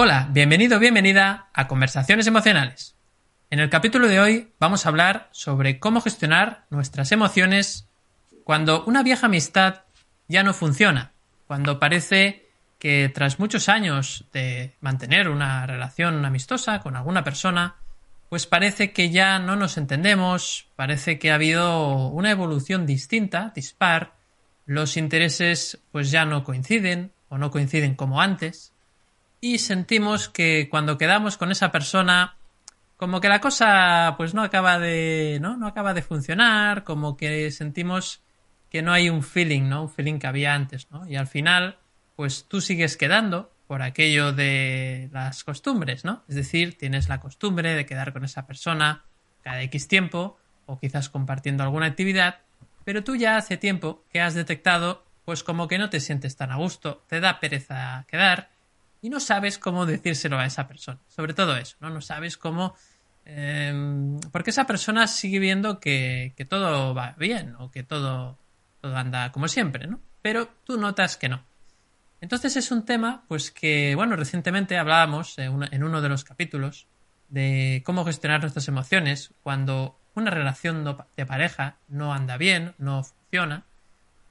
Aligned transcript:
Hola, 0.00 0.28
bienvenido, 0.30 0.78
bienvenida 0.78 1.48
a 1.52 1.66
Conversaciones 1.66 2.28
Emocionales. 2.28 2.94
En 3.50 3.58
el 3.58 3.68
capítulo 3.68 4.06
de 4.06 4.20
hoy 4.20 4.52
vamos 4.60 4.86
a 4.86 4.90
hablar 4.90 5.28
sobre 5.32 5.80
cómo 5.80 6.00
gestionar 6.00 6.66
nuestras 6.70 7.10
emociones 7.10 7.88
cuando 8.44 8.84
una 8.84 9.02
vieja 9.02 9.26
amistad 9.26 9.82
ya 10.28 10.44
no 10.44 10.54
funciona, 10.54 11.10
cuando 11.48 11.80
parece 11.80 12.46
que 12.78 13.10
tras 13.12 13.40
muchos 13.40 13.68
años 13.68 14.26
de 14.32 14.76
mantener 14.80 15.28
una 15.28 15.66
relación 15.66 16.24
amistosa 16.24 16.78
con 16.78 16.94
alguna 16.94 17.24
persona, 17.24 17.74
pues 18.28 18.46
parece 18.46 18.92
que 18.92 19.10
ya 19.10 19.40
no 19.40 19.56
nos 19.56 19.78
entendemos, 19.78 20.68
parece 20.76 21.18
que 21.18 21.32
ha 21.32 21.34
habido 21.34 22.06
una 22.06 22.30
evolución 22.30 22.86
distinta, 22.86 23.50
dispar, 23.52 24.12
los 24.64 24.96
intereses 24.96 25.80
pues 25.90 26.12
ya 26.12 26.24
no 26.24 26.44
coinciden 26.44 27.10
o 27.30 27.36
no 27.36 27.50
coinciden 27.50 27.96
como 27.96 28.20
antes, 28.20 28.72
y 29.40 29.58
sentimos 29.58 30.28
que 30.28 30.68
cuando 30.70 30.98
quedamos 30.98 31.36
con 31.36 31.50
esa 31.50 31.70
persona 31.70 32.36
como 32.96 33.20
que 33.20 33.28
la 33.28 33.40
cosa 33.40 34.14
pues 34.16 34.34
no 34.34 34.42
acaba 34.42 34.78
de 34.78 35.38
no 35.40 35.56
no 35.56 35.66
acaba 35.66 35.94
de 35.94 36.02
funcionar 36.02 36.84
como 36.84 37.16
que 37.16 37.50
sentimos 37.50 38.22
que 38.70 38.82
no 38.82 38.92
hay 38.92 39.08
un 39.08 39.22
feeling 39.22 39.68
no 39.68 39.82
un 39.82 39.90
feeling 39.90 40.18
que 40.18 40.26
había 40.26 40.54
antes 40.54 40.90
no 40.90 41.08
y 41.08 41.16
al 41.16 41.28
final 41.28 41.78
pues 42.16 42.46
tú 42.48 42.60
sigues 42.60 42.96
quedando 42.96 43.52
por 43.68 43.82
aquello 43.82 44.32
de 44.32 45.08
las 45.12 45.44
costumbres 45.44 46.04
no 46.04 46.24
es 46.28 46.34
decir 46.34 46.76
tienes 46.76 47.08
la 47.08 47.20
costumbre 47.20 47.74
de 47.74 47.86
quedar 47.86 48.12
con 48.12 48.24
esa 48.24 48.46
persona 48.46 49.04
cada 49.42 49.62
x 49.62 49.86
tiempo 49.86 50.36
o 50.66 50.80
quizás 50.80 51.08
compartiendo 51.08 51.62
alguna 51.62 51.86
actividad 51.86 52.40
pero 52.84 53.04
tú 53.04 53.14
ya 53.14 53.36
hace 53.36 53.56
tiempo 53.56 54.04
que 54.10 54.20
has 54.20 54.34
detectado 54.34 55.04
pues 55.24 55.44
como 55.44 55.68
que 55.68 55.78
no 55.78 55.90
te 55.90 56.00
sientes 56.00 56.36
tan 56.36 56.50
a 56.50 56.56
gusto 56.56 57.04
te 57.06 57.20
da 57.20 57.38
pereza 57.38 58.04
quedar 58.08 58.57
y 59.00 59.10
no 59.10 59.20
sabes 59.20 59.58
cómo 59.58 59.86
decírselo 59.86 60.38
a 60.38 60.46
esa 60.46 60.66
persona. 60.66 60.98
Sobre 61.08 61.34
todo 61.34 61.56
eso, 61.56 61.76
¿no? 61.80 61.90
No 61.90 62.00
sabes 62.00 62.36
cómo... 62.36 62.74
Eh, 63.24 64.18
porque 64.32 64.50
esa 64.50 64.66
persona 64.66 65.06
sigue 65.06 65.38
viendo 65.38 65.80
que, 65.80 66.32
que, 66.36 66.44
todo 66.46 66.94
va 66.94 67.14
bien 67.18 67.54
o 67.58 67.70
que 67.70 67.82
todo, 67.82 68.38
todo 68.80 68.96
anda 68.96 69.32
como 69.32 69.48
siempre, 69.48 69.86
¿no? 69.86 70.00
Pero 70.22 70.48
tú 70.64 70.78
notas 70.78 71.16
que 71.18 71.28
no. 71.28 71.44
Entonces 72.20 72.56
es 72.56 72.70
un 72.70 72.84
tema, 72.84 73.24
pues 73.28 73.50
que, 73.50 73.94
bueno, 73.94 74.16
recientemente 74.16 74.78
hablábamos 74.78 75.38
en 75.38 75.84
uno 75.84 76.00
de 76.00 76.08
los 76.08 76.24
capítulos 76.24 76.86
de 77.28 77.82
cómo 77.84 78.04
gestionar 78.04 78.40
nuestras 78.40 78.66
emociones 78.68 79.32
cuando 79.42 79.98
una 80.14 80.30
relación 80.30 80.84
de 81.16 81.26
pareja 81.26 81.76
no 81.86 82.12
anda 82.12 82.36
bien, 82.36 82.74
no 82.78 83.04
funciona. 83.04 83.64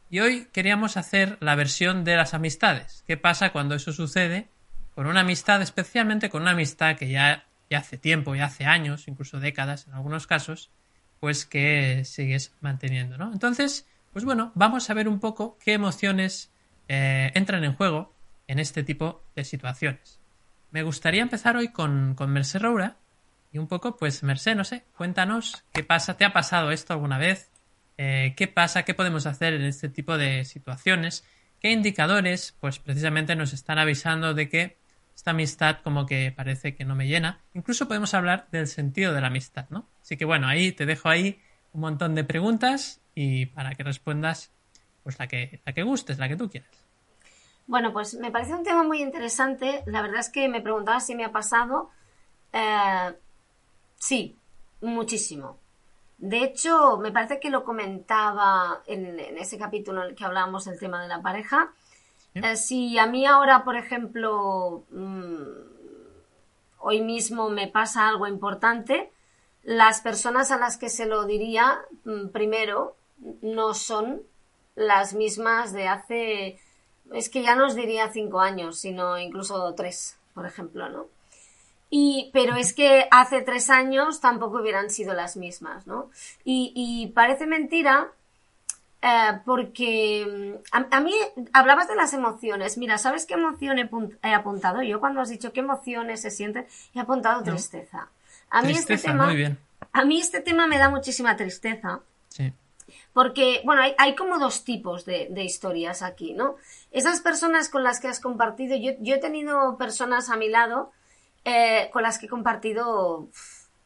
Y 0.09 0.19
hoy 0.19 0.47
queríamos 0.51 0.97
hacer 0.97 1.37
la 1.39 1.55
versión 1.55 2.03
de 2.03 2.15
las 2.15 2.33
amistades. 2.33 3.03
¿Qué 3.07 3.17
pasa 3.17 3.51
cuando 3.51 3.75
eso 3.75 3.93
sucede 3.93 4.49
con 4.97 5.05
una 5.05 5.19
amistad, 5.19 5.61
especialmente 5.61 6.27
con 6.27 6.41
una 6.41 6.51
amistad 6.53 6.97
que 6.97 7.07
ya, 7.07 7.45
ya 7.69 7.77
hace 7.77 7.99
tiempo, 7.99 8.33
ya 8.33 8.45
hace 8.45 8.65
años, 8.65 9.07
incluso 9.07 9.39
décadas 9.39 9.85
en 9.85 9.93
algunos 9.93 10.25
casos, 10.25 10.71
pues 11.19 11.45
que 11.45 12.03
sigues 12.03 12.55
manteniendo, 12.61 13.15
¿no? 13.15 13.31
Entonces, 13.31 13.85
pues 14.11 14.25
bueno, 14.25 14.51
vamos 14.55 14.89
a 14.89 14.95
ver 14.95 15.07
un 15.07 15.19
poco 15.19 15.59
qué 15.63 15.73
emociones 15.73 16.51
eh, 16.87 17.31
entran 17.35 17.63
en 17.63 17.75
juego 17.75 18.11
en 18.47 18.57
este 18.57 18.81
tipo 18.81 19.21
de 19.35 19.43
situaciones. 19.43 20.19
Me 20.71 20.81
gustaría 20.81 21.21
empezar 21.21 21.57
hoy 21.57 21.67
con, 21.67 22.15
con 22.15 22.31
Merced 22.31 22.59
Roura 22.59 22.97
y 23.53 23.59
un 23.59 23.67
poco, 23.67 23.97
pues 23.97 24.23
Merced, 24.23 24.55
no 24.55 24.63
sé, 24.63 24.83
cuéntanos 24.97 25.63
qué 25.73 25.83
pasa, 25.83 26.17
¿te 26.17 26.25
ha 26.25 26.33
pasado 26.33 26.71
esto 26.71 26.93
alguna 26.93 27.19
vez? 27.19 27.51
Eh, 27.99 28.33
¿Qué 28.35 28.47
pasa? 28.47 28.81
¿Qué 28.81 28.95
podemos 28.95 29.27
hacer 29.27 29.53
en 29.53 29.61
este 29.61 29.89
tipo 29.89 30.17
de 30.17 30.43
situaciones? 30.43 31.23
¿Qué 31.61 31.69
indicadores, 31.69 32.55
pues 32.59 32.79
precisamente 32.79 33.35
nos 33.35 33.53
están 33.53 33.77
avisando 33.77 34.33
de 34.33 34.49
que 34.49 34.76
esta 35.17 35.31
amistad 35.31 35.77
como 35.83 36.05
que 36.05 36.31
parece 36.31 36.75
que 36.75 36.85
no 36.85 36.93
me 36.93 37.07
llena. 37.07 37.41
Incluso 37.55 37.87
podemos 37.87 38.13
hablar 38.13 38.47
del 38.51 38.67
sentido 38.67 39.13
de 39.13 39.21
la 39.21 39.27
amistad, 39.27 39.65
¿no? 39.71 39.87
Así 39.99 40.15
que 40.15 40.25
bueno, 40.25 40.47
ahí 40.47 40.71
te 40.71 40.85
dejo 40.85 41.09
ahí 41.09 41.41
un 41.73 41.81
montón 41.81 42.13
de 42.13 42.23
preguntas 42.23 43.01
y 43.15 43.47
para 43.47 43.73
que 43.73 43.83
respondas 43.83 44.51
pues 45.01 45.17
la 45.17 45.25
que, 45.27 45.59
la 45.65 45.73
que 45.73 45.81
gustes, 45.81 46.19
la 46.19 46.27
que 46.27 46.35
tú 46.35 46.51
quieras. 46.51 46.69
Bueno, 47.65 47.91
pues 47.91 48.13
me 48.13 48.29
parece 48.29 48.53
un 48.53 48.63
tema 48.63 48.83
muy 48.83 49.01
interesante. 49.01 49.81
La 49.87 50.03
verdad 50.03 50.19
es 50.19 50.29
que 50.29 50.47
me 50.49 50.61
preguntaba 50.61 50.99
si 50.99 51.15
me 51.15 51.25
ha 51.25 51.31
pasado. 51.31 51.89
Eh, 52.53 53.17
sí, 53.95 54.37
muchísimo. 54.81 55.57
De 56.19 56.43
hecho, 56.43 56.99
me 56.99 57.11
parece 57.11 57.39
que 57.39 57.49
lo 57.49 57.63
comentaba 57.63 58.83
en, 58.85 59.19
en, 59.19 59.37
ese 59.39 59.57
capítulo 59.57 60.03
en 60.03 60.09
el 60.09 60.15
que 60.15 60.25
hablábamos 60.25 60.65
del 60.65 60.77
tema 60.77 61.01
de 61.01 61.07
la 61.07 61.23
pareja. 61.23 61.73
Eh, 62.43 62.55
si 62.55 62.97
a 62.97 63.07
mí 63.07 63.25
ahora, 63.25 63.63
por 63.63 63.75
ejemplo, 63.75 64.83
mmm, 64.91 65.43
hoy 66.79 67.01
mismo 67.01 67.49
me 67.49 67.67
pasa 67.67 68.07
algo 68.07 68.27
importante, 68.27 69.11
las 69.63 70.01
personas 70.01 70.51
a 70.51 70.57
las 70.57 70.77
que 70.77 70.89
se 70.89 71.05
lo 71.05 71.25
diría 71.25 71.79
mmm, 72.05 72.27
primero 72.29 72.95
no 73.41 73.73
son 73.73 74.21
las 74.75 75.13
mismas 75.13 75.73
de 75.73 75.87
hace, 75.87 76.59
es 77.13 77.29
que 77.29 77.41
ya 77.41 77.55
no 77.55 77.65
os 77.65 77.75
diría 77.75 78.09
cinco 78.09 78.39
años, 78.39 78.79
sino 78.79 79.17
incluso 79.17 79.73
tres, 79.73 80.17
por 80.33 80.45
ejemplo, 80.45 80.87
¿no? 80.89 81.07
Y, 81.89 82.29
pero 82.33 82.55
es 82.55 82.73
que 82.73 83.07
hace 83.11 83.41
tres 83.41 83.69
años 83.69 84.19
tampoco 84.19 84.59
hubieran 84.59 84.89
sido 84.89 85.13
las 85.13 85.37
mismas, 85.37 85.87
¿no? 85.87 86.09
Y, 86.43 86.73
y 86.75 87.07
parece 87.07 87.47
mentira, 87.47 88.11
eh, 89.01 89.39
porque 89.45 90.25
mm, 90.25 90.75
a, 90.75 90.97
a, 90.97 91.01
mí 91.01 91.13
hablabas 91.53 91.87
de 91.87 91.95
las 91.95 92.13
emociones. 92.13 92.77
Mira, 92.77 92.97
¿sabes 92.97 93.25
qué 93.25 93.35
emoción 93.35 93.79
he, 93.79 93.89
he, 94.23 94.33
apuntado? 94.33 94.81
Yo 94.81 94.99
cuando 94.99 95.21
has 95.21 95.29
dicho 95.29 95.53
qué 95.53 95.59
emociones 95.59 96.21
se 96.21 96.31
sienten, 96.31 96.67
he 96.93 96.99
apuntado 96.99 97.43
tristeza. 97.43 98.09
A 98.49 98.61
mí 98.61 98.69
tristeza, 98.69 98.93
este 98.93 99.07
tema, 99.09 99.25
muy 99.25 99.35
bien. 99.35 99.59
a 99.91 100.05
mí 100.05 100.19
este 100.19 100.41
tema 100.41 100.67
me 100.67 100.77
da 100.77 100.89
muchísima 100.89 101.35
tristeza. 101.35 102.01
Sí. 102.29 102.53
Porque, 103.13 103.61
bueno, 103.65 103.81
hay, 103.81 103.95
hay 103.97 104.15
como 104.15 104.39
dos 104.39 104.63
tipos 104.63 105.05
de, 105.05 105.27
de, 105.29 105.43
historias 105.43 106.01
aquí, 106.01 106.33
¿no? 106.33 106.55
Esas 106.91 107.19
personas 107.21 107.67
con 107.69 107.83
las 107.83 107.99
que 107.99 108.07
has 108.07 108.19
compartido, 108.19 108.77
yo, 108.77 108.91
yo 108.99 109.15
he 109.15 109.19
tenido 109.19 109.77
personas 109.77 110.29
a 110.29 110.37
mi 110.37 110.49
lado 110.49 110.91
eh, 111.43 111.89
con 111.93 112.03
las 112.03 112.17
que 112.19 112.25
he 112.25 112.29
compartido 112.29 113.27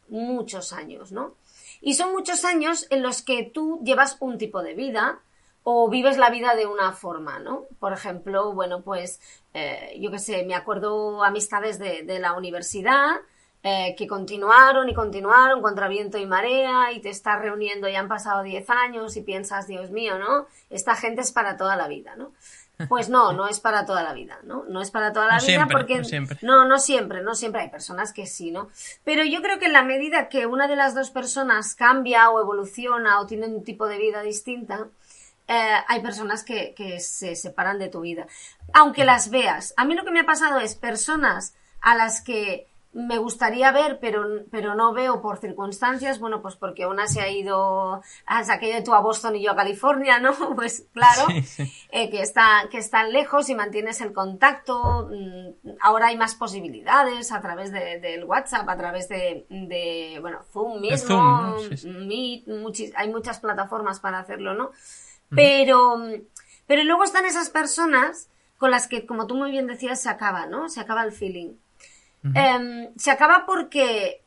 muchos 0.10 0.74
años, 0.74 1.12
¿no? 1.12 1.36
Y 1.82 1.96
son 1.96 2.12
muchos 2.12 2.46
años 2.46 2.86
en 2.92 3.02
los 3.02 3.24
que 3.24 3.44
tú 3.44 3.82
llevas 3.84 4.18
un 4.20 4.38
tipo 4.38 4.62
de 4.62 4.76
vida 4.76 5.20
o 5.64 5.90
vives 5.90 6.18
la 6.18 6.30
vida 6.30 6.56
de 6.56 6.66
una 6.66 6.92
forma, 6.94 7.40
¿no? 7.40 7.66
Por 7.80 7.94
ejemplo, 7.94 8.54
bueno, 8.54 8.82
pues 8.82 9.20
eh, 9.54 9.98
yo 10.00 10.12
qué 10.12 10.20
sé, 10.20 10.44
me 10.44 10.56
acuerdo 10.56 11.24
amistades 11.24 11.78
de, 11.80 12.20
la 12.20 12.34
universidad 12.34 13.18
eh, 13.64 13.96
que 13.98 14.08
continuaron 14.08 14.90
y 14.90 14.94
continuaron 14.94 15.62
contra 15.62 15.88
viento 15.88 16.18
y 16.18 16.26
marea 16.26 16.92
y 16.94 17.02
te 17.02 17.10
estás 17.10 17.40
reuniendo 17.40 17.88
y 17.88 17.96
han 17.96 18.08
pasado 18.08 18.42
10 18.42 18.70
años 18.70 19.16
y 19.18 19.22
piensas, 19.22 19.68
Dios 19.68 19.92
mío, 19.92 20.18
¿no? 20.18 20.48
Esta 20.70 20.96
gente 20.96 21.22
es 21.22 21.32
para 21.32 21.58
toda 21.58 21.76
la 21.76 21.88
vida, 21.88 22.16
¿no? 22.16 22.32
Pues 22.90 23.10
no, 23.10 23.34
no 23.34 23.48
es 23.48 23.60
para 23.60 23.86
toda 23.86 24.04
la 24.04 24.14
vida, 24.14 24.40
¿no? 24.44 24.66
No 24.68 24.82
es 24.82 24.92
para 24.92 25.14
toda 25.14 25.28
la 25.28 25.38
no 25.38 25.42
vida 25.42 25.48
siempre, 25.48 25.78
porque 25.78 25.98
no 25.98 26.04
siempre. 26.04 26.38
no, 26.42 26.66
no 26.66 26.80
siempre, 26.80 27.22
no 27.22 27.36
siempre 27.36 27.62
hay 27.62 27.70
personas 27.70 28.14
que 28.14 28.28
sí, 28.28 28.52
¿no? 28.52 28.70
Pero 29.04 29.24
yo 29.24 29.42
creo 29.42 29.60
que 29.60 29.66
en 29.66 29.74
la 29.74 29.84
medida 29.84 30.30
que 30.30 30.46
una 30.46 30.68
de 30.68 30.76
las 30.76 30.96
dos 30.96 31.12
personas 31.12 31.76
cambia 31.76 32.30
o 32.30 32.42
evoluciona 32.42 33.20
o 33.20 33.26
tiene 33.26 33.48
un 33.48 33.64
tipo 33.64 33.88
de 33.88 33.98
vida 33.98 34.22
distinta, 34.22 34.88
eh, 35.48 35.74
hay 35.88 36.02
personas 36.02 36.44
que, 36.44 36.74
que 36.74 37.00
se 37.00 37.36
separan 37.36 37.78
de 37.78 37.90
tu 37.90 38.02
vida. 38.02 38.28
Aunque 38.74 39.04
las 39.04 39.30
veas. 39.30 39.74
A 39.78 39.86
mí 39.86 39.96
lo 39.96 40.06
que 40.06 40.12
me 40.12 40.22
ha 40.22 40.26
pasado 40.26 40.60
es 40.60 40.76
personas 40.76 41.56
a 41.82 41.96
las 41.96 42.22
que 42.22 42.71
me 42.94 43.18
gustaría 43.18 43.72
ver, 43.72 44.00
pero, 44.02 44.26
pero 44.52 44.76
no 44.76 44.92
veo 44.94 45.22
por 45.22 45.38
circunstancias, 45.38 46.20
bueno, 46.20 46.42
pues 46.42 46.58
porque 46.58 46.86
una 46.86 47.08
se 47.08 47.22
ha 47.22 47.30
ido, 47.30 48.02
se 48.44 48.52
ha 48.52 48.62
ido 48.66 48.84
tú 48.84 48.94
a 48.94 49.00
Boston 49.00 49.38
y 49.38 49.44
yo 49.44 49.52
a 49.52 49.56
California, 49.56 50.20
¿no? 50.20 50.34
Pues 50.56 50.88
claro, 50.94 51.28
Sí, 51.30 51.42
sí. 51.44 51.74
eh, 51.92 52.10
que, 52.10 52.22
está, 52.22 52.68
que 52.70 52.78
están 52.80 53.14
lejos 53.14 53.48
y 53.50 53.56
mantienes 53.56 54.02
el 54.02 54.12
contacto. 54.12 55.10
mm, 55.10 55.70
Ahora 55.80 56.08
hay 56.08 56.18
más 56.18 56.36
posibilidades 56.36 57.32
a 57.32 57.40
través 57.42 57.72
de- 57.72 58.00
del 58.00 58.26
WhatsApp, 58.26 58.68
a 58.68 58.78
través 58.78 59.08
de, 59.08 59.46
de 59.50 60.18
bueno, 60.20 60.40
Zoom 60.52 60.82
mismo. 60.82 61.56
Meet, 61.86 62.46
muchis- 62.48 62.94
hay 62.98 63.10
muchas 63.10 63.40
plataformas 63.40 64.00
para 64.02 64.20
hacerlo, 64.20 64.54
¿no? 64.54 64.72
Pero, 65.30 65.98
pero 66.68 66.84
luego 66.84 67.04
están 67.06 67.26
esas 67.26 67.50
personas 67.50 68.28
con 68.58 68.70
las 68.70 68.88
que, 68.88 69.06
como 69.06 69.28
tú 69.28 69.36
muy 69.36 69.50
bien 69.52 69.66
decías, 69.68 70.02
se 70.02 70.10
acaba, 70.10 70.46
¿no? 70.46 70.68
Se 70.70 70.82
acaba 70.82 71.04
el 71.04 71.12
feeling. 71.14 71.54
Em, 72.24 72.94
se 72.98 73.12
acaba 73.12 73.46
porque 73.46 74.22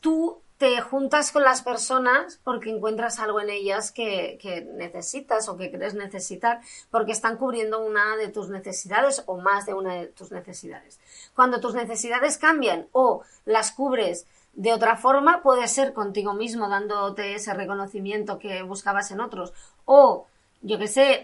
tú 0.00 0.40
te 0.60 0.78
juntas 0.82 1.32
con 1.32 1.42
las 1.42 1.62
personas 1.62 2.38
porque 2.44 2.68
encuentras 2.68 3.18
algo 3.18 3.40
en 3.40 3.48
ellas 3.48 3.92
que, 3.92 4.38
que 4.42 4.60
necesitas 4.60 5.48
o 5.48 5.56
que 5.56 5.70
crees 5.70 5.94
necesitar 5.94 6.60
porque 6.90 7.12
están 7.12 7.38
cubriendo 7.38 7.80
una 7.80 8.16
de 8.16 8.28
tus 8.28 8.50
necesidades 8.50 9.22
o 9.24 9.38
más 9.38 9.64
de 9.64 9.72
una 9.72 9.94
de 9.94 10.08
tus 10.08 10.32
necesidades. 10.32 11.00
Cuando 11.34 11.60
tus 11.60 11.74
necesidades 11.74 12.36
cambian 12.36 12.88
o 12.92 13.22
las 13.46 13.72
cubres 13.72 14.26
de 14.52 14.74
otra 14.74 14.96
forma, 14.96 15.42
puede 15.42 15.66
ser 15.66 15.94
contigo 15.94 16.34
mismo 16.34 16.68
dándote 16.68 17.34
ese 17.34 17.54
reconocimiento 17.54 18.38
que 18.38 18.62
buscabas 18.62 19.10
en 19.12 19.20
otros 19.20 19.54
o, 19.86 20.26
yo 20.60 20.78
qué 20.78 20.88
sé, 20.88 21.22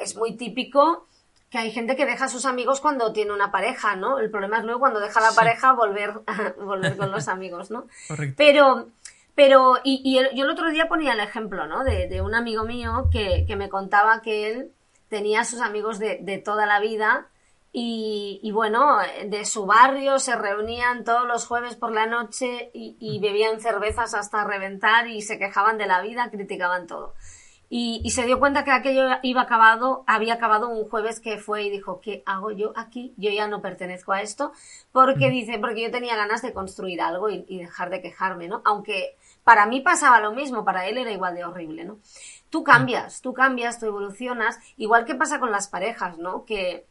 es 0.00 0.16
muy 0.16 0.36
típico 0.36 1.06
que 1.50 1.58
hay 1.58 1.72
gente 1.72 1.96
que 1.96 2.06
deja 2.06 2.26
a 2.26 2.28
sus 2.28 2.44
amigos 2.46 2.80
cuando 2.80 3.12
tiene 3.12 3.32
una 3.32 3.50
pareja, 3.50 3.96
¿no? 3.96 4.18
El 4.20 4.30
problema 4.30 4.58
es 4.58 4.64
luego 4.64 4.80
cuando 4.80 5.00
deja 5.00 5.20
la 5.20 5.32
pareja 5.32 5.72
volver, 5.72 6.12
volver 6.64 6.96
con 6.96 7.10
los 7.10 7.26
amigos, 7.28 7.70
¿no? 7.70 7.86
Correcto. 8.08 8.34
Pero, 8.36 8.86
pero, 9.34 9.78
y, 9.82 10.00
y 10.04 10.18
el- 10.18 10.34
yo 10.34 10.44
el 10.44 10.50
otro 10.50 10.70
día 10.70 10.88
ponía 10.88 11.12
el 11.12 11.20
ejemplo, 11.20 11.66
¿no? 11.66 11.82
De, 11.84 12.08
de 12.08 12.20
un 12.22 12.34
amigo 12.34 12.64
mío 12.64 13.08
que, 13.12 13.44
que 13.46 13.56
me 13.56 13.68
contaba 13.68 14.22
que 14.22 14.50
él 14.50 14.70
tenía 15.08 15.40
a 15.40 15.44
sus 15.44 15.60
amigos 15.60 15.98
de, 15.98 16.18
de 16.22 16.38
toda 16.38 16.66
la 16.66 16.78
vida 16.78 17.26
y, 17.72 18.38
y 18.42 18.52
bueno, 18.52 18.98
de 19.26 19.44
su 19.44 19.66
barrio 19.66 20.18
se 20.20 20.36
reunían 20.36 21.02
todos 21.04 21.26
los 21.26 21.46
jueves 21.46 21.74
por 21.76 21.90
la 21.92 22.06
noche 22.06 22.70
y, 22.74 22.96
y 23.00 23.18
bebían 23.20 23.60
cervezas 23.60 24.14
hasta 24.14 24.44
reventar 24.44 25.08
y 25.08 25.22
se 25.22 25.38
quejaban 25.38 25.78
de 25.78 25.86
la 25.86 26.00
vida, 26.00 26.30
criticaban 26.30 26.86
todo. 26.86 27.14
Y, 27.72 28.00
y 28.04 28.10
se 28.10 28.26
dio 28.26 28.40
cuenta 28.40 28.64
que 28.64 28.72
aquello 28.72 29.04
iba 29.22 29.42
acabado, 29.42 30.02
había 30.06 30.34
acabado 30.34 30.68
un 30.68 30.88
jueves 30.88 31.20
que 31.20 31.38
fue 31.38 31.62
y 31.62 31.70
dijo, 31.70 32.00
¿qué 32.00 32.22
hago 32.26 32.50
yo 32.50 32.72
aquí? 32.74 33.14
Yo 33.16 33.30
ya 33.30 33.46
no 33.46 33.62
pertenezco 33.62 34.12
a 34.12 34.22
esto, 34.22 34.52
porque 34.90 35.30
dice, 35.30 35.58
porque 35.60 35.82
yo 35.82 35.90
tenía 35.92 36.16
ganas 36.16 36.42
de 36.42 36.52
construir 36.52 37.00
algo 37.00 37.30
y, 37.30 37.46
y 37.48 37.60
dejar 37.60 37.88
de 37.90 38.02
quejarme, 38.02 38.48
¿no? 38.48 38.60
Aunque 38.64 39.16
para 39.44 39.66
mí 39.66 39.80
pasaba 39.80 40.20
lo 40.20 40.32
mismo, 40.32 40.64
para 40.64 40.86
él 40.86 40.98
era 40.98 41.12
igual 41.12 41.36
de 41.36 41.44
horrible, 41.44 41.84
¿no? 41.84 41.98
Tú 42.50 42.64
cambias, 42.64 43.22
tú 43.22 43.32
cambias, 43.34 43.78
tú 43.78 43.86
evolucionas, 43.86 44.58
igual 44.76 45.04
que 45.04 45.14
pasa 45.14 45.38
con 45.38 45.52
las 45.52 45.68
parejas, 45.68 46.18
¿no? 46.18 46.44
Que 46.44 46.86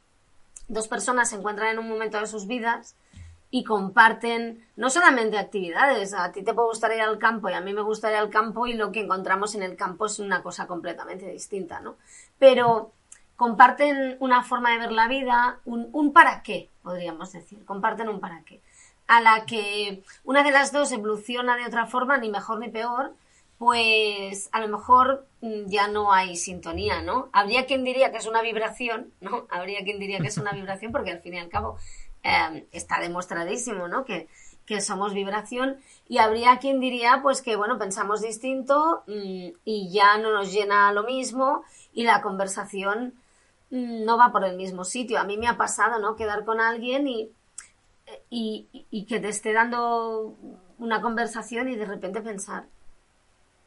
dos 0.70 0.88
personas 0.88 1.30
se 1.30 1.36
encuentran 1.36 1.70
en 1.70 1.80
un 1.80 1.90
momento 1.90 2.20
de 2.20 2.28
sus 2.28 2.48
vidas 2.48 2.96
y 3.52 3.64
comparten 3.64 4.68
no 4.76 4.90
solamente 4.90 5.38
actividades, 5.38 6.14
a 6.14 6.32
ti 6.32 6.44
te 6.44 6.54
puede 6.54 6.70
gustar 6.70 6.92
ir 6.94 7.02
al 7.02 7.18
campo 7.18 7.50
y 7.50 7.54
a 7.54 7.62
mí 7.62 7.74
me 7.74 7.82
gusta 7.82 8.12
ir 8.12 8.18
al 8.18 8.30
campo 8.30 8.68
y 8.68 8.74
lo 8.74 8.92
que 8.92 9.02
encontramos 9.02 9.56
en 9.56 9.64
el 9.64 9.76
campo 9.76 10.06
es 10.06 10.20
una 10.20 10.44
cosa 10.44 10.68
completamente 10.68 11.30
distinta, 11.32 11.80
¿no? 11.80 11.96
Pero 12.38 12.92
comparten 13.36 14.18
una 14.20 14.44
forma 14.44 14.72
de 14.72 14.80
ver 14.80 14.92
la 14.92 15.08
vida, 15.08 15.60
un, 15.66 15.90
un 15.94 16.14
para 16.14 16.44
qué, 16.44 16.70
podríamos 16.84 17.32
decir, 17.32 17.66
comparten 17.66 18.10
un 18.10 18.20
para 18.20 18.44
qué, 18.44 18.62
a 19.08 19.22
la 19.22 19.46
que 19.46 20.04
una 20.24 20.44
de 20.44 20.52
las 20.52 20.72
dos 20.72 20.92
evoluciona 20.92 21.56
de 21.56 21.66
otra 21.66 21.88
forma, 21.88 22.18
ni 22.18 22.30
mejor 22.30 22.60
ni 22.60 22.70
peor, 22.70 23.16
pues 23.58 24.50
a 24.54 24.62
lo 24.62 24.70
mejor 24.70 25.28
mm, 25.42 25.66
ya 25.68 25.88
no 25.90 26.14
hay 26.14 26.38
sintonía, 26.38 27.02
¿no? 27.02 27.30
Habría 27.34 27.66
quien 27.66 27.84
diría 27.84 28.12
que 28.12 28.18
es 28.18 28.26
una 28.26 28.42
vibración, 28.42 29.12
¿no? 29.20 29.48
Habría 29.50 29.84
quien 29.84 30.00
diría 30.00 30.20
que 30.20 30.28
es 30.28 30.38
una 30.38 30.54
vibración 30.54 30.92
porque 30.92 31.12
al 31.12 31.20
fin 31.20 31.34
y 31.34 31.40
al 31.40 31.50
cabo 31.50 31.78
eh, 32.24 32.68
está 32.72 33.00
demostradísimo, 33.00 33.88
¿no? 33.88 34.06
Que, 34.06 34.28
que 34.66 34.82
somos 34.82 35.14
vibración 35.16 35.78
y 36.08 36.20
habría 36.20 36.60
quien 36.60 36.80
diría 36.80 37.22
pues 37.24 37.42
que 37.42 37.56
bueno 37.56 37.80
pensamos 37.80 38.22
distinto 38.22 39.04
mm, 39.08 39.48
y 39.66 39.90
ya 39.92 40.18
no 40.20 40.32
nos 40.32 40.54
llena 40.54 40.92
lo 40.92 41.04
mismo 41.04 41.64
y 41.92 42.04
la 42.04 42.22
conversación 42.22 43.16
mm, 43.72 44.06
no 44.06 44.18
va 44.18 44.32
por 44.32 44.44
el 44.44 44.56
mismo 44.56 44.84
sitio. 44.84 45.20
A 45.20 45.24
mí 45.24 45.38
me 45.38 45.48
ha 45.48 45.58
pasado, 45.58 46.00
¿no? 46.00 46.16
Quedar 46.16 46.46
con 46.46 46.62
alguien 46.62 47.08
y, 47.08 47.32
y, 48.30 48.68
y 48.92 49.06
que 49.06 49.20
te 49.20 49.30
esté 49.30 49.54
dando 49.54 50.36
una 50.78 51.02
conversación 51.02 51.68
y 51.70 51.76
de 51.76 51.86
repente 51.86 52.22
pensar, 52.22 52.68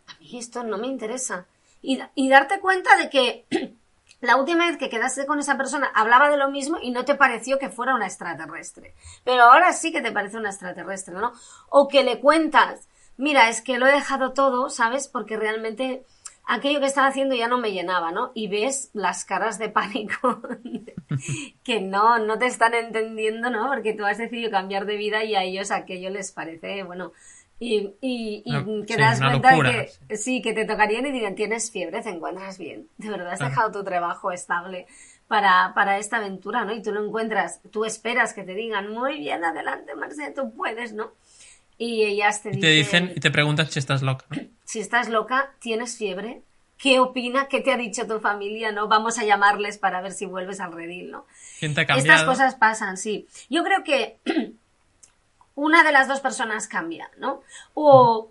a 0.06 0.18
mí 0.20 0.38
esto 0.38 0.62
no 0.62 0.78
me 0.78 0.86
interesa. 0.86 1.46
Y, 1.82 2.00
y 2.14 2.28
darte 2.28 2.60
cuenta 2.60 2.96
de 2.96 3.10
que 3.10 3.76
la 4.22 4.36
última 4.36 4.66
vez 4.66 4.78
que 4.78 4.88
quedaste 4.88 5.26
con 5.26 5.40
esa 5.40 5.56
persona 5.56 5.90
hablaba 5.94 6.30
de 6.30 6.36
lo 6.36 6.48
mismo 6.48 6.78
y 6.80 6.92
no 6.92 7.04
te 7.04 7.16
pareció 7.16 7.58
que 7.58 7.70
fuera 7.70 7.94
una 7.94 8.06
extraterrestre. 8.06 8.94
Pero 9.24 9.42
ahora 9.42 9.72
sí 9.72 9.92
que 9.92 10.00
te 10.00 10.12
parece 10.12 10.36
una 10.36 10.50
extraterrestre, 10.50 11.14
¿no? 11.14 11.32
O 11.68 11.88
que 11.88 12.04
le 12.04 12.20
cuentas, 12.20 12.88
mira, 13.16 13.48
es 13.48 13.62
que 13.62 13.78
lo 13.78 13.86
he 13.86 13.92
dejado 13.92 14.32
todo, 14.32 14.70
¿sabes? 14.70 15.08
Porque 15.08 15.36
realmente 15.36 16.04
aquello 16.44 16.78
que 16.78 16.86
estaba 16.86 17.08
haciendo 17.08 17.34
ya 17.34 17.48
no 17.48 17.58
me 17.58 17.72
llenaba, 17.72 18.12
¿no? 18.12 18.30
Y 18.32 18.46
ves 18.46 18.90
las 18.92 19.24
caras 19.24 19.58
de 19.58 19.70
pánico 19.70 20.40
que 21.64 21.80
no, 21.80 22.20
no 22.20 22.38
te 22.38 22.46
están 22.46 22.74
entendiendo, 22.74 23.50
¿no? 23.50 23.66
Porque 23.66 23.92
tú 23.92 24.04
has 24.04 24.18
decidido 24.18 24.52
cambiar 24.52 24.86
de 24.86 24.96
vida 24.96 25.24
y 25.24 25.34
a 25.34 25.42
ellos 25.42 25.72
aquello 25.72 26.10
les 26.10 26.30
parece, 26.30 26.84
bueno, 26.84 27.12
y, 27.64 27.94
y, 28.00 28.42
y 28.44 28.52
No, 28.52 28.64
que 28.82 28.94
sí, 28.94 28.96
te 28.96 29.02
das 29.02 29.20
cuenta 29.20 29.50
locura, 29.50 29.70
de 29.72 29.90
que 30.08 30.16
sí, 30.16 30.42
que 30.42 30.52
te 30.52 30.64
tocarían 30.64 31.06
y 31.06 31.12
dirían, 31.12 31.36
tienes 31.36 31.70
fiebre, 31.70 32.02
te 32.02 32.08
encuentras 32.08 32.58
bien. 32.58 32.88
De 32.98 33.08
verdad 33.08 33.28
has 33.32 33.38
Claro. 33.38 33.50
dejado 33.50 33.70
tu 33.72 33.84
trabajo 33.84 34.32
estable 34.32 34.86
para, 35.28 35.72
para 35.74 35.98
esta 35.98 36.16
aventura, 36.16 36.64
¿no? 36.64 36.74
Y 36.74 36.82
tú 36.82 36.92
lo 36.92 37.04
encuentras, 37.04 37.60
tú 37.70 37.84
esperas 37.84 38.34
que 38.34 38.42
te 38.42 38.54
digan, 38.54 38.90
muy 38.90 39.18
bien, 39.20 39.44
adelante, 39.44 39.94
Marce, 39.94 40.32
tú 40.32 40.52
puedes, 40.54 40.92
¿no? 40.92 41.12
Y 41.78 42.02
ellas 42.02 42.42
te 42.42 42.50
Y 42.50 42.58
te 42.60 42.68
dicen 42.68 43.12
y 43.14 43.20
te 43.20 43.30
preguntan 43.30 43.70
si 43.70 43.78
estás 43.78 44.02
loca. 44.02 44.26
¿no? 44.30 44.42
si 44.64 44.80
estás 44.80 45.08
loca, 45.08 45.54
tienes 45.60 45.96
fiebre, 45.96 46.42
¿qué 46.78 46.98
opina? 46.98 47.46
¿Qué 47.46 47.60
te 47.60 47.72
ha 47.72 47.76
dicho 47.76 48.06
tu 48.08 48.18
familia? 48.18 48.72
¿No? 48.72 48.88
Vamos 48.88 49.18
a 49.18 49.24
llamarles 49.24 49.78
para 49.78 50.00
ver 50.00 50.12
si 50.12 50.26
vuelves 50.26 50.58
al 50.60 50.72
redil, 50.72 51.12
¿no? 51.12 51.26
Estas 51.60 52.24
cosas 52.24 52.56
pasan, 52.56 52.96
sí. 52.96 53.28
Yo 53.48 53.62
creo 53.62 53.84
que 53.84 54.18
una 55.54 55.82
de 55.84 55.92
las 55.92 56.08
dos 56.08 56.20
personas 56.20 56.68
cambia, 56.68 57.10
¿no? 57.18 57.42
O 57.74 58.30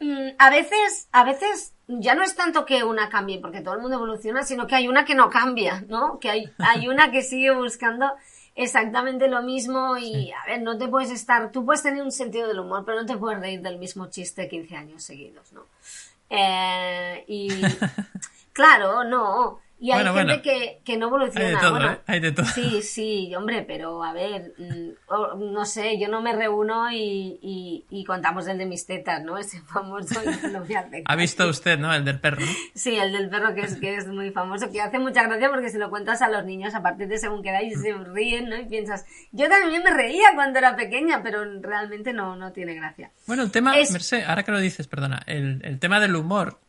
mm, 0.00 0.28
a 0.38 0.50
veces, 0.50 1.08
a 1.12 1.24
veces 1.24 1.72
ya 1.88 2.14
no 2.14 2.22
es 2.22 2.34
tanto 2.34 2.64
que 2.64 2.84
una 2.84 3.08
cambie, 3.08 3.40
porque 3.40 3.60
todo 3.60 3.74
el 3.74 3.80
mundo 3.80 3.96
evoluciona, 3.96 4.42
sino 4.42 4.66
que 4.66 4.74
hay 4.74 4.88
una 4.88 5.04
que 5.04 5.14
no 5.14 5.30
cambia, 5.30 5.84
¿no? 5.88 6.18
Que 6.18 6.30
hay, 6.30 6.52
hay 6.58 6.88
una 6.88 7.10
que 7.10 7.22
sigue 7.22 7.52
buscando 7.54 8.12
exactamente 8.54 9.28
lo 9.28 9.42
mismo 9.42 9.96
y, 9.98 10.32
a 10.32 10.44
ver, 10.46 10.62
no 10.62 10.78
te 10.78 10.88
puedes 10.88 11.10
estar, 11.10 11.52
tú 11.52 11.64
puedes 11.64 11.82
tener 11.82 12.02
un 12.02 12.12
sentido 12.12 12.48
del 12.48 12.60
humor, 12.60 12.84
pero 12.84 13.00
no 13.00 13.06
te 13.06 13.16
puedes 13.16 13.38
reír 13.38 13.60
del 13.60 13.78
mismo 13.78 14.08
chiste 14.08 14.48
15 14.48 14.76
años 14.76 15.02
seguidos, 15.02 15.52
¿no? 15.52 15.66
Eh, 16.30 17.24
y 17.28 17.48
claro, 18.52 19.04
no. 19.04 19.60
Y 19.78 19.90
hay 19.90 20.02
Bueno, 20.04 20.14
gente 20.14 20.26
bueno. 20.38 20.42
Que, 20.42 20.80
que 20.84 20.96
no 20.96 21.08
evoluciona. 21.08 21.46
Hay 21.48 21.54
de 21.54 21.60
todo, 21.60 21.70
bueno, 21.72 21.92
¿eh? 21.92 21.98
Hay 22.06 22.20
de 22.20 22.32
todo. 22.32 22.46
Sí, 22.46 22.80
sí, 22.80 23.34
hombre, 23.34 23.62
pero 23.62 24.02
a 24.02 24.14
ver, 24.14 24.54
mm, 24.56 25.52
no 25.52 25.66
sé, 25.66 25.98
yo 26.00 26.08
no 26.08 26.22
me 26.22 26.32
reúno 26.34 26.90
y, 26.90 27.38
y, 27.42 27.84
y 27.90 28.04
contamos 28.06 28.46
el 28.48 28.56
de 28.56 28.64
mis 28.64 28.86
tetas, 28.86 29.22
¿no? 29.22 29.36
Ese 29.38 29.60
famoso 29.62 30.18
y 30.24 30.46
no 30.50 30.64
me 30.64 30.76
hace 30.76 31.02
Ha 31.04 31.16
visto 31.16 31.46
usted, 31.48 31.78
¿no? 31.78 31.92
El 31.92 32.04
del 32.06 32.20
perro. 32.20 32.38
Sí, 32.74 32.96
el 32.96 33.12
del 33.12 33.28
perro 33.28 33.54
que 33.54 33.62
es, 33.62 33.76
que 33.76 33.96
es 33.96 34.06
muy 34.06 34.30
famoso, 34.30 34.70
que 34.72 34.80
hace 34.80 34.98
mucha 34.98 35.22
gracia 35.24 35.50
porque 35.50 35.68
se 35.68 35.78
lo 35.78 35.90
cuentas 35.90 36.22
a 36.22 36.28
los 36.28 36.44
niños 36.44 36.74
a 36.74 36.82
partir 36.82 37.08
de 37.08 37.18
según 37.18 37.42
y 37.46 37.70
se 37.74 37.92
ríen, 37.92 38.48
¿no? 38.48 38.56
Y 38.56 38.64
piensas, 38.64 39.04
yo 39.32 39.48
también 39.48 39.82
me 39.82 39.90
reía 39.90 40.28
cuando 40.34 40.58
era 40.58 40.74
pequeña, 40.74 41.22
pero 41.22 41.44
realmente 41.60 42.12
no, 42.12 42.34
no 42.36 42.52
tiene 42.52 42.74
gracia. 42.74 43.10
Bueno, 43.26 43.42
el 43.42 43.50
tema, 43.50 43.76
Es- 43.78 43.90
Mercé, 43.92 44.24
ahora 44.24 44.42
que 44.42 44.52
lo 44.52 44.58
dices, 44.58 44.88
perdona, 44.88 45.22
el, 45.26 45.60
el 45.64 45.78
tema 45.78 46.00
del 46.00 46.16
humor 46.16 46.60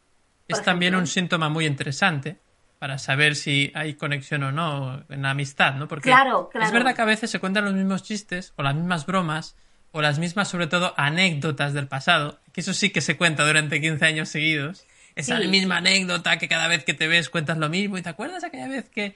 es 0.48 0.62
también 0.62 0.96
un 0.96 1.08
síntoma 1.08 1.50
muy 1.50 1.66
interesante 1.66 2.38
para 2.80 2.98
saber 2.98 3.36
si 3.36 3.72
hay 3.76 3.96
conexión 3.96 4.44
o 4.44 4.52
no 4.52 5.04
en 5.10 5.22
la 5.24 5.32
amistad, 5.32 5.76
¿no? 5.76 5.88
Porque 5.88 6.10
Claro, 6.10 6.50
claro. 6.50 6.66
es 6.68 6.72
verdad 6.72 6.96
que 6.96 7.02
a 7.02 7.06
veces 7.06 7.30
se 7.32 7.40
cuentan 7.40 7.66
los 7.66 7.74
mismos 7.74 8.04
chistes 8.04 8.54
o 8.56 8.64
las 8.64 8.76
mismas 8.76 9.06
bromas 9.06 9.56
o 9.92 10.02
las 10.02 10.20
mismas, 10.20 10.48
sobre 10.48 10.68
todo, 10.68 10.94
anécdotas 10.98 11.74
del 11.74 11.88
pasado, 11.88 12.40
que 12.54 12.62
eso 12.62 12.74
sí 12.74 12.90
que 12.92 13.02
se 13.02 13.18
cuenta 13.18 13.46
durante 13.48 13.82
15 13.82 14.06
años 14.06 14.30
seguidos. 14.30 14.86
Esa 15.16 15.40
Sí. 15.42 15.48
misma 15.48 15.78
anécdota 15.78 16.38
que 16.38 16.48
cada 16.48 16.68
vez 16.68 16.84
que 16.84 16.94
te 16.94 17.08
ves 17.08 17.30
cuentas 17.30 17.58
lo 17.58 17.70
mismo 17.70 17.98
y 17.98 18.04
te 18.04 18.10
acuerdas 18.10 18.44
aquella 18.44 18.68
vez 18.68 18.88
que... 18.90 19.16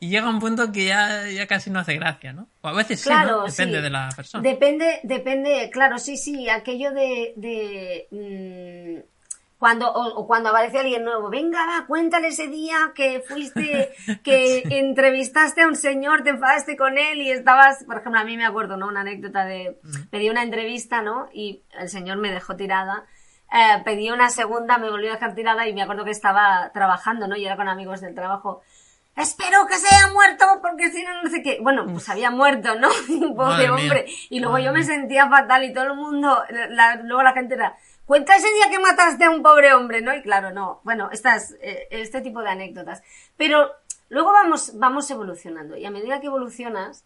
Y 0.00 0.10
llega 0.10 0.28
un 0.28 0.38
punto 0.38 0.70
que 0.70 0.84
ya, 0.84 1.26
ya 1.28 1.46
casi 1.48 1.70
no 1.70 1.80
hace 1.80 1.94
gracia, 1.94 2.32
¿no? 2.32 2.46
O 2.60 2.68
a 2.68 2.72
veces 2.72 3.00
sí, 3.00 3.08
Claro, 3.08 3.38
¿no? 3.38 3.44
Depende 3.46 3.78
sí. 3.78 3.82
de 3.82 3.90
la 3.90 4.08
persona. 4.14 4.42
Depende, 4.48 5.00
depende, 5.02 5.70
claro, 5.72 5.98
sí, 5.98 6.16
sí, 6.16 6.48
aquello 6.48 6.92
de, 6.92 7.32
de 7.36 8.06
mm, 8.12 9.17
cuando, 9.58 9.90
o, 9.92 10.20
o 10.20 10.26
cuando 10.26 10.50
aparece 10.50 10.78
alguien 10.78 11.04
nuevo, 11.04 11.30
venga, 11.30 11.66
va, 11.66 11.86
cuéntale 11.86 12.28
ese 12.28 12.46
día 12.46 12.92
que 12.94 13.20
fuiste, 13.26 13.92
que 14.22 14.62
entrevistaste 14.78 15.62
a 15.62 15.66
un 15.66 15.74
señor, 15.76 16.22
te 16.22 16.30
enfadaste 16.30 16.76
con 16.76 16.96
él 16.96 17.20
y 17.22 17.30
estabas, 17.32 17.82
por 17.84 17.98
ejemplo, 17.98 18.20
a 18.20 18.24
mí 18.24 18.36
me 18.36 18.46
acuerdo, 18.46 18.76
¿no? 18.76 18.86
Una 18.86 19.00
anécdota 19.00 19.44
de, 19.44 19.78
pedí 20.10 20.30
una 20.30 20.42
entrevista, 20.42 21.02
¿no? 21.02 21.28
Y 21.32 21.62
el 21.78 21.88
señor 21.88 22.18
me 22.18 22.30
dejó 22.30 22.54
tirada. 22.56 23.04
Eh, 23.52 23.82
pedí 23.84 24.10
una 24.10 24.28
segunda, 24.30 24.78
me 24.78 24.90
volvió 24.90 25.10
a 25.10 25.14
dejar 25.14 25.34
tirada 25.34 25.66
y 25.66 25.72
me 25.74 25.82
acuerdo 25.82 26.04
que 26.04 26.10
estaba 26.10 26.70
trabajando, 26.72 27.26
¿no? 27.26 27.34
Y 27.36 27.44
era 27.46 27.56
con 27.56 27.68
amigos 27.68 28.00
del 28.00 28.14
trabajo. 28.14 28.62
Espero 29.16 29.66
que 29.66 29.74
se 29.74 29.92
haya 29.92 30.12
muerto 30.12 30.44
porque 30.62 30.90
si 30.90 31.02
no, 31.02 31.22
no 31.22 31.28
sé 31.30 31.42
qué. 31.42 31.58
Bueno, 31.60 31.84
pues 31.90 32.08
había 32.08 32.30
muerto, 32.30 32.78
¿no? 32.78 32.88
Pobre 33.34 33.34
Madre 33.34 33.62
mía. 33.62 33.72
hombre. 33.74 34.06
Y 34.30 34.38
luego 34.38 34.52
Madre 34.52 34.64
yo 34.66 34.72
me 34.72 34.78
mía. 34.80 34.86
sentía 34.86 35.28
fatal 35.28 35.64
y 35.64 35.72
todo 35.72 35.84
el 35.86 35.94
mundo, 35.94 36.44
la- 36.70 36.96
luego 37.02 37.22
la 37.24 37.32
gente 37.32 37.54
era, 37.54 37.74
cuenta 38.08 38.34
ese 38.34 38.50
día 38.52 38.68
que 38.70 38.80
mataste 38.80 39.24
a 39.24 39.30
un 39.30 39.42
pobre 39.42 39.72
hombre, 39.74 40.00
¿no? 40.02 40.12
Y 40.14 40.22
claro, 40.22 40.50
no. 40.50 40.80
Bueno, 40.82 41.10
estas, 41.12 41.54
eh, 41.60 41.86
este 41.92 42.20
tipo 42.22 42.40
de 42.42 42.48
anécdotas. 42.50 43.02
Pero 43.36 43.70
luego 44.08 44.32
vamos, 44.32 44.72
vamos 44.78 45.08
evolucionando. 45.12 45.76
Y 45.76 45.84
a 45.84 45.90
medida 45.92 46.18
que 46.20 46.26
evolucionas, 46.26 47.04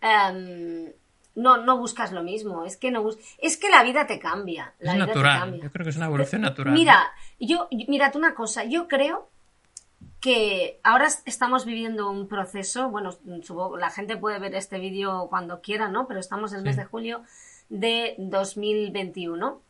em, 0.00 0.92
no, 1.34 1.56
no 1.56 1.78
buscas 1.78 2.12
lo 2.12 2.22
mismo. 2.22 2.64
Es 2.64 2.76
que 2.76 2.90
no 2.90 3.02
bus 3.02 3.18
es 3.38 3.56
que 3.56 3.70
la 3.70 3.82
vida 3.82 4.06
te 4.06 4.18
cambia. 4.20 4.74
La 4.78 4.92
Es 4.92 4.96
vida 4.96 5.06
te 5.06 5.10
natural. 5.14 5.40
cambia. 5.40 5.62
Yo 5.64 5.70
creo 5.70 5.84
que 5.84 5.90
es 5.90 5.96
una 5.96 6.06
evolución 6.06 6.42
natural. 6.42 6.74
Mira, 6.74 7.10
yo, 7.40 7.68
mírate 7.88 8.18
una 8.18 8.34
cosa, 8.34 8.64
yo 8.64 8.86
creo 8.86 9.28
que 10.20 10.78
ahora 10.84 11.06
es- 11.06 11.22
estamos 11.24 11.64
viviendo 11.64 12.10
un 12.10 12.28
proceso, 12.28 12.90
bueno, 12.90 13.12
supongo- 13.42 13.76
la 13.78 13.90
gente 13.90 14.16
puede 14.16 14.38
ver 14.38 14.54
este 14.54 14.78
vídeo 14.78 15.26
cuando 15.30 15.60
quiera, 15.62 15.88
¿no? 15.88 16.06
Pero 16.06 16.20
estamos 16.20 16.52
en 16.52 16.58
el 16.58 16.64
mes 16.64 16.74
Sí. 16.76 16.82
de 16.82 16.86
julio 16.86 17.22
de 17.70 18.14
2021. 18.18 19.60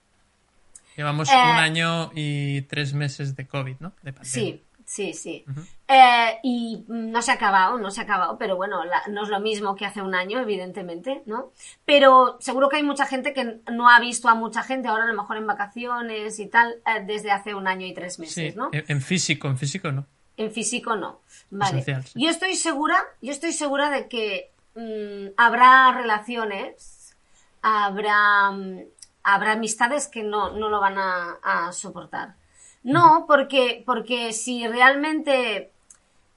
Llevamos 0.97 1.31
Eh, 1.31 1.35
un 1.35 1.57
año 1.59 2.11
y 2.15 2.63
tres 2.63 2.95
meses 2.95 3.37
de 3.37 3.47
COVID, 3.47 3.77
¿no? 3.81 3.93
De. 4.03 4.15
Sí, 4.23 4.63
Sí, 4.93 5.15
sí. 5.15 5.43
Eh, 5.89 6.39
y 6.43 6.85
no 6.87 7.23
se 7.23 7.31
ha 7.31 7.35
acabado, 7.35 7.79
no 7.79 7.91
se 7.91 8.03
ha 8.03 8.05
acabado, 8.05 8.37
pero 8.37 8.57
bueno, 8.57 8.83
no 9.09 9.23
es 9.23 9.29
lo 9.31 9.41
mismo 9.41 9.75
que 9.75 9.87
hace 9.87 10.03
un 10.03 10.15
año, 10.15 10.39
evidentemente, 10.39 11.23
¿no? 11.25 11.53
Pero 11.87 12.37
seguro 12.41 12.69
que 12.69 12.77
hay 12.77 12.83
mucha 12.83 13.07
gente 13.07 13.33
que 13.33 13.61
no 13.73 13.89
ha 13.89 13.99
visto 14.01 14.29
a 14.29 14.35
mucha 14.35 14.63
gente 14.63 14.89
ahora 14.89 15.05
a 15.05 15.07
lo 15.07 15.15
mejor 15.15 15.39
en 15.39 15.47
vacaciones 15.47 16.39
y 16.39 16.47
tal, 16.47 16.75
eh, 16.85 17.05
desde 17.07 17.31
hace 17.31 17.55
un 17.55 17.69
año 17.69 17.87
y 17.87 17.95
tres 17.95 18.19
meses, 18.19 18.55
¿no? 18.55 18.69
En 18.71 19.01
físico, 19.01 19.49
en 19.49 19.57
físico 19.57 19.91
no. 19.93 20.07
En 20.37 20.53
físico 20.53 20.95
no. 20.95 21.21
Vale. 21.51 21.85
Yo 22.15 22.29
estoy 22.29 22.55
segura, 22.57 23.03
yo 23.23 23.33
estoy 23.33 23.53
segura 23.53 23.89
de 23.89 24.09
que 24.09 24.51
mm, 24.75 25.33
habrá 25.39 25.93
relaciones, 25.93 27.15
habrá, 27.63 28.51
mm, 28.51 28.81
habrá 29.25 29.53
amistades 29.53 30.09
que 30.09 30.23
no, 30.23 30.51
no 30.53 30.69
lo 30.69 30.81
van 30.81 30.97
a 30.99 31.71
soportar 31.73 32.35
no, 32.83 33.25
porque, 33.29 33.83
porque 33.87 34.33
si 34.33 34.67
realmente 34.67 35.71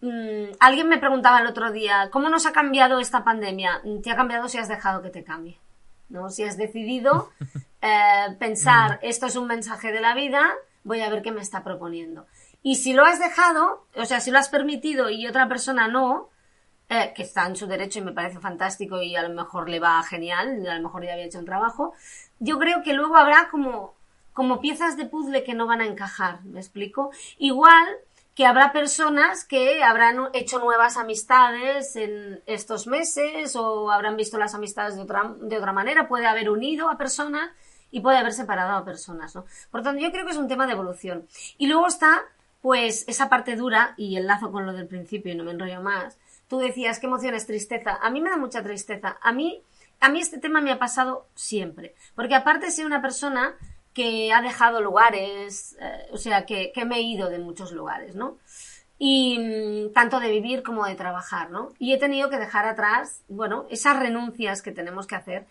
mm, 0.02 0.56
alguien 0.60 0.88
me 0.88 1.00
preguntaba 1.00 1.40
el 1.40 1.48
otro 1.48 1.72
día, 1.72 2.10
¿cómo 2.12 2.30
nos 2.30 2.46
ha 2.46 2.52
cambiado 2.52 3.00
esta 3.00 3.24
pandemia? 3.24 3.82
Te 4.04 4.12
ha 4.12 4.16
cambiado 4.16 4.48
si 4.48 4.58
has 4.58 4.68
dejado 4.68 5.02
que 5.02 5.10
te 5.10 5.24
cambie. 5.24 5.60
¿no? 6.10 6.30
Si 6.30 6.44
has 6.44 6.58
decidido 6.58 7.32
eh, 7.82 8.36
pensar, 8.40 9.00
esto 9.02 9.26
es 9.26 9.36
un 9.36 9.48
mensaje 9.48 9.92
de 9.92 10.02
la 10.02 10.14
vida, 10.14 10.54
voy 10.84 11.02
a 11.02 11.10
ver 11.10 11.24
qué 11.24 11.32
me 11.32 11.42
está 11.42 11.64
proponiendo. 11.64 12.28
Y 12.62 12.76
si 12.76 12.94
lo 12.94 13.06
has 13.06 13.20
dejado, 13.20 13.86
o 13.96 14.06
sea, 14.06 14.20
si 14.20 14.32
lo 14.32 14.38
has 14.38 14.50
permitido 14.50 15.10
y 15.10 15.28
otra 15.28 15.48
persona 15.48 15.88
no, 15.88 16.30
eh, 16.90 17.14
que 17.16 17.24
está 17.24 17.48
en 17.48 17.56
su 17.56 17.66
derecho 17.66 17.98
y 17.98 18.04
me 18.04 18.12
parece 18.12 18.40
fantástico 18.40 19.02
y 19.02 19.16
a 19.16 19.28
lo 19.28 19.34
mejor 19.34 19.70
le 19.70 19.80
va 19.80 20.04
genial, 20.04 20.68
a 20.68 20.76
lo 20.76 20.84
mejor 20.84 21.04
ya 21.04 21.14
había 21.14 21.26
hecho 21.26 21.40
un 21.40 21.46
trabajo, 21.46 21.94
yo 22.40 22.60
creo 22.60 22.84
que 22.84 22.94
luego 22.94 23.16
habrá 23.16 23.50
como 23.50 23.96
como 24.36 24.60
piezas 24.60 24.98
de 24.98 25.06
puzzle 25.06 25.46
que 25.46 25.54
no 25.54 25.66
van 25.66 25.80
a 25.80 25.86
encajar, 25.86 26.44
¿me 26.44 26.60
explico? 26.60 27.12
Igual 27.38 27.88
que 28.36 28.46
habrá 28.46 28.74
personas 28.74 29.46
que 29.46 29.82
habrán 29.82 30.28
hecho 30.34 30.60
nuevas 30.60 30.98
amistades 30.98 31.96
en 31.96 32.44
estos 32.46 32.86
meses 32.86 33.56
o 33.56 33.92
habrán 33.92 34.18
visto 34.18 34.38
las 34.38 34.54
amistades 34.54 34.98
de 34.98 35.02
otra, 35.04 35.34
de 35.40 35.58
otra 35.58 35.72
manera, 35.72 36.10
puede 36.10 36.28
haber 36.28 36.50
unido 36.50 36.90
a 36.90 36.98
personas 36.98 37.50
y 37.92 38.02
puede 38.02 38.18
haber 38.18 38.34
separado 38.34 38.76
a 38.76 38.84
personas, 38.84 39.34
¿no? 39.36 39.46
Por 39.72 39.84
tanto, 39.84 40.02
yo 40.02 40.12
creo 40.12 40.26
que 40.26 40.32
es 40.32 40.38
un 40.38 40.50
tema 40.50 40.66
de 40.66 40.74
evolución. 40.74 41.26
Y 41.58 41.68
luego 41.68 41.88
está, 41.88 42.24
pues, 42.62 43.06
esa 43.08 43.30
parte 43.30 43.56
dura, 43.56 43.94
y 43.96 44.18
enlazo 44.18 44.52
con 44.52 44.66
lo 44.66 44.74
del 44.74 44.86
principio 44.86 45.32
y 45.32 45.36
no 45.36 45.46
me 45.46 45.52
enrollo 45.52 45.82
más. 45.82 46.18
Tú 46.50 46.60
decías, 46.60 47.00
¿qué 47.00 47.06
emoción 47.08 47.36
es 47.36 47.48
tristeza? 47.48 47.98
A 48.02 48.10
mí 48.10 48.20
me 48.20 48.32
da 48.32 48.36
mucha 48.36 48.62
tristeza. 48.62 49.18
A 49.22 49.32
mí, 49.32 49.64
a 50.06 50.10
mí 50.10 50.20
este 50.20 50.38
tema 50.38 50.62
me 50.62 50.72
ha 50.72 50.78
pasado 50.78 51.26
siempre. 51.34 51.96
Porque 52.14 52.36
aparte 52.36 52.70
ser 52.70 52.86
una 52.86 53.02
persona 53.02 53.56
que 53.92 54.32
ha 54.32 54.42
dejado 54.44 54.80
lugares, 54.80 55.76
eh, 55.80 56.10
o 56.12 56.18
sea, 56.18 56.46
que, 56.46 56.72
me 56.86 56.98
he 56.98 57.02
ido 57.02 57.28
de 57.28 57.40
muchos 57.40 57.72
lugares, 57.72 58.14
¿no? 58.14 58.38
Y 59.00 59.40
mm, 59.40 59.94
tanto 59.94 60.20
de 60.20 60.30
vivir 60.30 60.62
como 60.62 60.86
de 60.86 60.94
trabajar, 60.94 61.50
¿no? 61.50 61.70
Y 61.80 61.94
he 61.94 61.98
tenido 61.98 62.30
que 62.30 62.38
dejar 62.38 62.68
atrás, 62.68 63.24
bueno, 63.30 63.66
esas 63.72 63.98
renuncias 63.98 64.62
que 64.62 64.72
tenemos 64.72 65.08
que 65.08 65.16
hacer. 65.16 65.48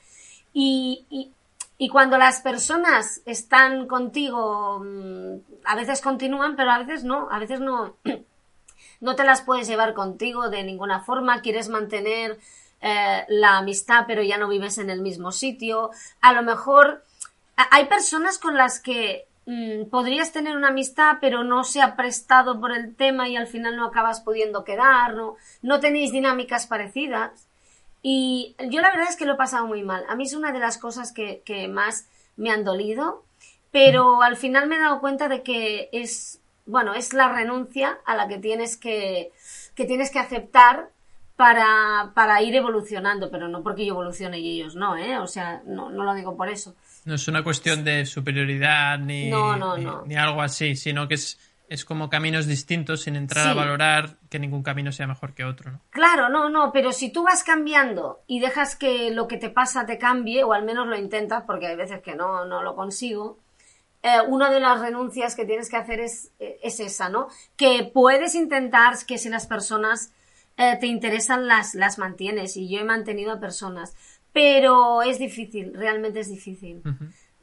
Y, 0.53 1.05
y, 1.11 1.33
y 1.77 1.89
cuando 1.89 2.17
las 2.17 2.41
personas 2.41 3.23
están 3.27 3.89
contigo, 3.89 4.79
mm, 4.79 5.65
a 5.65 5.75
veces 5.75 6.01
continúan, 6.01 6.55
pero 6.55 6.71
a 6.71 6.79
veces 6.79 7.03
no, 7.03 7.29
a 7.29 7.41
veces 7.41 7.59
no, 7.59 7.97
no 9.01 9.17
te 9.17 9.25
las 9.25 9.43
puedes 9.43 9.67
llevar 9.67 9.95
contigo 9.95 10.49
de 10.49 10.63
ninguna 10.63 11.01
forma, 11.01 11.43
quieres 11.43 11.69
mantener 11.69 12.39
eh, 12.87 13.25
la 13.29 13.57
amistad, 13.57 14.05
pero 14.07 14.23
ya 14.23 14.37
no 14.37 14.47
vives 14.47 14.77
en 14.77 14.91
el 14.91 15.01
mismo 15.01 15.33
sitio. 15.33 15.91
A 16.21 16.35
lo 16.35 16.43
mejor 16.43 17.03
hay 17.57 17.87
personas 17.87 18.37
con 18.37 18.59
las 18.59 18.79
que 18.79 19.27
mm, 19.47 19.85
podrías 19.87 20.33
tener 20.33 20.55
una 20.55 20.69
amistad, 20.69 21.17
pero 21.19 21.45
no 21.45 21.65
se 21.65 21.81
ha 21.81 21.97
prestado 21.97 22.61
por 22.61 22.73
el 22.73 22.95
tema 22.95 23.27
y 23.27 23.37
al 23.37 23.47
final 23.47 23.77
no 23.77 23.87
acabas 23.87 24.21
pudiendo 24.21 24.65
quedar, 24.65 25.15
no, 25.15 25.37
no 25.63 25.81
tenéis 25.81 26.13
dinámicas 26.13 26.67
parecidas. 26.67 27.49
Y 28.03 28.55
yo 28.69 28.83
la 28.83 28.91
verdad 28.91 29.09
es 29.09 29.17
que 29.17 29.25
lo 29.25 29.33
he 29.33 29.37
pasado 29.39 29.67
muy 29.67 29.83
mal. 29.83 30.05
A 30.11 30.15
mí 30.15 30.25
es 30.25 30.35
una 30.35 30.53
de 30.53 30.59
las 30.59 30.77
cosas 30.77 31.11
que, 31.11 31.41
que 31.47 31.69
más 31.69 32.07
me 32.37 32.51
han 32.51 32.65
dolido, 32.65 33.25
pero 33.71 34.21
al 34.21 34.37
final 34.37 34.69
me 34.69 34.77
he 34.77 34.81
dado 34.81 35.01
cuenta 35.01 35.29
de 35.29 35.43
que 35.43 35.89
es, 35.93 36.39
bueno, 36.67 36.93
es 36.93 37.15
la 37.15 37.33
renuncia 37.33 37.99
a 38.05 38.15
la 38.15 38.29
que 38.29 38.37
tienes 38.37 38.77
que, 38.77 39.33
que 39.75 39.87
tienes 39.87 40.11
que 40.11 40.19
aceptar 40.19 40.91
para, 41.37 42.13
para 42.15 42.41
ir 42.43 42.55
evolucionando, 42.55 43.31
pero 43.31 43.49
no 43.49 43.63
porque 43.63 43.85
yo 43.85 43.95
evolucione 43.95 44.39
y 44.39 44.61
ellos 44.61 44.77
no, 44.77 44.97
¿eh? 44.97 45.19
O 45.19 45.27
sea, 45.27 45.63
no, 45.67 45.91
no 45.91 46.05
lo 46.05 46.15
digo 46.15 46.37
por 46.37 46.49
eso. 46.49 46.77
No 47.05 47.15
es 47.15 47.27
una 47.27 47.43
cuestión 47.43 47.85
de 47.85 48.07
superioridad 48.07 48.99
ni, 48.99 49.31
ni, 50.07 50.17
algo 50.17 50.43
así, 50.43 50.77
sino 50.77 51.09
que 51.09 51.15
es, 51.15 51.39
es 51.69 51.85
como 51.85 52.09
caminos 52.09 52.47
distintos 52.47 53.03
sin 53.03 53.17
entrar 53.17 53.49
a 53.49 53.55
valorar 53.55 54.17
que 54.31 54.39
ningún 54.39 54.63
camino 54.63 54.93
sea 54.93 55.09
mejor 55.09 55.35
que 55.35 55.45
otro. 55.45 55.73
¿no? 55.73 55.81
Claro, 55.91 56.29
no, 56.29 56.49
no, 56.49 56.71
pero 56.73 56.93
si 56.93 57.11
tú 57.11 57.25
vas 57.25 57.43
cambiando 57.43 58.21
y 58.29 58.39
dejas 58.39 58.77
que 58.77 59.11
lo 59.11 59.27
que 59.27 59.37
te 59.37 59.51
pasa 59.51 59.87
te 59.87 59.99
cambie, 59.99 60.45
o 60.45 60.53
al 60.53 60.65
menos 60.65 60.87
lo 60.87 60.97
intentas, 60.97 61.43
porque 61.47 61.67
hay 61.67 61.77
veces 61.77 62.01
que 62.01 62.15
no, 62.15 62.45
no 62.45 62.63
lo 62.63 62.77
consigo, 62.77 63.39
eh, 64.05 64.21
una 64.29 64.51
de 64.51 64.61
las 64.61 64.81
renuncias 64.81 65.35
que 65.35 65.47
tienes 65.47 65.69
que 65.69 65.79
hacer 65.79 65.99
es, 65.99 66.31
eh, 66.39 66.59
es 66.63 66.79
esa, 66.79 67.09
¿no? 67.09 67.27
Que 67.57 67.91
puedes 67.93 68.37
intentar 68.37 68.95
que 69.05 69.19
si 69.19 69.31
las 69.31 69.47
personas 69.47 70.13
eh, 70.57 70.77
te 70.81 70.87
interesan, 70.87 71.47
las, 71.47 71.75
las 71.75 71.99
mantienes. 71.99 72.57
Y 72.57 72.69
yo 72.69 72.81
he 72.81 72.85
mantenido 72.85 73.33
a 73.33 73.41
personas 73.41 73.95
pero 74.35 75.03
es 75.03 75.21
difícil, 75.21 75.73
realmente 75.75 76.19
es 76.19 76.29
difícil. 76.29 76.83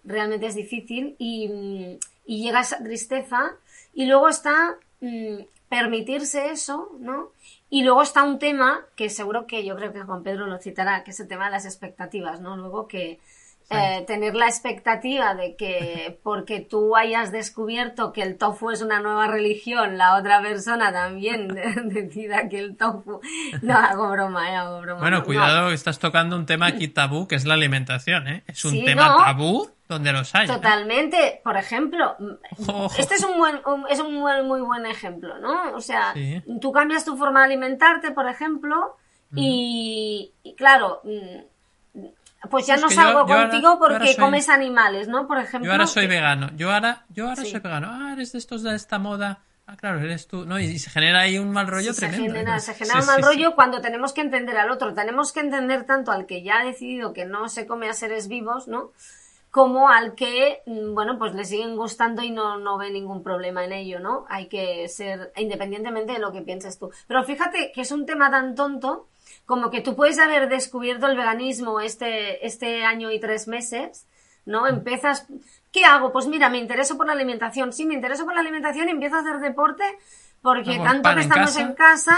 Realmente 0.03 0.45
es 0.47 0.55
difícil 0.55 1.15
y, 1.17 1.97
y, 2.25 2.43
llega 2.43 2.59
esa 2.59 2.83
tristeza 2.83 3.55
y 3.93 4.07
luego 4.07 4.27
está 4.27 4.75
mm, 4.99 5.37
permitirse 5.69 6.51
eso, 6.51 6.91
¿no? 6.99 7.31
Y 7.69 7.83
luego 7.83 8.01
está 8.01 8.23
un 8.23 8.39
tema 8.39 8.85
que 8.97 9.09
seguro 9.09 9.47
que 9.47 9.63
yo 9.63 9.77
creo 9.77 9.93
que 9.93 10.01
Juan 10.01 10.21
Pedro 10.21 10.47
lo 10.47 10.57
citará, 10.57 11.05
que 11.05 11.11
es 11.11 11.19
el 11.21 11.29
tema 11.29 11.45
de 11.45 11.51
las 11.51 11.65
expectativas, 11.65 12.41
¿no? 12.41 12.57
Luego 12.57 12.89
que 12.89 13.21
eh, 13.73 14.03
tener 14.05 14.35
la 14.35 14.47
expectativa 14.47 15.33
de 15.33 15.55
que 15.55 16.19
porque 16.23 16.59
tú 16.59 16.97
hayas 16.97 17.31
descubierto 17.31 18.11
que 18.11 18.21
el 18.21 18.37
tofu 18.37 18.71
es 18.71 18.81
una 18.81 18.99
nueva 18.99 19.27
religión, 19.27 19.97
la 19.97 20.17
otra 20.17 20.41
persona 20.41 20.91
también 20.91 21.47
decida 21.85 22.49
que 22.49 22.59
el 22.59 22.75
tofu... 22.75 23.21
No, 23.61 23.77
hago 23.77 24.09
broma, 24.09 24.51
eh, 24.51 24.55
hago 24.55 24.81
broma. 24.81 24.99
Bueno, 24.99 25.23
cuidado, 25.23 25.71
estás 25.71 25.99
tocando 25.99 26.35
un 26.35 26.45
tema 26.45 26.67
aquí 26.67 26.89
tabú, 26.89 27.29
que 27.29 27.35
es 27.35 27.45
la 27.45 27.53
alimentación, 27.53 28.27
¿eh? 28.27 28.43
Es 28.45 28.65
un 28.65 28.83
tema 28.83 29.15
tabú 29.25 29.69
donde 29.87 30.11
los 30.11 30.35
hay. 30.35 30.45
¿eh? 30.45 30.53
Totalmente. 30.53 31.39
Por 31.41 31.55
ejemplo, 31.55 32.17
este 32.97 33.15
es 33.15 33.23
un 33.23 33.37
buen, 33.37 33.61
es 33.89 33.99
un 34.01 34.15
muy 34.15 34.61
buen 34.61 34.85
ejemplo, 34.85 35.37
¿no? 35.39 35.73
O 35.75 35.81
sea, 35.81 36.13
tú 36.59 36.73
cambias 36.73 37.05
tu 37.05 37.15
forma 37.15 37.39
de 37.39 37.45
alimentarte, 37.45 38.11
por 38.11 38.27
ejemplo, 38.27 38.97
y, 39.33 40.33
y 40.43 40.55
claro 40.55 40.99
mm, 41.05 41.50
pues 42.49 42.65
ya 42.65 42.77
no 42.77 42.89
salgo 42.89 43.25
contigo 43.25 43.77
porque 43.77 44.15
comes 44.17 44.49
animales, 44.49 45.07
¿no? 45.07 45.27
Por 45.27 45.37
ejemplo. 45.37 45.67
Yo 45.67 45.71
ahora 45.71 45.87
soy 45.87 46.07
vegano. 46.07 46.49
Yo 46.55 46.71
ahora, 46.71 47.05
yo 47.09 47.29
ahora 47.29 47.43
soy 47.43 47.59
vegano. 47.59 47.87
Ah, 47.91 48.13
eres 48.13 48.31
de 48.31 48.39
estos 48.39 48.63
de 48.63 48.75
esta 48.75 48.97
moda. 48.97 49.43
Ah, 49.67 49.77
claro, 49.77 49.99
eres 49.99 50.27
tú. 50.27 50.45
No, 50.45 50.59
y, 50.59 50.79
se 50.79 50.89
genera 50.89 51.21
ahí 51.21 51.37
un 51.37 51.51
mal 51.51 51.67
rollo 51.67 51.93
tremendo. 51.93 52.25
Se 52.25 52.31
genera, 52.31 52.59
se 52.59 52.73
genera 52.73 52.99
un 52.99 53.05
mal 53.05 53.21
rollo 53.21 53.55
cuando 53.55 53.79
tenemos 53.79 54.11
que 54.11 54.21
entender 54.21 54.57
al 54.57 54.71
otro. 54.71 54.93
Tenemos 54.93 55.31
que 55.31 55.41
entender 55.41 55.85
tanto 55.85 56.11
al 56.11 56.25
que 56.25 56.41
ya 56.41 56.59
ha 56.59 56.65
decidido 56.65 57.13
que 57.13 57.25
no 57.25 57.47
se 57.47 57.67
come 57.67 57.87
a 57.87 57.93
seres 57.93 58.27
vivos, 58.27 58.67
¿no? 58.67 58.91
Como 59.51 59.89
al 59.89 60.15
que, 60.15 60.61
mm, 60.65 60.95
bueno, 60.95 61.19
pues 61.19 61.35
le 61.35 61.45
siguen 61.45 61.75
gustando 61.75 62.23
y 62.23 62.31
no, 62.31 62.57
no 62.57 62.77
ve 62.77 62.89
ningún 62.89 63.21
problema 63.21 63.63
en 63.63 63.73
ello, 63.73 63.99
¿no? 63.99 64.25
Hay 64.29 64.47
que 64.47 64.87
ser, 64.89 65.31
independientemente 65.37 66.13
de 66.13 66.19
lo 66.19 66.31
que 66.31 66.41
pienses 66.41 66.79
tú. 66.79 66.91
Pero 67.07 67.23
fíjate 67.23 67.71
que 67.73 67.81
es 67.81 67.91
un 67.91 68.05
tema 68.05 68.31
tan 68.31 68.55
tonto 68.55 69.07
como 69.51 69.69
que 69.69 69.81
tú 69.81 69.97
puedes 69.97 70.17
haber 70.17 70.47
descubierto 70.47 71.07
el 71.07 71.17
veganismo 71.17 71.81
este, 71.81 72.45
este 72.47 72.85
año 72.85 73.11
y 73.11 73.19
tres 73.19 73.49
meses, 73.49 74.07
¿no? 74.45 74.65
Empiezas, 74.65 75.27
¿qué 75.73 75.83
hago? 75.83 76.13
Pues 76.13 76.25
mira, 76.27 76.47
me 76.47 76.57
intereso 76.57 76.95
por 76.95 77.05
la 77.05 77.11
alimentación. 77.11 77.73
Sí, 77.73 77.85
me 77.85 77.93
intereso 77.93 78.23
por 78.23 78.33
la 78.33 78.39
alimentación 78.39 78.87
y 78.87 78.91
empiezo 78.91 79.17
a 79.17 79.19
hacer 79.19 79.39
deporte 79.39 79.83
porque 80.41 80.79
tanto 80.79 81.13
que 81.13 81.19
estamos 81.19 81.57
en 81.57 81.73
casa, 81.73 82.17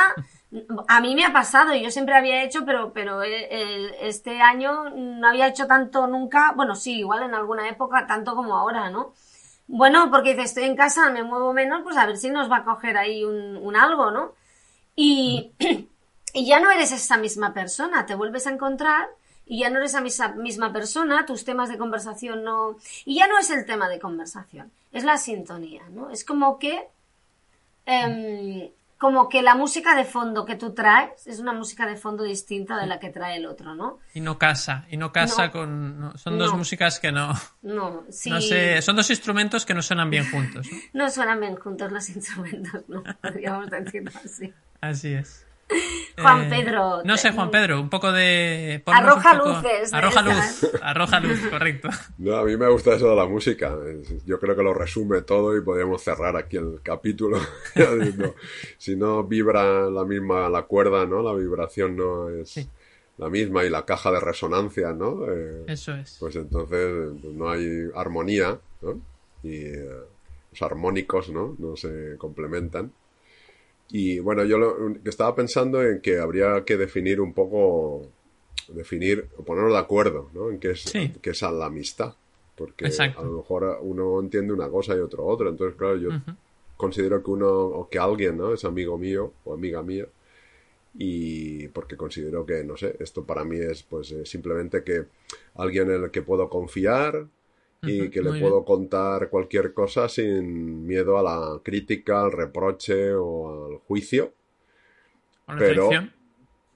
a 0.87 1.01
mí 1.01 1.15
me 1.15 1.25
ha 1.25 1.33
pasado, 1.33 1.73
yo 1.73 1.89
siempre 1.89 2.15
había 2.15 2.43
hecho, 2.43 2.65
pero, 2.67 2.93
pero 2.93 3.23
este 3.23 4.39
año 4.39 4.91
no 4.91 5.27
había 5.27 5.47
hecho 5.47 5.65
tanto 5.65 6.05
nunca, 6.05 6.53
bueno, 6.55 6.75
sí, 6.75 6.99
igual 6.99 7.23
en 7.23 7.33
alguna 7.33 7.67
época, 7.67 8.05
tanto 8.05 8.35
como 8.35 8.55
ahora, 8.55 8.91
¿no? 8.91 9.15
Bueno, 9.65 10.11
porque 10.11 10.35
dice, 10.35 10.43
estoy 10.43 10.65
en 10.65 10.75
casa, 10.75 11.09
me 11.09 11.23
muevo 11.23 11.51
menos, 11.51 11.81
pues 11.81 11.97
a 11.97 12.05
ver 12.05 12.17
si 12.17 12.29
nos 12.29 12.51
va 12.51 12.57
a 12.57 12.63
coger 12.63 12.95
ahí 12.95 13.23
un, 13.23 13.57
un 13.57 13.75
algo, 13.75 14.11
¿no? 14.11 14.33
Y, 14.95 15.51
Y 16.33 16.45
ya 16.47 16.59
no 16.59 16.71
eres 16.71 16.91
esa 16.91 17.17
misma 17.17 17.53
persona, 17.53 18.05
te 18.05 18.15
vuelves 18.15 18.47
a 18.47 18.51
encontrar 18.51 19.07
y 19.45 19.59
ya 19.59 19.69
no 19.69 19.77
eres 19.77 19.93
esa 19.93 20.29
misma 20.33 20.73
persona, 20.73 21.25
tus 21.25 21.45
temas 21.45 21.69
de 21.69 21.77
conversación 21.77 22.43
no... 22.43 22.77
Y 23.05 23.15
ya 23.19 23.27
no 23.27 23.37
es 23.37 23.49
el 23.51 23.65
tema 23.65 23.87
de 23.89 23.99
conversación, 23.99 24.71
es 24.91 25.03
la 25.03 25.17
sintonía, 25.17 25.83
¿no? 25.91 26.09
Es 26.09 26.25
como 26.25 26.57
que... 26.59 26.87
Em, 27.85 28.69
como 28.97 29.27
que 29.27 29.41
la 29.41 29.53
música 29.53 29.95
de 29.95 30.05
fondo 30.05 30.45
que 30.45 30.55
tú 30.55 30.73
traes 30.73 31.27
es 31.27 31.39
una 31.39 31.51
música 31.51 31.85
de 31.85 31.97
fondo 31.97 32.23
distinta 32.23 32.77
de 32.77 32.87
la 32.87 32.99
que 33.01 33.09
trae 33.09 33.35
el 33.35 33.45
otro, 33.45 33.75
¿no? 33.75 33.99
Y 34.13 34.21
no 34.21 34.39
casa, 34.39 34.85
y 34.89 34.95
no 34.95 35.11
casa 35.11 35.47
No. 35.47 35.51
con... 35.51 35.99
no, 35.99 36.17
son 36.17 36.39
dos 36.39 36.51
No. 36.51 36.57
músicas 36.59 37.01
que 37.01 37.11
no... 37.11 37.33
No, 37.63 38.05
sí. 38.09 38.29
No 38.29 38.39
sé, 38.39 38.81
son 38.81 38.95
dos 38.95 39.09
instrumentos 39.09 39.65
que 39.65 39.73
no 39.73 39.81
suenan 39.81 40.09
bien 40.09 40.31
juntos. 40.31 40.65
¿no? 40.71 40.77
No 41.03 41.09
suenan 41.11 41.41
bien 41.41 41.57
juntos 41.57 41.91
los 41.91 42.07
instrumentos, 42.11 42.87
¿no? 42.87 43.03
Podríamos 43.21 43.69
decirlo 43.69 44.11
así. 44.23 44.53
Así 44.79 45.13
es. 45.13 45.45
Juan 46.21 46.43
Eh, 46.43 46.47
Pedro. 46.49 47.01
No 47.03 47.17
sé, 47.17 47.31
Juan 47.31 47.49
Pedro, 47.49 47.81
un 47.81 47.89
poco 47.89 48.11
de... 48.11 48.83
Arroja 48.85 49.33
un 49.33 49.37
poco- 49.39 49.49
luces 49.61 49.91
de 49.91 49.97
Arroja 49.97 50.21
esas. 50.21 50.61
luz, 50.63 50.73
arroja 50.83 51.19
luz, 51.19 51.39
correcto. 51.49 51.89
No, 52.19 52.35
a 52.37 52.43
mí 52.45 52.55
me 52.57 52.67
gusta 52.69 52.93
eso 52.95 53.09
de 53.09 53.15
la 53.15 53.25
música. 53.25 53.75
Yo 54.25 54.39
creo 54.39 54.55
que 54.55 54.61
lo 54.63 54.73
resume 54.73 55.21
todo 55.23 55.57
y 55.57 55.61
podríamos 55.61 56.03
cerrar 56.03 56.35
aquí 56.37 56.57
el 56.57 56.79
capítulo. 56.83 57.39
si 58.77 58.95
no 58.95 59.23
vibra 59.23 59.89
la 59.89 60.03
misma 60.05 60.49
la 60.49 60.63
cuerda, 60.63 61.05
¿no? 61.05 61.21
La 61.23 61.33
vibración 61.33 61.95
no 61.95 62.29
es 62.29 62.49
Sí. 62.49 62.69
la 63.17 63.29
misma 63.29 63.63
y 63.63 63.69
la 63.69 63.85
caja 63.85 64.11
de 64.11 64.19
resonancia, 64.19 64.93
¿no? 64.93 65.25
Eh, 65.29 65.63
Eso 65.67 65.93
es. 65.93 66.17
pues 66.19 66.35
entonces 66.35 67.11
pues 67.21 67.33
no 67.33 67.49
hay 67.49 67.89
armonía, 67.95 68.59
¿no? 68.81 68.99
Y 69.43 69.55
eh, 69.65 69.89
los 70.51 70.61
armónicos, 70.61 71.29
¿no? 71.29 71.55
No 71.57 71.75
se 71.75 72.15
complementan. 72.17 72.91
Y 73.89 74.19
bueno, 74.19 74.43
yo 74.43 74.57
lo, 74.57 74.93
que 75.03 75.09
estaba 75.09 75.35
pensando 75.35 75.81
en 75.83 76.01
que 76.01 76.19
habría 76.19 76.63
que 76.65 76.77
definir 76.77 77.21
un 77.21 77.33
poco, 77.33 78.07
definir, 78.69 79.27
o 79.37 79.43
ponernos 79.43 79.73
de 79.73 79.79
acuerdo, 79.79 80.29
¿no? 80.33 80.49
En 80.49 80.59
qué 80.59 80.71
es, 80.71 80.81
Sí. 80.81 81.11
qué 81.21 81.31
es 81.31 81.41
la 81.41 81.65
amistad. 81.65 82.15
Porque 82.55 82.85
Exacto. 82.85 83.19
a 83.19 83.23
lo 83.23 83.31
mejor 83.37 83.79
uno 83.81 84.19
entiende 84.19 84.53
una 84.53 84.69
cosa 84.69 84.95
y 84.95 84.99
otro 84.99 85.25
otra. 85.25 85.49
Entonces, 85.49 85.75
claro, 85.75 85.97
yo 85.97 86.09
considero 86.77 87.23
que 87.23 87.31
uno, 87.31 87.49
o 87.49 87.89
que 87.89 87.97
alguien, 87.99 88.37
¿no? 88.37 88.53
Es 88.53 88.63
amigo 88.65 88.97
mío 88.97 89.33
o 89.43 89.53
amiga 89.53 89.81
mía. 89.81 90.05
Y 90.95 91.67
porque 91.69 91.97
considero 91.97 92.45
que, 92.45 92.63
no 92.63 92.77
sé, 92.77 92.95
esto 92.99 93.23
para 93.23 93.43
mí 93.43 93.57
es 93.57 93.81
pues 93.81 94.11
eh, 94.11 94.25
simplemente 94.25 94.83
que 94.83 95.05
alguien 95.55 95.89
en 95.89 96.03
el 96.03 96.11
que 96.11 96.21
puedo 96.21 96.47
confiar 96.49 97.25
y 97.83 98.09
que 98.09 98.21
le 98.21 98.39
puedo 98.39 98.63
contar 98.65 99.29
cualquier 99.29 99.73
cosa 99.73 100.07
sin 100.09 100.85
miedo 100.85 101.17
a 101.17 101.23
la 101.23 101.61
crítica, 101.63 102.21
al 102.23 102.31
reproche 102.31 103.13
o 103.13 103.67
al 103.67 103.77
juicio. 103.79 104.33
Con 105.45 105.55
la 105.55 105.59
pero- 105.59 105.89
traición. 105.89 106.13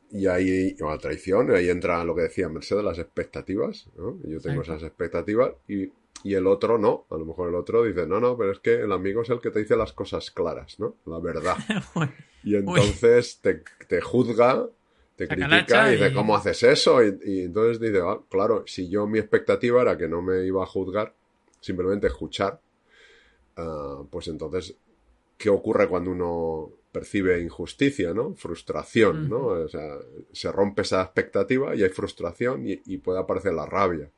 Y 0.09 0.25
ahí, 0.27 0.73
o 0.81 0.87
a 0.87 0.91
la 0.91 0.97
traición, 0.99 1.51
y 1.51 1.55
ahí 1.55 1.69
entra 1.69 2.01
lo 2.05 2.15
que 2.15 2.21
decía 2.21 2.47
Mercedes, 2.47 2.81
las 2.83 2.97
expectativas, 2.97 3.89
¿no? 3.97 4.17
Yo 4.23 4.39
tengo 4.39 4.61
esas 4.61 4.81
expectativas 4.83 5.51
y, 5.67 5.91
y 6.23 6.33
el 6.33 6.47
otro 6.47 6.77
no. 6.77 7.05
A 7.09 7.17
lo 7.17 7.25
mejor 7.25 7.49
el 7.49 7.55
otro 7.55 7.83
dice, 7.83 8.07
no, 8.07 8.21
no, 8.21 8.37
pero 8.37 8.53
es 8.53 8.59
que 8.59 8.75
el 8.75 8.91
amigo 8.93 9.23
es 9.23 9.29
el 9.29 9.41
que 9.41 9.51
te 9.51 9.59
dice 9.59 9.75
las 9.75 9.91
cosas 9.91 10.31
claras, 10.31 10.79
¿no? 10.79 10.95
La 11.05 11.19
verdad. 11.19 11.57
Y 12.43 12.55
entonces 12.55 13.39
te, 13.41 13.61
te 13.89 13.99
juzga, 13.99 14.69
te 15.17 15.27
critica 15.27 15.89
y 15.89 15.93
dice, 15.97 16.11
y- 16.11 16.13
¿cómo 16.13 16.35
haces 16.37 16.63
eso? 16.63 17.03
Y, 17.03 17.19
y 17.25 17.41
entonces 17.41 17.79
dice, 17.81 18.01
ah, 18.03 18.19
claro, 18.29 18.63
si 18.67 18.89
yo 18.89 19.07
mi 19.07 19.19
expectativa 19.19 19.81
era 19.81 19.97
que 19.97 20.07
no 20.07 20.21
me 20.21 20.45
iba 20.45 20.63
a 20.63 20.67
juzgar, 20.67 21.13
simplemente 21.59 22.07
escuchar, 22.07 22.61
ah, 23.57 24.03
pues 24.09 24.27
entonces, 24.29 24.75
¿qué 25.37 25.49
ocurre 25.49 25.87
cuando 25.87 26.11
uno 26.11 26.71
percibe 26.91 27.41
injusticia, 27.41 28.13
¿no? 28.13 28.33
Frustración, 28.35 29.29
¿no? 29.29 29.47
O 29.47 29.67
sea, 29.69 29.97
se 30.31 30.51
rompe 30.51 30.83
esa 30.83 31.01
expectativa 31.03 31.75
y 31.75 31.83
hay 31.83 31.89
frustración 31.89 32.67
y, 32.67 32.81
y 32.85 32.97
puede 32.97 33.19
aparecer 33.19 33.53
la 33.53 33.65
rabia. 33.65 34.09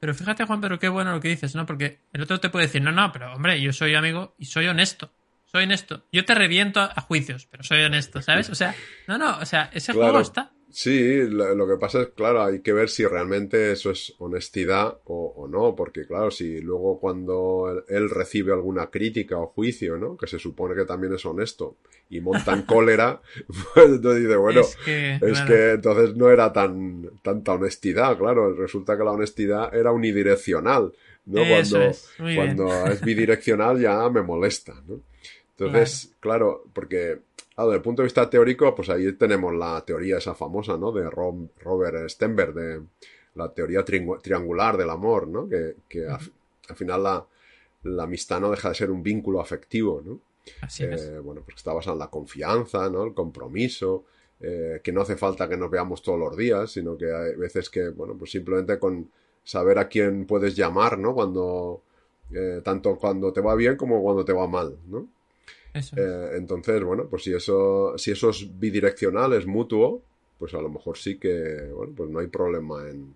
Pero 0.00 0.14
fíjate, 0.14 0.44
Juan 0.44 0.60
Pedro, 0.60 0.78
qué 0.78 0.88
bueno 0.88 1.12
lo 1.12 1.20
que 1.20 1.28
dices, 1.28 1.54
¿no? 1.54 1.66
Porque 1.66 1.98
el 2.12 2.22
otro 2.22 2.40
te 2.40 2.50
puede 2.50 2.66
decir, 2.66 2.82
no, 2.82 2.92
no, 2.92 3.12
pero 3.12 3.32
hombre, 3.34 3.60
yo 3.60 3.72
soy 3.72 3.94
amigo 3.94 4.34
y 4.38 4.46
soy 4.46 4.66
honesto. 4.68 5.10
Soy 5.50 5.64
honesto. 5.64 6.04
Yo 6.12 6.24
te 6.24 6.34
reviento 6.34 6.80
a, 6.80 6.92
a 6.94 7.00
juicios, 7.00 7.46
pero 7.50 7.62
soy 7.62 7.82
honesto, 7.82 8.20
¿sabes? 8.22 8.50
O 8.50 8.54
sea, 8.54 8.74
no, 9.06 9.16
no, 9.18 9.38
o 9.38 9.46
sea, 9.46 9.70
ese 9.72 9.92
Claro. 9.92 10.10
juego 10.12 10.20
está. 10.22 10.52
Sí, 10.70 11.22
lo, 11.30 11.54
lo 11.54 11.66
que 11.66 11.78
pasa 11.78 12.02
es, 12.02 12.08
claro, 12.08 12.44
hay 12.44 12.60
que 12.60 12.74
ver 12.74 12.90
si 12.90 13.06
realmente 13.06 13.72
eso 13.72 13.90
es 13.90 14.14
honestidad 14.18 14.98
o, 15.06 15.32
o 15.34 15.48
no, 15.48 15.74
porque 15.74 16.06
claro, 16.06 16.30
si 16.30 16.60
luego 16.60 17.00
cuando 17.00 17.70
él, 17.72 17.84
él 17.88 18.10
recibe 18.10 18.52
alguna 18.52 18.88
crítica 18.90 19.38
o 19.38 19.46
juicio, 19.46 19.96
¿no? 19.96 20.18
Que 20.18 20.26
se 20.26 20.38
supone 20.38 20.74
que 20.74 20.84
también 20.84 21.14
es 21.14 21.24
honesto 21.24 21.78
y 22.10 22.20
monta 22.20 22.52
en 22.52 22.62
cólera, 22.66 23.22
pues 23.72 23.86
entonces 23.86 24.24
dice, 24.24 24.36
bueno, 24.36 24.60
es 24.60 24.76
que, 24.84 25.14
es 25.14 25.20
claro, 25.20 25.46
que 25.46 25.70
entonces 25.72 26.14
no 26.16 26.30
era 26.30 26.52
tan 26.52 27.10
tanta 27.22 27.52
honestidad, 27.54 28.18
claro, 28.18 28.52
resulta 28.54 28.98
que 28.98 29.04
la 29.04 29.12
honestidad 29.12 29.74
era 29.74 29.90
unidireccional, 29.92 30.92
¿no? 31.24 31.40
Eso 31.44 31.78
cuando 31.78 31.80
es, 31.90 32.10
bien. 32.18 32.36
cuando 32.36 32.86
es 32.88 33.00
bidireccional 33.02 33.80
ya 33.80 34.06
me 34.10 34.20
molesta, 34.20 34.74
¿no? 34.86 35.00
Entonces, 35.66 36.14
claro, 36.20 36.64
porque 36.72 37.20
claro, 37.54 37.70
desde 37.70 37.76
el 37.78 37.82
punto 37.82 38.02
de 38.02 38.06
vista 38.06 38.30
teórico, 38.30 38.74
pues 38.74 38.88
ahí 38.90 39.12
tenemos 39.14 39.54
la 39.54 39.84
teoría 39.84 40.18
esa 40.18 40.34
famosa, 40.34 40.76
¿no? 40.78 40.92
De 40.92 41.08
Ro- 41.10 41.48
Robert 41.60 42.08
Stenberg, 42.08 42.54
de 42.54 42.82
la 43.34 43.52
teoría 43.52 43.84
triangu- 43.84 44.20
triangular 44.22 44.76
del 44.76 44.90
amor, 44.90 45.26
¿no? 45.28 45.48
Que, 45.48 45.74
al 46.68 46.76
final 46.76 47.02
la, 47.02 47.26
la 47.84 48.02
amistad 48.04 48.40
no 48.40 48.50
deja 48.50 48.68
de 48.68 48.74
ser 48.74 48.90
un 48.90 49.02
vínculo 49.02 49.40
afectivo, 49.40 50.02
¿no? 50.04 50.20
Así 50.60 50.84
es. 50.84 51.02
Eh, 51.02 51.18
bueno, 51.18 51.42
pues 51.44 51.56
está 51.56 51.72
basado 51.72 51.94
en 51.94 52.00
la 52.00 52.08
confianza, 52.10 52.88
¿no? 52.90 53.04
El 53.04 53.14
compromiso, 53.14 54.04
eh, 54.40 54.80
que 54.82 54.92
no 54.92 55.00
hace 55.02 55.16
falta 55.16 55.48
que 55.48 55.56
nos 55.56 55.70
veamos 55.70 56.02
todos 56.02 56.18
los 56.18 56.36
días, 56.36 56.70
sino 56.70 56.96
que 56.96 57.12
hay 57.12 57.34
veces 57.36 57.68
que, 57.70 57.88
bueno, 57.90 58.14
pues 58.16 58.30
simplemente 58.30 58.78
con 58.78 59.10
saber 59.44 59.78
a 59.78 59.88
quién 59.88 60.26
puedes 60.26 60.54
llamar, 60.56 60.98
¿no? 60.98 61.14
Cuando, 61.14 61.82
eh, 62.32 62.60
tanto 62.64 62.96
cuando 62.96 63.32
te 63.32 63.40
va 63.40 63.54
bien 63.54 63.76
como 63.76 64.02
cuando 64.02 64.24
te 64.24 64.32
va 64.32 64.46
mal, 64.46 64.76
¿no? 64.88 65.08
Eh, 65.74 66.30
entonces, 66.34 66.82
bueno, 66.82 67.06
pues 67.08 67.24
si 67.24 67.34
eso, 67.34 67.96
si 67.96 68.10
eso 68.10 68.30
es 68.30 68.58
bidireccional, 68.58 69.32
es 69.32 69.46
mutuo, 69.46 70.02
pues 70.38 70.54
a 70.54 70.60
lo 70.60 70.68
mejor 70.68 70.96
sí 70.96 71.18
que, 71.18 71.70
bueno, 71.74 71.92
pues 71.96 72.10
no 72.10 72.18
hay 72.18 72.28
problema 72.28 72.88
en... 72.88 73.14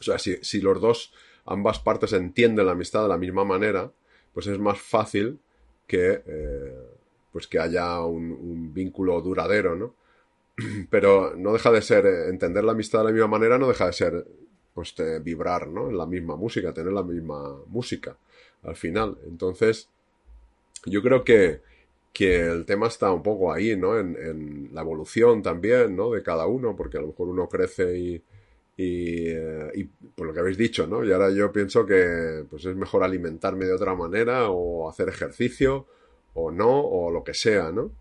O 0.00 0.02
sea, 0.02 0.18
si, 0.18 0.36
si 0.42 0.60
los 0.60 0.80
dos, 0.80 1.12
ambas 1.46 1.78
partes 1.78 2.12
entienden 2.12 2.66
la 2.66 2.72
amistad 2.72 3.02
de 3.02 3.08
la 3.08 3.18
misma 3.18 3.44
manera, 3.44 3.90
pues 4.32 4.46
es 4.46 4.58
más 4.58 4.80
fácil 4.80 5.38
que, 5.86 6.22
eh, 6.26 6.74
pues 7.32 7.46
que 7.46 7.58
haya 7.58 8.00
un, 8.00 8.72
vínculo 8.74 9.20
duradero, 9.20 9.76
¿no? 9.76 9.94
Pero 10.90 11.34
no 11.36 11.52
deja 11.52 11.70
de 11.70 11.82
ser, 11.82 12.06
eh, 12.06 12.28
entender 12.28 12.64
la 12.64 12.72
amistad 12.72 13.00
de 13.00 13.06
la 13.06 13.12
misma 13.12 13.28
manera 13.28 13.58
no 13.58 13.68
deja 13.68 13.86
de 13.86 13.92
ser, 13.92 14.26
pues, 14.74 14.94
vibrar, 15.22 15.68
¿no? 15.68 15.88
En 15.88 15.96
la 15.96 16.06
misma 16.06 16.36
música, 16.36 16.74
tener 16.74 16.92
la 16.92 17.02
misma 17.02 17.56
música 17.68 18.16
al 18.62 18.76
final. 18.76 19.18
Entonces, 19.26 19.88
yo 20.86 21.02
creo 21.02 21.24
que, 21.24 21.60
que 22.12 22.40
el 22.40 22.64
tema 22.64 22.88
está 22.88 23.10
un 23.12 23.22
poco 23.22 23.52
ahí, 23.52 23.76
¿no? 23.76 23.98
En, 23.98 24.70
la 24.72 24.82
evolución 24.82 25.42
también, 25.42 25.96
¿no? 25.96 26.10
De 26.10 26.22
cada 26.22 26.46
uno, 26.46 26.76
porque 26.76 26.98
a 26.98 27.00
lo 27.00 27.08
mejor 27.08 27.28
uno 27.28 27.48
crece 27.48 27.98
y, 27.98 28.22
y, 28.76 29.28
eh, 29.28 29.70
y 29.74 29.84
por 29.84 30.26
lo 30.26 30.32
que 30.32 30.40
habéis 30.40 30.58
dicho, 30.58 30.86
¿no? 30.86 31.04
Y 31.04 31.12
ahora 31.12 31.30
yo 31.30 31.52
pienso 31.52 31.86
que 31.86 32.44
pues 32.48 32.64
es 32.64 32.76
mejor 32.76 33.04
alimentarme 33.04 33.66
de 33.66 33.72
otra 33.72 33.94
manera 33.94 34.50
o 34.50 34.88
hacer 34.88 35.08
ejercicio 35.08 35.86
o 36.34 36.50
no, 36.50 36.80
o 36.80 37.10
lo 37.10 37.22
que 37.24 37.34
sea, 37.34 37.70
¿no? 37.72 37.92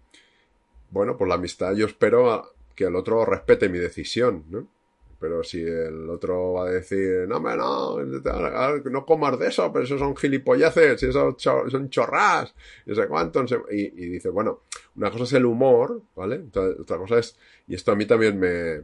Bueno, 0.91 1.17
pues 1.17 1.27
la 1.27 1.35
amistad 1.35 1.73
yo 1.73 1.85
espero 1.87 2.53
que 2.75 2.85
el 2.85 2.95
otro 2.95 3.25
respete 3.25 3.69
mi 3.69 3.79
decisión, 3.79 4.45
¿no? 4.49 4.67
Pero 5.23 5.41
si 5.41 5.61
el 5.61 6.09
otro 6.09 6.51
va 6.51 6.67
a 6.67 6.71
decir, 6.71 7.25
no, 7.29 7.37
hombre, 7.37 7.55
no, 7.55 7.97
no 8.91 9.05
comas 9.05 9.39
de 9.39 9.47
eso, 9.47 9.71
pero 9.71 9.85
eso 9.85 9.97
son 9.97 10.17
gilipolleces, 10.17 11.01
y 11.01 11.05
eso 11.05 11.33
son 11.39 11.89
chorras, 11.89 12.53
y 12.85 12.89
no 12.89 12.95
sé 12.95 13.07
cuánto, 13.07 13.41
no 13.41 13.47
sé- 13.47 13.57
y, 13.71 13.83
y 13.83 14.09
dice, 14.09 14.27
bueno, 14.27 14.63
una 14.97 15.09
cosa 15.11 15.23
es 15.23 15.31
el 15.31 15.45
humor, 15.45 16.01
¿vale? 16.13 16.35
Entonces, 16.35 16.77
otra 16.77 16.97
cosa 16.97 17.19
es, 17.19 17.37
y 17.69 17.75
esto 17.75 17.93
a 17.93 17.95
mí 17.95 18.05
también 18.05 18.37
me, 18.37 18.81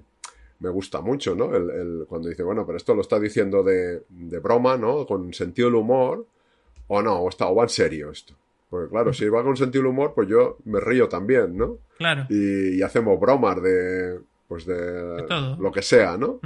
me 0.61 0.69
gusta 0.69 1.01
mucho, 1.01 1.35
¿no? 1.35 1.53
El, 1.53 1.69
el- 1.71 2.05
cuando 2.07 2.29
dice, 2.29 2.43
bueno, 2.43 2.65
pero 2.65 2.77
esto 2.77 2.95
lo 2.95 3.01
está 3.01 3.19
diciendo 3.19 3.61
de, 3.61 4.03
de 4.07 4.39
broma, 4.39 4.77
¿no? 4.77 5.05
Con 5.05 5.33
sentido 5.33 5.67
del 5.67 5.75
humor, 5.75 6.25
o 6.87 7.01
no, 7.01 7.19
o, 7.19 7.27
está, 7.27 7.49
o 7.49 7.55
va 7.55 7.63
en 7.63 7.69
serio 7.69 8.11
esto. 8.11 8.33
Porque 8.69 8.89
claro, 8.89 9.11
si 9.11 9.27
va 9.27 9.43
con 9.43 9.57
sentido 9.57 9.81
del 9.83 9.91
humor, 9.91 10.13
pues 10.15 10.29
yo 10.29 10.57
me 10.63 10.79
río 10.79 11.09
también, 11.09 11.57
¿no? 11.57 11.79
Claro. 11.97 12.27
Y, 12.29 12.77
y 12.77 12.81
hacemos 12.81 13.19
bromas 13.19 13.61
de, 13.61 14.19
pues 14.49 14.65
de, 14.65 15.25
lo 15.59 15.71
que 15.71 15.83
sea, 15.83 16.17
¿no? 16.17 16.41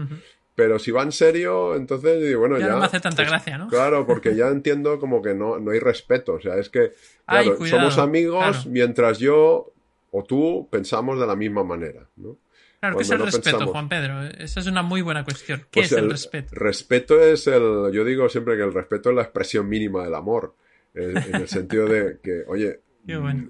Pero 0.55 0.77
si 0.77 0.91
va 0.91 1.01
en 1.01 1.13
serio, 1.13 1.73
entonces 1.75 2.37
bueno, 2.37 2.59
Ya 2.59 2.67
ya. 2.67 2.71
no 2.73 2.79
me 2.79 2.85
hace 2.85 2.99
tanta 2.99 3.23
gracia, 3.23 3.57
¿no? 3.57 3.69
Claro, 3.69 4.05
porque 4.05 4.35
ya 4.35 4.49
entiendo 4.49 4.99
como 4.99 5.21
que 5.21 5.33
no, 5.33 5.57
no 5.57 5.71
hay 5.71 5.79
respeto. 5.79 6.33
O 6.33 6.41
sea, 6.41 6.57
es 6.57 6.69
que, 6.69 6.91
Ay, 7.25 7.45
claro, 7.45 7.57
cuidado, 7.57 7.79
somos 7.79 7.97
amigos 7.97 8.43
claro. 8.43 8.69
mientras 8.69 9.17
yo 9.17 9.71
o 10.11 10.23
tú 10.23 10.67
pensamos 10.69 11.17
de 11.19 11.25
la 11.25 11.35
misma 11.35 11.63
manera, 11.63 12.07
¿no? 12.17 12.37
Claro, 12.81 12.97
¿qué 12.97 13.03
es 13.03 13.09
el 13.09 13.19
no 13.19 13.25
respeto, 13.25 13.43
pensamos. 13.45 13.71
Juan 13.71 13.87
Pedro? 13.89 14.21
Esa 14.37 14.59
es 14.59 14.67
una 14.67 14.83
muy 14.83 15.01
buena 15.01 15.23
cuestión. 15.23 15.61
¿Qué 15.71 15.79
Pues 15.79 15.91
es 15.93 15.97
el, 15.97 16.11
respeto? 16.11 16.49
Respeto 16.51 17.21
es 17.23 17.47
el. 17.47 17.89
Yo 17.93 18.03
digo 18.03 18.27
siempre 18.27 18.57
que 18.57 18.63
el 18.63 18.73
respeto 18.73 19.09
es 19.09 19.15
la 19.15 19.21
expresión 19.21 19.69
mínima 19.69 20.03
del 20.03 20.13
amor. 20.13 20.53
En, 20.93 21.17
en 21.17 21.35
el 21.35 21.47
sentido 21.47 21.87
de 21.87 22.19
que, 22.21 22.43
oye, 22.47 22.81
bueno. 23.05 23.49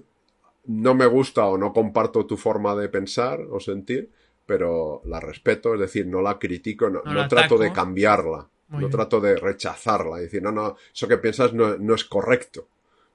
no 0.66 0.94
me 0.94 1.06
gusta 1.06 1.44
o 1.46 1.58
no 1.58 1.72
comparto 1.72 2.24
tu 2.24 2.36
forma 2.36 2.74
de 2.76 2.88
pensar 2.88 3.40
o 3.50 3.58
sentir, 3.60 4.10
pero 4.46 5.02
la 5.06 5.20
respeto, 5.20 5.74
es 5.74 5.80
decir, 5.80 6.06
no 6.06 6.20
la 6.22 6.38
critico, 6.38 6.90
no, 6.90 7.02
No 7.04 7.12
no 7.12 7.14
la 7.14 7.28
trato 7.28 7.58
de 7.58 7.72
cambiarla, 7.72 8.48
Muy 8.68 8.80
no 8.80 8.88
bien. 8.88 8.90
trato 8.90 9.20
de 9.20 9.36
rechazarla, 9.36 10.18
decir, 10.18 10.42
no, 10.42 10.52
no, 10.52 10.76
eso 10.94 11.08
que 11.08 11.18
piensas 11.18 11.52
no, 11.54 11.76
no 11.78 11.94
es 11.94 12.04
correcto, 12.04 12.66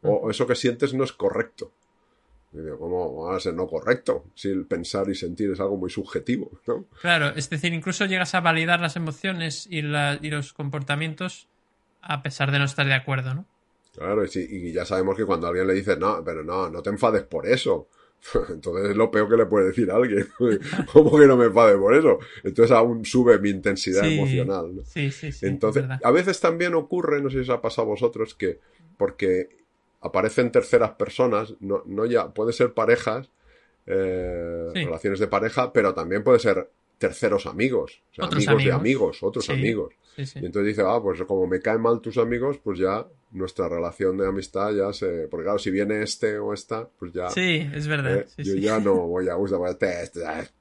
o, 0.03 0.11
o 0.13 0.29
eso 0.31 0.47
que 0.47 0.55
sientes 0.55 0.93
no 0.93 1.03
es 1.03 1.13
correcto. 1.13 1.71
Y 2.53 2.59
digo, 2.59 2.79
¿cómo 2.79 3.23
va 3.25 3.37
a 3.37 3.39
ser 3.39 3.53
no 3.53 3.67
correcto? 3.67 4.25
Si 4.35 4.49
el 4.49 4.65
pensar 4.65 5.09
y 5.09 5.15
sentir 5.15 5.51
es 5.51 5.59
algo 5.59 5.77
muy 5.77 5.89
subjetivo, 5.89 6.49
¿no? 6.67 6.85
Claro, 7.01 7.29
es 7.35 7.49
decir, 7.49 7.73
incluso 7.73 8.05
llegas 8.05 8.35
a 8.35 8.41
validar 8.41 8.79
las 8.81 8.95
emociones 8.95 9.67
y, 9.69 9.81
la, 9.81 10.19
y 10.21 10.29
los 10.29 10.53
comportamientos 10.53 11.47
a 12.01 12.21
pesar 12.23 12.51
de 12.51 12.59
no 12.59 12.65
estar 12.65 12.85
de 12.85 12.93
acuerdo, 12.93 13.33
¿no? 13.33 13.45
Claro, 13.93 14.23
y, 14.23 14.27
si- 14.27 14.47
y 14.49 14.71
ya 14.73 14.85
sabemos 14.85 15.15
que 15.17 15.25
cuando 15.25 15.47
alguien 15.47 15.67
le 15.67 15.73
dice, 15.73 15.97
no, 15.97 16.23
pero 16.23 16.43
no, 16.43 16.69
no 16.69 16.81
te 16.81 16.89
enfades 16.89 17.23
por 17.23 17.47
eso. 17.47 17.87
Entonces 18.49 18.91
es 18.91 18.95
lo 18.97 19.09
peor 19.11 19.29
que 19.29 19.37
le 19.37 19.45
puede 19.45 19.67
decir 19.67 19.89
a 19.91 19.95
alguien. 19.95 20.27
¿Cómo 20.93 21.17
que 21.17 21.25
no 21.27 21.37
me 21.37 21.45
enfade 21.45 21.77
por 21.77 21.93
eso? 21.95 22.19
Entonces 22.43 22.71
aún 22.75 23.05
sube 23.05 23.39
mi 23.39 23.49
intensidad 23.49 24.03
Sí, 24.03 24.17
emocional. 24.17 24.75
¿no? 24.75 24.81
Sí, 24.85 25.11
sí, 25.11 25.31
sí. 25.31 25.45
Entonces, 25.45 25.85
a 26.03 26.11
veces 26.11 26.39
también 26.39 26.73
ocurre, 26.75 27.21
no 27.21 27.29
sé 27.29 27.35
si 27.37 27.41
os 27.41 27.49
ha 27.49 27.61
pasado 27.61 27.87
a 27.87 27.91
vosotros, 27.91 28.35
que 28.35 28.59
porque 28.97 29.49
aparecen 30.01 30.51
terceras 30.51 30.91
personas, 30.91 31.55
no, 31.59 31.83
no 31.85 32.05
ya, 32.05 32.33
puede 32.33 32.53
ser 32.53 32.73
parejas, 32.73 33.29
eh, 33.85 34.67
Sí. 34.73 34.83
relaciones 34.85 35.19
de 35.19 35.27
pareja, 35.27 35.73
pero 35.73 35.93
también 35.93 36.23
puede 36.23 36.39
ser 36.39 36.69
terceros 36.97 37.45
amigos, 37.45 38.03
o 38.11 38.15
sea, 38.15 38.25
Otros 38.25 38.45
amigos, 38.47 38.65
de 38.65 38.71
amigos. 38.73 39.23
otros 39.23 39.45
Sí, 39.45 39.51
amigos. 39.53 39.93
Sí. 40.15 40.23
Y 40.41 40.45
entonces 40.45 40.67
dice, 40.75 40.83
ah, 40.85 40.99
pues 41.01 41.21
como 41.23 41.47
me 41.47 41.61
caen 41.61 41.81
mal 41.81 42.01
tus 42.01 42.17
amigos, 42.17 42.59
pues 42.61 42.77
ya 42.79 43.07
nuestra 43.31 43.69
relación 43.69 44.17
de 44.17 44.27
amistad 44.27 44.71
ya 44.71 44.91
se... 44.93 45.27
Porque 45.29 45.43
claro, 45.45 45.59
si 45.59 45.69
viene 45.71 46.01
este 46.01 46.37
o 46.39 46.53
esta, 46.53 46.87
pues 46.97 47.13
ya... 47.13 47.29
Sí, 47.29 47.67
es 47.73 47.87
verdad. 47.87 48.17
eh, 48.19 48.25
sí, 48.27 48.43
yo 48.43 48.53
sí. 48.53 48.61
ya 48.61 48.79
no 48.79 48.95
voy 49.07 49.29
a 49.29 49.37
usar 49.37 49.59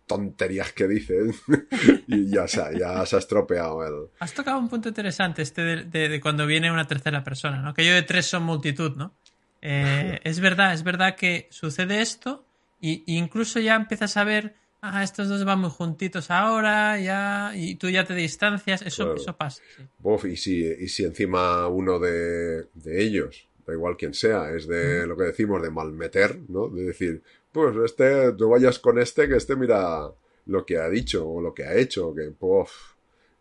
tonterías 0.07 0.73
que 0.73 0.89
dices 0.89 1.37
y 2.07 2.31
ya 2.31 2.47
se, 2.49 2.61
ha- 2.61 2.73
ya 2.73 3.05
se 3.07 3.17
ha 3.17 3.19
estropeado 3.19 3.85
el... 3.87 4.09
Has 4.21 4.35
tocado 4.35 4.59
un 4.59 4.69
punto 4.69 4.89
interesante 4.89 5.43
este 5.43 5.63
de, 5.63 5.85
de- 5.85 6.09
de 6.09 6.21
cuando 6.21 6.47
viene 6.47 6.71
una 6.73 6.87
tercera 6.87 7.23
persona, 7.25 7.61
¿no? 7.63 7.75
Que 7.75 7.87
yo 7.87 7.93
de 7.95 8.03
tres 8.03 8.27
son 8.27 8.43
multitud, 8.45 8.97
¿no? 8.97 9.15
Eh, 9.61 10.21
es 10.25 10.41
verdad, 10.41 10.73
es 10.73 10.83
verdad 10.85 11.17
que 11.17 11.49
sucede 11.51 12.01
esto 12.01 12.45
y, 12.81 13.03
y 13.07 13.19
incluso 13.19 13.59
ya 13.61 13.75
empiezas 13.75 14.17
a 14.17 14.25
ver, 14.25 14.55
ah, 14.81 15.03
estos 15.03 15.29
dos 15.29 15.45
van 15.45 15.61
muy 15.61 15.71
juntitos 15.71 16.31
ahora, 16.31 16.99
ya, 17.01 17.53
y 17.55 17.75
tú 17.77 17.89
ya 17.91 18.05
te 18.05 18.15
distancias, 18.15 18.83
eso, 18.83 19.05
Claro. 19.05 19.21
eso 19.21 19.37
pasa. 19.37 19.63
sí. 19.77 19.83
Bof, 19.99 20.25
y 20.27 20.37
si, 20.37 20.65
y 20.65 20.89
si 20.89 21.05
encima 21.05 21.67
uno 21.69 21.99
de, 21.99 22.67
de 22.75 23.03
ellos, 23.03 23.49
da 23.67 23.73
igual 23.75 23.97
quien 23.97 24.15
sea, 24.15 24.51
es 24.55 24.67
de 24.67 25.07
lo 25.07 25.17
que 25.17 25.25
decimos 25.25 25.61
de 25.63 25.71
malmeter, 25.71 26.39
¿no? 26.49 26.69
De 26.69 26.85
decir, 26.85 27.23
pues 27.53 27.77
este, 27.85 28.33
no 28.39 28.49
vayas 28.51 28.79
con 28.79 28.99
este, 28.99 29.29
que 29.29 29.37
este 29.37 29.57
mira 29.57 30.11
lo 30.47 30.65
que 30.65 30.79
ha 30.79 30.89
dicho 30.89 31.29
o 31.29 31.41
lo 31.43 31.53
que 31.53 31.65
ha 31.65 31.75
hecho, 31.75 32.15
que, 32.15 32.33
bof, 32.39 32.71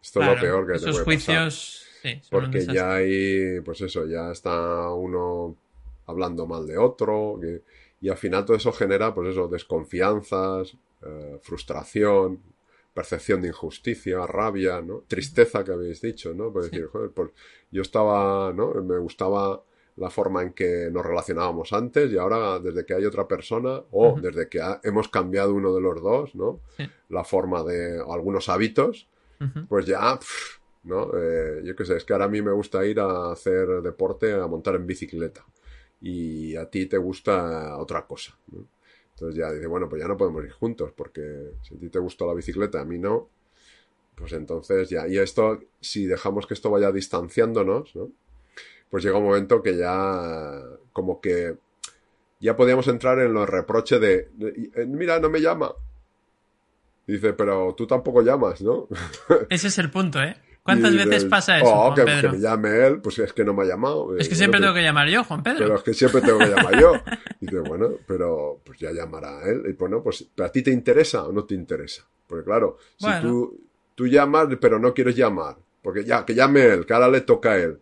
esto 0.02 0.22
es 0.22 0.28
lo 0.28 0.36
peor 0.42 0.66
que 0.68 0.74
te 0.74 0.78
esos 0.78 0.92
puede 1.04 1.06
pasar. 1.18 1.36
juicios, 1.36 1.86
sí, 2.02 2.20
son 2.24 2.40
un 2.46 2.52
Porque 2.52 2.66
ya 2.66 2.96
hay, 2.96 3.62
pues 3.62 3.82
eso, 3.82 4.06
ya 4.06 4.32
está 4.32 4.92
uno 4.92 5.56
hablando 6.08 6.46
mal 6.48 6.66
de 6.68 6.78
otro, 6.78 7.38
que- 7.42 7.62
y 8.02 8.10
al 8.10 8.18
final 8.18 8.46
todo 8.46 8.58
eso 8.58 8.72
genera, 8.74 9.14
pues 9.14 9.30
eso, 9.30 9.48
desconfianzas, 9.48 10.76
eh, 11.06 11.40
frustración, 11.42 12.42
percepción 12.94 13.42
de 13.42 13.50
injusticia, 13.50 14.26
rabia, 14.26 14.82
¿no? 14.82 15.04
Tristeza 15.08 15.64
que 15.64 15.72
habéis 15.72 16.02
dicho, 16.02 16.34
¿no? 16.34 16.52
Pues 16.52 16.72
decir, 16.72 16.88
joder, 16.88 17.12
pues 17.12 17.30
yo 17.72 17.82
estaba, 17.82 18.52
¿no? 18.54 18.74
Me 18.84 18.98
gustaba 18.98 19.62
la 19.98 20.10
forma 20.10 20.44
en 20.44 20.54
que 20.54 20.90
nos 20.92 21.06
relacionábamos 21.06 21.74
antes 21.74 22.12
y 22.12 22.18
ahora 22.18 22.60
desde 22.60 22.86
que 22.86 22.94
hay 22.94 23.06
otra 23.06 23.28
persona 23.28 23.82
o 23.92 24.20
desde 24.22 24.48
que 24.48 24.62
ha- 24.62 24.80
hemos 24.84 25.10
cambiado 25.10 25.54
uno 25.54 25.74
de 25.74 25.82
los 25.82 26.02
dos, 26.02 26.36
¿no? 26.36 26.62
Sí. 26.78 26.88
La 27.10 27.24
forma 27.24 27.64
de 27.64 28.00
algunos 28.00 28.50
hábitos, 28.50 29.08
pues 29.68 29.86
ya, 29.86 30.20
¿no? 30.84 31.12
Eh, 31.16 31.62
yo 31.64 31.76
qué 31.76 31.86
sé, 31.86 31.98
es 31.98 32.04
que 32.06 32.14
ahora 32.14 32.26
a 32.26 32.30
mí 32.30 32.42
me 32.42 32.52
gusta 32.52 32.84
ir 32.86 33.00
a 33.00 33.32
hacer 33.32 33.68
deporte, 33.84 34.34
a 34.34 34.48
montar 34.48 34.76
en 34.76 34.88
bicicleta. 34.88 35.46
Y 36.02 36.56
a 36.56 36.70
ti 36.70 36.86
te 36.86 36.98
gusta 36.98 37.78
otra 37.78 38.06
cosa, 38.06 38.38
¿no? 38.52 38.66
Entonces 39.18 39.36
ya 39.36 39.52
dice, 39.52 39.66
bueno, 39.66 39.90
pues 39.90 40.00
ya 40.00 40.08
no 40.08 40.16
podemos 40.16 40.46
ir 40.46 40.52
juntos, 40.52 40.92
porque 40.96 41.54
si 41.64 41.74
a 41.74 41.80
ti 41.80 41.90
te 41.90 41.98
gusta 41.98 42.24
la 42.26 42.36
bicicleta, 42.36 42.82
a 42.82 42.86
mí 42.86 43.00
no, 43.00 43.30
pues 44.14 44.32
entonces 44.34 44.90
ya, 44.90 45.08
y 45.08 45.18
esto, 45.18 45.60
si 45.82 46.06
dejamos 46.06 46.46
que 46.46 46.54
esto 46.54 46.70
vaya 46.70 46.92
distanciándonos, 46.92 47.96
¿no? 47.96 48.12
Pues 48.92 49.04
llega 49.04 49.18
un 49.18 49.24
momento 49.24 49.64
que 49.64 49.76
ya, 49.76 50.62
como 50.94 51.20
que, 51.20 51.58
ya 52.40 52.56
podíamos 52.56 52.88
entrar 52.90 53.18
en 53.18 53.34
los 53.34 53.50
reproches 53.50 54.00
de, 54.00 54.30
de, 54.34 54.70
eh, 54.76 54.86
mira, 54.86 55.20
no 55.20 55.32
me 55.32 55.42
llama. 55.42 55.74
Dice, 57.08 57.34
pero 57.34 57.74
tú 57.76 57.88
tampoco 57.88 58.22
llamas, 58.22 58.62
¿no? 58.62 58.88
Ese 59.50 59.70
es 59.70 59.80
el 59.80 59.90
punto, 59.90 60.22
¿eh? 60.22 60.36
¿Cuántas 60.68 60.92
Y 60.92 60.98
veces 60.98 61.10
dices, 61.12 61.30
pasa 61.30 61.58
eso, 61.58 61.66
Oh, 61.68 61.82
Juan 61.86 61.96
que, 61.96 62.04
Pedro? 62.04 62.32
que 62.32 62.38
me 62.38 62.44
llame 62.44 62.88
él, 62.88 63.00
pues 63.02 63.20
es 63.20 63.32
que 63.34 63.46
no 63.46 63.54
me 63.54 63.64
ha 63.64 63.66
llamado. 63.66 64.18
Es 64.18 64.28
que 64.28 64.34
Eh, 64.36 64.38
siempre 64.38 64.60
tengo 64.60 64.74
que 64.74 64.82
llamar 64.84 65.08
yo, 65.08 65.24
Juan 65.24 65.42
Pedro. 65.42 65.60
Pero 65.60 65.76
es 65.76 65.84
que 65.84 65.94
siempre 65.94 66.22
tengo 66.22 66.40
que 66.40 66.48
llamar 66.48 66.80
yo. 66.80 66.94
Y 67.40 67.46
dice, 67.46 67.60
bueno, 67.62 67.92
pero 68.06 68.60
pues 68.66 68.78
ya 68.78 68.92
llamará 68.92 69.40
a 69.40 69.50
él. 69.50 69.64
Y 69.68 69.74
bueno, 69.74 70.04
pues, 70.04 70.28
¿pero 70.36 70.48
a 70.48 70.52
ti 70.52 70.62
te 70.62 70.72
interesa 70.72 71.24
o 71.26 71.32
no 71.32 71.46
te 71.46 71.56
interesa? 71.56 72.06
Porque 72.28 72.44
claro, 72.44 72.78
si 72.98 73.08
tú, 73.22 73.58
tú 73.96 74.08
llamas, 74.08 74.48
pero 74.60 74.78
no 74.78 74.94
quieres 74.94 75.16
llamar, 75.16 75.56
porque 75.82 76.04
ya, 76.04 76.26
que 76.26 76.36
llame 76.36 76.66
él, 76.66 76.86
que 76.86 76.94
ahora 76.94 77.08
le 77.08 77.22
toca 77.22 77.54
a 77.54 77.58
él, 77.58 77.80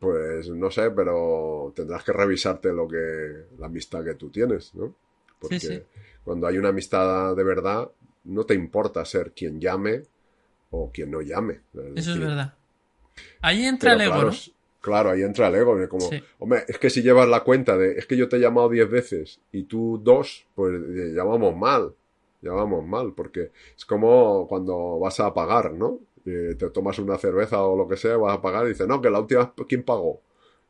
pues 0.00 0.48
no 0.48 0.70
sé, 0.70 0.90
pero 0.90 1.70
tendrás 1.76 2.02
que 2.02 2.12
revisarte 2.12 2.72
lo 2.72 2.88
que, 2.88 3.44
la 3.58 3.66
amistad 3.66 4.02
que 4.02 4.14
tú 4.14 4.30
tienes, 4.30 4.74
¿no? 4.74 4.94
Porque 5.38 5.60
sí. 5.60 5.82
cuando 6.24 6.46
hay 6.46 6.56
una 6.56 6.70
amistad 6.70 7.36
de 7.36 7.44
verdad, 7.44 7.90
no 8.24 8.44
te 8.46 8.54
importa 8.54 9.04
ser 9.04 9.32
quien 9.32 9.60
llame 9.60 10.04
o 10.72 10.90
quien 10.92 11.10
no 11.12 11.20
llame. 11.22 11.60
Eso 11.94 12.12
es 12.14 12.18
verdad. 12.18 12.54
Ahí 13.40 13.64
entra 13.64 13.92
pero 13.92 13.94
el 14.02 14.06
ego, 14.08 14.12
claro, 14.14 14.30
¿no? 14.30 14.36
Claro, 14.80 15.10
ahí 15.10 15.22
entra 15.22 15.46
el 15.48 15.54
ego. 15.54 15.76
de 15.76 15.86
Como, 15.88 16.08
Sí. 16.08 16.20
hombre, 16.40 16.64
es 16.66 16.78
que 16.78 16.90
si 16.90 17.02
llevas 17.02 17.28
la 17.28 17.40
cuenta 17.44 17.76
de, 17.76 17.92
es 17.98 18.06
que 18.06 18.16
yo 18.16 18.28
te 18.28 18.36
he 18.36 18.40
llamado 18.40 18.68
10 18.68 18.90
veces 18.90 19.40
y 19.52 19.62
tú 19.64 20.00
dos, 20.02 20.44
pues 20.56 20.74
eh, 20.74 21.12
ya 21.14 21.22
vamos 21.22 21.56
mal. 21.56 21.94
Ya 22.40 22.50
vamos 22.50 22.84
mal, 22.84 23.12
porque 23.14 23.52
es 23.76 23.84
como 23.84 24.48
cuando 24.48 24.98
vas 24.98 25.20
a 25.20 25.32
pagar, 25.32 25.72
¿no? 25.74 26.00
Eh, 26.26 26.56
te 26.58 26.70
tomas 26.70 26.98
una 26.98 27.16
cerveza 27.16 27.62
o 27.62 27.76
lo 27.76 27.86
que 27.86 27.96
sea, 27.96 28.16
vas 28.16 28.36
a 28.36 28.42
pagar 28.42 28.66
y 28.66 28.70
dices, 28.70 28.88
no, 28.88 29.00
que 29.00 29.10
la 29.10 29.20
última, 29.20 29.54
¿quién 29.68 29.84
pagó? 29.84 30.20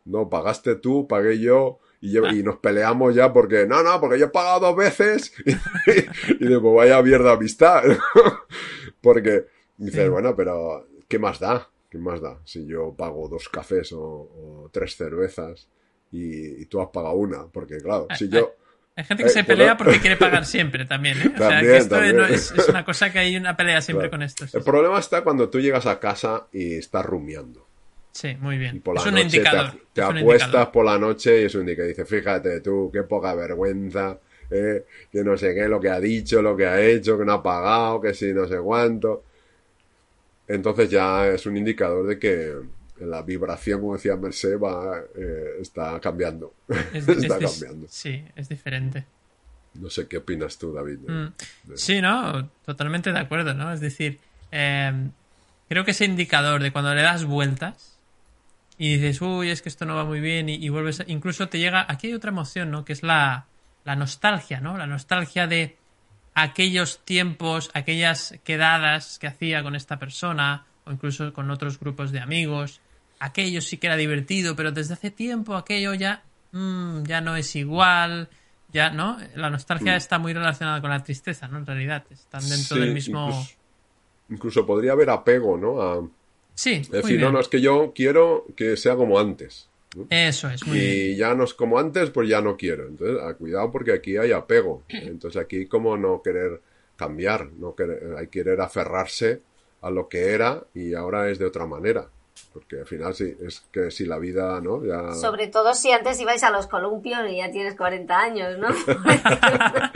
No, 0.05 0.29
pagaste 0.29 0.75
tú, 0.77 1.07
pagué 1.09 1.39
yo, 1.39 1.79
y, 2.03 2.11
yo- 2.13 2.27
y 2.27 2.43
nos 2.43 2.57
peleamos 2.57 3.15
ya 3.15 3.33
porque, 3.33 3.67
no, 3.67 3.83
no, 3.83 4.01
porque 4.01 4.19
yo 4.19 4.27
he 4.27 4.31
pagado 4.31 4.61
dos 4.61 4.77
veces, 4.77 5.33
y 6.41 6.45
después 6.47 6.75
vaya 6.75 7.01
mierda 7.03 7.33
amistad, 7.33 7.85
porque 9.01 9.47
dices, 9.87 10.05
Sí. 10.05 10.09
bueno, 10.09 10.35
pero 10.37 10.87
¿qué 11.09 11.19
más 11.19 11.39
da? 11.39 11.69
¿Qué 11.91 11.99
más 11.99 12.21
da? 12.21 12.39
Si 12.45 12.67
yo 12.67 12.95
pago 12.97 13.29
dos 13.29 13.49
cafés 13.49 13.93
o, 13.93 14.01
o 14.01 14.71
tres 14.73 14.97
cervezas 14.97 15.69
y, 16.11 16.63
y 16.63 16.67
tú 16.67 16.81
has 16.81 16.89
pagado 16.89 17.15
una, 17.15 17.45
porque 17.47 17.79
claro, 17.79 18.07
si 18.17 18.29
yo... 18.29 18.55
Hay 18.95 19.05
gente 19.05 19.23
que 19.25 19.31
Eh, 19.31 19.33
se 19.33 19.45
pelea 19.45 19.77
porque 19.77 20.01
quiere 20.01 20.17
pagar 20.17 20.45
siempre 20.47 20.85
también, 20.85 21.17
¿eh? 21.23 21.33
O 21.35 21.39
sea, 21.39 21.61
que 21.61 21.77
esto 21.79 22.01
no 22.13 22.27
es, 22.27 22.53
es 22.53 22.69
una 22.69 22.85
cosa 22.85 23.11
que 23.13 23.19
hay 23.21 23.37
una 23.37 23.57
pelea 23.57 23.81
siempre 23.81 24.09
Claro. 24.09 24.19
con 24.19 24.23
esto. 24.23 24.47
sí, 24.47 24.57
El 24.57 24.63
problema 24.65 24.99
está 24.99 25.23
cuando 25.23 25.49
tú 25.49 25.61
llegas 25.61 25.87
a 25.87 25.99
casa 25.99 26.47
y 26.53 26.75
estás 26.75 27.05
rumiando. 27.07 27.67
Sí, 28.13 28.37
muy 28.39 28.57
Y 28.57 28.59
bien. 28.59 28.81
por 28.83 28.95
la 28.95 29.01
Es 29.01 29.07
un 29.07 29.15
noche 29.15 29.25
indicador. 29.39 29.71
te, 29.73 29.79
te 29.95 30.01
es 30.03 30.09
un 30.09 30.19
acuestas 30.19 30.49
indicador. 30.49 30.73
por 30.73 30.85
la 30.85 30.99
noche 30.99 31.41
y 31.41 31.45
es 31.47 31.55
un 31.55 31.61
indicador. 31.63 31.89
Dice, 31.89 32.05
fíjate 32.05 32.61
tú, 32.61 32.91
qué 32.93 33.03
poca 33.05 33.35
vergüenza, 33.35 34.19
eh, 34.51 34.85
que 35.11 35.25
no 35.25 35.39
sé 35.39 35.55
qué, 35.55 35.67
lo 35.69 35.81
que 35.81 35.89
ha 35.89 35.99
dicho, 35.99 36.43
lo 36.43 36.55
que 36.55 36.67
ha 36.67 36.79
hecho, 36.79 37.19
que 37.19 37.25
no 37.25 37.33
ha 37.33 37.43
pagado, 37.43 38.01
que 38.03 38.13
si 38.13 38.35
no 38.35 38.47
sé 38.47 38.59
cuánto. 38.59 39.25
Entonces 40.55 40.91
ya 40.91 41.27
es 41.29 41.47
un 41.47 41.57
indicador 41.57 42.07
de 42.07 42.19
que 42.19 42.53
la 43.01 43.23
vibración, 43.23 43.81
como 43.81 43.95
decía 43.95 44.17
Merced, 44.17 44.59
va, 44.59 44.99
eh, 45.17 45.57
está 45.61 45.99
cambiando. 46.01 46.55
Es- 46.93 47.09
está 47.09 47.39
es- 47.39 47.51
cambiando. 47.61 47.87
Sí, 47.89 48.25
es 48.37 48.49
diferente. 48.49 49.05
No 49.75 49.89
sé 49.89 50.07
qué 50.07 50.19
opinas 50.19 50.59
tú, 50.59 50.73
David. 50.73 50.99
de- 50.99 51.13
Mm. 51.13 51.33
de- 51.65 51.77
Sí, 51.79 52.01
no, 52.03 52.51
totalmente 52.65 53.13
de 53.13 53.19
acuerdo, 53.19 53.55
¿no? 53.55 53.73
Es 53.73 53.81
decir, 53.81 54.19
eh, 54.51 54.93
creo 55.69 55.85
que 55.85 55.93
ese 55.93 56.05
indicador 56.05 56.63
de 56.63 56.71
cuando 56.73 56.95
le 56.95 57.03
das 57.03 57.25
vueltas 57.25 57.99
y 58.77 58.97
dices, 58.97 59.21
uy, 59.23 59.49
es 59.51 59.63
que 59.63 59.69
esto 59.71 59.87
no 59.87 59.97
va 59.97 60.05
muy 60.05 60.21
bien 60.21 60.49
y, 60.51 60.57
y 60.57 60.69
vuelves, 60.69 61.01
a- 61.01 61.05
incluso 61.07 61.49
te 61.49 61.59
llega, 61.59 61.87
aquí 61.89 62.09
hay 62.09 62.15
otra 62.15 62.31
emoción, 62.31 62.71
¿no? 62.71 62.85
Que 62.85 62.93
es 62.93 63.03
la, 63.03 63.47
la 63.85 63.97
nostalgia, 63.97 64.61
¿no? 64.61 64.77
La 64.77 64.87
nostalgia 64.87 65.47
de 65.47 65.77
aquellos 66.35 67.01
tiempos, 67.05 67.71
aquellas 67.75 68.39
quedadas 68.45 69.19
que 69.19 69.27
hacía 69.27 69.63
con 69.63 69.75
esta 69.75 69.99
persona 69.99 70.67
o 70.85 70.93
incluso 70.93 71.33
con 71.33 71.51
otros 71.51 71.79
grupos 71.79 72.11
de 72.13 72.21
amigos. 72.21 72.81
Aquello 73.19 73.61
sí 73.61 73.77
que 73.79 73.87
era 73.87 73.97
divertido, 73.97 74.57
pero 74.57 74.73
desde 74.73 74.95
hace 74.95 75.11
tiempo 75.11 75.55
aquello 75.55 75.95
ya, 75.95 76.23
mm, 76.53 77.03
ya 77.05 77.21
no 77.21 77.37
es 77.37 77.55
igual. 77.57 78.29
Ya, 78.73 78.89
¿no? 78.89 79.19
La 79.35 79.51
nostalgia 79.51 79.93
Mm. 79.93 79.97
está 79.97 80.19
muy 80.19 80.33
relacionada 80.33 80.81
con 80.81 80.89
la 80.89 81.05
tristeza, 81.05 81.47
¿no? 81.47 81.59
En 81.59 81.67
realidad, 81.67 82.05
están 82.11 82.41
dentro 82.49 82.77
Sí, 82.77 82.81
del 82.81 82.95
mismo... 82.95 83.27
Incluso, 83.29 83.51
incluso 84.31 84.67
podría 84.67 84.93
haber 84.93 85.11
apego, 85.11 85.59
¿no? 85.59 85.83
A, 85.83 86.09
Sí, 86.55 86.73
es 86.77 86.91
decir, 86.91 87.21
no, 87.21 87.31
no, 87.33 87.41
es 87.41 87.49
que 87.49 87.61
yo 87.61 87.93
quiero 87.95 88.47
que 88.57 88.77
sea 88.79 88.97
como 88.97 89.19
antes. 89.19 89.69
¿No? 89.97 90.07
Eso 90.11 90.49
es, 90.49 90.67
muy 90.67 90.79
y 90.79 91.07
bien. 91.07 91.17
ya 91.19 91.35
no 91.35 91.45
es 91.45 91.55
como 91.55 91.79
antes, 91.79 92.11
pues 92.11 92.29
ya 92.29 92.41
no 92.41 92.57
quiero. 92.57 92.87
Entonces, 92.87 93.19
ah, 93.23 93.35
cuidado 93.35 93.71
porque 93.71 93.93
aquí 93.93 94.17
hay 94.17 94.33
apego. 94.33 94.83
Entonces, 94.89 95.41
aquí 95.41 95.67
como 95.67 95.97
no 95.97 96.23
querer 96.23 96.61
cambiar, 96.97 97.51
no 97.53 97.75
querer, 97.75 98.15
hay 98.17 98.29
querer 98.29 98.61
aferrarse 98.61 99.41
a 99.81 99.91
lo 99.91 100.09
que 100.09 100.31
era 100.31 100.65
y 100.75 100.95
ahora 100.95 101.31
es 101.31 101.39
de 101.39 101.47
otra 101.47 101.67
manera. 101.67 102.09
Porque 102.53 102.81
al 102.81 102.87
final 102.87 103.15
sí, 103.15 103.35
es 103.41 103.61
que 103.73 103.91
si 103.91 104.05
la 104.05 104.19
vida, 104.19 104.61
¿no? 104.61 104.85
Ya... 104.85 105.15
Sobre 105.15 105.47
todo 105.49 105.73
si 105.75 105.91
antes 105.91 106.21
ibais 106.21 106.43
a 106.45 106.51
los 106.51 106.67
columpios 106.67 107.21
y 107.31 107.39
ya 107.39 107.51
tienes 107.51 107.75
40 107.77 108.19
años, 108.21 108.59
¿no? 108.59 108.69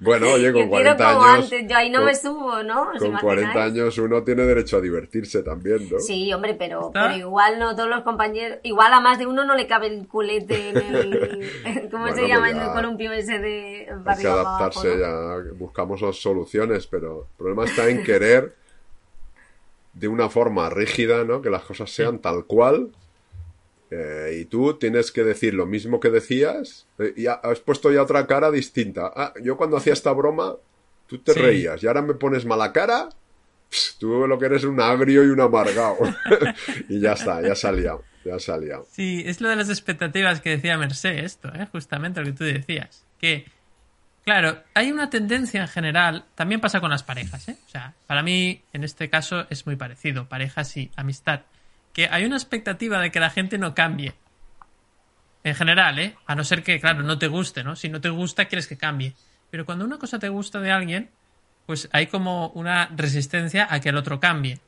bueno, 0.00 0.28
oye, 0.32 0.52
con 0.52 0.62
Yo 0.64 0.68
40 0.70 0.96
quiero 0.96 1.12
como 1.18 1.24
años... 1.30 1.44
antes, 1.52 1.68
yo 1.68 1.76
ahí 1.76 1.90
no 1.90 1.98
con- 1.98 2.06
me 2.06 2.14
subo, 2.14 2.62
¿no? 2.62 2.82
¿Os 2.92 2.98
Con 2.98 3.12
40 3.16 3.42
imagináis? 3.52 3.72
años 3.72 3.98
uno 3.98 4.22
tiene 4.22 4.44
derecho 4.44 4.78
a 4.78 4.80
divertirse 4.80 5.42
también, 5.42 5.88
¿no? 5.90 5.98
Sí, 5.98 6.32
hombre, 6.32 6.54
pero, 6.54 6.90
pero 6.92 7.14
igual 7.14 7.58
no 7.58 7.74
todos 7.76 7.88
los 7.88 8.02
compañeros, 8.02 8.58
igual 8.62 8.92
a 8.92 9.00
más 9.00 9.18
de 9.18 9.26
uno 9.26 9.44
no 9.44 9.54
le 9.54 9.66
cabe 9.66 9.88
el 9.88 10.06
culete 10.08 10.70
en 10.70 10.76
el, 10.78 11.88
¿cómo 11.90 12.04
Bueno, 12.04 12.16
se 12.16 12.28
llama? 12.28 12.40
pues 12.46 12.52
En 12.52 12.58
ya. 12.58 12.66
el 12.66 12.72
columpio 12.72 13.12
ese 13.12 13.38
de 13.38 13.88
Hay 14.06 14.18
que 14.18 14.26
abajo, 14.28 14.48
adaptarse, 14.48 14.96
¿no? 14.96 15.44
ya 15.44 15.52
buscamos 15.58 16.00
las 16.02 16.16
soluciones, 16.16 16.86
pero 16.86 17.26
el 17.30 17.36
problema 17.36 17.64
está 17.64 17.88
en 17.88 18.02
querer 18.02 18.56
de 20.00 20.08
una 20.08 20.28
forma 20.30 20.70
rígida, 20.70 21.24
¿no? 21.24 21.42
Que 21.42 21.50
las 21.50 21.62
cosas 21.62 21.90
sean 21.90 22.18
tal 22.18 22.44
cual. 22.46 22.90
eh, 23.92 24.38
y 24.42 24.44
tú 24.44 24.74
tienes 24.78 25.10
que 25.10 25.24
decir 25.24 25.52
lo 25.52 25.66
mismo 25.66 25.98
que 25.98 26.10
decías 26.10 26.86
eh, 27.00 27.12
y 27.16 27.26
ha- 27.26 27.40
has 27.42 27.58
puesto 27.58 27.90
ya 27.92 28.02
otra 28.02 28.24
cara 28.26 28.50
distinta. 28.52 29.12
Ah, 29.16 29.34
yo 29.42 29.56
cuando 29.56 29.76
hacía 29.76 29.92
esta 29.92 30.12
broma, 30.12 30.54
tú 31.08 31.18
te 31.18 31.32
Sí. 31.34 31.40
reías 31.40 31.82
y 31.82 31.88
ahora 31.88 32.00
me 32.02 32.14
pones 32.14 32.44
mala 32.44 32.72
cara. 32.72 33.08
Pss, 33.68 33.96
Tú 33.98 34.26
lo 34.28 34.38
que 34.38 34.46
eres 34.46 34.62
un 34.64 34.80
agrio 34.80 35.24
y 35.24 35.28
un 35.28 35.40
amargado. 35.40 35.96
y 36.88 37.00
ya 37.00 37.12
está, 37.14 37.40
ya 37.42 37.54
liado, 37.72 38.04
ya 38.24 38.56
liado. 38.58 38.86
Sí, 38.92 39.22
es 39.26 39.40
lo 39.40 39.48
de 39.48 39.56
las 39.56 39.68
expectativas 39.70 40.40
que 40.40 40.50
decía 40.50 40.78
Mercé, 40.78 41.24
esto, 41.24 41.48
¿eh? 41.54 41.66
justamente 41.72 42.20
lo 42.20 42.26
que 42.26 42.32
tú 42.32 42.44
decías. 42.44 43.04
Que, 43.18 43.44
claro, 44.24 44.62
hay 44.74 44.90
una 44.92 45.10
tendencia 45.10 45.60
en 45.60 45.68
general, 45.68 46.24
también 46.34 46.60
pasa 46.60 46.80
con 46.80 46.90
las 46.90 47.02
parejas, 47.02 47.48
¿eh? 47.48 47.56
O 47.66 47.68
sea, 47.70 47.94
para 48.06 48.22
mí, 48.22 48.62
en 48.72 48.84
este 48.84 49.10
caso, 49.10 49.46
es 49.50 49.66
muy 49.66 49.76
parecido, 49.76 50.28
parejas 50.28 50.76
y 50.76 50.90
amistad. 50.96 51.42
Que 51.92 52.08
hay 52.10 52.24
una 52.24 52.36
expectativa 52.36 53.00
de 53.00 53.10
que 53.10 53.20
la 53.20 53.30
gente 53.30 53.58
no 53.58 53.74
cambie. 53.74 54.14
En 55.42 55.54
general, 55.54 55.98
¿eh? 55.98 56.16
A 56.26 56.34
no 56.34 56.44
ser 56.44 56.62
que, 56.62 56.78
claro, 56.80 57.02
no 57.02 57.18
te 57.18 57.26
guste, 57.26 57.64
¿no? 57.64 57.76
Si 57.76 57.88
no 57.88 58.00
te 58.00 58.10
gusta, 58.10 58.44
quieres 58.44 58.66
que 58.66 58.76
cambie. 58.76 59.14
Pero 59.50 59.64
cuando 59.64 59.84
una 59.84 59.98
cosa 59.98 60.18
te 60.18 60.28
gusta 60.28 60.60
de 60.60 60.70
alguien, 60.70 61.10
pues 61.66 61.88
hay 61.92 62.06
como 62.06 62.48
una 62.48 62.90
resistencia 62.94 63.66
a 63.70 63.80
que 63.80 63.88
el 63.88 63.96
otro 63.96 64.20
cambie. 64.20 64.60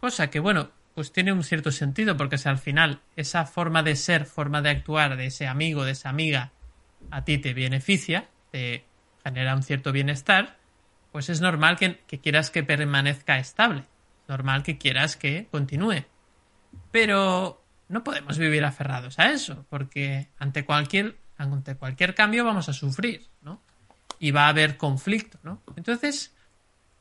Cosa 0.00 0.30
que, 0.30 0.40
bueno, 0.40 0.70
pues 0.94 1.12
tiene 1.12 1.32
un 1.32 1.42
cierto 1.42 1.72
sentido, 1.72 2.16
porque 2.16 2.38
si 2.38 2.48
al 2.48 2.58
final 2.58 3.00
esa 3.16 3.46
forma 3.46 3.82
de 3.82 3.96
ser, 3.96 4.26
forma 4.26 4.62
de 4.62 4.70
actuar 4.70 5.16
de 5.16 5.26
ese 5.26 5.46
amigo, 5.46 5.84
de 5.84 5.92
esa 5.92 6.08
amiga, 6.08 6.52
a 7.10 7.24
ti 7.24 7.38
te 7.38 7.52
beneficia, 7.52 8.28
te 8.54 8.84
genera 9.24 9.56
un 9.56 9.64
cierto 9.64 9.90
bienestar, 9.90 10.58
pues 11.10 11.28
es 11.28 11.40
normal 11.40 11.76
que, 11.76 11.98
que 12.06 12.20
quieras 12.20 12.50
que 12.52 12.62
permanezca 12.62 13.38
estable. 13.38 13.82
Normal 14.28 14.62
que 14.62 14.78
quieras 14.78 15.16
que 15.16 15.48
continúe. 15.50 16.04
Pero 16.92 17.60
no 17.88 18.04
podemos 18.04 18.38
vivir 18.38 18.64
aferrados 18.64 19.18
a 19.18 19.32
eso, 19.32 19.66
porque 19.68 20.28
ante 20.38 20.64
cualquier, 20.64 21.16
ante 21.36 21.74
cualquier 21.74 22.14
cambio 22.14 22.44
vamos 22.44 22.68
a 22.68 22.72
sufrir, 22.72 23.26
¿no? 23.42 23.60
Y 24.20 24.30
va 24.30 24.46
a 24.46 24.48
haber 24.50 24.76
conflicto, 24.76 25.38
¿no? 25.42 25.60
Entonces, 25.74 26.32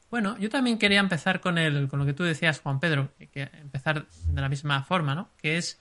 bueno, 0.10 0.36
yo 0.39 0.50
también 0.50 0.80
quería 0.80 1.00
empezar 1.00 1.39
con, 1.39 1.60
el, 1.60 1.88
con 1.88 2.00
lo 2.00 2.06
que 2.08 2.13
tú 2.13 2.24
decías, 2.24 2.60
Juan 2.62 2.80
Pedro, 2.80 3.13
que- 3.20 3.28
que 3.28 3.44
empezar 3.62 4.08
de 4.08 4.42
la 4.42 4.50
misma 4.50 4.84
forma, 4.84 5.13
¿no? 5.13 5.30
Que 5.38 5.58
es 5.58 5.80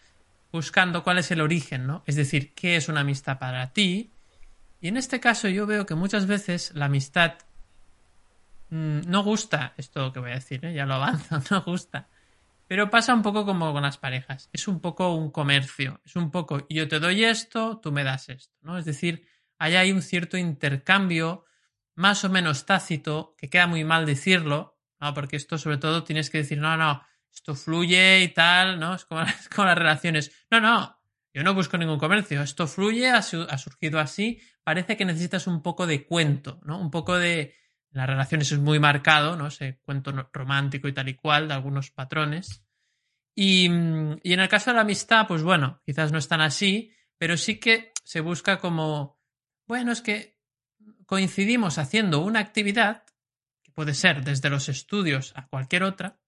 buscando 0.53 1.03
cuál 1.03 1.17
es 1.19 1.31
el 1.31 1.41
origen, 1.41 1.87
¿no? 1.87 2.03
Es 2.07 2.17
decir, 2.17 2.53
qué 2.55 2.77
es 2.77 2.89
una 2.91 3.01
amistad 3.01 3.39
para 3.39 3.73
ti. 3.73 4.11
Y 4.83 4.89
en 4.89 4.97
este 4.97 5.21
caso 5.21 5.49
yo 5.49 5.65
veo 5.65 5.87
que 5.87 5.95
muchas 5.95 6.27
veces 6.27 6.73
la 6.75 6.87
amistad 6.87 7.35
mm, 8.71 9.03
no 9.07 9.23
gusta, 9.23 9.75
esto 9.77 10.13
que 10.13 10.19
voy 10.19 10.33
a 10.33 10.35
decir, 10.35 10.65
¿eh? 10.65 10.75
ya 10.75 10.87
lo 10.87 10.95
avanzo, 10.95 11.41
no 11.51 11.63
gusta. 11.63 12.09
Pero 12.67 12.91
pasa 12.91 13.15
un 13.15 13.23
poco 13.23 13.47
como 13.47 13.73
con 13.73 13.83
las 13.83 13.97
parejas. 13.97 14.51
Es 14.53 14.67
un 14.67 14.81
poco 14.81 15.15
un 15.15 15.31
comercio. 15.31 16.01
Es 16.05 16.17
un 16.17 16.33
poco 16.33 16.67
yo 16.69 16.89
te 16.89 16.99
doy 16.99 17.25
esto, 17.25 17.79
tú 17.79 17.93
me 17.93 18.03
das 18.03 18.29
esto, 18.29 18.57
¿no? 18.63 18.77
Es 18.77 18.85
decir, 18.85 19.25
ahí 19.57 19.77
hay 19.77 19.93
un 19.93 20.03
cierto 20.03 20.37
intercambio 20.37 21.45
más 21.95 22.25
o 22.25 22.29
menos 22.29 22.67
tácito, 22.67 23.37
que 23.39 23.49
queda 23.49 23.69
muy 23.69 23.85
mal 23.85 24.05
decirlo, 24.05 24.81
¿no? 25.01 25.15
Porque 25.15 25.37
esto 25.37 25.59
sobre 25.59 25.77
todo 25.77 26.03
tienes 26.03 26.29
que 26.29 26.39
decir, 26.39 26.59
no, 26.59 26.77
no, 26.77 27.05
esto 27.33 27.55
fluye 27.55 28.23
y 28.23 28.29
tal, 28.29 28.81
¿no? 28.81 28.97
Es 28.97 29.05
como, 29.05 29.23
es 29.23 29.49
como 29.49 29.69
las 29.69 29.79
relaciones. 29.79 30.33
No, 30.51 30.61
no, 30.61 31.02
yo 31.35 31.43
no 31.43 31.55
busco 31.55 31.79
ningún 31.79 31.99
comercio, 31.99 32.43
esto 32.43 32.67
fluye, 32.67 33.11
ha, 33.11 33.23
su- 33.23 33.47
ha 33.49 33.59
surgido 33.59 33.99
así, 33.99 34.41
parece 34.65 34.97
que 34.97 35.05
necesitas 35.05 35.47
un 35.47 35.63
poco 35.63 35.87
de 35.87 36.07
cuento, 36.07 36.61
¿no? 36.65 36.79
Un 36.79 36.91
poco 36.91 37.19
de... 37.19 37.55
Las 37.91 38.07
relaciones 38.07 38.51
es 38.51 38.59
muy 38.59 38.79
marcado, 38.79 39.37
¿no? 39.37 39.49
Ese 39.49 39.79
cuento 39.83 40.13
romántico 40.33 40.89
y 40.89 40.95
tal 40.95 41.11
y 41.11 41.15
cual, 41.15 41.49
de 41.49 41.55
algunos 41.55 41.91
patrones. 41.91 42.65
Y, 43.35 43.67
y 43.67 44.33
en 44.33 44.41
el 44.41 44.49
caso 44.49 44.71
de 44.71 44.77
la 44.77 44.81
amistad, 44.83 45.27
pues 45.29 45.43
bueno, 45.43 45.83
quizás 45.85 46.11
no 46.11 46.17
es 46.17 46.27
tan 46.27 46.41
así, 46.41 46.95
pero 47.19 47.37
sí 47.37 47.61
que 47.61 47.93
se 48.03 48.21
busca 48.21 48.59
como, 48.61 49.21
bueno, 49.67 49.93
es 49.93 50.01
que 50.01 50.39
coincidimos 51.05 51.77
haciendo 51.77 52.21
una 52.21 52.41
actividad, 52.41 53.05
que 53.63 53.73
puede 53.73 53.93
ser 53.93 54.25
desde 54.25 54.49
los 54.49 54.71
estudios 54.71 55.33
a 55.37 55.47
cualquier 55.49 55.83
otra, 55.83 56.19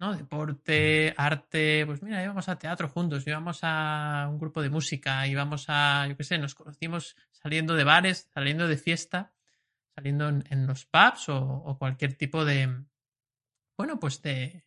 ¿no? 0.00 0.16
Deporte, 0.16 1.14
arte, 1.16 1.84
pues 1.84 2.02
mira, 2.02 2.22
íbamos 2.24 2.48
a 2.48 2.58
teatro 2.58 2.88
juntos, 2.88 3.26
íbamos 3.26 3.60
a 3.62 4.26
un 4.30 4.38
grupo 4.38 4.62
de 4.62 4.70
música, 4.70 5.26
íbamos 5.26 5.66
a, 5.68 6.06
yo 6.08 6.16
qué 6.16 6.24
sé, 6.24 6.38
nos 6.38 6.54
conocimos 6.54 7.16
saliendo 7.30 7.74
de 7.74 7.84
bares, 7.84 8.30
saliendo 8.32 8.66
de 8.66 8.78
fiesta, 8.78 9.34
saliendo 9.94 10.28
en, 10.28 10.44
en 10.48 10.66
los 10.66 10.86
pubs 10.86 11.28
o, 11.28 11.76
cualquier 11.78 12.14
tipo 12.14 12.46
de, 12.46 12.82
bueno, 13.76 14.00
pues 14.00 14.22
de, 14.22 14.64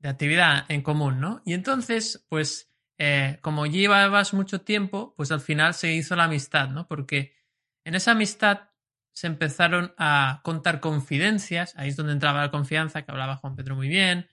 de 0.00 0.08
actividad 0.08 0.64
en 0.68 0.82
común, 0.82 1.20
¿no? 1.20 1.42
Y 1.46 1.54
entonces, 1.54 2.26
pues, 2.28 2.68
eh, 2.98 3.38
como 3.42 3.66
llevabas 3.66 4.34
mucho 4.34 4.62
tiempo, 4.62 5.14
pues 5.16 5.30
al 5.30 5.40
final 5.40 5.74
se 5.74 5.92
hizo 5.92 6.16
la 6.16 6.24
amistad, 6.24 6.70
¿no? 6.70 6.88
Porque 6.88 7.36
en 7.84 7.94
esa 7.94 8.12
amistad 8.12 8.70
se 9.12 9.28
empezaron 9.28 9.94
a 9.96 10.40
contar 10.42 10.80
confidencias, 10.80 11.72
ahí 11.76 11.90
es 11.90 11.96
donde 11.96 12.14
entraba 12.14 12.42
la 12.42 12.50
confianza, 12.50 13.02
que 13.02 13.12
hablaba 13.12 13.36
Juan 13.36 13.54
Pedro 13.54 13.76
muy 13.76 13.88
bien, 13.88 14.28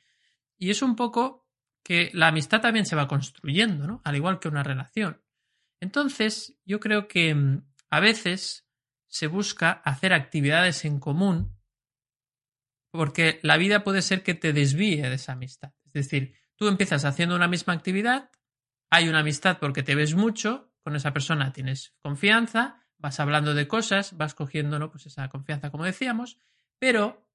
y 0.63 0.69
es 0.69 0.81
un 0.81 0.95
poco 0.95 1.45
que 1.83 2.09
la 2.13 2.29
amistad 2.29 2.61
también 2.61 2.85
se 2.85 2.95
va 2.95 3.09
construyendo, 3.09 3.85
¿no? 3.85 4.01
Al 4.05 4.15
igual 4.15 4.39
que 4.39 4.47
una 4.47 4.63
relación. 4.63 5.21
Entonces, 5.81 6.57
yo 6.63 6.79
creo 6.79 7.09
que 7.09 7.35
mm, 7.35 7.65
a 7.89 7.99
veces 7.99 8.65
se 9.09 9.27
busca 9.27 9.71
hacer 9.71 10.13
actividades 10.13 10.85
en 10.85 11.01
común 11.01 11.59
porque 12.91 13.41
la 13.43 13.57
vida 13.57 13.83
puede 13.83 14.01
ser 14.01 14.23
que 14.23 14.35
te 14.35 14.53
desvíe 14.53 15.01
de 15.01 15.15
esa 15.15 15.33
amistad. 15.33 15.73
Es 15.87 15.91
decir, 15.91 16.33
tú 16.55 16.69
empiezas 16.69 17.03
haciendo 17.03 17.35
una 17.35 17.49
misma 17.49 17.73
actividad, 17.73 18.31
hay 18.89 19.09
una 19.09 19.19
amistad 19.19 19.57
porque 19.59 19.83
te 19.83 19.95
ves 19.95 20.15
mucho, 20.15 20.71
con 20.81 20.95
esa 20.95 21.11
persona 21.11 21.51
tienes 21.51 21.93
confianza, 21.99 22.87
vas 22.97 23.19
hablando 23.19 23.53
de 23.53 23.67
cosas, 23.67 24.15
vas 24.15 24.33
cogiendo 24.33 24.89
pues 24.91 25.07
esa 25.07 25.27
confianza, 25.27 25.71
como 25.71 25.83
decíamos, 25.83 26.37
pero 26.79 27.27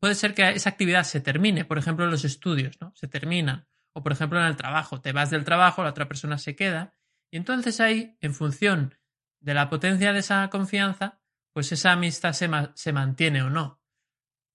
puede 0.00 0.14
ser 0.14 0.34
que 0.34 0.48
esa 0.48 0.70
actividad 0.70 1.04
se 1.04 1.20
termine, 1.20 1.64
por 1.64 1.78
ejemplo, 1.78 2.04
en 2.04 2.10
los 2.10 2.24
estudios, 2.24 2.80
¿no? 2.80 2.92
Se 2.96 3.06
terminan. 3.06 3.68
O, 3.92 4.02
por 4.02 4.12
ejemplo, 4.12 4.40
en 4.40 4.46
el 4.46 4.56
trabajo. 4.56 5.00
Te 5.00 5.12
vas 5.12 5.30
del 5.30 5.44
trabajo, 5.44 5.84
la 5.84 5.90
otra 5.90 6.08
persona 6.08 6.38
se 6.38 6.56
queda. 6.56 6.94
Y 7.30 7.36
entonces 7.36 7.80
ahí, 7.80 8.16
en 8.20 8.34
función 8.34 8.96
de 9.40 9.54
la 9.54 9.68
potencia 9.68 10.12
de 10.12 10.20
esa 10.20 10.48
confianza, 10.48 11.20
pues 11.52 11.70
esa 11.72 11.92
amistad 11.92 12.32
se, 12.32 12.48
se 12.74 12.92
mantiene 12.92 13.42
o 13.42 13.50
no. 13.50 13.82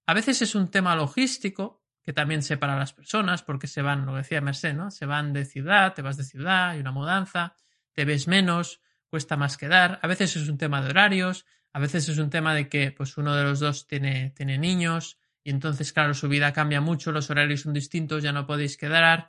A 0.08 0.14
veces 0.14 0.42
es 0.42 0.56
un 0.56 0.70
tema 0.70 0.96
logístico 0.96 1.84
que 2.02 2.14
también 2.14 2.44
separa 2.44 2.76
a 2.76 2.80
las 2.80 2.94
personas 2.94 3.42
porque 3.42 3.68
se 3.68 3.82
van, 3.82 4.06
lo 4.06 4.16
decía 4.16 4.42
Merced, 4.42 4.76
¿no? 4.76 4.92
Se 4.92 5.06
van 5.06 5.34
de 5.34 5.46
ciudad, 5.46 5.94
te 5.94 6.02
vas 6.02 6.18
de 6.18 6.24
ciudad, 6.24 6.70
hay 6.70 6.80
una 6.80 6.92
mudanza, 6.92 7.56
te 7.94 8.06
ves 8.06 8.28
menos, 8.28 8.82
cuesta 9.10 9.38
más 9.38 9.58
quedar. 9.58 10.00
A 10.04 10.08
veces 10.08 10.36
es 10.36 10.48
un 10.48 10.58
tema 10.58 10.82
de 10.82 10.90
horarios, 10.90 11.46
a 11.74 11.80
veces 11.80 12.08
es 12.08 12.18
un 12.20 12.30
tema 12.30 12.54
de 12.54 12.70
que 12.70 12.92
pues 12.92 13.18
uno 13.18 13.36
de 13.36 13.44
los 13.44 13.60
dos 13.60 13.88
tiene, 13.88 14.32
tiene 14.32 14.58
niños 14.58 15.20
y 15.46 15.52
entonces, 15.52 15.94
claro, 15.94 16.16
su 16.16 16.28
vida 16.28 16.52
cambia 16.54 16.82
mucho, 16.82 17.12
los 17.12 17.30
horarios 17.30 17.62
son 17.62 17.74
distintos, 17.74 18.24
ya 18.24 18.32
no 18.32 18.48
podéis 18.48 18.78
quedar, 18.78 19.28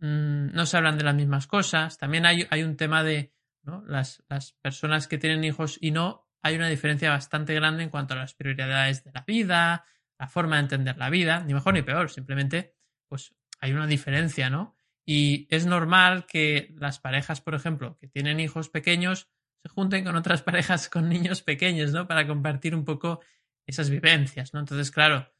mm, 0.00 0.52
no 0.52 0.66
se 0.66 0.76
hablan 0.76 0.98
de 0.98 1.04
las 1.04 1.14
mismas 1.14 1.46
cosas. 1.46 1.98
También 1.98 2.26
hay, 2.26 2.48
hay 2.50 2.64
un 2.64 2.76
tema 2.76 3.04
de 3.04 3.32
¿no? 3.62 3.84
las, 3.86 4.24
las 4.28 4.54
personas 4.54 5.06
que 5.06 5.18
tienen 5.18 5.44
hijos 5.44 5.78
y 5.80 5.92
no, 5.92 6.26
hay 6.42 6.56
una 6.56 6.68
diferencia 6.68 7.10
bastante 7.10 7.54
grande 7.54 7.84
en 7.84 7.90
cuanto 7.90 8.14
a 8.14 8.16
las 8.16 8.34
prioridades 8.34 9.04
de 9.04 9.12
la 9.14 9.22
vida, 9.24 9.84
la 10.18 10.26
forma 10.26 10.56
de 10.56 10.62
entender 10.62 10.98
la 10.98 11.10
vida, 11.10 11.44
ni 11.44 11.54
mejor 11.54 11.74
ni 11.74 11.82
peor, 11.82 12.10
simplemente 12.10 12.74
pues 13.06 13.32
hay 13.60 13.72
una 13.72 13.86
diferencia, 13.86 14.50
¿no? 14.50 14.74
Y 15.06 15.46
es 15.48 15.64
normal 15.64 16.26
que 16.26 16.74
las 16.76 16.98
parejas, 16.98 17.40
por 17.40 17.54
ejemplo, 17.54 17.96
que 18.00 18.08
tienen 18.08 18.40
hijos 18.40 18.68
pequeños, 18.68 19.28
se 19.62 19.68
junten 19.68 20.02
con 20.02 20.16
otras 20.16 20.42
parejas 20.42 20.88
con 20.88 21.08
niños 21.08 21.42
pequeños, 21.42 21.92
¿no? 21.92 22.08
Para 22.08 22.26
compartir 22.26 22.74
un 22.74 22.84
poco 22.84 23.20
esas 23.64 23.90
vivencias, 23.90 24.52
¿no? 24.54 24.58
Entonces, 24.58 24.90
claro, 24.90 25.32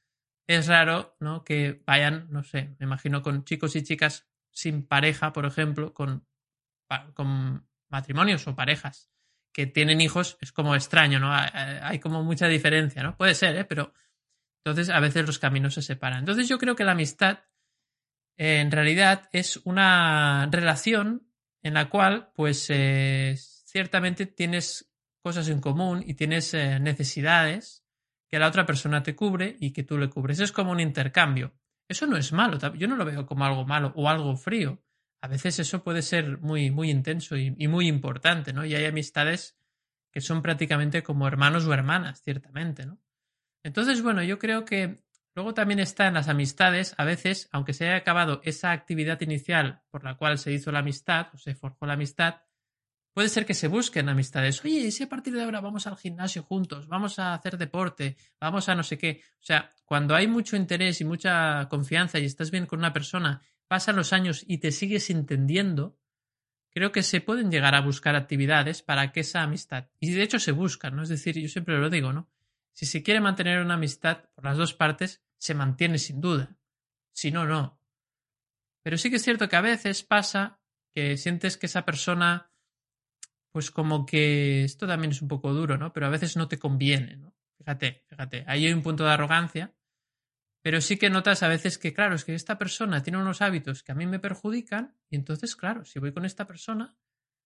es 0.46 0.66
raro, 0.66 1.16
¿no? 1.20 1.44
Que 1.44 1.82
vayan, 1.86 2.26
no 2.30 2.42
sé, 2.42 2.74
me 2.78 2.86
imagino 2.86 3.22
con 3.22 3.44
chicos 3.44 3.76
y 3.76 3.82
chicas 3.82 4.28
sin 4.50 4.86
pareja, 4.86 5.32
por 5.32 5.46
ejemplo, 5.46 5.94
con, 5.94 6.26
con 7.14 7.66
matrimonios 7.88 8.46
o 8.46 8.54
parejas 8.54 9.12
que 9.52 9.66
tienen 9.66 10.00
hijos, 10.00 10.38
es 10.40 10.52
como 10.52 10.74
extraño, 10.74 11.18
¿no? 11.18 11.30
Hay, 11.32 11.98
como 12.00 12.22
mucha 12.22 12.48
diferencia, 12.48 13.02
¿no? 13.02 13.16
Puede 13.16 13.34
ser, 13.34 13.54
¿eh? 13.56 13.64
Pero 13.64 13.92
entonces 14.64 14.88
a 14.88 15.00
veces 15.00 15.26
los 15.26 15.38
caminos 15.38 15.74
se 15.74 15.82
separan. 15.82 16.20
Entonces 16.20 16.48
yo 16.48 16.58
creo 16.58 16.74
que 16.74 16.84
la 16.84 16.92
amistad 16.92 17.40
en 18.36 18.70
realidad 18.70 19.28
es 19.32 19.58
una 19.64 20.48
relación 20.50 21.28
en 21.62 21.74
la 21.74 21.90
cual, 21.90 22.32
pues, 22.34 22.66
eh, 22.70 23.36
ciertamente 23.36 24.26
tienes 24.26 24.90
cosas 25.22 25.48
en 25.48 25.60
común 25.60 26.02
y 26.04 26.14
tienes 26.14 26.54
eh, 26.54 26.80
necesidades 26.80 27.81
que 28.32 28.38
la 28.38 28.48
otra 28.48 28.64
persona 28.64 29.02
te 29.02 29.14
cubre 29.14 29.58
y 29.60 29.72
que 29.72 29.82
tú 29.82 29.98
le 29.98 30.08
cubres. 30.08 30.40
Es 30.40 30.52
como 30.52 30.72
un 30.72 30.80
intercambio. 30.80 31.52
Eso 31.86 32.06
no 32.06 32.16
es 32.16 32.32
malo, 32.32 32.58
yo 32.72 32.88
no 32.88 32.96
lo 32.96 33.04
veo 33.04 33.26
como 33.26 33.44
algo 33.44 33.66
malo 33.66 33.92
o 33.94 34.08
algo 34.08 34.34
frío. 34.36 34.82
A 35.20 35.28
veces 35.28 35.58
eso 35.58 35.84
puede 35.84 36.00
ser 36.00 36.38
muy, 36.38 36.70
muy 36.70 36.90
intenso 36.90 37.36
y, 37.36 37.50
muy 37.68 37.88
importante, 37.88 38.54
¿no? 38.54 38.64
Y 38.64 38.74
hay 38.74 38.86
amistades 38.86 39.58
que 40.10 40.22
son 40.22 40.40
prácticamente 40.40 41.02
como 41.02 41.28
hermanos 41.28 41.66
o 41.66 41.74
hermanas, 41.74 42.22
ciertamente, 42.22 42.86
¿no? 42.86 42.98
Entonces, 43.62 44.02
bueno, 44.02 44.22
yo 44.22 44.38
creo 44.38 44.64
que 44.64 45.04
luego 45.34 45.52
también 45.52 45.78
está 45.78 46.06
en 46.06 46.14
las 46.14 46.28
amistades, 46.28 46.94
a 46.96 47.04
veces, 47.04 47.50
aunque 47.52 47.74
se 47.74 47.84
haya 47.84 47.96
acabado 47.96 48.40
esa 48.44 48.72
actividad 48.72 49.20
inicial 49.20 49.82
por 49.90 50.04
la 50.04 50.14
cual 50.14 50.38
se 50.38 50.52
hizo 50.52 50.72
la 50.72 50.78
amistad 50.78 51.26
o 51.34 51.36
se 51.36 51.54
forjó 51.54 51.84
la 51.84 51.94
amistad, 51.94 52.36
Puede 53.12 53.28
ser 53.28 53.44
que 53.44 53.54
se 53.54 53.68
busquen 53.68 54.08
amistades. 54.08 54.64
Oye, 54.64 54.90
si 54.90 55.02
a 55.02 55.08
partir 55.08 55.34
de 55.34 55.42
ahora 55.42 55.60
vamos 55.60 55.86
al 55.86 55.98
gimnasio 55.98 56.42
juntos, 56.42 56.88
vamos 56.88 57.18
a 57.18 57.34
hacer 57.34 57.58
deporte, 57.58 58.16
vamos 58.40 58.68
a 58.70 58.74
no 58.74 58.82
sé 58.82 58.96
qué. 58.96 59.22
O 59.34 59.44
sea, 59.44 59.74
cuando 59.84 60.14
hay 60.14 60.26
mucho 60.26 60.56
interés 60.56 61.00
y 61.02 61.04
mucha 61.04 61.68
confianza 61.68 62.18
y 62.18 62.24
estás 62.24 62.50
bien 62.50 62.64
con 62.64 62.78
una 62.78 62.94
persona, 62.94 63.42
pasan 63.68 63.96
los 63.96 64.14
años 64.14 64.44
y 64.46 64.58
te 64.58 64.72
sigues 64.72 65.10
entendiendo, 65.10 65.98
creo 66.70 66.90
que 66.90 67.02
se 67.02 67.20
pueden 67.20 67.50
llegar 67.50 67.74
a 67.74 67.82
buscar 67.82 68.16
actividades 68.16 68.80
para 68.82 69.12
que 69.12 69.20
esa 69.20 69.42
amistad. 69.42 69.88
Y 70.00 70.10
de 70.12 70.22
hecho 70.22 70.38
se 70.38 70.52
buscan, 70.52 70.96
¿no? 70.96 71.02
Es 71.02 71.10
decir, 71.10 71.38
yo 71.38 71.48
siempre 71.48 71.78
lo 71.78 71.90
digo, 71.90 72.14
¿no? 72.14 72.30
Si 72.72 72.86
se 72.86 73.02
quiere 73.02 73.20
mantener 73.20 73.60
una 73.60 73.74
amistad 73.74 74.24
por 74.34 74.44
las 74.44 74.56
dos 74.56 74.72
partes, 74.72 75.22
se 75.36 75.54
mantiene 75.54 75.98
sin 75.98 76.22
duda. 76.22 76.56
Si 77.12 77.30
no, 77.30 77.44
no. 77.44 77.78
Pero 78.82 78.96
sí 78.96 79.10
que 79.10 79.16
es 79.16 79.22
cierto 79.22 79.50
que 79.50 79.56
a 79.56 79.60
veces 79.60 80.02
pasa 80.02 80.60
que 80.94 81.18
sientes 81.18 81.58
que 81.58 81.66
esa 81.66 81.84
persona 81.84 82.51
pues 83.52 83.70
como 83.70 84.06
que 84.06 84.64
esto 84.64 84.86
también 84.86 85.12
es 85.12 85.22
un 85.22 85.28
poco 85.28 85.52
duro, 85.52 85.76
¿no? 85.76 85.92
Pero 85.92 86.06
a 86.06 86.10
veces 86.10 86.36
no 86.36 86.48
te 86.48 86.58
conviene, 86.58 87.16
¿no? 87.16 87.34
Fíjate, 87.58 88.04
fíjate, 88.08 88.44
ahí 88.48 88.66
hay 88.66 88.72
un 88.72 88.82
punto 88.82 89.04
de 89.04 89.10
arrogancia, 89.10 89.74
pero 90.62 90.80
sí 90.80 90.96
que 90.96 91.10
notas 91.10 91.42
a 91.42 91.48
veces 91.48 91.76
que, 91.78 91.92
claro, 91.92 92.14
es 92.14 92.24
que 92.24 92.34
esta 92.34 92.58
persona 92.58 93.02
tiene 93.02 93.18
unos 93.18 93.42
hábitos 93.42 93.82
que 93.82 93.92
a 93.92 93.94
mí 93.94 94.06
me 94.06 94.18
perjudican 94.18 94.96
y 95.10 95.16
entonces, 95.16 95.54
claro, 95.54 95.84
si 95.84 95.98
voy 95.98 96.12
con 96.12 96.24
esta 96.24 96.46
persona, 96.46 96.96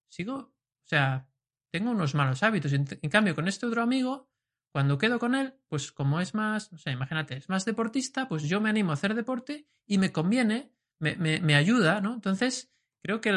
sigo, 0.09 0.37
o 0.37 0.87
sea, 0.87 1.29
tengo 1.71 1.91
unos 1.91 2.15
malos 2.15 2.43
hábitos. 2.43 2.73
En, 2.73 2.85
cambio, 3.11 3.35
con 3.35 3.49
este 3.49 3.67
otro 3.67 3.83
amigo, 3.83 4.31
cuando 4.71 4.99
quedo 4.99 5.19
con 5.19 5.35
él, 5.35 5.55
pues 5.69 5.93
como 5.93 6.21
es 6.21 6.35
más, 6.35 6.73
no 6.73 6.79
sé, 6.79 6.93
imagínate, 6.93 7.37
es 7.37 7.49
más 7.49 7.65
deportista, 7.65 8.29
pues 8.29 8.45
yo 8.45 8.61
me 8.61 8.71
animo 8.71 8.93
a 8.93 8.95
hacer 8.95 9.15
deporte 9.15 9.67
y 9.87 9.99
me 9.99 10.13
conviene, 10.13 10.73
me, 10.99 11.17
me, 11.17 11.41
me 11.41 11.57
ayuda, 11.57 12.01
¿no? 12.01 12.15
Entonces, 12.15 12.71
creo 13.07 13.21
que 13.21 13.33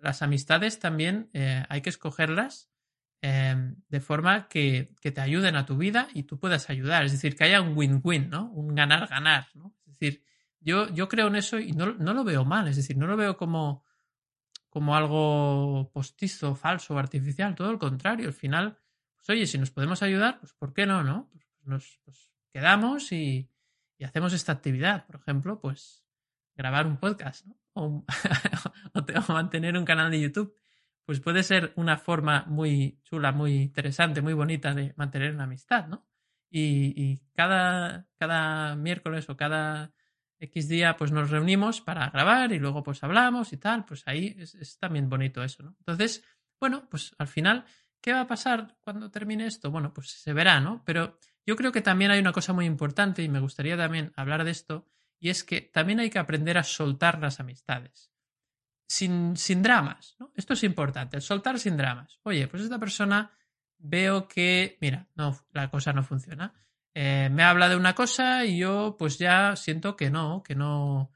las 0.00 0.20
amistades 0.22 0.80
también 0.80 1.30
eh, 1.32 1.64
hay 1.68 1.80
que 1.80 1.90
escogerlas 1.90 2.72
em, 3.22 3.76
de 3.88 4.00
forma 4.00 4.48
que, 4.48 4.92
te 5.00 5.20
ayuden 5.20 5.54
a 5.54 5.64
tu 5.64 5.76
vida 5.76 6.08
y 6.12 6.24
tú 6.24 6.40
puedas 6.40 6.70
ayudar. 6.70 7.04
Es 7.04 7.12
decir, 7.12 7.36
que 7.36 7.44
haya 7.44 7.60
un 7.60 7.76
win-win, 7.76 8.30
¿no? 8.30 8.50
Un 8.50 8.74
ganar-ganar, 8.74 9.46
¿no? 9.54 9.76
Es 9.86 9.92
decir, 9.92 10.24
yo, 10.58 10.88
yo 10.88 11.08
creo 11.08 11.28
en 11.28 11.36
eso 11.36 11.60
y 11.60 11.70
no, 11.70 11.86
lo 11.92 12.24
veo 12.24 12.44
mal, 12.44 12.66
es 12.66 12.76
decir, 12.76 12.96
no 12.96 13.06
lo 13.06 13.16
veo 13.16 13.36
como, 13.36 13.84
como 14.68 14.96
algo 14.96 15.88
postizo, 15.92 16.56
falso, 16.56 16.98
artificial, 16.98 17.54
todo 17.54 17.70
lo 17.70 17.78
contrario. 17.78 18.26
Al 18.26 18.34
final, 18.34 18.76
pues 19.14 19.30
oye, 19.30 19.46
si 19.46 19.56
nos 19.56 19.70
podemos 19.70 20.02
ayudar, 20.02 20.40
pues 20.40 20.52
¿por 20.52 20.72
qué 20.72 20.84
no, 20.84 21.04
no? 21.04 21.28
Pues 21.30 21.46
nos 21.62 22.00
pues 22.04 22.32
quedamos 22.52 23.12
y, 23.12 23.48
y 23.98 24.04
hacemos 24.04 24.32
esta 24.32 24.50
actividad, 24.50 25.06
por 25.06 25.14
ejemplo, 25.20 25.60
pues 25.60 26.04
grabar 26.56 26.88
un 26.88 26.96
podcast, 26.96 27.46
¿no? 27.46 27.59
o, 27.74 28.04
mantener 29.28 29.76
un 29.76 29.84
canal 29.84 30.10
de 30.10 30.20
YouTube, 30.20 30.54
pues 31.04 31.20
puede 31.20 31.42
ser 31.42 31.72
una 31.76 31.96
forma 31.96 32.44
muy 32.46 33.00
chula, 33.02 33.32
muy 33.32 33.56
interesante, 33.56 34.22
muy 34.22 34.32
bonita 34.32 34.74
de 34.74 34.94
mantener 34.96 35.34
una 35.34 35.44
amistad, 35.44 35.86
¿no? 35.88 36.06
Y, 36.52 37.20
cada, 37.34 38.08
cada 38.18 38.74
miércoles 38.74 39.28
o 39.30 39.36
cada 39.36 39.92
X 40.40 40.68
día 40.68 40.96
pues 40.96 41.12
nos 41.12 41.30
reunimos 41.30 41.80
para 41.80 42.10
grabar 42.10 42.52
y 42.52 42.58
luego 42.58 42.82
pues 42.82 43.04
hablamos 43.04 43.52
y 43.52 43.56
tal, 43.56 43.84
pues 43.84 44.02
ahí 44.06 44.34
es, 44.38 44.54
es, 44.56 44.78
también 44.78 45.08
bonito 45.08 45.44
eso, 45.44 45.62
¿no? 45.62 45.76
Entonces, 45.78 46.24
bueno, 46.58 46.88
pues 46.90 47.14
al 47.18 47.28
final, 47.28 47.64
¿qué 48.00 48.12
va 48.12 48.22
a 48.22 48.26
pasar 48.26 48.76
cuando 48.80 49.10
termine 49.10 49.46
esto? 49.46 49.70
Bueno, 49.70 49.92
pues 49.94 50.10
se 50.10 50.32
verá, 50.32 50.60
¿no? 50.60 50.82
Pero 50.84 51.18
yo 51.46 51.56
creo 51.56 51.72
que 51.72 51.82
también 51.82 52.10
hay 52.10 52.20
una 52.20 52.32
cosa 52.32 52.52
muy 52.52 52.66
importante 52.66 53.22
y 53.22 53.28
me 53.28 53.40
gustaría 53.40 53.76
también 53.76 54.12
hablar 54.16 54.44
de 54.44 54.50
esto, 54.50 54.86
y 55.20 55.28
es 55.28 55.44
que 55.44 55.60
también 55.60 56.00
hay 56.00 56.10
que 56.10 56.18
aprender 56.18 56.58
a 56.58 56.64
soltar 56.64 57.20
las 57.20 57.38
amistades. 57.38 58.10
Sin, 58.88 59.36
sin 59.36 59.62
dramas, 59.62 60.16
¿no? 60.18 60.32
Esto 60.34 60.54
es 60.54 60.64
importante, 60.64 61.16
el 61.16 61.22
soltar 61.22 61.60
sin 61.60 61.76
dramas. 61.76 62.18
Oye, 62.24 62.48
pues 62.48 62.64
esta 62.64 62.78
persona 62.80 63.30
veo 63.78 64.26
que, 64.26 64.78
mira, 64.80 65.06
no, 65.14 65.38
la 65.52 65.70
cosa 65.70 65.92
no 65.92 66.02
funciona. 66.02 66.54
Eh, 66.94 67.28
me 67.30 67.44
habla 67.44 67.68
de 67.68 67.76
una 67.76 67.94
cosa 67.94 68.44
y 68.44 68.58
yo 68.58 68.96
pues 68.98 69.18
ya 69.18 69.54
siento 69.54 69.94
que 69.94 70.10
no, 70.10 70.42
que 70.42 70.56
no, 70.56 71.12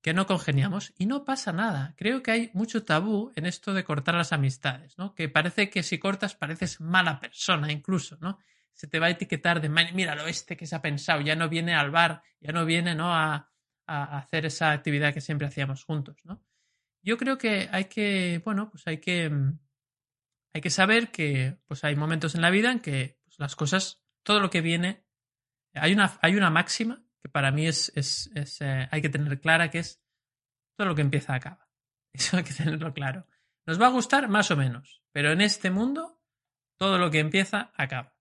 que 0.00 0.14
no 0.14 0.26
congeniamos 0.26 0.94
y 0.96 1.04
no 1.04 1.24
pasa 1.24 1.52
nada. 1.52 1.94
Creo 1.98 2.22
que 2.22 2.30
hay 2.30 2.50
mucho 2.54 2.84
tabú 2.84 3.32
en 3.36 3.44
esto 3.44 3.74
de 3.74 3.84
cortar 3.84 4.14
las 4.14 4.32
amistades, 4.32 4.96
¿no? 4.96 5.14
Que 5.14 5.28
parece 5.28 5.68
que 5.68 5.82
si 5.82 5.98
cortas 5.98 6.34
pareces 6.34 6.80
mala 6.80 7.20
persona 7.20 7.70
incluso, 7.70 8.16
¿no? 8.20 8.38
Se 8.78 8.86
te 8.86 9.00
va 9.00 9.06
a 9.06 9.10
etiquetar 9.10 9.60
de, 9.60 9.68
mira 9.68 10.14
lo 10.14 10.28
este 10.28 10.56
que 10.56 10.64
se 10.64 10.76
ha 10.76 10.80
pensado, 10.80 11.20
ya 11.20 11.34
no 11.34 11.48
viene 11.48 11.74
al 11.74 11.90
bar, 11.90 12.22
ya 12.40 12.52
no 12.52 12.64
viene 12.64 12.94
¿no? 12.94 13.12
A, 13.12 13.50
a 13.88 14.18
hacer 14.18 14.46
esa 14.46 14.70
actividad 14.70 15.12
que 15.12 15.20
siempre 15.20 15.48
hacíamos 15.48 15.82
juntos, 15.82 16.24
¿no? 16.24 16.40
Yo 17.02 17.16
creo 17.16 17.38
que 17.38 17.68
hay 17.72 17.86
que, 17.86 18.40
bueno, 18.44 18.70
pues 18.70 18.86
hay 18.86 18.98
que, 18.98 19.28
mm, 19.30 19.58
hay 20.54 20.60
que 20.60 20.70
saber 20.70 21.10
que 21.10 21.58
pues 21.66 21.82
hay 21.82 21.96
momentos 21.96 22.36
en 22.36 22.40
la 22.40 22.50
vida 22.50 22.70
en 22.70 22.78
que 22.78 23.18
pues, 23.24 23.40
las 23.40 23.56
cosas, 23.56 24.00
todo 24.22 24.38
lo 24.38 24.48
que 24.48 24.60
viene, 24.60 25.04
hay 25.74 25.92
una, 25.92 26.16
hay 26.22 26.36
una 26.36 26.50
máxima 26.50 27.02
que 27.20 27.28
para 27.28 27.50
mí 27.50 27.66
es, 27.66 27.90
es, 27.96 28.30
es 28.36 28.60
eh, 28.60 28.88
hay 28.92 29.02
que 29.02 29.08
tener 29.08 29.40
clara 29.40 29.72
que 29.72 29.80
es 29.80 30.00
todo 30.76 30.86
lo 30.86 30.94
que 30.94 31.02
empieza 31.02 31.34
acaba. 31.34 31.68
Eso 32.12 32.36
hay 32.36 32.44
que 32.44 32.54
tenerlo 32.54 32.94
claro. 32.94 33.26
Nos 33.66 33.80
va 33.80 33.88
a 33.88 33.90
gustar 33.90 34.28
más 34.28 34.52
o 34.52 34.56
menos, 34.56 35.02
pero 35.10 35.32
en 35.32 35.40
este 35.40 35.72
mundo 35.72 36.22
todo 36.78 36.98
lo 36.98 37.10
que 37.10 37.18
empieza 37.18 37.72
acaba. 37.74 38.17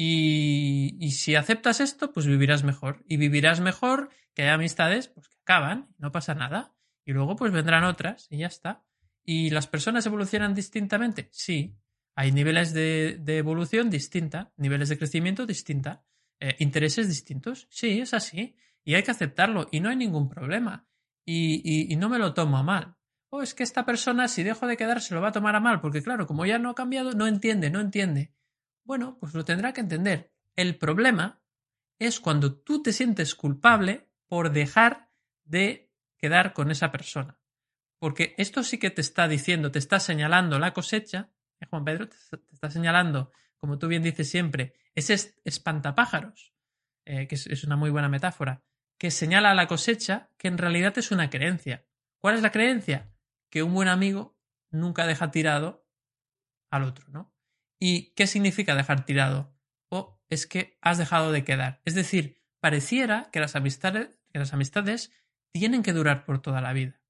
Y, 0.00 1.10
si 1.10 1.34
aceptas 1.34 1.80
esto, 1.80 2.12
pues 2.12 2.24
vivirás 2.24 2.62
mejor. 2.62 3.04
Y 3.08 3.16
vivirás 3.16 3.60
mejor 3.60 4.10
que 4.32 4.44
hay 4.44 4.50
amistades 4.50 5.08
pues, 5.08 5.28
que 5.28 5.36
acaban, 5.42 5.88
no 5.98 6.12
pasa 6.12 6.34
nada. 6.34 6.72
Y 7.04 7.12
luego 7.12 7.34
pues 7.34 7.52
vendrán 7.52 7.82
otras 7.82 8.28
y 8.30 8.38
ya 8.38 8.46
está. 8.46 8.84
¿Y 9.24 9.50
las 9.50 9.66
personas 9.66 10.06
evolucionan 10.06 10.54
distintamente? 10.54 11.28
Sí. 11.32 11.76
Hay 12.14 12.30
niveles 12.30 12.72
de, 12.72 13.18
evolución 13.26 13.90
distinta, 13.90 14.52
niveles 14.56 14.88
de 14.88 14.98
crecimiento 14.98 15.46
distinta, 15.46 16.04
eh, 16.38 16.54
intereses 16.60 17.08
distintos. 17.08 17.66
Sí, 17.70 18.00
es 18.00 18.14
así. 18.14 18.56
Y 18.84 18.94
hay 18.94 19.02
que 19.02 19.10
aceptarlo 19.10 19.68
y 19.72 19.80
no 19.80 19.88
hay 19.88 19.96
ningún 19.96 20.28
problema. 20.28 20.86
Y, 21.24 21.92
y, 21.92 21.96
no 21.96 22.08
me 22.08 22.18
lo 22.18 22.34
tomo 22.34 22.56
a 22.56 22.62
mal. 22.62 22.96
O 23.30 23.38
oh, 23.38 23.42
es 23.42 23.52
que 23.52 23.62
esta 23.62 23.84
persona, 23.84 24.28
si 24.28 24.42
dejo 24.42 24.66
de 24.66 24.76
quedar, 24.76 25.02
se 25.02 25.14
lo 25.14 25.20
va 25.20 25.28
a 25.28 25.32
tomar 25.32 25.54
a 25.56 25.60
mal, 25.60 25.80
porque 25.80 26.02
claro, 26.02 26.26
como 26.26 26.46
ya 26.46 26.58
no 26.58 26.70
ha 26.70 26.74
cambiado, 26.74 27.12
no 27.12 27.26
entiende, 27.26 27.68
no 27.68 27.80
entiende. 27.80 28.32
Bueno, 28.88 29.18
pues 29.20 29.34
lo 29.34 29.44
tendrá 29.44 29.74
que 29.74 29.82
entender. 29.82 30.32
El 30.56 30.78
problema 30.78 31.42
es 31.98 32.20
cuando 32.20 32.54
tú 32.54 32.82
te 32.82 32.94
sientes 32.94 33.34
culpable 33.34 34.08
por 34.28 34.50
dejar 34.50 35.10
de 35.44 35.92
quedar 36.16 36.54
con 36.54 36.70
esa 36.70 36.90
persona. 36.90 37.38
Porque 37.98 38.34
esto 38.38 38.62
sí 38.62 38.78
que 38.78 38.88
te 38.88 39.02
está 39.02 39.28
diciendo, 39.28 39.70
te 39.70 39.78
está 39.78 40.00
señalando 40.00 40.58
la 40.58 40.72
cosecha, 40.72 41.28
¿eh, 41.60 41.66
Juan 41.68 41.84
Pedro, 41.84 42.08
te 42.08 42.16
está 42.50 42.70
señalando, 42.70 43.30
como 43.58 43.78
tú 43.78 43.88
bien 43.88 44.02
dices 44.02 44.30
siempre, 44.30 44.72
ese 44.94 45.34
espantapájaros, 45.44 46.54
eh, 47.04 47.28
que 47.28 47.34
es 47.34 47.64
una 47.64 47.76
muy 47.76 47.90
buena 47.90 48.08
metáfora, 48.08 48.62
que 48.96 49.10
señala 49.10 49.50
a 49.50 49.54
la 49.54 49.66
cosecha 49.66 50.30
que 50.38 50.48
en 50.48 50.56
realidad 50.56 50.96
es 50.96 51.10
una 51.10 51.28
creencia. 51.28 51.84
¿Cuál 52.16 52.36
es 52.36 52.42
la 52.42 52.52
creencia? 52.52 53.12
Que 53.50 53.62
un 53.62 53.74
buen 53.74 53.88
amigo 53.88 54.38
nunca 54.70 55.06
deja 55.06 55.30
tirado 55.30 55.86
al 56.70 56.84
otro, 56.84 57.06
¿no? 57.10 57.34
¿Y 57.78 58.10
qué 58.14 58.26
significa 58.26 58.74
dejar 58.74 59.04
tirado? 59.04 59.54
O 59.88 60.20
es 60.28 60.46
que 60.46 60.78
has 60.80 60.98
dejado 60.98 61.32
de 61.32 61.44
quedar. 61.44 61.80
Es 61.84 61.94
decir, 61.94 62.40
pareciera 62.60 63.30
que 63.30 63.40
las 63.40 63.56
amistades, 63.56 64.10
que 64.32 64.38
las 64.38 64.52
amistades 64.52 65.12
tienen 65.52 65.82
que 65.82 65.92
durar 65.92 66.24
por 66.24 66.40
toda 66.40 66.60
la 66.60 66.72
vida. 66.72 67.00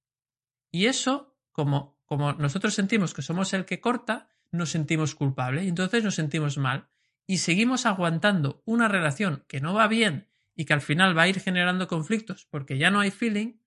Y 0.70 0.86
eso, 0.86 1.36
como, 1.52 2.00
como 2.04 2.34
nosotros 2.34 2.74
sentimos 2.74 3.14
que 3.14 3.22
somos 3.22 3.52
el 3.52 3.64
que 3.64 3.80
corta, 3.80 4.28
nos 4.50 4.70
sentimos 4.70 5.14
culpable 5.14 5.64
y 5.64 5.68
entonces 5.68 6.04
nos 6.04 6.14
sentimos 6.14 6.58
mal 6.58 6.88
y 7.26 7.38
seguimos 7.38 7.86
aguantando 7.86 8.62
una 8.64 8.88
relación 8.88 9.44
que 9.48 9.60
no 9.60 9.74
va 9.74 9.88
bien 9.88 10.28
y 10.54 10.64
que 10.64 10.72
al 10.72 10.80
final 10.80 11.16
va 11.16 11.22
a 11.22 11.28
ir 11.28 11.40
generando 11.40 11.88
conflictos 11.88 12.46
porque 12.46 12.78
ya 12.78 12.90
no 12.90 13.00
hay 13.00 13.10
feeling, 13.10 13.58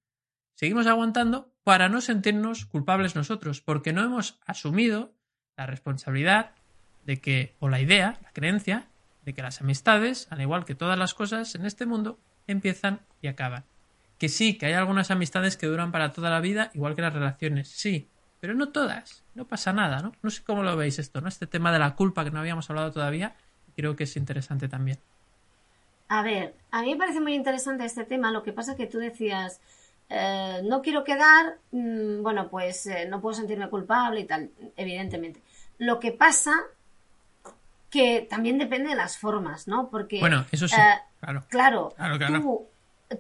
seguimos 0.55 0.87
aguantando 0.87 1.55
para 1.63 1.89
no 1.89 2.01
sentirnos 2.01 2.65
culpables 2.65 3.15
nosotros, 3.15 3.61
porque 3.61 3.93
no 3.93 4.03
hemos 4.03 4.39
asumido 4.45 5.15
la 5.55 5.67
responsabilidad 5.67 6.55
de 7.11 7.19
que, 7.19 7.53
o 7.59 7.67
la 7.67 7.81
idea, 7.81 8.17
la 8.23 8.31
creencia, 8.31 8.87
de 9.25 9.33
que 9.33 9.41
las 9.41 9.59
amistades, 9.59 10.27
al 10.29 10.39
igual 10.39 10.63
que 10.63 10.75
todas 10.75 10.97
las 10.97 11.13
cosas 11.13 11.55
en 11.55 11.65
este 11.65 11.85
mundo, 11.85 12.17
empiezan 12.47 13.01
y 13.21 13.27
acaban. 13.27 13.65
que 14.17 14.29
sí, 14.29 14.57
que 14.57 14.67
hay 14.67 14.73
algunas 14.73 15.11
amistades 15.11 15.57
que 15.57 15.67
duran 15.67 15.91
para 15.91 16.13
toda 16.13 16.29
la 16.29 16.39
vida, 16.39 16.71
igual 16.73 16.95
que 16.95 17.01
las 17.01 17.11
relaciones, 17.11 17.67
sí, 17.67 18.07
pero 18.39 18.53
no 18.53 18.69
todas, 18.69 19.25
no 19.35 19.43
pasa 19.43 19.73
nada, 19.73 20.01
¿no? 20.01 20.13
No 20.21 20.29
sé 20.29 20.41
cómo 20.41 20.63
lo 20.63 20.77
veis 20.77 20.99
esto, 20.99 21.19
¿no? 21.19 21.27
Este 21.27 21.47
tema 21.47 21.73
de 21.73 21.79
la 21.79 21.95
culpa 21.95 22.23
que 22.23 22.31
no 22.31 22.39
habíamos 22.39 22.69
hablado 22.69 22.93
todavía, 22.93 23.35
creo 23.75 23.97
que 23.97 24.05
es 24.05 24.15
interesante 24.15 24.69
también. 24.69 24.99
A 26.07 26.21
ver, 26.23 26.55
a 26.71 26.81
mí 26.81 26.93
me 26.93 26.97
parece 26.97 27.19
muy 27.19 27.33
interesante 27.33 27.83
este 27.83 28.05
tema, 28.05 28.31
lo 28.31 28.41
que 28.41 28.53
pasa 28.53 28.71
es 28.71 28.77
que 28.77 28.87
tú 28.87 28.99
decías, 28.99 29.59
eh, 30.07 30.61
no 30.63 30.81
quiero 30.81 31.03
quedar, 31.03 31.57
mm, 31.71 32.21
bueno, 32.21 32.47
pues 32.47 32.85
eh, 32.85 33.05
no 33.09 33.19
puedo 33.19 33.33
sentirme 33.33 33.69
culpable 33.69 34.21
y 34.21 34.25
tal, 34.25 34.51
evidentemente. 34.77 35.41
Lo 35.77 35.99
que 35.99 36.13
pasa 36.13 36.53
que 37.91 38.25
también 38.27 38.57
depende 38.57 38.89
de 38.89 38.95
las 38.95 39.17
formas, 39.17 39.67
¿no? 39.67 39.89
Porque... 39.89 40.19
Bueno, 40.19 40.45
eso 40.51 40.67
sí, 40.67 40.75
eh, 40.75 40.99
claro. 41.19 41.43
Claro, 41.49 41.93
Claro, 41.95 42.17
claro. 42.17 42.41
Tú, 42.41 42.67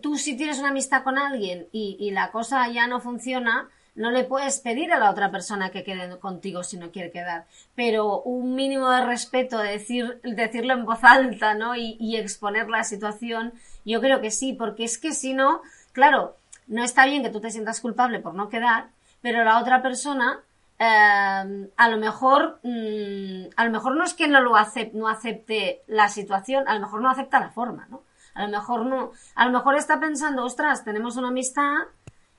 tú 0.01 0.17
si 0.17 0.35
tienes 0.35 0.57
una 0.59 0.69
amistad 0.69 1.03
con 1.03 1.17
alguien 1.19 1.67
y, 1.71 1.97
y 1.99 2.11
la 2.11 2.31
cosa 2.31 2.67
ya 2.69 2.87
no 2.87 3.01
funciona, 3.01 3.69
no 3.95 4.09
le 4.09 4.23
puedes 4.23 4.59
pedir 4.59 4.93
a 4.93 4.99
la 4.99 5.11
otra 5.11 5.29
persona 5.29 5.69
que 5.69 5.83
quede 5.83 6.17
contigo 6.19 6.63
si 6.63 6.77
no 6.77 6.91
quiere 6.91 7.11
quedar. 7.11 7.45
Pero 7.75 8.21
un 8.21 8.55
mínimo 8.55 8.89
de 8.89 9.05
respeto, 9.05 9.57
de 9.59 9.71
decir, 9.71 10.21
decirlo 10.23 10.73
en 10.73 10.85
voz 10.85 11.03
alta, 11.03 11.53
¿no? 11.53 11.75
Y, 11.75 11.97
y 11.99 12.15
exponer 12.15 12.69
la 12.69 12.85
situación, 12.85 13.53
yo 13.83 13.99
creo 13.99 14.21
que 14.21 14.31
sí, 14.31 14.53
porque 14.53 14.85
es 14.85 14.97
que 14.97 15.11
si 15.11 15.33
no, 15.33 15.61
claro, 15.91 16.37
no 16.67 16.83
está 16.85 17.05
bien 17.05 17.23
que 17.23 17.29
tú 17.29 17.41
te 17.41 17.51
sientas 17.51 17.81
culpable 17.81 18.19
por 18.19 18.33
no 18.33 18.47
quedar, 18.47 18.87
pero 19.21 19.43
la 19.43 19.59
otra 19.59 19.81
persona 19.81 20.39
eh, 20.83 21.69
a 21.77 21.89
lo 21.89 21.97
mejor 21.97 22.59
mm, 22.63 23.49
a 23.55 23.65
lo 23.65 23.71
mejor 23.71 23.95
no 23.95 24.03
es 24.03 24.15
que 24.15 24.27
no 24.27 24.41
lo 24.41 24.53
acep- 24.55 24.93
no 24.93 25.07
acepte 25.07 25.83
la 25.85 26.09
situación, 26.09 26.67
a 26.67 26.73
lo 26.73 26.79
mejor 26.79 27.01
no 27.01 27.09
acepta 27.11 27.39
la 27.39 27.51
forma, 27.51 27.85
¿no? 27.91 28.01
A 28.33 28.43
lo 28.43 28.49
mejor 28.49 28.85
no, 28.87 29.11
a 29.35 29.45
lo 29.45 29.51
mejor 29.51 29.75
está 29.75 29.99
pensando, 29.99 30.43
ostras, 30.43 30.83
tenemos 30.83 31.17
una 31.17 31.27
amistad, 31.27 31.75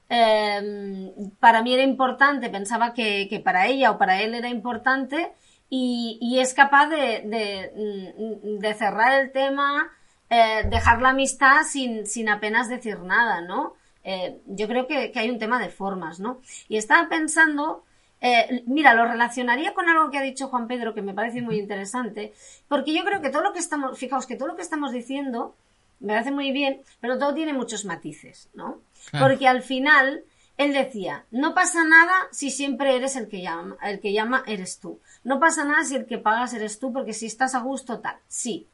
eh, 0.09 1.13
para 1.39 1.63
mí 1.63 1.73
era 1.73 1.85
importante, 1.85 2.51
pensaba 2.51 2.95
que, 2.95 3.29
que 3.31 3.39
para 3.39 3.67
ella 3.69 3.93
o 3.93 3.99
para 3.99 4.21
él 4.23 4.35
era 4.35 4.49
importante 4.49 5.33
y, 5.71 6.39
es 6.41 6.53
capaz 6.53 6.89
de, 6.89 7.23
de, 7.25 8.59
mm, 8.61 8.75
cerrar 8.75 9.23
el 9.23 9.31
tema, 9.33 9.91
eh, 10.31 10.65
dejar 10.69 11.01
la 11.01 11.11
amistad 11.11 11.63
sin, 11.65 12.07
sin 12.07 12.29
apenas 12.29 12.69
decir 12.69 12.99
nada, 13.01 13.41
¿no? 13.41 13.75
Eh, 14.05 14.41
yo 14.47 14.67
creo 14.67 14.87
que, 14.89 15.13
que 15.13 15.21
hay 15.21 15.31
un 15.31 15.39
tema 15.39 15.61
de 15.61 15.69
formas, 15.69 16.19
¿no? 16.21 16.41
Y 16.69 16.77
estaba 16.77 17.09
pensando, 17.09 17.85
eh, 18.25 18.63
mira, 18.67 18.95
lo 18.95 19.05
relacionaría 19.05 19.75
con 19.75 19.89
algo 19.89 20.09
que 20.09 20.17
ha 20.17 20.23
dicho 20.23 20.47
Juan 20.47 20.69
Pedro 20.69 20.95
que 20.95 21.03
me 21.03 21.13
parece 21.13 21.43
muy 21.43 21.59
interesante, 21.59 22.33
porque 22.69 22.95
yo 22.95 23.05
creo 23.05 23.21
que 23.21 23.31
todo 23.31 23.43
lo 23.43 23.53
que 23.53 23.59
estamos, 23.59 23.99
fijaos 23.99 24.27
que 24.27 24.37
todo 24.37 24.47
lo 24.47 24.57
que 24.57 24.63
estamos 24.63 24.93
diciendo 24.93 25.57
me 25.99 26.13
parece 26.13 26.31
muy 26.31 26.53
bien, 26.53 26.83
pero 27.01 27.19
todo 27.19 27.35
tiene 27.35 27.53
muchos 27.53 27.85
matices, 27.85 28.49
¿no? 28.55 28.81
Claro. 29.11 29.27
Porque 29.27 29.49
al 29.49 29.63
final 29.63 30.23
él 30.57 30.73
decía, 30.73 31.25
no 31.33 31.53
pasa 31.53 31.85
nada 31.85 32.15
si 32.31 32.51
siempre 32.51 32.95
eres 32.95 33.17
el 33.17 33.29
que 33.29 33.43
llama, 33.43 33.77
el 33.83 33.99
que 33.99 34.13
llama 34.13 34.45
eres 34.47 34.79
tú. 34.79 35.01
No 35.25 35.41
pasa 35.41 35.65
nada 35.65 35.83
si 35.83 35.97
el 35.97 36.07
que 36.07 36.19
pagas 36.19 36.55
eres 36.55 36.79
tú, 36.79 36.93
porque 36.93 37.15
si 37.15 37.27
estás 37.27 37.57
a 37.57 37.61
gusto 37.61 37.99
tal. 37.99 38.17
Sí, 38.29 38.69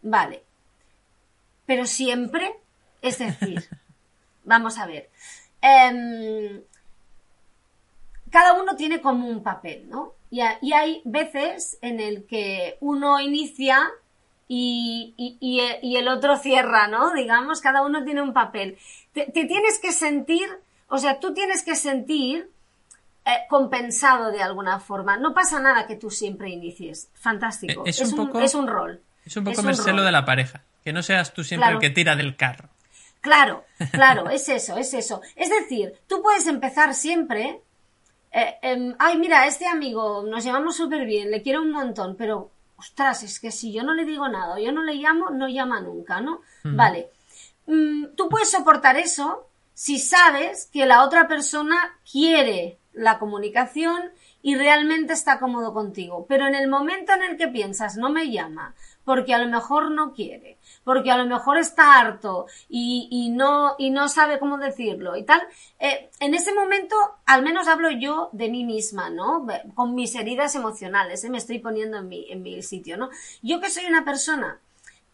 vale. 0.00 0.44
Pero 1.66 1.86
siempre, 1.86 2.54
es 3.02 3.18
decir, 3.18 3.64
vamos 4.44 4.78
a 4.78 4.86
ver. 4.86 5.10
em, 5.60 6.62
cada 8.34 8.52
uno 8.54 8.74
tiene 8.74 9.00
como 9.00 9.28
un 9.28 9.44
papel, 9.44 9.88
¿no? 9.88 10.12
Y, 10.28 10.40
y 10.62 10.72
hay 10.72 11.00
veces 11.04 11.78
en 11.82 12.00
el 12.00 12.26
que 12.26 12.76
uno 12.80 13.20
inicia 13.20 13.88
y, 14.48 15.14
y- 15.16 15.36
y 15.40 15.60
e- 15.60 15.78
y 15.82 15.96
el 15.96 16.08
otro 16.08 16.36
cierra, 16.36 16.88
¿no? 16.88 17.12
Digamos, 17.14 17.60
cada 17.60 17.82
uno 17.82 18.02
tiene 18.04 18.22
un 18.22 18.32
papel. 18.32 18.76
Te, 19.12 19.26
te 19.26 19.44
tienes 19.44 19.78
que 19.78 19.92
sentir, 19.92 20.48
o 20.88 20.98
sea, 20.98 21.20
tú 21.20 21.32
tienes 21.32 21.62
que 21.62 21.76
sentir 21.76 22.50
eh, 23.24 23.30
compensado 23.48 24.32
de 24.32 24.42
alguna 24.42 24.80
forma. 24.80 25.16
No 25.16 25.32
pasa 25.32 25.60
nada 25.60 25.86
que 25.86 25.94
tú 25.96 26.10
siempre 26.10 26.50
inicies. 26.50 27.08
Fantástico. 27.14 27.86
Eh, 27.86 27.90
es 27.90 28.00
un 28.00 28.16
poco- 28.16 28.40
es 28.40 28.54
un 28.54 28.66
rol. 28.66 29.00
Es 29.24 29.36
un 29.36 29.44
poco 29.44 29.60
un 29.62 29.68
el 29.70 29.76
celo 29.76 29.98
rol. 29.98 30.06
de 30.06 30.12
la 30.12 30.24
pareja, 30.24 30.62
que 30.82 30.92
no 30.92 31.02
seas 31.02 31.32
tú 31.32 31.44
siempre 31.44 31.66
Claro. 31.68 31.76
el 31.76 31.80
que 31.80 31.90
tira 31.90 32.16
del 32.16 32.36
carro. 32.36 32.68
Claro, 33.20 33.64
claro, 33.92 34.28
es 34.28 34.48
eso, 34.50 34.76
es 34.76 34.92
eso. 34.92 35.22
Es 35.36 35.48
decir, 35.48 35.94
tú 36.08 36.20
puedes 36.22 36.46
empezar 36.48 36.92
siempre. 36.94 37.60
Eh, 38.34 38.58
em, 38.62 38.94
ay, 38.98 39.16
mira, 39.16 39.46
este 39.46 39.66
amigo 39.66 40.24
nos 40.24 40.42
llevamos 40.42 40.76
súper 40.76 41.06
bien, 41.06 41.30
le 41.30 41.40
quiero 41.40 41.62
un 41.62 41.70
montón, 41.70 42.16
pero 42.16 42.50
ostras, 42.76 43.22
es 43.22 43.38
que 43.38 43.52
si 43.52 43.72
yo 43.72 43.84
no 43.84 43.94
le 43.94 44.04
digo 44.04 44.26
nada 44.28 44.58
yo 44.58 44.72
no 44.72 44.82
le 44.82 44.94
llamo, 44.94 45.30
no 45.30 45.48
llama 45.48 45.80
nunca, 45.80 46.20
¿no? 46.20 46.40
Vale. 46.64 47.10
Mm, 47.66 48.14
tú 48.16 48.28
puedes 48.28 48.50
soportar 48.50 48.96
eso 48.96 49.48
si 49.72 49.98
sabes 49.98 50.68
que 50.72 50.84
la 50.84 51.04
otra 51.04 51.28
persona 51.28 51.98
quiere 52.10 52.78
la 52.92 53.18
comunicación 53.18 54.10
y 54.42 54.56
realmente 54.56 55.12
está 55.12 55.38
cómodo 55.38 55.72
contigo. 55.72 56.26
Pero 56.28 56.46
en 56.46 56.54
el 56.54 56.68
momento 56.68 57.12
en 57.12 57.22
el 57.22 57.36
que 57.36 57.48
piensas, 57.48 57.96
no 57.96 58.10
me 58.10 58.30
llama, 58.30 58.74
porque 59.04 59.34
a 59.34 59.38
lo 59.38 59.48
mejor 59.48 59.90
no 59.90 60.12
quiere, 60.12 60.58
porque 60.84 61.10
a 61.10 61.16
lo 61.16 61.26
mejor 61.26 61.58
está 61.58 61.98
harto 61.98 62.46
y, 62.68 63.08
y 63.10 63.30
no, 63.30 63.74
y 63.78 63.90
no 63.90 64.08
sabe 64.08 64.38
cómo 64.38 64.58
decirlo 64.58 65.16
y 65.16 65.24
tal, 65.24 65.42
eh, 65.78 66.10
en 66.20 66.34
ese 66.34 66.54
momento, 66.54 66.96
al 67.26 67.42
menos 67.42 67.68
hablo 67.68 67.90
yo 67.90 68.28
de 68.32 68.48
mí 68.48 68.64
misma, 68.64 69.10
¿no? 69.10 69.46
Con 69.74 69.94
mis 69.94 70.14
heridas 70.14 70.54
emocionales, 70.54 71.24
¿eh? 71.24 71.30
me 71.30 71.38
estoy 71.38 71.58
poniendo 71.58 71.98
en 71.98 72.08
mi, 72.08 72.30
en 72.30 72.42
mi 72.42 72.62
sitio, 72.62 72.96
¿no? 72.96 73.10
Yo 73.42 73.60
que 73.60 73.70
soy 73.70 73.86
una 73.86 74.04
persona 74.04 74.60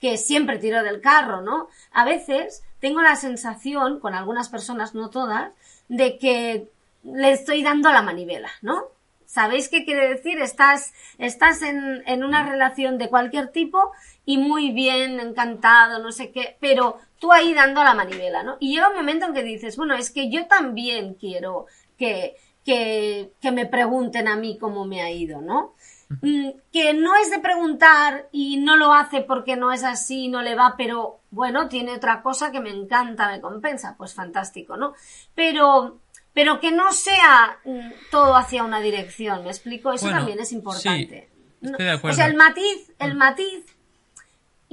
que 0.00 0.16
siempre 0.16 0.58
tiro 0.58 0.82
del 0.82 1.00
carro, 1.00 1.42
¿no? 1.42 1.68
A 1.92 2.04
veces 2.04 2.62
tengo 2.80 3.02
la 3.02 3.16
sensación, 3.16 4.00
con 4.00 4.14
algunas 4.14 4.48
personas, 4.48 4.94
no 4.94 5.10
todas, 5.10 5.52
de 5.88 6.18
que 6.18 6.70
le 7.04 7.32
estoy 7.32 7.62
dando 7.62 7.92
la 7.92 8.02
manivela, 8.02 8.50
¿no? 8.62 8.84
¿Sabéis 9.30 9.68
qué 9.68 9.84
quiere 9.84 10.08
decir? 10.08 10.40
Estás, 10.40 10.92
estás 11.18 11.62
en, 11.62 12.02
en 12.08 12.24
una 12.24 12.50
relación 12.50 12.98
de 12.98 13.08
cualquier 13.08 13.52
tipo 13.52 13.92
y 14.26 14.38
muy 14.38 14.72
bien, 14.72 15.20
encantado, 15.20 16.02
no 16.02 16.10
sé 16.10 16.32
qué, 16.32 16.56
pero 16.58 16.96
tú 17.20 17.30
ahí 17.30 17.54
dando 17.54 17.84
la 17.84 17.94
manivela, 17.94 18.42
¿no? 18.42 18.56
Y 18.58 18.74
llega 18.74 18.88
un 18.88 18.96
momento 18.96 19.26
en 19.26 19.34
que 19.34 19.44
dices, 19.44 19.76
bueno, 19.76 19.94
es 19.94 20.10
que 20.10 20.30
yo 20.30 20.48
también 20.48 21.14
quiero 21.14 21.66
que, 21.96 22.34
que, 22.64 23.30
que 23.40 23.52
me 23.52 23.66
pregunten 23.66 24.26
a 24.26 24.34
mí 24.34 24.58
cómo 24.58 24.84
me 24.84 25.00
ha 25.00 25.12
ido, 25.12 25.40
¿no? 25.40 25.74
Mm, 26.22 26.48
que 26.72 26.92
no 26.92 27.14
es 27.14 27.30
de 27.30 27.38
preguntar 27.38 28.28
y 28.32 28.56
no 28.56 28.76
lo 28.76 28.92
hace 28.92 29.20
porque 29.20 29.54
no 29.54 29.72
es 29.72 29.84
así, 29.84 30.26
no 30.26 30.42
le 30.42 30.56
va, 30.56 30.74
pero 30.76 31.20
bueno, 31.30 31.68
tiene 31.68 31.94
otra 31.94 32.20
cosa 32.20 32.50
que 32.50 32.58
me 32.58 32.70
encanta, 32.70 33.28
me 33.28 33.40
compensa, 33.40 33.94
pues 33.96 34.12
fantástico, 34.12 34.76
¿no? 34.76 34.94
Pero, 35.36 36.00
pero 36.32 36.60
que 36.60 36.70
no 36.72 36.92
sea 36.92 37.58
mm, 37.64 37.90
todo 38.10 38.36
hacia 38.36 38.62
una 38.64 38.80
dirección, 38.80 39.42
¿me 39.44 39.50
explico? 39.50 39.92
Eso 39.92 40.06
Bueno, 40.06 40.18
también 40.18 40.40
es 40.40 40.52
importante. 40.52 41.28
sí, 41.60 41.66
estoy 41.66 41.84
de 41.86 41.90
acuerdo. 41.92 42.14
O 42.14 42.16
sea, 42.16 42.26
el 42.26 42.34
matiz, 42.34 42.92
el 42.98 43.14
matiz, 43.16 43.64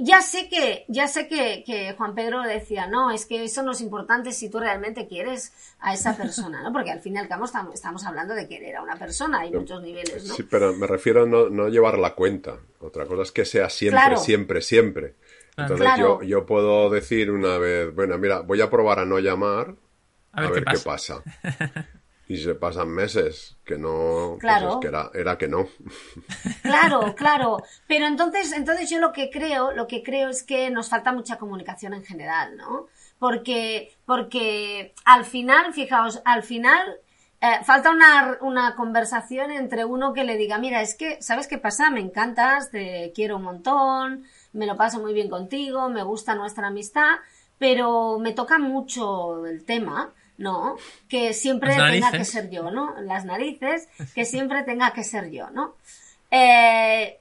ya 0.00 0.22
sé 0.22 0.48
que, 0.48 0.84
ya 0.86 1.08
sé 1.08 1.26
que, 1.26 1.64
que 1.66 1.92
Juan 1.94 2.14
Pedro 2.14 2.42
decía, 2.42 2.86
no, 2.86 3.10
es 3.10 3.26
que 3.26 3.42
eso 3.42 3.64
no 3.64 3.72
es 3.72 3.80
importante 3.80 4.30
si 4.30 4.48
tú 4.48 4.60
realmente 4.60 5.08
quieres 5.08 5.52
a 5.80 5.92
esa 5.92 6.16
persona, 6.16 6.62
¿no? 6.62 6.72
Porque 6.72 6.92
al 6.92 7.00
fin 7.00 7.16
y 7.16 7.18
al 7.18 7.26
cabo 7.26 7.46
estamos, 7.46 7.74
estamos 7.74 8.04
hablando 8.06 8.34
de 8.34 8.46
querer 8.46 8.76
a 8.76 8.82
una 8.82 8.96
persona, 8.96 9.40
hay 9.40 9.50
muchos 9.50 9.82
niveles, 9.82 10.24
¿no? 10.26 10.34
Sí, 10.36 10.44
pero 10.44 10.72
me 10.74 10.86
refiero 10.86 11.24
a 11.24 11.26
no, 11.26 11.48
no 11.50 11.68
llevar 11.68 11.98
la 11.98 12.14
cuenta. 12.14 12.58
Otra 12.78 13.06
cosa 13.06 13.22
es 13.22 13.32
que 13.32 13.44
sea 13.44 13.68
siempre, 13.70 14.00
Claro. 14.00 14.16
siempre, 14.18 14.62
siempre. 14.62 15.14
Entonces 15.56 15.78
Claro. 15.80 16.20
yo, 16.22 16.28
yo 16.28 16.46
puedo 16.46 16.88
decir 16.90 17.32
una 17.32 17.58
vez, 17.58 17.92
bueno, 17.92 18.16
mira, 18.18 18.42
voy 18.42 18.60
a 18.60 18.70
probar 18.70 19.00
a 19.00 19.04
no 19.04 19.18
llamar, 19.18 19.74
A 20.38 20.50
ver, 20.50 20.64
qué, 20.64 20.78
pasa. 20.78 21.22
Y 22.30 22.36
se 22.36 22.54
pasan 22.54 22.90
meses 22.90 23.56
que 23.64 23.78
no, 23.78 24.32
pues 24.32 24.40
Claro. 24.40 24.72
es 24.72 24.76
que 24.82 24.88
era, 24.88 25.10
era 25.14 25.38
que 25.38 25.48
no. 25.48 25.66
Claro, 26.62 27.14
claro. 27.14 27.56
Pero 27.86 28.06
entonces, 28.06 28.52
entonces 28.52 28.90
yo 28.90 28.98
lo 29.00 29.12
que 29.12 29.30
creo, 29.30 29.72
lo 29.72 29.86
que 29.86 30.02
creo 30.02 30.28
es 30.28 30.42
que 30.42 30.68
nos 30.70 30.90
falta 30.90 31.10
mucha 31.10 31.38
comunicación 31.38 31.94
en 31.94 32.04
general, 32.04 32.54
¿no? 32.58 32.86
Porque, 33.18 33.96
porque 34.04 34.92
al 35.06 35.24
final, 35.24 35.72
fijaos, 35.72 36.20
al 36.26 36.42
final 36.42 36.98
eh, 37.40 37.60
falta 37.64 37.90
una, 37.90 38.36
una 38.42 38.76
conversación 38.76 39.50
entre 39.50 39.86
uno 39.86 40.12
que 40.12 40.24
le 40.24 40.36
diga, 40.36 40.58
mira, 40.58 40.82
es 40.82 40.94
que, 40.94 41.22
¿sabes 41.22 41.46
qué 41.46 41.56
pasa? 41.56 41.90
Me 41.90 42.00
encantas, 42.00 42.70
te 42.70 43.10
quiero 43.14 43.36
un 43.36 43.44
montón, 43.44 44.24
me 44.52 44.66
lo 44.66 44.76
paso 44.76 45.00
muy 45.00 45.14
bien 45.14 45.30
contigo, 45.30 45.88
me 45.88 46.02
gusta 46.02 46.34
nuestra 46.34 46.66
amistad, 46.66 47.16
pero 47.58 48.18
me 48.18 48.32
toca 48.32 48.58
mucho 48.58 49.46
el 49.46 49.64
tema, 49.64 50.12
¿no? 50.38 50.76
Que 51.08 51.34
siempre 51.34 51.74
tenga 51.74 52.12
que 52.12 52.24
ser 52.24 52.48
yo, 52.48 52.70
¿no? 52.70 52.98
Las 53.02 53.24
narices, 53.24 53.88
que 54.14 54.24
siempre 54.24 54.62
tenga 54.62 54.92
que 54.92 55.04
ser 55.04 55.30
yo, 55.30 55.50
¿no? 55.50 55.74
Eh, 56.30 57.18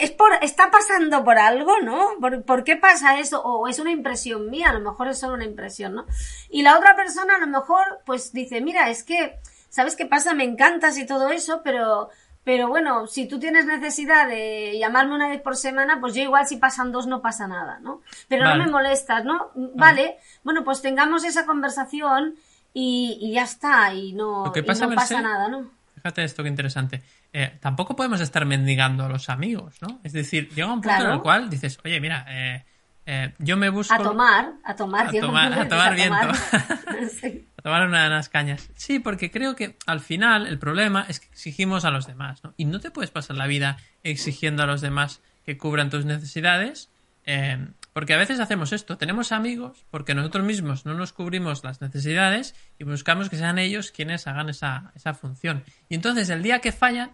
es 0.00 0.10
por, 0.10 0.32
está 0.42 0.70
pasando 0.70 1.24
por 1.24 1.38
algo, 1.38 1.80
¿no? 1.80 2.10
¿Por, 2.20 2.42
por 2.44 2.64
qué 2.64 2.76
pasa 2.76 3.18
eso? 3.18 3.42
O 3.42 3.66
es 3.66 3.78
una 3.78 3.90
impresión 3.90 4.50
mía, 4.50 4.70
a 4.70 4.74
lo 4.74 4.80
mejor 4.80 5.08
es 5.08 5.18
solo 5.18 5.34
una 5.34 5.44
impresión, 5.44 5.94
¿no? 5.94 6.06
Y 6.50 6.62
la 6.62 6.76
otra 6.76 6.94
persona 6.96 7.36
a 7.36 7.38
lo 7.38 7.46
mejor, 7.46 8.00
pues 8.04 8.32
dice, 8.32 8.60
mira, 8.60 8.90
es 8.90 9.04
que, 9.04 9.38
¿sabes 9.68 9.96
qué 9.96 10.06
pasa? 10.06 10.34
Me 10.34 10.44
encantas 10.44 10.98
y 10.98 11.06
todo 11.06 11.30
eso, 11.30 11.62
pero, 11.64 12.10
Pero 12.48 12.66
bueno, 12.66 13.06
si 13.06 13.28
tú 13.28 13.38
tienes 13.38 13.66
necesidad 13.66 14.26
de 14.26 14.78
llamarme 14.78 15.14
una 15.14 15.28
vez 15.28 15.42
por 15.42 15.54
semana, 15.54 16.00
pues 16.00 16.14
yo 16.14 16.22
igual 16.22 16.46
si 16.46 16.56
pasan 16.56 16.92
dos 16.92 17.06
no 17.06 17.20
pasa 17.20 17.46
nada, 17.46 17.78
¿no? 17.82 18.00
Pero 18.26 18.44
Vale. 18.44 18.56
no 18.56 18.64
me 18.64 18.70
molestas, 18.70 19.22
¿no? 19.22 19.50
Vale. 19.74 20.16
Bueno, 20.44 20.64
pues 20.64 20.80
tengamos 20.80 21.24
esa 21.24 21.44
conversación 21.44 22.36
y, 22.72 23.18
y 23.20 23.34
ya 23.34 23.42
está, 23.42 23.92
y 23.92 24.14
no, 24.14 24.46
Lo 24.46 24.52
que 24.52 24.60
y 24.60 24.62
pasa, 24.62 24.86
no 24.86 24.94
pasa 24.94 25.20
nada, 25.20 25.48
¿no? 25.48 25.70
Fíjate 25.96 26.24
esto 26.24 26.42
que 26.42 26.48
interesante. 26.48 27.02
Eh, 27.34 27.58
tampoco 27.60 27.94
podemos 27.94 28.22
estar 28.22 28.46
mendigando 28.46 29.04
a 29.04 29.10
los 29.10 29.28
amigos, 29.28 29.76
¿no? 29.82 30.00
Es 30.02 30.14
decir, 30.14 30.48
llega 30.54 30.72
un 30.72 30.80
punto 30.80 31.04
en 31.04 31.10
el 31.10 31.20
cual 31.20 31.50
dices, 31.50 31.78
oye, 31.84 32.00
mira, 32.00 32.24
eh, 32.30 32.64
eh, 33.10 33.32
yo 33.38 33.56
me 33.56 33.70
busco... 33.70 33.94
A 33.94 33.98
tomar, 33.98 34.52
a 34.62 34.76
tomar, 34.76 35.06
A 35.08 35.10
tomar- 35.20 35.52
a 35.54 35.66
tomar. 35.68 36.36
Sí. 37.20 37.48
a 37.56 37.62
tomar 37.62 37.86
una- 37.88 38.06
unas 38.06 38.28
cañas. 38.28 38.68
Sí, 38.74 38.98
porque 38.98 39.30
creo 39.30 39.56
que 39.56 39.76
al 39.86 40.00
final 40.00 40.46
el 40.46 40.58
problema 40.58 41.06
es 41.08 41.20
que 41.20 41.26
exigimos 41.28 41.84
a 41.86 41.90
los 41.90 42.06
demás, 42.06 42.44
¿no? 42.44 42.52
Y 42.58 42.66
no 42.66 42.80
te 42.80 42.90
puedes 42.90 43.10
pasar 43.10 43.36
la 43.36 43.46
vida 43.46 43.78
exigiendo 44.02 44.62
a 44.62 44.66
los 44.66 44.82
demás 44.82 45.22
que 45.46 45.56
cubran 45.56 45.88
tus 45.88 46.04
necesidades, 46.04 46.90
eh, 47.24 47.68
porque 47.94 48.12
a 48.14 48.18
veces 48.18 48.40
hacemos 48.40 48.72
esto. 48.72 48.98
Tenemos 48.98 49.32
amigos 49.32 49.86
porque 49.90 50.14
nosotros 50.14 50.44
mismos 50.44 50.84
no 50.84 50.92
nos 50.94 51.12
cubrimos 51.14 51.64
las 51.64 51.80
necesidades 51.80 52.54
y 52.78 52.84
buscamos 52.84 53.30
que 53.30 53.36
sean 53.38 53.58
ellos 53.58 53.90
quienes 53.90 54.26
hagan 54.26 54.48
esa, 54.50 54.92
esa 54.94 55.14
función. 55.14 55.64
Y 55.88 55.94
entonces 55.94 56.28
el 56.30 56.42
día 56.42 56.58
que 56.60 56.72
fallan, 56.72 57.12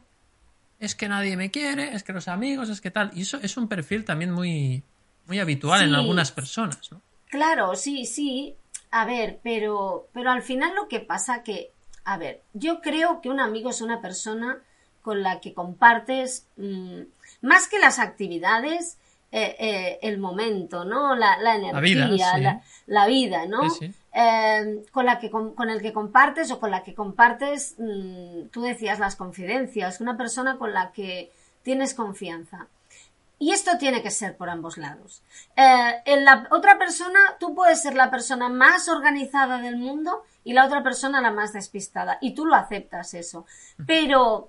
es 0.80 0.94
que 0.96 1.08
nadie 1.08 1.36
me 1.36 1.50
quiere, 1.52 1.94
es 1.94 2.02
que 2.02 2.12
los 2.12 2.26
amigos, 2.28 2.68
es 2.68 2.80
que 2.80 2.90
tal. 2.90 3.10
Y 3.14 3.22
eso 3.22 3.38
es 3.42 3.56
un 3.56 3.68
perfil 3.68 4.04
también 4.04 4.32
muy, 4.32 4.82
muy 5.26 5.38
habitual 5.38 5.82
en 5.82 5.94
algunas 5.94 6.32
personas, 6.32 6.90
¿no? 6.90 7.00
Claro, 7.26 7.74
sí, 7.74 8.06
sí. 8.06 8.56
A 8.90 9.04
ver, 9.04 9.40
pero, 9.42 10.08
pero 10.12 10.30
al 10.30 10.42
final 10.42 10.74
lo 10.74 10.86
que 10.86 11.00
pasa 11.00 11.42
que, 11.42 11.72
a 12.04 12.16
ver, 12.16 12.42
yo 12.52 12.80
creo 12.80 13.20
que 13.20 13.28
un 13.28 13.40
amigo 13.40 13.70
es 13.70 13.80
una 13.80 14.00
persona 14.00 14.58
con 15.02 15.22
la 15.22 15.40
que 15.40 15.52
compartes 15.52 16.46
mm, 16.56 17.00
más 17.42 17.68
que 17.68 17.78
las 17.78 17.98
actividades, 17.98 18.98
eh, 19.32 19.56
eh, 19.58 19.98
el 20.02 20.18
momento, 20.18 20.84
¿no? 20.84 21.16
La, 21.16 21.36
la 21.38 21.56
energía, 21.56 22.06
vida, 22.06 22.38
la, 22.38 22.62
sí. 22.62 22.82
la 22.86 23.06
vida, 23.06 23.46
¿no? 23.46 23.68
Sí, 23.68 23.86
sí. 23.86 23.94
Eh, 24.14 24.84
con 24.92 25.06
la 25.06 25.18
que 25.18 25.28
con 25.28 25.70
el 25.70 25.82
que 25.82 25.92
compartes 25.92 26.52
o 26.52 26.60
con 26.60 26.70
la 26.70 26.84
que 26.84 26.94
compartes, 26.94 27.74
mm, 27.78 28.50
tú 28.52 28.62
decías 28.62 29.00
las 29.00 29.16
confidencias, 29.16 30.00
una 30.00 30.16
persona 30.16 30.56
con 30.56 30.72
la 30.72 30.92
que 30.92 31.32
tienes 31.64 31.94
confianza. 31.94 32.68
Y 33.44 33.52
esto 33.52 33.76
tiene 33.76 34.02
que 34.02 34.10
ser 34.10 34.38
por 34.38 34.48
ambos 34.48 34.78
lados. 34.78 35.22
Eh, 35.54 36.02
en 36.06 36.24
la 36.24 36.48
otra 36.50 36.78
persona, 36.78 37.18
tú 37.38 37.54
puedes 37.54 37.82
ser 37.82 37.94
la 37.94 38.10
persona 38.10 38.48
más 38.48 38.88
organizada 38.88 39.58
del 39.58 39.76
mundo 39.76 40.22
y 40.44 40.54
la 40.54 40.64
otra 40.64 40.82
persona 40.82 41.20
la 41.20 41.30
más 41.30 41.52
despistada. 41.52 42.16
Y 42.22 42.34
tú 42.34 42.46
lo 42.46 42.54
aceptas 42.54 43.12
eso. 43.12 43.44
Pero, 43.86 44.48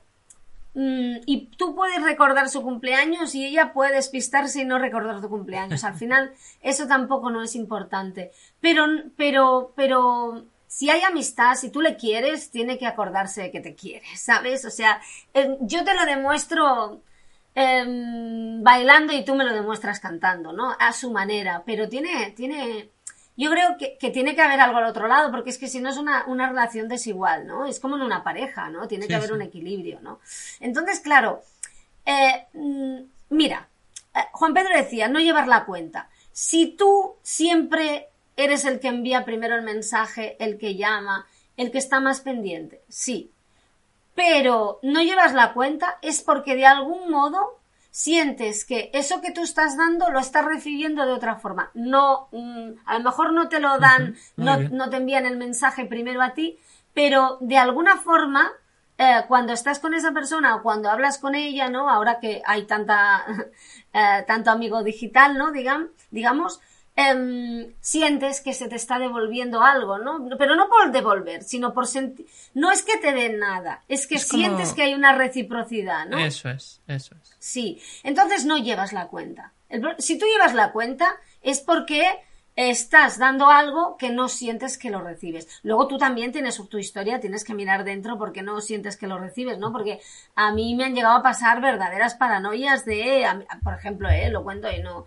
mm, 0.76 1.18
y 1.26 1.48
tú 1.58 1.76
puedes 1.76 2.02
recordar 2.04 2.48
su 2.48 2.62
cumpleaños 2.62 3.36
y 3.36 3.46
ella 3.46 3.74
puede 3.74 3.96
despistarse 3.96 4.62
y 4.62 4.66
no 4.66 4.80
recordar 4.80 5.20
tu 5.20 5.28
cumpleaños. 5.28 5.84
Al 5.84 5.96
final, 6.00 6.34
eso 6.62 6.88
tampoco 6.88 7.30
no 7.30 7.44
es 7.44 7.58
importante. 7.58 8.32
Pero, 8.62 8.86
pero, 9.18 9.74
pero, 9.76 10.46
si 10.68 10.90
hay 10.90 11.02
amistad, 11.02 11.56
si 11.56 11.70
tú 11.70 11.82
le 11.82 11.98
quieres, 11.98 12.50
tiene 12.50 12.78
que 12.78 12.88
acordarse 12.88 13.42
de 13.42 13.52
que 13.52 13.60
te 13.60 13.76
quiere, 13.76 14.08
¿sabes? 14.16 14.64
O 14.64 14.70
sea, 14.70 15.02
eh, 15.34 15.58
yo 15.60 15.84
te 15.84 15.94
lo 15.96 16.06
demuestro 16.06 17.02
em, 17.56 18.62
bailando 18.64 19.14
y 19.14 19.24
tú 19.26 19.34
me 19.36 19.44
lo 19.46 19.54
demuestras 19.54 20.00
cantando, 20.00 20.54
¿no? 20.54 20.76
A 20.80 20.92
su 20.94 21.12
manera, 21.12 21.64
pero 21.66 21.88
tiene, 21.90 22.32
tiene, 22.36 22.90
yo 23.38 23.50
creo 23.50 23.78
que, 23.78 23.98
que 23.98 24.12
tiene 24.12 24.36
que 24.36 24.42
haber 24.42 24.60
algo 24.60 24.78
al 24.78 24.86
otro 24.86 25.08
lado, 25.08 25.32
porque 25.32 25.50
es 25.50 25.58
que 25.58 25.68
si 25.68 25.80
no 25.80 25.90
es 25.90 25.98
una, 25.98 26.26
una 26.28 26.48
relación 26.50 26.88
desigual, 26.88 27.48
¿no? 27.48 27.66
Es 27.66 27.80
como 27.80 27.96
en 27.96 28.02
una 28.04 28.24
pareja, 28.24 28.70
¿no? 28.70 28.88
Tiene 28.88 29.04
Sí, 29.06 29.10
que 29.10 29.16
haber 29.16 29.30
sí. 29.30 29.34
un 29.36 29.42
equilibrio, 29.42 30.00
¿no? 30.02 30.20
Entonces, 30.60 31.00
claro, 31.00 31.42
eh, 32.06 32.46
mm, 32.54 32.98
mira, 33.30 33.68
eh, 34.14 34.20
Juan 34.34 34.54
Pedro 34.54 34.76
decía, 34.76 35.08
no 35.08 35.20
llevar 35.20 35.48
la 35.48 35.66
cuenta. 35.66 36.10
Si 36.32 36.68
tú 36.68 37.16
siempre 37.24 38.10
eres 38.36 38.66
el 38.66 38.80
que 38.82 38.90
envía 38.90 39.24
primero 39.24 39.56
el 39.56 39.62
mensaje, 39.64 40.36
el 40.44 40.58
que 40.58 40.76
llama, 40.76 41.26
el 41.56 41.72
que 41.72 41.78
está 41.78 42.02
más 42.02 42.20
pendiente, 42.20 42.82
sí, 42.90 43.32
pero 44.16 44.80
no 44.84 45.02
llevas 45.04 45.34
la 45.34 45.54
cuenta 45.54 45.98
es 46.02 46.22
porque 46.22 46.56
de 46.56 46.66
algún 46.66 47.12
modo 47.12 47.60
sientes 47.92 48.66
que 48.66 48.90
eso 48.94 49.22
que 49.22 49.32
tú 49.32 49.44
estás 49.44 49.78
dando 49.78 50.10
lo 50.12 50.20
estás 50.20 50.46
recibiendo 50.46 51.06
de 51.06 51.14
otra 51.14 51.36
forma. 51.38 51.72
No, 51.74 52.28
mm, 52.32 52.72
a 52.86 52.98
lo 52.98 53.04
mejor 53.04 53.34
no 53.34 53.48
te 53.50 53.60
lo 53.60 53.78
dan, 53.80 54.16
no, 54.38 54.66
no 54.70 54.90
te 54.90 54.98
envían 54.98 55.26
el 55.26 55.38
mensaje 55.38 55.86
primero 55.86 56.22
a 56.22 56.34
ti, 56.34 56.60
pero 56.94 57.38
de 57.42 57.58
alguna 57.58 57.98
forma, 57.98 58.52
eh, 58.98 59.24
cuando 59.28 59.54
estás 59.54 59.80
con 59.80 59.94
esa 59.94 60.12
persona 60.14 60.56
o 60.56 60.62
cuando 60.64 60.90
hablas 60.90 61.18
con 61.20 61.36
ella, 61.36 61.70
¿no? 61.70 61.90
Ahora 61.90 62.20
que 62.20 62.42
hay 62.46 62.66
tanta, 62.66 63.26
eh, 63.94 64.24
tanto 64.28 64.52
amigo 64.52 64.84
digital, 64.84 65.38
¿no? 65.38 65.52
Digam- 65.52 65.90
digamos, 66.12 66.62
em, 66.96 67.74
sientes 67.82 68.42
que 68.42 68.54
se 68.54 68.68
te 68.70 68.76
está 68.76 69.00
devolviendo 69.00 69.62
algo, 69.62 69.98
¿no? 69.98 70.26
Pero 70.38 70.56
no 70.56 70.70
por 70.70 70.92
devolver, 70.92 71.44
sino 71.44 71.74
por 71.74 71.88
sentir, 71.88 72.26
no 72.54 72.72
es 72.72 72.84
que 72.84 72.98
te 72.98 73.12
den 73.14 73.40
nada, 73.40 73.84
es 73.88 74.08
que 74.08 74.16
Es 74.16 74.28
como- 74.30 74.42
sientes 74.44 74.74
que 74.74 74.84
hay 74.84 74.94
una 74.94 75.14
reciprocidad, 75.16 76.06
¿no? 76.08 76.18
Eso 76.18 76.50
es, 76.50 76.82
eso 76.88 77.16
es. 77.22 77.36
Sí, 77.40 77.82
entonces 78.04 78.46
no 78.46 78.58
llevas 78.58 78.94
la 78.94 79.08
cuenta. 79.08 79.52
Si 79.98 80.18
tú 80.18 80.26
llevas 80.26 80.54
la 80.54 80.72
cuenta 80.72 81.18
es 81.42 81.60
porque 81.60 82.08
estás 82.56 83.18
dando 83.18 83.50
algo 83.50 83.98
que 83.98 84.12
no 84.12 84.30
sientes 84.30 84.78
que 84.78 84.90
lo 84.90 85.02
recibes. 85.02 85.46
Luego 85.64 85.88
tú 85.88 85.98
también 85.98 86.32
tienes 86.32 86.56
tu 86.70 86.78
historia, 86.78 87.20
tienes 87.20 87.44
que 87.44 87.54
mirar 87.54 87.84
dentro 87.84 88.18
porque 88.18 88.42
no 88.42 88.62
sientes 88.62 88.96
que 88.96 89.08
lo 89.08 89.20
recibes, 89.20 89.58
¿no? 89.60 89.74
Porque 89.74 90.00
a 90.36 90.54
mí 90.54 90.74
me 90.76 90.86
han 90.86 90.96
llegado 90.96 91.18
a 91.18 91.22
pasar 91.24 91.60
verdaderas 91.60 92.16
paranoias 92.16 92.86
de, 92.86 93.28
por 93.62 93.74
ejemplo, 93.74 94.08
eh, 94.10 94.30
lo 94.30 94.44
cuento 94.46 94.72
y 94.72 94.82
no. 94.82 95.06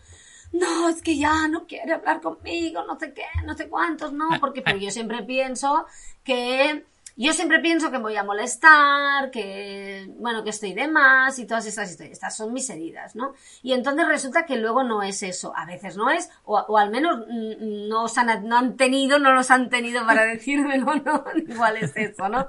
No, 0.53 0.89
es 0.89 1.03
que 1.03 1.17
ya 1.17 1.49
no 1.49 1.67
quiere 1.67 1.93
hablar 1.93 2.21
conmigo, 2.21 2.85
no 2.87 2.99
sé 2.99 3.13
qué, 3.13 3.25
no 3.45 3.55
sé 3.55 3.69
cuántos, 3.69 4.13
no, 4.13 4.29
porque 4.41 4.63
pero 4.63 4.79
yo 4.79 4.91
siempre 4.91 5.23
pienso 5.23 5.87
que 6.25 6.85
yo 7.21 7.33
siempre 7.33 7.59
pienso 7.59 7.91
que 7.91 7.99
voy 7.99 8.15
a 8.15 8.23
molestar, 8.23 9.33
que, 9.33 10.07
bueno, 10.19 10.45
que 10.45 10.51
estoy 10.51 10.73
de 10.73 10.87
más 10.87 11.37
y 11.41 11.47
todas 11.47 11.67
estas 11.67 11.91
historias. 11.91 12.13
Estas 12.13 12.37
son 12.37 12.53
mis 12.53 12.71
heridas, 12.71 13.17
¿no? 13.17 13.35
Y 13.61 13.73
entonces 13.73 14.07
resulta 14.07 14.47
que 14.47 14.55
luego 14.55 14.85
no 14.85 15.03
es 15.03 15.25
eso. 15.25 15.53
A 15.57 15.67
veces 15.67 15.97
no 15.97 16.11
es, 16.11 16.31
o, 16.45 16.57
o 16.57 16.79
al 16.79 16.91
menos 16.91 17.19
mm, 17.27 17.89
no, 17.89 18.05
os 18.05 18.17
han, 18.19 18.47
no 18.47 18.57
han 18.57 18.77
tenido, 18.77 19.19
no 19.19 19.33
los 19.33 19.51
han 19.51 19.69
tenido 19.69 20.07
para 20.07 20.25
decírmelo, 20.33 20.95
¿no? 20.95 21.25
Igual 21.49 21.79
es 21.79 21.97
eso, 21.97 22.29
¿no? 22.29 22.47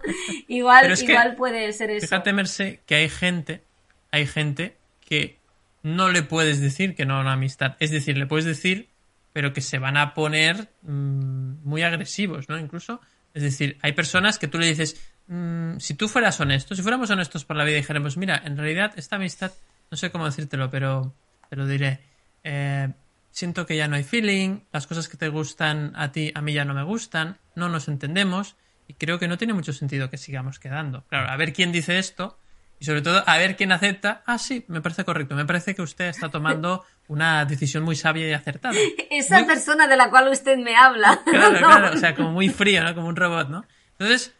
Igual, 0.47 0.95
que, 0.95 1.03
igual 1.13 1.35
puede 1.35 1.73
ser 1.73 1.89
eso. 1.89 2.05
Fíjate, 2.05 2.31
Merced, 2.31 2.77
que 2.85 2.93
hay 2.93 3.09
gente, 3.09 3.63
hay 4.11 4.27
gente 4.27 4.77
que 4.99 5.38
no 5.83 6.09
le 6.09 6.23
puedes 6.23 6.59
decir 6.59 6.95
que 6.95 7.05
no 7.05 7.17
a 7.17 7.21
una 7.21 7.33
amistad. 7.33 7.75
Es 7.79 7.91
decir, 7.91 8.17
le 8.17 8.27
puedes 8.27 8.45
decir, 8.45 8.89
pero 9.33 9.53
que 9.53 9.61
se 9.61 9.79
van 9.79 9.97
a 9.97 10.13
poner 10.13 10.69
mm, 10.81 11.63
muy 11.63 11.83
agresivos, 11.83 12.49
¿no? 12.49 12.57
Incluso, 12.57 13.01
es 13.33 13.43
decir, 13.43 13.77
hay 13.81 13.93
personas 13.93 14.39
que 14.39 14.47
tú 14.47 14.57
le 14.59 14.67
dices, 14.67 14.99
mm, 15.27 15.77
si 15.77 15.93
tú 15.93 16.07
fueras 16.07 16.39
honesto, 16.39 16.75
si 16.75 16.81
fuéramos 16.81 17.09
honestos 17.09 17.45
por 17.45 17.55
la 17.55 17.63
vida 17.63 17.77
dijéramos, 17.77 18.17
mira, 18.17 18.41
en 18.43 18.57
realidad 18.57 18.93
esta 18.95 19.15
amistad, 19.17 19.51
no 19.91 19.97
sé 19.97 20.11
cómo 20.11 20.25
decírtelo, 20.25 20.69
pero 20.69 21.15
te 21.49 21.55
lo 21.55 21.67
diré. 21.67 21.99
eh, 22.43 22.89
siento 23.31 23.65
que 23.65 23.77
ya 23.77 23.87
no 23.87 23.95
hay 23.95 24.03
feeling, 24.03 24.61
las 24.71 24.87
cosas 24.87 25.07
que 25.07 25.17
te 25.17 25.29
gustan 25.29 25.93
a 25.95 26.11
ti, 26.11 26.31
a 26.33 26.41
mí 26.41 26.53
ya 26.53 26.65
no 26.65 26.73
me 26.73 26.83
gustan, 26.83 27.37
no 27.55 27.69
nos 27.69 27.87
entendemos 27.87 28.55
y 28.87 28.95
creo 28.95 29.19
que 29.19 29.27
no 29.27 29.37
tiene 29.37 29.53
mucho 29.53 29.71
sentido 29.71 30.09
que 30.09 30.17
sigamos 30.17 30.59
quedando. 30.59 31.05
Claro, 31.07 31.29
a 31.29 31.37
ver 31.37 31.53
quién 31.53 31.71
dice 31.71 31.99
esto 31.99 32.39
y 32.79 32.85
sobre 32.85 33.01
todo 33.01 33.23
a 33.25 33.37
ver 33.37 33.55
quién 33.55 33.71
acepta. 33.71 34.23
Ah, 34.25 34.37
sí, 34.37 34.65
me 34.67 34.81
parece 34.81 35.03
correcto, 35.05 35.35
me 35.35 35.45
parece 35.45 35.75
que 35.75 35.81
usted 35.81 36.05
está 36.07 36.29
tomando 36.29 36.85
una 37.07 37.43
decisión 37.45 37.83
muy 37.83 37.95
sabia 37.95 38.27
y 38.29 38.33
acertada. 38.33 38.75
Esa 39.11 39.39
Muy- 39.39 39.47
persona 39.47 39.87
de 39.87 39.97
la 39.97 40.09
cual 40.09 40.29
usted 40.29 40.57
me 40.57 40.75
habla. 40.75 41.19
Claro, 41.25 41.51
¿no? 41.59 41.67
claro, 41.67 41.93
o 41.93 41.97
sea, 41.97 42.15
como 42.15 42.31
muy 42.31 42.49
frío, 42.49 42.83
¿no? 42.83 42.95
Como 42.95 43.07
un 43.07 43.15
robot, 43.15 43.49
¿no? 43.49 43.65
Entonces, 43.97 44.33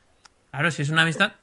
claro, 0.52 0.72
si 0.72 0.82
es 0.84 0.90
una 0.90 1.02
amistad, 1.02 1.34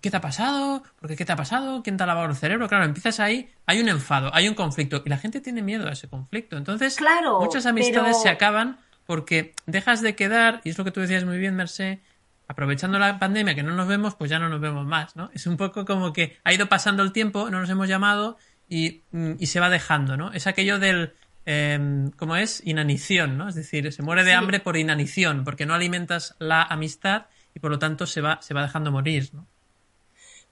¿qué 0.00 0.10
te 0.10 0.16
ha 0.18 0.20
pasado? 0.20 0.82
¿Por 1.00 1.08
qué 1.10 1.16
qué 1.16 1.24
te 1.24 1.32
ha 1.32 1.36
pasado? 1.36 1.82
¿Quién 1.82 1.96
te 1.96 2.02
ha 2.04 2.06
lavado 2.06 2.28
el 2.28 2.36
cerebro? 2.36 2.68
Claro, 2.68 2.84
empiezas 2.84 3.18
ahí, 3.18 3.50
hay 3.66 3.80
un 3.80 3.88
enfado, 3.88 4.30
hay 4.34 4.46
un 4.48 4.54
conflicto 4.54 5.02
y 5.04 5.08
la 5.08 5.18
gente 5.18 5.40
tiene 5.40 5.62
miedo 5.62 5.88
a 5.88 5.92
ese 5.92 6.08
conflicto. 6.08 6.56
Entonces, 6.56 6.96
Claro, 6.96 7.40
muchas 7.40 7.66
amistades 7.66 8.10
pero- 8.16 8.22
se 8.22 8.28
acaban 8.28 8.78
porque 9.06 9.54
dejas 9.66 10.00
de 10.02 10.14
quedar, 10.16 10.60
y 10.64 10.70
es 10.70 10.78
lo 10.78 10.84
que 10.84 10.90
tú 10.90 11.00
decías 11.00 11.24
muy 11.24 11.38
bien, 11.38 11.54
Mercé, 11.56 12.00
aprovechando 12.48 12.98
la 12.98 13.18
pandemia 13.18 13.54
que 13.54 13.62
no 13.62 13.72
nos 13.74 13.88
vemos, 13.88 14.14
pues 14.14 14.30
ya 14.30 14.38
no 14.38 14.48
nos 14.48 14.60
vemos 14.60 14.86
más, 14.86 15.16
¿no? 15.16 15.30
Es 15.34 15.46
un 15.46 15.56
poco 15.56 15.84
como 15.84 16.12
que 16.12 16.36
ha 16.44 16.52
ido 16.52 16.68
pasando 16.68 17.02
el 17.02 17.12
tiempo, 17.12 17.50
no 17.50 17.60
nos 17.60 17.70
hemos 17.70 17.88
llamado 17.88 18.38
y, 18.68 19.02
mm, 19.12 19.32
y 19.38 19.46
se 19.46 19.60
va 19.60 19.68
dejando, 19.70 20.16
¿no? 20.16 20.32
Es 20.32 20.46
aquello 20.46 20.78
del, 20.78 21.12
eh, 21.44 22.08
¿cómo 22.16 22.36
es? 22.36 22.62
Inanición, 22.64 23.36
¿no? 23.38 23.48
Es 23.48 23.54
decir, 23.54 23.92
se 23.92 24.02
muere 24.02 24.24
de 24.24 24.30
Sí. 24.30 24.36
hambre 24.36 24.60
por 24.60 24.76
inanición, 24.76 25.44
porque 25.44 25.66
no 25.66 25.74
alimentas 25.74 26.34
la 26.38 26.62
amistad 26.62 27.26
y 27.54 27.58
por 27.60 27.70
lo 27.70 27.78
tanto 27.78 28.06
se 28.06 28.20
va, 28.20 28.40
se 28.42 28.54
va 28.54 28.62
dejando 28.62 28.90
morir, 28.92 29.30
¿no? 29.32 29.46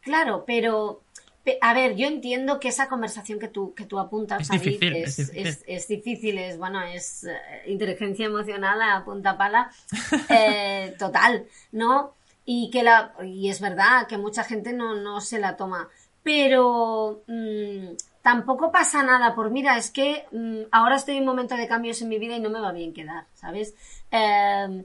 Claro, 0.00 0.44
pero 0.46 1.02
pe- 1.13 1.13
a 1.60 1.74
ver, 1.74 1.94
yo 1.96 2.06
entiendo 2.06 2.58
que 2.60 2.68
esa 2.68 2.88
conversación 2.88 3.38
que 3.38 3.48
tú, 3.48 3.74
que 3.74 3.84
tú 3.86 3.98
apuntas 3.98 4.40
Es 4.42 4.50
ahí 4.50 4.60
difícil, 4.60 4.96
es, 4.96 5.18
es 5.18 5.26
difícil. 5.28 5.46
es- 5.46 5.64
es 5.66 5.88
difícil, 5.88 6.38
es 6.38 6.58
bueno, 6.58 6.82
es 6.82 7.24
eh, 7.24 7.36
inteligencia 7.66 8.26
emocional 8.26 8.80
a 8.82 9.04
punta 9.04 9.36
pala 9.36 9.70
eh, 10.30 10.94
total, 10.98 11.46
¿no? 11.72 12.14
Y 12.46 12.70
que 12.70 12.82
la, 12.82 13.14
y 13.24 13.48
es 13.48 13.60
verdad 13.60 14.06
que 14.06 14.18
mucha 14.18 14.44
gente 14.44 14.72
no, 14.72 14.94
no 14.94 15.20
se 15.20 15.38
la 15.38 15.56
toma. 15.56 15.88
pero 16.22 17.22
mm, 17.26 17.94
tampoco 18.22 18.72
pasa 18.72 19.02
nada 19.02 19.34
por, 19.34 19.50
mira, 19.50 19.76
es 19.76 19.90
que 19.90 20.24
mm, 20.32 20.62
ahora 20.72 20.96
estoy 20.96 21.16
en 21.16 21.20
un 21.22 21.26
momento 21.28 21.54
de 21.56 21.68
cambios 21.68 22.00
en 22.02 22.08
mi 22.08 22.18
vida 22.18 22.36
y 22.36 22.40
no 22.40 22.48
me 22.50 22.60
va 22.60 22.72
bien 22.72 22.92
quedar, 22.94 23.26
¿sabes? 23.34 23.74
Em, 24.10 24.84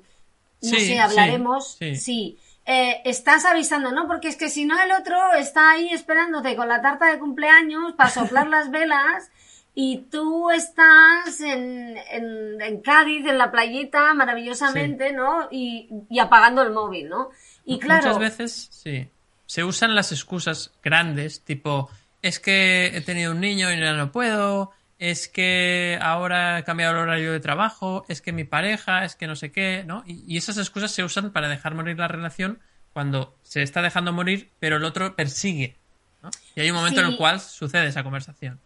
no 0.61 0.77
Sí, 0.77 0.79
sé, 0.87 0.99
hablaremos. 0.99 1.75
sí, 1.79 1.95
Sí. 1.95 2.01
sí. 2.01 2.39
Eh, 2.71 3.01
estás 3.05 3.45
avisando, 3.45 3.91
¿no? 3.91 4.07
Porque 4.07 4.27
es 4.27 4.35
que 4.35 4.47
si 4.47 4.63
no 4.63 4.79
el 4.79 4.91
otro 4.91 5.17
está 5.33 5.71
ahí 5.71 5.91
esperándote 5.91 6.55
con 6.55 6.67
la 6.67 6.83
tarta 6.83 7.07
de 7.07 7.17
cumpleaños 7.17 7.93
para 7.93 8.11
soplar 8.11 8.47
las 8.47 8.69
velas 8.69 9.31
y 9.73 10.05
tú 10.11 10.51
estás 10.51 11.41
en, 11.41 11.97
en, 12.11 12.61
en 12.61 12.81
Cádiz, 12.81 13.25
en 13.25 13.39
la 13.39 13.49
playita, 13.49 14.13
maravillosamente, 14.13 15.11
¿no? 15.13 15.47
Y, 15.49 15.89
y 16.11 16.19
apagando 16.19 16.61
el 16.61 16.71
móvil, 16.71 17.09
¿no? 17.09 17.31
Y 17.65 17.79
claro, 17.79 18.05
Muchas 18.05 18.19
veces, 18.19 18.67
sí. 18.69 19.09
Se 19.47 19.63
usan 19.63 19.95
las 19.95 20.11
excusas 20.11 20.71
grandes, 20.83 21.41
tipo, 21.41 21.89
es 22.21 22.39
que 22.39 22.95
he 22.95 23.01
tenido 23.01 23.31
un 23.31 23.39
niño 23.39 23.73
y 23.73 23.79
ya 23.79 23.93
no 23.93 24.11
puedo, 24.11 24.73
es 24.99 25.29
que 25.29 25.97
ahora 26.01 26.59
he 26.59 26.63
cambiado 26.63 26.93
el 26.93 26.99
horario 26.99 27.31
de 27.31 27.39
trabajo, 27.39 28.05
es 28.09 28.21
que 28.21 28.33
mi 28.33 28.43
pareja, 28.43 29.05
es 29.05 29.15
que 29.15 29.27
no 29.27 29.35
sé 29.35 29.51
qué, 29.51 29.83
¿no? 29.87 30.03
Y, 30.05 30.23
y 30.27 30.37
esas 30.37 30.57
excusas 30.57 30.91
se 30.91 31.03
usan 31.03 31.31
para 31.31 31.47
dejar 31.47 31.73
morir 31.73 31.97
la 31.97 32.09
relación 32.09 32.59
cuando 32.93 33.33
se 33.43 33.63
está 33.63 33.81
dejando 33.81 34.11
morir, 34.11 34.51
pero 34.59 34.75
el 34.77 34.83
otro 34.83 35.15
persigue, 35.15 35.77
¿no? 36.21 36.29
Y 36.55 36.61
hay 36.61 36.69
un 36.69 36.75
momento 36.75 36.99
en 36.99 37.07
el 37.07 37.17
cual 37.17 37.39
sucede 37.39 37.87
esa 37.87 38.03
conversación. 38.03 38.59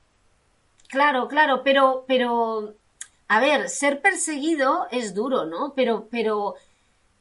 Claro, 0.87 1.27
claro, 1.27 1.61
pero, 1.63 2.05
pero, 2.07 2.73
a 3.27 3.39
ver, 3.39 3.69
ser 3.69 4.01
perseguido 4.01 4.87
es 4.91 5.13
duro, 5.13 5.45
¿no? 5.45 5.73
Pero, 5.75 6.07
pero, 6.09 6.55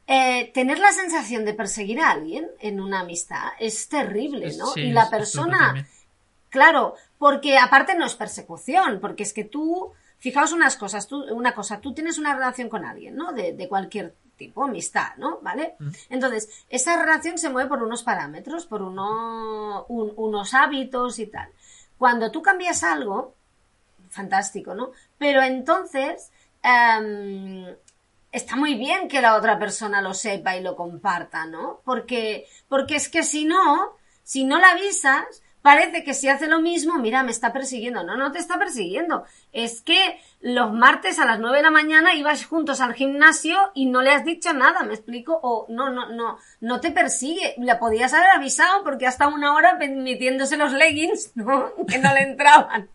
eh, 0.07 0.51
tener 0.53 0.79
la 0.79 0.91
sensación 0.91 1.45
de 1.45 1.53
perseguir 1.53 1.99
a 1.99 2.11
alguien 2.11 2.49
en 2.59 2.81
una 2.81 3.01
amistad 3.01 3.51
es 3.59 3.87
terrible, 3.89 4.55
¿no? 4.57 4.67
sí, 4.67 4.81
y 4.81 4.91
la 4.91 5.09
persona. 5.09 5.87
Claro, 6.53 6.93
porque 7.17 7.57
aparte 7.57 7.95
no 7.95 8.05
es 8.05 8.15
persecución, 8.15 8.99
porque 9.01 9.23
es 9.23 9.33
que 9.33 9.43
tú, 9.43 9.91
fijaos 10.19 10.53
unas 10.53 10.77
cosas, 10.77 11.07
tú, 11.07 11.23
una 11.33 11.53
cosa, 11.53 11.81
tú 11.81 11.93
tienes 11.93 12.17
una 12.19 12.33
relación 12.35 12.69
con 12.69 12.85
alguien, 12.85 13.15
¿no? 13.15 13.33
De, 13.33 13.51
de 13.53 13.67
cualquier 13.67 14.13
tipo, 14.37 14.63
amistad, 14.63 15.15
¿no? 15.17 15.39
¿Vale? 15.41 15.75
Entonces, 16.09 16.63
esa 16.69 16.95
relación 17.01 17.37
se 17.37 17.49
mueve 17.49 17.67
por 17.69 17.81
unos 17.83 18.03
parámetros, 18.03 18.65
por 18.67 18.81
uno, 18.83 19.85
un- 19.89 20.13
unos 20.15 20.53
hábitos 20.53 21.19
y 21.19 21.27
tal. 21.27 21.49
Cuando 21.97 22.31
tú 22.31 22.41
cambias 22.41 22.83
algo, 22.83 23.35
fantástico, 24.09 24.73
¿no? 24.75 24.91
Pero 25.17 25.41
entonces, 25.41 26.31
em, 26.63 27.65
está 28.31 28.55
muy 28.55 28.75
bien 28.75 29.07
que 29.07 29.21
la 29.21 29.35
otra 29.35 29.57
persona 29.59 30.01
lo 30.01 30.13
sepa 30.13 30.55
y 30.55 30.61
lo 30.61 30.75
comparta, 30.75 31.45
¿no? 31.45 31.81
Porque, 31.83 32.47
porque 32.67 32.95
es 32.95 33.09
que 33.09 33.23
si 33.23 33.45
no, 33.45 33.95
si 34.23 34.43
no 34.45 34.57
la 34.59 34.71
avisas, 34.71 35.42
parece 35.63 36.03
que 36.03 36.13
si 36.13 36.27
hace 36.27 36.47
lo 36.47 36.61
mismo, 36.61 36.99
mira, 36.99 37.23
me 37.23 37.31
está 37.31 37.53
persiguiendo. 37.53 38.03
No, 38.03 38.17
no 38.17 38.31
te 38.31 38.37
está 38.37 38.59
persiguiendo. 38.59 39.23
Es 39.53 39.81
que 39.81 40.19
los 40.41 40.73
martes 40.73 41.17
a 41.19 41.25
las 41.25 41.39
9 41.39 41.57
de 41.57 41.63
la 41.63 41.71
mañana 41.71 42.13
ibas 42.13 42.45
juntos 42.45 42.81
al 42.81 42.93
gimnasio 42.93 43.57
y 43.73 43.85
no 43.87 44.01
le 44.01 44.11
has 44.11 44.25
dicho 44.25 44.53
nada, 44.53 44.83
¿me 44.83 44.93
explico? 44.93 45.39
O 45.41 45.65
no, 45.69 45.89
no, 45.89 46.09
no, 46.09 46.37
no 46.59 46.81
te 46.81 46.91
persigue. 46.91 47.55
Le 47.57 47.75
podías 47.77 48.13
haber 48.13 48.29
avisado 48.31 48.83
porque 48.83 49.07
hasta 49.07 49.29
una 49.29 49.55
hora 49.55 49.75
metiéndose 49.75 50.57
los 50.57 50.73
leggings, 50.73 51.31
¿no? 51.35 51.71
Que 51.87 51.97
no 51.97 52.13
le 52.13 52.23
entraban. 52.23 52.89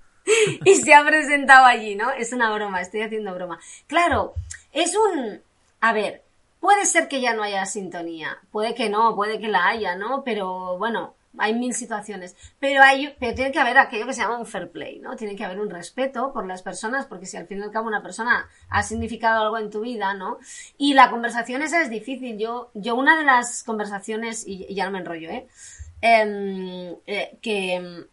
y 0.65 0.75
se 0.75 0.93
ha 0.93 1.03
presentado 1.05 1.65
allí, 1.65 1.97
¿no? 1.97 2.11
Es 2.11 2.35
una 2.35 2.53
broma, 2.53 2.83
estoy 2.83 3.01
haciendo 3.01 3.35
broma. 3.35 3.59
Claro, 3.87 4.35
es 4.73 4.95
un... 4.95 5.41
A 5.81 5.95
ver, 5.95 6.23
puede 6.61 6.85
ser 6.85 7.09
que 7.09 7.23
ya 7.23 7.33
no 7.33 7.43
haya 7.43 7.65
sintonía, 7.65 8.37
puede 8.51 8.75
que 8.75 8.91
no, 8.91 9.17
puede 9.17 9.41
que 9.41 9.49
la 9.49 9.69
haya, 9.69 9.97
¿no? 9.97 10.23
Pero 10.23 10.77
bueno, 10.77 11.15
hay 11.37 11.55
mil 11.55 11.75
situaciones. 11.75 12.37
Pero, 12.59 12.83
hay, 12.83 13.15
pero 13.21 13.35
tiene 13.35 13.53
que 13.53 13.59
haber 13.59 13.79
aquello 13.79 14.07
que 14.07 14.15
se 14.15 14.23
llama 14.23 14.39
un 14.39 14.47
fair 14.47 14.71
play, 14.71 14.99
¿no? 15.01 15.17
Tiene 15.17 15.37
que 15.37 15.45
haber 15.45 15.61
un 15.61 15.71
respeto 15.71 16.33
por 16.33 16.47
las 16.47 16.63
personas, 16.63 17.07
porque 17.07 17.27
si 17.27 17.37
al 17.37 17.47
fin 17.47 17.59
y 17.59 17.63
al 17.63 17.71
cabo 17.71 17.87
una 17.87 18.03
persona 18.03 18.49
ha 18.71 18.83
significado 18.83 19.43
algo 19.43 19.59
en 19.59 19.71
tu 19.71 19.81
vida, 19.81 20.15
¿no? 20.15 20.39
Y 20.79 20.95
la 20.95 21.11
conversación 21.11 21.63
esa 21.63 21.83
es 21.83 21.91
difícil. 21.91 22.39
Yo, 22.39 22.71
yo 22.75 22.95
una 22.95 23.19
de 23.19 23.25
las 23.25 23.65
conversaciones, 23.65 24.47
y, 24.47 24.73
ya 24.75 24.87
no 24.87 24.93
me 24.93 24.99
enrollo, 24.99 25.31
¿eh? 25.31 25.47
Em, 26.01 26.95
eh, 27.07 27.39
que 27.43 28.07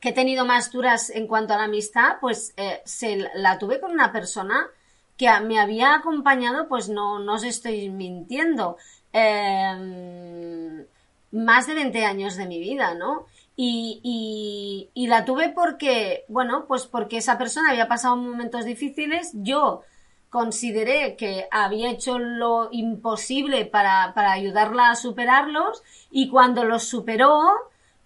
que 0.00 0.10
he 0.10 0.12
tenido 0.12 0.44
más 0.44 0.70
duras 0.70 1.10
en 1.10 1.26
cuanto 1.26 1.54
a 1.54 1.56
la 1.56 1.64
amistad, 1.64 2.18
pues 2.20 2.54
eh, 2.56 2.80
se, 2.84 3.28
la 3.34 3.58
tuve 3.58 3.80
con 3.80 3.90
una 3.90 4.12
persona 4.12 4.68
que 5.16 5.28
me 5.40 5.58
había 5.58 5.94
acompañado, 5.94 6.68
pues 6.68 6.88
no, 6.88 7.18
no 7.18 7.34
os 7.34 7.42
estoy 7.42 7.88
mintiendo, 7.88 8.76
eh, 9.12 10.86
más 11.30 11.66
de 11.66 11.74
20 11.74 12.04
años 12.04 12.36
de 12.36 12.46
mi 12.46 12.58
vida, 12.58 12.94
¿no? 12.94 13.26
Y, 13.60 14.90
la 14.94 15.24
tuve 15.24 15.48
porque, 15.48 16.24
bueno, 16.28 16.66
pues 16.68 16.86
porque 16.86 17.16
esa 17.16 17.38
persona 17.38 17.70
había 17.70 17.88
pasado 17.88 18.16
momentos 18.16 18.64
difíciles, 18.64 19.30
yo 19.34 19.82
consideré 20.30 21.16
que 21.16 21.48
había 21.50 21.90
hecho 21.90 22.18
lo 22.18 22.68
imposible 22.70 23.64
para, 23.64 24.12
para 24.14 24.32
ayudarla 24.32 24.90
a 24.90 24.94
superarlos 24.94 25.82
y 26.10 26.28
cuando 26.28 26.64
los 26.64 26.84
superó, 26.84 27.42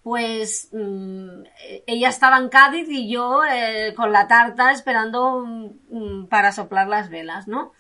pues 0.03 0.69
mm, 0.73 1.43
ella 1.87 2.09
estaba 2.09 2.39
en 2.39 2.49
Cádiz 2.49 2.89
y 2.89 3.11
yo 3.11 3.43
eh, 3.45 3.95
con 3.95 4.13
la 4.13 4.27
tarta 4.27 4.73
esperando 4.73 5.45
mm, 5.45 6.27
para 6.27 6.53
soplar 6.53 6.89
las 6.89 7.09
velas, 7.11 7.47
¿no? 7.47 7.73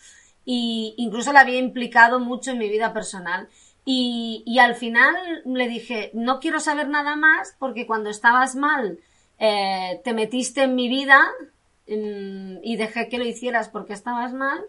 Y 0.44 0.94
incluso 0.98 1.32
la 1.32 1.40
había 1.40 1.58
implicado 1.58 2.20
mucho 2.20 2.50
en 2.50 2.58
mi 2.58 2.68
vida 2.68 2.92
personal. 2.92 3.48
Y, 3.84 4.44
y 4.46 4.58
al 4.58 4.74
final 4.74 5.14
le 5.44 5.68
dije, 5.68 6.10
no 6.14 6.38
quiero 6.38 6.60
saber 6.60 6.88
nada 6.88 7.16
más 7.16 7.56
porque 7.58 7.86
cuando 7.86 8.10
estabas 8.10 8.54
mal 8.54 8.98
eh, 9.38 10.00
te 10.04 10.14
metiste 10.14 10.62
en 10.62 10.76
mi 10.76 10.88
vida 10.88 11.20
mm, 11.88 12.58
y 12.62 12.76
dejé 12.76 13.08
que 13.08 13.18
lo 13.18 13.24
hicieras 13.24 13.68
porque 13.68 13.92
estabas 13.92 14.32
mal 14.32 14.60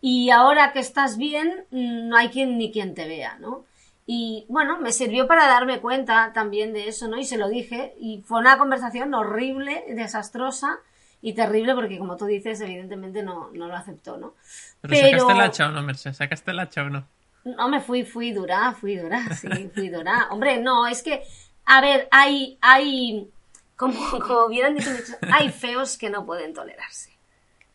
y 0.00 0.30
ahora 0.30 0.72
que 0.72 0.80
estás 0.80 1.18
bien 1.18 1.66
mm, 1.70 2.08
no 2.08 2.16
hay 2.16 2.28
quien 2.28 2.56
ni 2.56 2.72
quien 2.72 2.94
te 2.94 3.06
vea, 3.06 3.36
¿no? 3.38 3.64
Y 4.06 4.44
bueno, 4.48 4.78
me 4.78 4.92
sirvió 4.92 5.26
para 5.26 5.46
darme 5.46 5.80
cuenta 5.80 6.32
también 6.34 6.72
de 6.74 6.88
eso, 6.88 7.08
¿no? 7.08 7.18
Y 7.18 7.24
se 7.24 7.38
lo 7.38 7.48
dije. 7.48 7.94
Y 7.98 8.22
fue 8.26 8.38
una 8.38 8.58
conversación 8.58 9.14
horrible, 9.14 9.82
desastrosa 9.88 10.78
y 11.22 11.32
terrible 11.32 11.74
porque, 11.74 11.98
como 11.98 12.16
tú 12.16 12.26
dices, 12.26 12.60
evidentemente 12.60 13.22
no, 13.22 13.50
no 13.54 13.66
lo 13.66 13.74
aceptó, 13.74 14.18
¿no? 14.18 14.34
Pero, 14.82 15.20
sacaste 15.20 15.32
el 15.32 15.40
hacha 15.40 15.68
o 15.68 15.72
no, 15.72 15.82
Mercedes, 15.82 16.18
sacaste 16.18 16.50
el 16.50 16.60
hacha 16.60 16.82
o 16.82 16.90
no. 16.90 17.06
No, 17.44 17.68
me 17.68 17.80
fui, 17.80 18.04
fui 18.04 18.32
dura, 18.32 18.72
fui 18.72 18.96
dura, 18.96 19.34
sí, 19.34 19.48
fui 19.74 19.88
dura. 19.90 20.28
Hombre, 20.30 20.58
no, 20.58 20.86
es 20.86 21.02
que, 21.02 21.22
a 21.66 21.80
ver, 21.80 22.08
hay, 22.10 22.58
hay, 22.60 23.28
como, 23.76 23.98
como 24.10 24.46
hubieran 24.46 24.74
dicho, 24.74 24.90
hay 25.30 25.50
feos 25.50 25.98
que 25.98 26.08
no 26.10 26.24
pueden 26.24 26.54
tolerarse. 26.54 27.12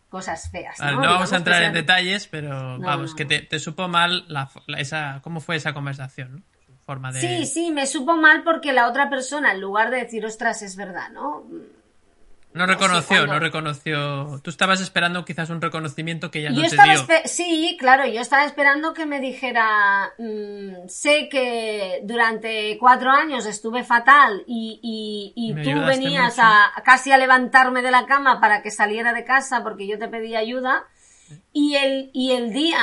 Cosas 0.09 0.49
feas, 0.49 0.79
Vale, 0.79 0.95
¿no? 0.95 1.03
no 1.03 1.09
vamos 1.09 1.31
a 1.33 1.37
entrar 1.37 1.61
en 1.61 1.73
detalles, 1.73 2.27
pero 2.27 2.79
vamos, 2.79 3.11
no, 3.11 3.15
que 3.15 3.25
te, 3.25 3.41
te 3.41 3.59
supo 3.59 3.87
mal 3.87 4.25
la, 4.27 4.49
la- 4.65 4.79
esa, 4.79 5.19
cómo 5.23 5.39
fue 5.39 5.55
esa 5.55 5.73
conversación, 5.75 6.43
forma 6.83 7.11
de... 7.11 7.19
Sí, 7.21 7.45
sí, 7.45 7.71
me 7.71 7.85
supo 7.85 8.15
mal 8.15 8.43
porque 8.43 8.73
la 8.73 8.87
otra 8.87 9.07
persona, 9.11 9.51
en 9.51 9.61
lugar 9.61 9.91
de 9.91 9.97
decir, 9.97 10.25
ostras, 10.25 10.63
es 10.63 10.75
verdad, 10.75 11.09
¿no? 11.11 11.43
No 12.51 12.65
reconoció, 12.65 13.27
no 13.27 13.39
reconoció. 13.39 14.39
Tú 14.41 14.49
estabas 14.49 14.81
esperando 14.81 15.23
quizás 15.23 15.51
un 15.51 15.61
reconocimiento 15.61 16.31
que 16.31 16.41
ya 16.41 16.49
no 16.49 16.61
yo 16.61 16.69
te 16.69 16.77
dio. 16.83 17.05
sí, 17.25 17.77
claro, 17.79 18.07
yo 18.07 18.21
estaba 18.21 18.43
esperando 18.45 18.93
que 18.93 19.05
me 19.05 19.19
dijera, 19.19 20.13
mm, 20.17 20.87
sé 20.87 21.29
que 21.29 22.01
durante 22.03 22.77
cuatro 22.79 23.11
años 23.11 23.45
estuve 23.45 23.83
fatal 23.83 24.43
y, 24.47 25.31
y, 25.35 25.53
tú 25.63 25.85
venías 25.85 26.39
a, 26.39 26.75
a 26.75 26.81
casi 26.81 27.11
a 27.11 27.17
levantarme 27.19 27.83
de 27.83 27.91
la 27.91 28.07
cama 28.07 28.41
para 28.41 28.63
que 28.63 28.71
saliera 28.71 29.13
de 29.13 29.23
casa 29.25 29.61
porque 29.61 29.87
yo 29.87 29.99
te 29.99 30.07
pedí 30.07 30.35
ayuda 30.35 30.87
y 31.53 31.75
el, 31.75 32.09
y 32.13 32.31
el 32.31 32.51
día 32.51 32.79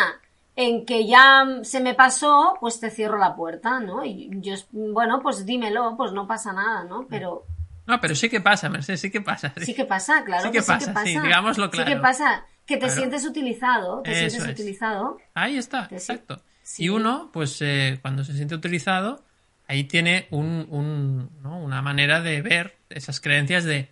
en 0.55 0.87
que 0.87 1.07
ya 1.07 1.45
se 1.62 1.81
me 1.81 1.95
pasó, 1.95 2.55
pues 2.61 2.81
te 2.81 2.91
cierro 2.91 3.19
la 3.19 3.37
puerta, 3.37 3.81
¿no? 3.81 4.05
Y 4.05 4.31
yo, 4.41 4.55
bueno, 4.71 5.21
pues 5.23 5.45
dímelo, 5.45 5.97
pues 5.97 6.12
no 6.12 6.27
pasa 6.27 6.53
nada, 6.53 6.85
¿no? 6.85 7.07
Pero 7.09 7.45
No, 7.87 8.01
pero 8.01 8.14
sí 8.14 8.28
que 8.28 8.41
pasa, 8.41 8.68
Mercedes, 8.68 9.01
sí 9.01 9.11
que 9.11 9.20
pasa. 9.20 9.53
Sí 9.61 9.74
que 9.74 9.84
pasa, 9.84 10.24
claro. 10.24 10.43
Sí 10.45 10.51
que 10.51 10.62
pasa, 10.62 10.93
sí, 11.05 11.18
digámoslo 11.20 11.66
Sí 11.66 11.70
claro. 11.72 11.91
que 11.91 11.97
pasa, 11.97 12.45
que 12.66 12.74
te 12.76 12.87
Claro. 12.87 12.95
sientes 12.95 13.24
utilizado, 13.24 14.03
te 14.03 14.11
Eso 14.11 14.30
sientes 14.30 14.43
es. 14.45 14.61
utilizado. 14.61 15.18
Ahí 15.34 15.57
está, 15.57 15.89
Que 15.89 15.99
sí. 16.01 16.12
exacto. 16.12 16.43
Sí. 16.62 16.84
Y 16.84 16.89
uno, 16.89 17.30
pues 17.32 17.62
eh, 17.62 17.99
cuando 18.03 18.24
se 18.24 18.32
siente 18.32 18.55
utilizado, 18.57 19.24
ahí 19.68 19.84
tiene 19.84 20.26
un, 20.30 20.66
un, 20.70 21.30
¿no? 21.43 21.61
una 21.61 21.80
manera 21.82 22.20
de 22.20 22.43
ver 22.43 22.76
esas 22.91 23.20
creencias 23.20 23.62
de 23.64 23.89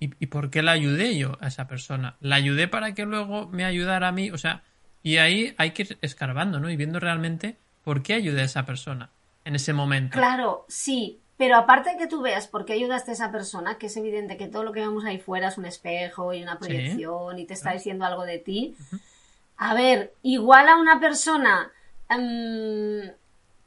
¿y, 0.00 0.10
¿y 0.18 0.26
por 0.28 0.48
qué 0.48 0.62
la 0.62 0.72
ayudé 0.72 1.18
yo 1.18 1.36
a 1.40 1.48
esa 1.48 1.66
persona? 1.68 2.16
¿La 2.20 2.36
ayudé 2.36 2.66
para 2.66 2.94
que 2.94 3.04
luego 3.04 3.46
me 3.48 3.64
ayudara 3.66 4.08
a 4.08 4.12
mí? 4.12 4.30
O 4.30 4.38
sea, 4.38 4.62
y 5.02 5.18
ahí 5.18 5.54
hay 5.58 5.72
que 5.72 5.82
ir 5.82 5.98
escarbando, 6.00 6.60
¿no? 6.60 6.70
Y 6.70 6.76
viendo 6.76 6.98
realmente 6.98 7.58
por 7.84 8.02
qué 8.02 8.14
ayudé 8.14 8.40
a 8.40 8.44
esa 8.46 8.64
persona 8.64 9.10
en 9.44 9.54
ese 9.54 9.74
momento. 9.74 10.16
Claro, 10.16 10.64
sí. 10.68 11.20
Pero 11.38 11.56
aparte 11.56 11.90
de 11.90 11.96
que 11.98 12.06
tú 12.06 12.22
veas 12.22 12.48
por 12.48 12.64
qué 12.64 12.72
ayudaste 12.72 13.10
a 13.10 13.14
esa 13.14 13.30
persona, 13.30 13.76
que 13.76 13.86
es 13.86 13.96
evidente 13.96 14.36
que 14.38 14.48
todo 14.48 14.64
lo 14.64 14.72
que 14.72 14.80
vemos 14.80 15.04
ahí 15.04 15.18
fuera 15.18 15.48
es 15.48 15.58
un 15.58 15.66
espejo 15.66 16.32
y 16.32 16.42
una 16.42 16.58
proyección 16.58 17.38
y 17.38 17.44
te 17.44 17.52
está 17.54 17.72
diciendo 17.72 18.04
algo 18.06 18.24
de 18.24 18.38
ti. 18.38 18.74
A 19.58 19.74
ver, 19.74 20.14
igual 20.22 20.68
a 20.68 20.76
una 20.76 20.98
persona 20.98 21.70
em, 22.08 23.10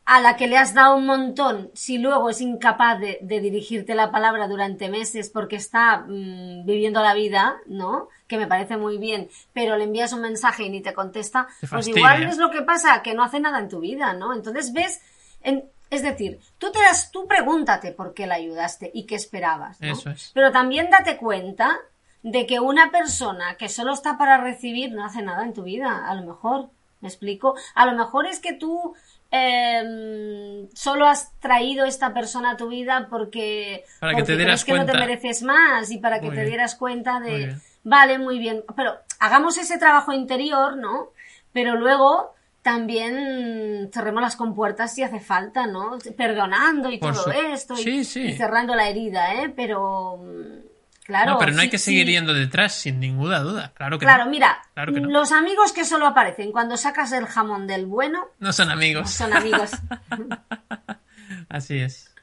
a 0.05 0.21
la 0.21 0.35
que 0.35 0.47
le 0.47 0.57
has 0.57 0.73
dado 0.73 0.95
un 0.95 1.05
montón, 1.05 1.69
si 1.75 1.99
luego 1.99 2.31
es 2.31 2.41
incapaz 2.41 2.99
de, 2.99 3.19
de 3.21 3.39
dirigirte 3.39 3.93
la 3.93 4.09
palabra 4.09 4.47
durante 4.47 4.89
meses 4.89 5.29
porque 5.29 5.55
está 5.57 5.99
mm, 6.07 6.65
viviendo 6.65 7.01
la 7.03 7.13
vida, 7.13 7.57
¿no? 7.67 8.07
Que 8.27 8.37
me 8.37 8.47
parece 8.47 8.77
muy 8.77 8.97
bien, 8.97 9.29
pero 9.53 9.77
le 9.77 9.83
envías 9.83 10.11
un 10.13 10.21
mensaje 10.21 10.63
y 10.63 10.69
ni 10.71 10.81
te 10.81 10.93
contesta, 10.95 11.47
Te 11.61 11.67
pues 11.67 11.85
igual 11.99 12.23
es 12.31 12.37
lo 12.39 12.49
que 12.49 12.63
pasa, 12.63 13.03
que 13.03 13.13
no 13.13 13.23
hace 13.23 13.39
nada 13.39 13.59
en 13.59 13.69
tu 13.69 13.79
vida, 13.79 14.13
¿no? 14.13 14.33
Entonces 14.33 14.73
ves, 14.73 14.99
en- 15.43 15.65
es 15.89 16.03
decir, 16.03 16.39
tú 16.57 16.71
te 16.71 16.79
das, 16.79 17.11
tú 17.11 17.27
pregúntate 17.27 17.91
por 17.91 18.13
qué 18.13 18.27
la 18.27 18.35
ayudaste 18.35 18.91
y 18.93 19.05
qué 19.05 19.15
esperabas, 19.15 19.81
¿no? 19.81 19.91
Eso 19.91 20.09
es. 20.11 20.31
Pero 20.33 20.51
también 20.51 20.89
date 20.89 21.17
cuenta 21.17 21.77
de 22.21 22.45
que 22.45 22.59
una 22.59 22.91
persona 22.91 23.55
que 23.55 23.69
solo 23.69 23.93
está 23.93 24.17
para 24.17 24.37
recibir 24.37 24.91
no 24.91 25.05
hace 25.05 25.21
nada 25.21 25.43
en 25.43 25.53
tu 25.53 25.63
vida, 25.63 26.07
a 26.07 26.13
lo 26.15 26.25
mejor. 26.25 26.69
¿Me 27.01 27.07
explico? 27.07 27.55
A 27.75 27.85
lo 27.85 27.93
mejor 27.93 28.27
es 28.27 28.41
que 28.41 28.53
tú 28.53 28.93
eh, 29.31 30.67
solo 30.73 31.07
has 31.07 31.31
traído 31.39 31.85
esta 31.85 32.13
persona 32.13 32.51
a 32.51 32.57
tu 32.57 32.67
vida 32.67 33.07
porque, 33.09 33.85
Para 34.01 34.15
que 34.15 34.23
te 34.23 34.35
dieras 34.35 34.65
crees 34.65 34.79
que 34.79 34.85
no 34.85 34.91
te 34.91 34.97
mereces 34.97 35.41
más 35.43 35.91
y 35.91 35.99
para 35.99 36.19
que 36.19 36.25
Muy 36.25 36.35
te 36.35 36.41
bien. 36.41 36.51
dieras 36.51 36.75
cuenta 36.75 37.21
de, 37.21 37.55
vale, 37.83 38.19
muy 38.19 38.37
bien, 38.37 38.63
pero 38.75 38.95
hagamos 39.19 39.57
ese 39.57 39.77
trabajo 39.77 40.11
interior, 40.11 40.75
¿no? 40.75 41.11
Pero 41.53 41.75
luego 41.75 42.33
también 42.73 43.89
cerremos 43.91 44.21
las 44.21 44.35
compuertas 44.35 44.93
si 44.93 45.01
hace 45.01 45.19
falta, 45.19 45.65
¿no? 45.65 45.97
Perdonando 46.15 46.91
y 46.91 46.99
Por 46.99 47.13
todo 47.13 47.23
su- 47.23 47.31
esto 47.31 47.73
y, 47.73 47.83
Sí, 47.83 48.03
sí. 48.05 48.21
y 48.27 48.33
cerrando 48.33 48.75
la 48.75 48.87
herida, 48.89 49.33
¿eh? 49.33 49.51
Pero 49.55 50.17
mm, 50.17 51.03
claro, 51.05 51.31
no, 51.31 51.37
pero 51.39 51.51
no 51.53 51.61
hay 51.61 51.69
que 51.69 51.79
seguir 51.79 52.05
yendo 52.07 52.33
detrás 52.33 52.73
sin 52.75 52.99
ninguna 52.99 53.39
duda. 53.39 53.73
Claro 53.75 53.97
que 53.97 54.05
Claro, 54.05 54.25
no. 54.25 54.31
mira, 54.31 54.61
Claro 54.75 54.93
que 54.93 55.01
no. 55.01 55.09
los 55.09 55.31
amigos 55.31 55.73
que 55.73 55.83
solo 55.83 56.05
aparecen 56.05 56.51
cuando 56.51 56.77
sacas 56.77 57.11
el 57.11 57.25
jamón 57.25 57.65
del 57.65 57.87
bueno 57.87 58.27
No 58.39 58.53
son 58.53 58.69
amigos. 58.69 59.09
son 59.09 59.33
amigos. 59.33 59.71
Así 61.49 61.79
es. 61.79 62.13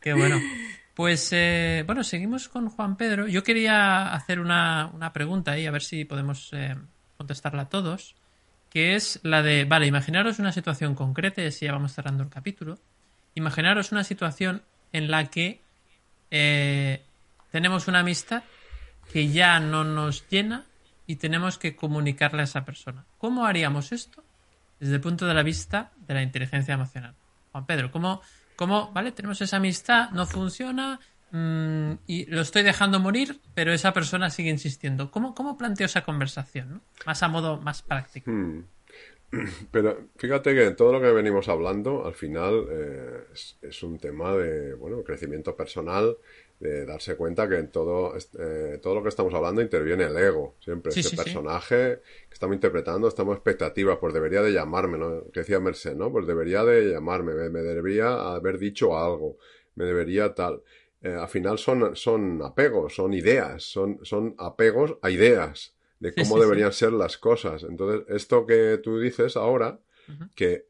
Qué 0.00 0.14
bueno. 0.14 0.40
Pues 0.94 1.28
eh, 1.32 1.84
bueno, 1.86 2.02
seguimos 2.04 2.48
con 2.48 2.68
Juan 2.68 2.96
Pedro. 2.96 3.26
Yo 3.28 3.42
quería 3.44 4.12
hacer 4.12 4.40
una, 4.40 4.90
una 4.92 5.12
pregunta 5.12 5.52
ahí, 5.52 5.66
a 5.66 5.70
ver 5.70 5.82
si 5.82 6.04
podemos 6.04 6.50
eh, 6.52 6.76
contestarla 7.16 7.62
a 7.62 7.68
todos. 7.68 8.16
Que 8.72 8.94
es 8.94 9.20
la 9.22 9.42
de, 9.42 9.64
vale, 9.64 9.86
imaginaros 9.86 10.38
una 10.38 10.52
situación 10.52 10.94
concreta, 10.94 11.42
y 11.42 11.46
así 11.46 11.66
ya 11.66 11.72
vamos 11.72 11.92
cerrando 11.92 12.22
el 12.22 12.30
capítulo. 12.30 12.78
Imaginaros 13.34 13.92
una 13.92 14.04
situación 14.04 14.62
en 14.92 15.10
la 15.10 15.26
que 15.26 15.60
eh, 16.30 17.04
tenemos 17.50 17.88
una 17.88 18.00
amistad 18.00 18.44
que 19.12 19.28
ya 19.28 19.60
no 19.60 19.84
nos 19.84 20.26
llena 20.28 20.64
y 21.06 21.16
tenemos 21.16 21.58
que 21.58 21.76
comunicarle 21.76 22.40
a 22.40 22.44
esa 22.44 22.64
persona. 22.64 23.04
¿Cómo 23.18 23.44
haríamos 23.44 23.92
esto 23.92 24.24
desde 24.80 24.94
el 24.94 25.00
punto 25.00 25.26
de 25.26 25.34
la 25.34 25.42
vista 25.42 25.92
de 26.06 26.14
la 26.14 26.22
inteligencia 26.22 26.74
emocional? 26.74 27.14
Juan 27.52 27.66
Pedro, 27.66 27.90
¿cómo, 27.90 28.22
cómo 28.56 28.90
vale, 28.92 29.12
tenemos 29.12 29.40
esa 29.42 29.58
amistad, 29.58 30.10
no 30.12 30.24
funciona 30.24 30.98
mm, 31.32 31.92
y 32.06 32.26
lo 32.26 32.40
estoy 32.40 32.62
dejando 32.62 33.00
morir, 33.00 33.40
pero 33.54 33.72
esa 33.72 33.92
persona 33.92 34.30
sigue 34.30 34.50
insistiendo? 34.50 35.10
¿Cómo, 35.10 35.34
cómo 35.34 35.58
planteo 35.58 35.86
esa 35.86 36.02
conversación? 36.02 36.70
no? 36.70 36.80
Más 37.06 37.22
a 37.22 37.28
modo 37.28 37.60
más 37.60 37.82
práctico. 37.82 38.30
Hmm. 38.30 38.64
Pero 39.70 40.08
fíjate 40.16 40.54
que 40.54 40.70
todo 40.72 40.92
lo 40.92 41.00
que 41.00 41.10
venimos 41.10 41.48
hablando 41.48 42.04
al 42.04 42.12
final 42.12 42.66
eh, 42.70 43.24
es, 43.32 43.56
es 43.62 43.82
un 43.82 43.98
tema 43.98 44.36
de 44.36 44.74
bueno 44.74 45.02
crecimiento 45.02 45.56
personal, 45.56 46.18
de 46.60 46.84
darse 46.84 47.16
cuenta 47.16 47.48
que 47.48 47.56
en 47.56 47.70
todo, 47.70 48.14
eh, 48.38 48.78
todo 48.82 48.94
lo 48.94 49.02
que 49.02 49.08
estamos 49.08 49.32
hablando 49.34 49.62
interviene 49.62 50.04
el 50.04 50.16
ego. 50.16 50.54
Siempre 50.60 50.92
Sí, 50.92 51.00
ese 51.00 51.08
sí, 51.08 51.16
sí. 51.16 51.22
personaje 51.22 52.00
que 52.28 52.34
estamos 52.34 52.54
interpretando, 52.54 53.08
estamos 53.08 53.34
expectativas, 53.36 53.98
pues 53.98 54.12
debería 54.14 54.42
de 54.42 54.52
llamarme, 54.52 54.98
¿no? 54.98 55.24
Que 55.32 55.40
decía 55.40 55.58
Merced, 55.60 55.96
¿no? 55.96 56.12
Pues 56.12 56.26
debería 56.26 56.62
de 56.64 56.90
llamarme, 56.92 57.34
me, 57.34 57.48
me 57.48 57.60
debería 57.62 58.34
haber 58.34 58.58
dicho 58.58 58.96
algo, 58.98 59.38
me 59.74 59.86
debería 59.86 60.34
tal. 60.34 60.62
Eh, 61.02 61.14
al 61.14 61.28
final 61.28 61.58
son, 61.58 61.96
son 61.96 62.40
apegos, 62.42 62.94
son 62.94 63.12
ideas, 63.12 63.64
son, 63.64 63.98
son 64.02 64.34
apegos 64.38 64.96
a 65.02 65.10
ideas 65.10 65.74
de 65.98 66.12
cómo 66.14 66.26
sí, 66.26 66.34
sí. 66.34 66.40
deberían 66.40 66.72
ser 66.72 66.92
las 66.92 67.18
cosas. 67.18 67.64
Entonces, 67.64 68.06
esto 68.08 68.46
que 68.46 68.78
tú 68.82 68.98
dices 68.98 69.36
ahora, 69.36 69.80
que 70.34 70.66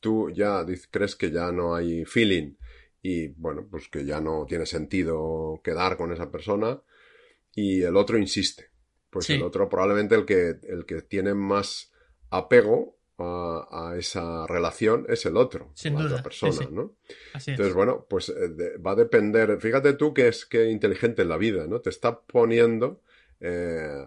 tú 0.00 0.30
ya 0.30 0.64
crees 0.90 1.14
que 1.14 1.30
ya 1.30 1.52
no 1.52 1.74
hay 1.74 2.04
feeling 2.04 2.54
y 3.02 3.28
bueno, 3.28 3.66
pues 3.70 3.88
que 3.88 4.04
ya 4.04 4.20
no 4.20 4.46
tiene 4.46 4.66
sentido 4.66 5.60
quedar 5.62 5.96
con 5.96 6.12
esa 6.12 6.30
persona 6.30 6.80
y 7.54 7.82
el 7.82 7.96
otro 7.96 8.18
insiste. 8.18 8.70
Pues 9.10 9.28
el 9.30 9.42
otro 9.42 9.68
probablemente 9.68 10.14
el 10.14 10.24
que, 10.24 10.56
el 10.62 10.86
que 10.86 11.02
tiene 11.02 11.34
más 11.34 11.92
apego 12.30 12.96
a, 13.22 13.90
a 13.92 13.96
esa 13.98 14.46
relación 14.46 15.06
es 15.08 15.24
el 15.26 15.36
otro, 15.36 15.70
Sin 15.74 15.94
la 15.94 16.00
duda, 16.02 16.12
otra 16.12 16.22
persona, 16.22 16.52
sí, 16.52 16.64
sí. 16.64 16.68
¿no? 16.72 16.96
Así 17.34 17.50
es. 17.50 17.54
Entonces, 17.54 17.74
bueno, 17.74 18.06
pues 18.08 18.28
eh, 18.30 18.48
de- 18.48 18.76
va 18.78 18.92
a 18.92 18.96
depender. 18.96 19.60
Fíjate 19.60 19.92
tú 19.94 20.12
que 20.14 20.28
es 20.28 20.46
que 20.46 20.70
inteligente 20.70 21.22
en 21.22 21.28
la 21.28 21.36
vida, 21.36 21.66
¿no? 21.66 21.80
Te 21.80 21.90
está 21.90 22.20
poniendo 22.20 23.02
eh, 23.40 24.06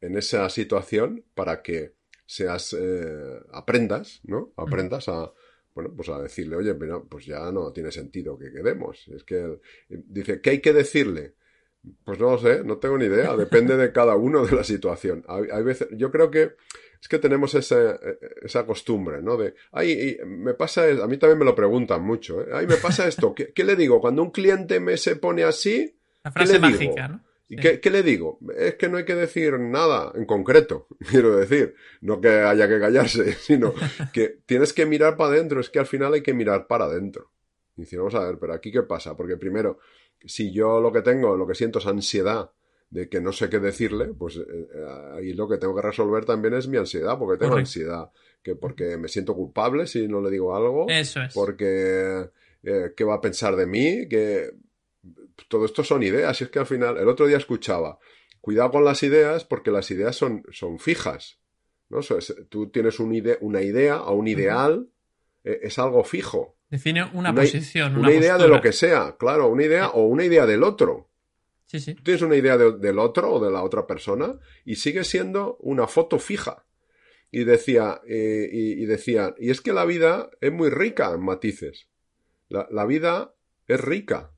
en 0.00 0.16
esa 0.16 0.48
situación 0.50 1.24
para 1.34 1.62
que 1.62 1.94
seas, 2.26 2.74
eh, 2.78 3.40
aprendas, 3.52 4.20
¿no? 4.24 4.52
Aprendas 4.56 5.08
a, 5.08 5.32
bueno, 5.74 5.92
pues 5.96 6.08
a 6.08 6.20
decirle, 6.20 6.56
oye, 6.56 6.74
mira, 6.74 7.00
pues 7.00 7.26
ya 7.26 7.50
no 7.52 7.72
tiene 7.72 7.90
sentido 7.92 8.38
que 8.38 8.50
quedemos. 8.52 9.06
Es 9.08 9.24
que 9.24 9.60
dice, 9.88 10.40
¿qué 10.40 10.50
hay 10.50 10.60
que 10.60 10.72
decirle? 10.72 11.34
Pues 12.04 12.18
no 12.18 12.32
lo 12.32 12.38
sé, 12.38 12.64
no 12.64 12.78
tengo 12.78 12.98
ni 12.98 13.04
idea, 13.04 13.36
depende 13.36 13.76
de 13.76 13.92
cada 13.92 14.16
uno 14.16 14.44
de 14.44 14.56
la 14.56 14.64
situación. 14.64 15.24
Hay, 15.28 15.44
hay 15.52 15.62
veces, 15.62 15.86
yo 15.92 16.10
creo 16.10 16.30
que 16.32 16.56
es 17.00 17.08
que 17.08 17.18
tenemos 17.18 17.54
esa, 17.54 17.98
esa 18.42 18.66
costumbre, 18.66 19.22
¿no? 19.22 19.36
De, 19.36 19.54
ay, 19.72 20.18
me 20.26 20.54
pasa, 20.54 20.84
a 20.84 21.06
mí 21.06 21.16
también 21.18 21.38
me 21.38 21.44
lo 21.44 21.54
preguntan 21.54 22.02
mucho, 22.02 22.40
¿eh? 22.42 22.48
Ay, 22.52 22.66
me 22.66 22.76
pasa 22.76 23.06
esto, 23.08 23.34
¿qué, 23.34 23.52
qué 23.52 23.64
le 23.64 23.76
digo? 23.76 24.00
Cuando 24.00 24.22
un 24.22 24.30
cliente 24.30 24.80
me 24.80 24.96
se 24.96 25.16
pone 25.16 25.44
así, 25.44 25.96
La 26.24 26.30
¿qué 26.30 26.46
frase 26.46 26.58
le 26.58 26.68
digo? 26.68 26.78
mágica, 26.94 27.08
¿no? 27.08 27.24
¿Y 27.48 27.54
Sí. 27.56 27.62
qué, 27.62 27.80
qué 27.80 27.90
le 27.90 28.02
digo? 28.02 28.40
Es 28.56 28.74
que 28.74 28.88
no 28.88 28.96
hay 28.96 29.04
que 29.04 29.14
decir 29.14 29.56
nada 29.60 30.10
en 30.16 30.24
concreto, 30.26 30.88
quiero 31.10 31.36
decir. 31.36 31.76
No 32.00 32.20
que 32.20 32.28
haya 32.28 32.66
que 32.68 32.80
callarse, 32.80 33.32
sino 33.40 33.72
que 34.12 34.40
tienes 34.46 34.72
que 34.72 34.84
mirar 34.84 35.16
para 35.16 35.30
adentro. 35.34 35.60
Es 35.60 35.70
que 35.70 35.78
al 35.78 35.86
final 35.86 36.12
hay 36.14 36.22
que 36.22 36.34
mirar 36.34 36.66
para 36.66 36.86
adentro. 36.86 37.30
Y 37.76 37.82
decir, 37.82 37.98
vamos 38.00 38.16
a 38.16 38.24
ver, 38.26 38.38
pero 38.40 38.52
aquí 38.52 38.72
qué 38.72 38.82
pasa? 38.82 39.16
Porque 39.16 39.36
primero, 39.36 39.78
si 40.24 40.50
yo 40.52 40.80
lo 40.80 40.90
que 40.90 41.02
tengo, 41.02 41.36
lo 41.36 41.46
que 41.46 41.54
siento 41.54 41.78
es 41.78 41.86
ansiedad 41.86 42.50
de 42.90 43.08
que 43.08 43.20
no 43.20 43.32
sé 43.32 43.48
qué 43.50 43.58
decirle, 43.58 44.06
pues 44.16 44.36
eh, 44.36 44.42
eh, 44.48 44.86
ahí 45.16 45.32
lo 45.32 45.48
que 45.48 45.58
tengo 45.58 45.74
que 45.74 45.82
resolver 45.82 46.24
también 46.24 46.54
es 46.54 46.68
mi 46.68 46.76
ansiedad, 46.76 47.18
porque 47.18 47.38
tengo 47.38 47.50
Correcto. 47.52 47.68
ansiedad. 47.68 48.10
Que 48.42 48.54
porque 48.54 48.96
me 48.96 49.08
siento 49.08 49.34
culpable 49.34 49.86
si 49.88 50.06
no 50.06 50.20
le 50.20 50.30
digo 50.30 50.54
algo 50.54 50.86
Eso 50.88 51.20
es. 51.22 51.34
porque 51.34 52.30
eh, 52.62 52.92
qué 52.96 53.04
va 53.04 53.14
a 53.16 53.20
pensar 53.20 53.56
de 53.56 53.66
mí, 53.66 54.06
que 54.08 54.50
todo 55.48 55.64
esto 55.64 55.82
son 55.84 56.02
ideas, 56.02 56.40
y 56.40 56.44
es 56.44 56.50
que 56.50 56.58
al 56.60 56.66
final, 56.66 56.96
el 56.96 57.08
otro 57.08 57.26
día 57.26 57.36
escuchaba, 57.38 57.98
cuidado 58.40 58.70
con 58.70 58.84
las 58.84 59.02
ideas 59.02 59.44
porque 59.44 59.70
las 59.72 59.90
ideas 59.90 60.14
son, 60.16 60.44
son 60.52 60.78
fijas, 60.78 61.40
¿no? 61.88 61.98
Es- 62.00 62.34
tú 62.48 62.70
tienes 62.70 63.00
un 63.00 63.12
ide- 63.12 63.38
una 63.40 63.62
idea 63.62 64.02
o 64.02 64.14
un 64.14 64.28
ideal, 64.28 64.88
eh, 65.44 65.58
es 65.62 65.78
algo 65.80 66.04
fijo, 66.04 66.56
Define 66.70 67.02
una, 67.04 67.30
una- 67.30 67.34
posición, 67.34 67.92
una, 67.96 68.08
una, 68.08 68.12
idea 68.12 68.38
de 68.38 68.48
lo 68.48 68.60
que 68.60 68.72
sea, 68.72 69.16
claro, 69.18 69.48
una 69.48 69.64
idea 69.64 69.88
o 69.90 70.06
una 70.06 70.24
idea 70.24 70.46
del 70.46 70.62
otro. 70.64 71.08
Tienes 72.02 72.22
una 72.22 72.36
idea 72.36 72.56
de- 72.56 72.78
del 72.78 72.98
otro 72.98 73.32
o 73.34 73.44
de 73.44 73.50
la 73.50 73.62
otra 73.62 73.86
persona 73.86 74.38
y 74.64 74.76
sigue 74.76 75.04
siendo 75.04 75.56
una 75.60 75.86
foto 75.86 76.18
fija. 76.18 76.64
Y 77.30 77.44
decía, 77.44 78.00
eh, 78.06 78.48
y, 78.52 78.86
decía, 78.86 79.34
y 79.38 79.50
es 79.50 79.60
que 79.60 79.72
la 79.72 79.84
vida 79.84 80.30
es 80.40 80.52
muy 80.52 80.70
rica 80.70 81.12
en 81.12 81.22
matices. 81.24 81.88
La, 82.48 82.68
la 82.70 82.86
vida 82.86 83.34
es 83.66 83.80
rica, 83.80 84.30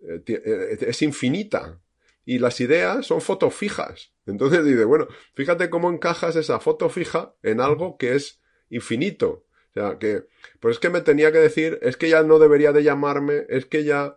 eh, 0.00 0.22
eh, 0.26 0.76
es 0.80 1.02
infinita. 1.02 1.80
Y 2.26 2.38
las 2.38 2.60
ideas 2.60 3.06
son 3.06 3.20
fotos 3.20 3.54
fijas. 3.54 4.12
Entonces 4.26 4.64
dice, 4.64 4.84
bueno, 4.84 5.08
fíjate 5.34 5.70
cómo 5.70 5.90
encajas 5.90 6.36
esa 6.36 6.60
foto 6.60 6.88
fija 6.88 7.34
en 7.42 7.60
algo 7.60 7.96
que 7.98 8.14
es 8.14 8.40
infinito. 8.70 9.46
O 9.70 9.72
sea, 9.74 9.98
que, 9.98 10.24
pues 10.60 10.76
es 10.76 10.78
que 10.80 10.90
me 10.90 11.00
tenía 11.00 11.32
que 11.32 11.38
decir, 11.38 11.78
es 11.82 11.96
que 11.96 12.08
ya 12.08 12.22
no 12.22 12.38
debería 12.38 12.72
de 12.72 12.82
llamarme, 12.84 13.44
es 13.48 13.66
que 13.66 13.84
ya, 13.84 14.16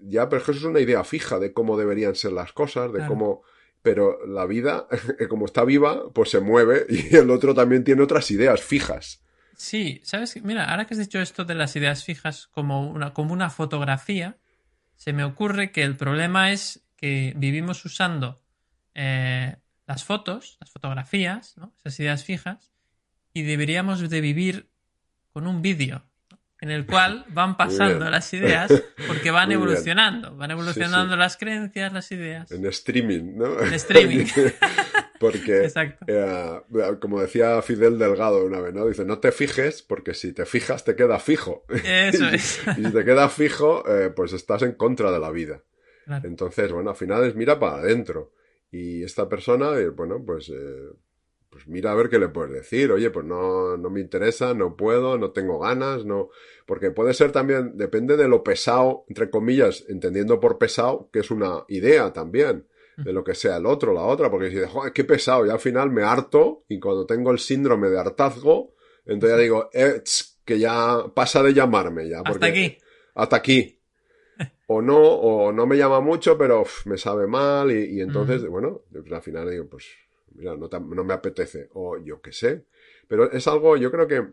ya, 0.00 0.28
pero 0.28 0.40
es 0.40 0.44
que 0.46 0.52
eso 0.52 0.60
es 0.60 0.66
una 0.66 0.80
idea 0.80 1.04
fija 1.04 1.38
de 1.38 1.52
cómo 1.52 1.76
deberían 1.76 2.14
ser 2.14 2.32
las 2.32 2.52
cosas, 2.52 2.92
de 2.92 2.98
Claro. 2.98 3.08
cómo, 3.12 3.42
pero 3.82 4.26
la 4.26 4.46
vida, 4.46 4.86
como 5.28 5.46
está 5.46 5.64
viva, 5.64 6.10
pues 6.12 6.30
se 6.30 6.40
mueve 6.40 6.86
y 6.88 7.14
el 7.16 7.30
otro 7.30 7.54
también 7.54 7.84
tiene 7.84 8.02
otras 8.02 8.30
ideas 8.30 8.60
fijas. 8.62 9.22
Sí, 9.56 10.00
¿sabes? 10.04 10.40
Mira, 10.42 10.70
ahora 10.70 10.86
que 10.86 10.94
has 10.94 11.00
dicho 11.00 11.18
esto 11.20 11.44
de 11.44 11.54
las 11.54 11.74
ideas 11.74 12.04
fijas 12.04 12.46
como 12.48 12.88
una, 12.88 13.12
como 13.12 13.32
una 13.32 13.50
fotografía, 13.50 14.38
se 14.96 15.12
me 15.12 15.24
ocurre 15.24 15.72
que 15.72 15.82
el 15.82 15.96
problema 15.96 16.52
es 16.52 16.84
que 16.96 17.32
vivimos 17.36 17.84
usando 17.84 18.40
eh, 18.94 19.56
las 19.86 20.04
fotos, 20.04 20.58
las 20.60 20.70
fotografías, 20.70 21.56
¿no? 21.56 21.72
esas 21.78 21.98
ideas 22.00 22.24
fijas, 22.24 22.72
y 23.32 23.42
deberíamos 23.42 24.08
de 24.08 24.20
vivir 24.20 24.70
con 25.32 25.46
un 25.46 25.62
vídeo. 25.62 26.04
En 26.60 26.70
el 26.70 26.86
cual 26.86 27.24
van 27.28 27.56
pasando 27.56 27.98
bien. 27.98 28.10
las 28.10 28.32
ideas 28.32 28.72
porque 29.06 29.30
van 29.30 29.46
Muy 29.48 29.54
evolucionando, 29.54 30.36
van 30.36 30.50
evolucionando 30.50 31.14
sí. 31.14 31.18
las 31.18 31.36
creencias, 31.36 31.92
las 31.92 32.10
ideas. 32.12 32.50
En 32.50 32.66
streaming, 32.66 33.36
¿no? 33.36 33.60
En 33.60 33.74
streaming. 33.74 34.26
Porque, 35.18 35.62
Exacto. 35.64 36.04
eh, 36.08 36.60
como 37.00 37.20
decía 37.20 37.60
Fidel 37.62 37.98
Delgado 37.98 38.44
una 38.44 38.60
vez, 38.60 38.72
¿no? 38.72 38.86
Dice, 38.86 39.04
no 39.04 39.18
te 39.18 39.32
fijes 39.32 39.82
porque 39.82 40.14
si 40.14 40.32
te 40.32 40.46
fijas 40.46 40.84
te 40.84 40.94
queda 40.94 41.18
fijo. 41.18 41.64
Eso 41.84 42.28
es. 42.28 42.60
y 42.76 42.84
si 42.84 42.92
te 42.92 43.04
queda 43.04 43.28
fijo, 43.28 43.82
eh, 43.88 44.10
pues 44.10 44.32
estás 44.32 44.62
en 44.62 44.72
contra 44.72 45.10
de 45.10 45.18
la 45.18 45.30
vida. 45.30 45.62
Claro. 46.04 46.26
Entonces, 46.26 46.72
bueno, 46.72 46.90
al 46.90 46.96
final 46.96 47.24
es 47.24 47.34
mira 47.34 47.58
para 47.58 47.76
adentro. 47.78 48.32
Y 48.70 49.02
esta 49.02 49.28
persona, 49.28 49.78
eh, 49.78 49.88
bueno, 49.88 50.22
pues, 50.24 50.50
eh, 50.50 50.88
pues 51.58 51.66
mira 51.66 51.90
a 51.90 51.94
ver 51.96 52.08
qué 52.08 52.20
le 52.20 52.28
puedes 52.28 52.52
decir. 52.52 52.92
Oye, 52.92 53.10
pues 53.10 53.26
no, 53.26 53.76
no 53.76 53.90
me 53.90 54.00
interesa, 54.00 54.54
no 54.54 54.76
puedo, 54.76 55.18
no 55.18 55.32
tengo 55.32 55.58
ganas, 55.58 56.04
no. 56.04 56.28
Porque 56.66 56.92
puede 56.92 57.14
ser 57.14 57.32
también, 57.32 57.76
depende 57.76 58.16
de 58.16 58.28
lo 58.28 58.44
pesado, 58.44 59.04
entre 59.08 59.28
comillas, 59.28 59.84
entendiendo 59.88 60.38
por 60.38 60.56
pesado, 60.56 61.10
que 61.12 61.18
es 61.18 61.32
una 61.32 61.64
idea 61.66 62.12
también, 62.12 62.68
de 62.96 63.12
lo 63.12 63.24
que 63.24 63.34
sea 63.34 63.56
el 63.56 63.66
otro, 63.66 63.92
la 63.92 64.02
otra, 64.02 64.30
porque 64.30 64.50
si 64.50 64.54
dices, 64.54 64.70
joder, 64.70 64.92
qué 64.92 65.02
pesado, 65.02 65.44
y 65.46 65.50
al 65.50 65.58
final 65.58 65.90
me 65.90 66.04
harto, 66.04 66.64
y 66.68 66.78
cuando 66.78 67.06
tengo 67.06 67.32
el 67.32 67.40
síndrome 67.40 67.90
de 67.90 67.98
hartazgo, 67.98 68.74
entonces 69.04 69.36
ya 69.36 69.42
digo, 69.42 69.70
eh, 69.72 70.00
tss, 70.04 70.40
que 70.44 70.60
ya 70.60 71.04
pasa 71.12 71.42
de 71.42 71.54
llamarme 71.54 72.08
ya. 72.08 72.22
Hasta 72.24 72.46
aquí. 72.46 72.78
Hasta 73.14 73.36
aquí. 73.36 73.80
O 74.68 74.80
no, 74.80 74.98
o 74.98 75.50
no 75.50 75.66
me 75.66 75.76
llama 75.76 76.00
mucho, 76.00 76.38
pero 76.38 76.62
uf, 76.62 76.86
me 76.86 76.98
sabe 76.98 77.26
mal, 77.26 77.72
y, 77.72 77.96
y 77.96 78.00
entonces, 78.00 78.46
bueno, 78.46 78.82
pues 78.92 79.10
al 79.10 79.22
final 79.22 79.50
digo, 79.50 79.66
pues, 79.68 79.86
mira, 80.34 80.56
no, 80.56 81.04
me 81.04 81.14
apetece, 81.14 81.68
o 81.74 81.98
yo 81.98 82.20
qué 82.20 82.32
sé. 82.32 82.64
Pero 83.06 83.30
es 83.30 83.46
algo, 83.48 83.76
yo 83.76 83.90
creo 83.90 84.06
que 84.06 84.26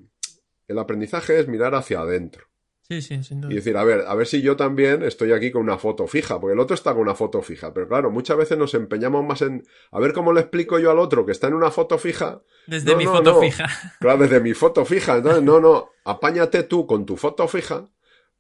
el 0.68 0.80
aprendizaje 0.80 1.40
es 1.40 1.48
mirar 1.48 1.76
hacia 1.76 2.00
adentro. 2.02 2.46
Sí, 2.88 3.02
sí, 3.02 3.24
sin 3.24 3.42
duda. 3.42 3.52
Y 3.52 3.56
decir, 3.56 3.76
a 3.78 3.84
ver, 3.84 4.04
a 4.08 4.14
ver 4.14 4.28
si 4.28 4.44
yo 4.44 4.56
también 4.56 5.02
estoy 5.02 5.32
aquí 5.32 5.52
con 5.52 5.64
una 5.64 5.80
foto 5.80 6.06
fija, 6.06 6.40
porque 6.40 6.54
el 6.54 6.60
otro 6.60 6.76
está 6.76 6.94
con 6.94 7.02
una 7.02 7.16
foto 7.16 7.42
fija, 7.42 7.74
pero 7.74 7.88
claro, 7.88 8.12
muchas 8.12 8.38
veces 8.38 8.60
nos 8.60 8.76
empeñamos 8.76 9.26
más 9.26 9.42
en, 9.42 9.64
a 9.90 10.00
ver 10.00 10.14
cómo 10.14 10.34
le 10.34 10.42
explico 10.42 10.78
yo 10.78 10.92
al 10.92 11.00
otro 11.00 11.26
que 11.26 11.32
está 11.32 11.48
en 11.48 11.56
una 11.56 11.72
foto 11.72 11.98
fija, 11.98 12.44
Desde 12.68 12.92
no, 12.92 12.98
mi 12.98 13.06
no, 13.06 13.12
foto 13.14 13.34
no. 13.34 13.42
fija. 13.42 13.66
claro, 14.00 14.20
desde 14.20 14.40
mi 14.40 14.54
foto 14.54 14.86
fija, 14.86 15.18
entonces, 15.18 15.42
no, 15.42 15.60
no, 15.60 15.90
apáñate 16.04 16.62
tú 16.62 16.86
con 16.86 17.08
tu 17.08 17.18
foto 17.18 17.48
fija, 17.48 17.90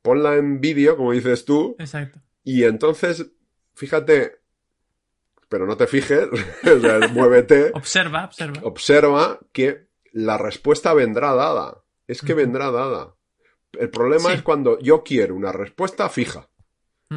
ponla 0.03 0.35
en 0.35 0.61
vídeo, 0.61 0.95
como 0.95 1.11
dices 1.13 1.43
tú, 1.45 1.75
Exacto. 1.79 2.19
y 2.43 2.65
entonces, 2.65 3.31
fíjate, 3.73 4.41
pero 5.49 5.65
no 5.65 5.77
te 5.77 5.87
fijes, 5.87 6.27
o 6.63 6.79
sea, 6.79 7.07
muévete, 7.09 7.71
Observa, 7.73 8.25
observa. 8.25 8.61
observa 8.63 9.39
que 9.51 9.87
la 10.11 10.37
respuesta 10.37 10.93
vendrá 10.93 11.33
dada, 11.33 11.83
es 12.07 12.21
que 12.21 12.33
vendrá 12.33 12.71
dada. 12.71 13.15
El 13.73 13.89
problema 13.89 14.29
Sí. 14.29 14.35
es 14.35 14.41
cuando 14.41 14.79
yo 14.79 15.03
quiero 15.03 15.35
una 15.35 15.51
respuesta 15.51 16.07
fija. 16.09 16.49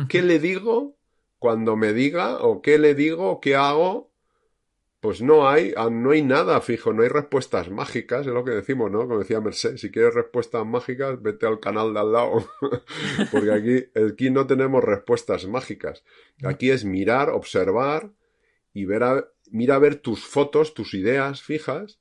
¿Qué 0.09 0.22
le 0.22 0.39
digo 0.39 0.97
cuando 1.39 1.76
me 1.76 1.93
diga 1.93 2.39
o 2.39 2.61
qué 2.61 2.79
le 2.79 2.95
digo, 2.95 3.41
qué 3.41 3.55
hago? 3.57 4.07
Pues 5.01 5.22
no 5.22 5.49
hay, 5.49 5.72
ah, 5.76 5.90
no 5.90 6.11
hay 6.11 6.22
nada 6.22 6.61
fijo, 6.61 6.92
no 6.92 7.03
hay 7.03 7.09
respuestas 7.09 7.70
mágicas, 7.70 8.26
es 8.26 8.32
lo 8.32 8.44
que 8.44 8.51
decimos, 8.51 8.90
¿no? 8.90 9.01
Como 9.01 9.20
decía 9.20 9.40
Merced, 9.40 9.76
si 9.76 9.92
quieres 9.92 10.12
respuestas 10.12 10.66
mágicas, 10.66 11.22
vete 11.22 11.46
al 11.46 11.61
canal 11.61 11.94
de 11.94 12.01
al 12.01 12.12
lado, 12.12 12.49
porque 13.30 13.53
aquí, 13.53 14.01
aquí 14.07 14.30
no 14.30 14.46
tenemos 14.49 14.82
respuestas 14.82 15.46
mágicas. 15.46 16.03
Aquí 16.42 16.70
es 16.70 16.84
mirar, 16.84 17.30
observar 17.30 18.11
y 18.72 18.86
ver 18.86 19.05
a, 19.05 19.28
mira 19.53 19.76
a 19.76 19.78
ver 19.78 19.96
tus 19.96 20.24
fotos, 20.24 20.74
tus 20.74 20.94
ideas 20.94 21.42
fijas, 21.42 22.01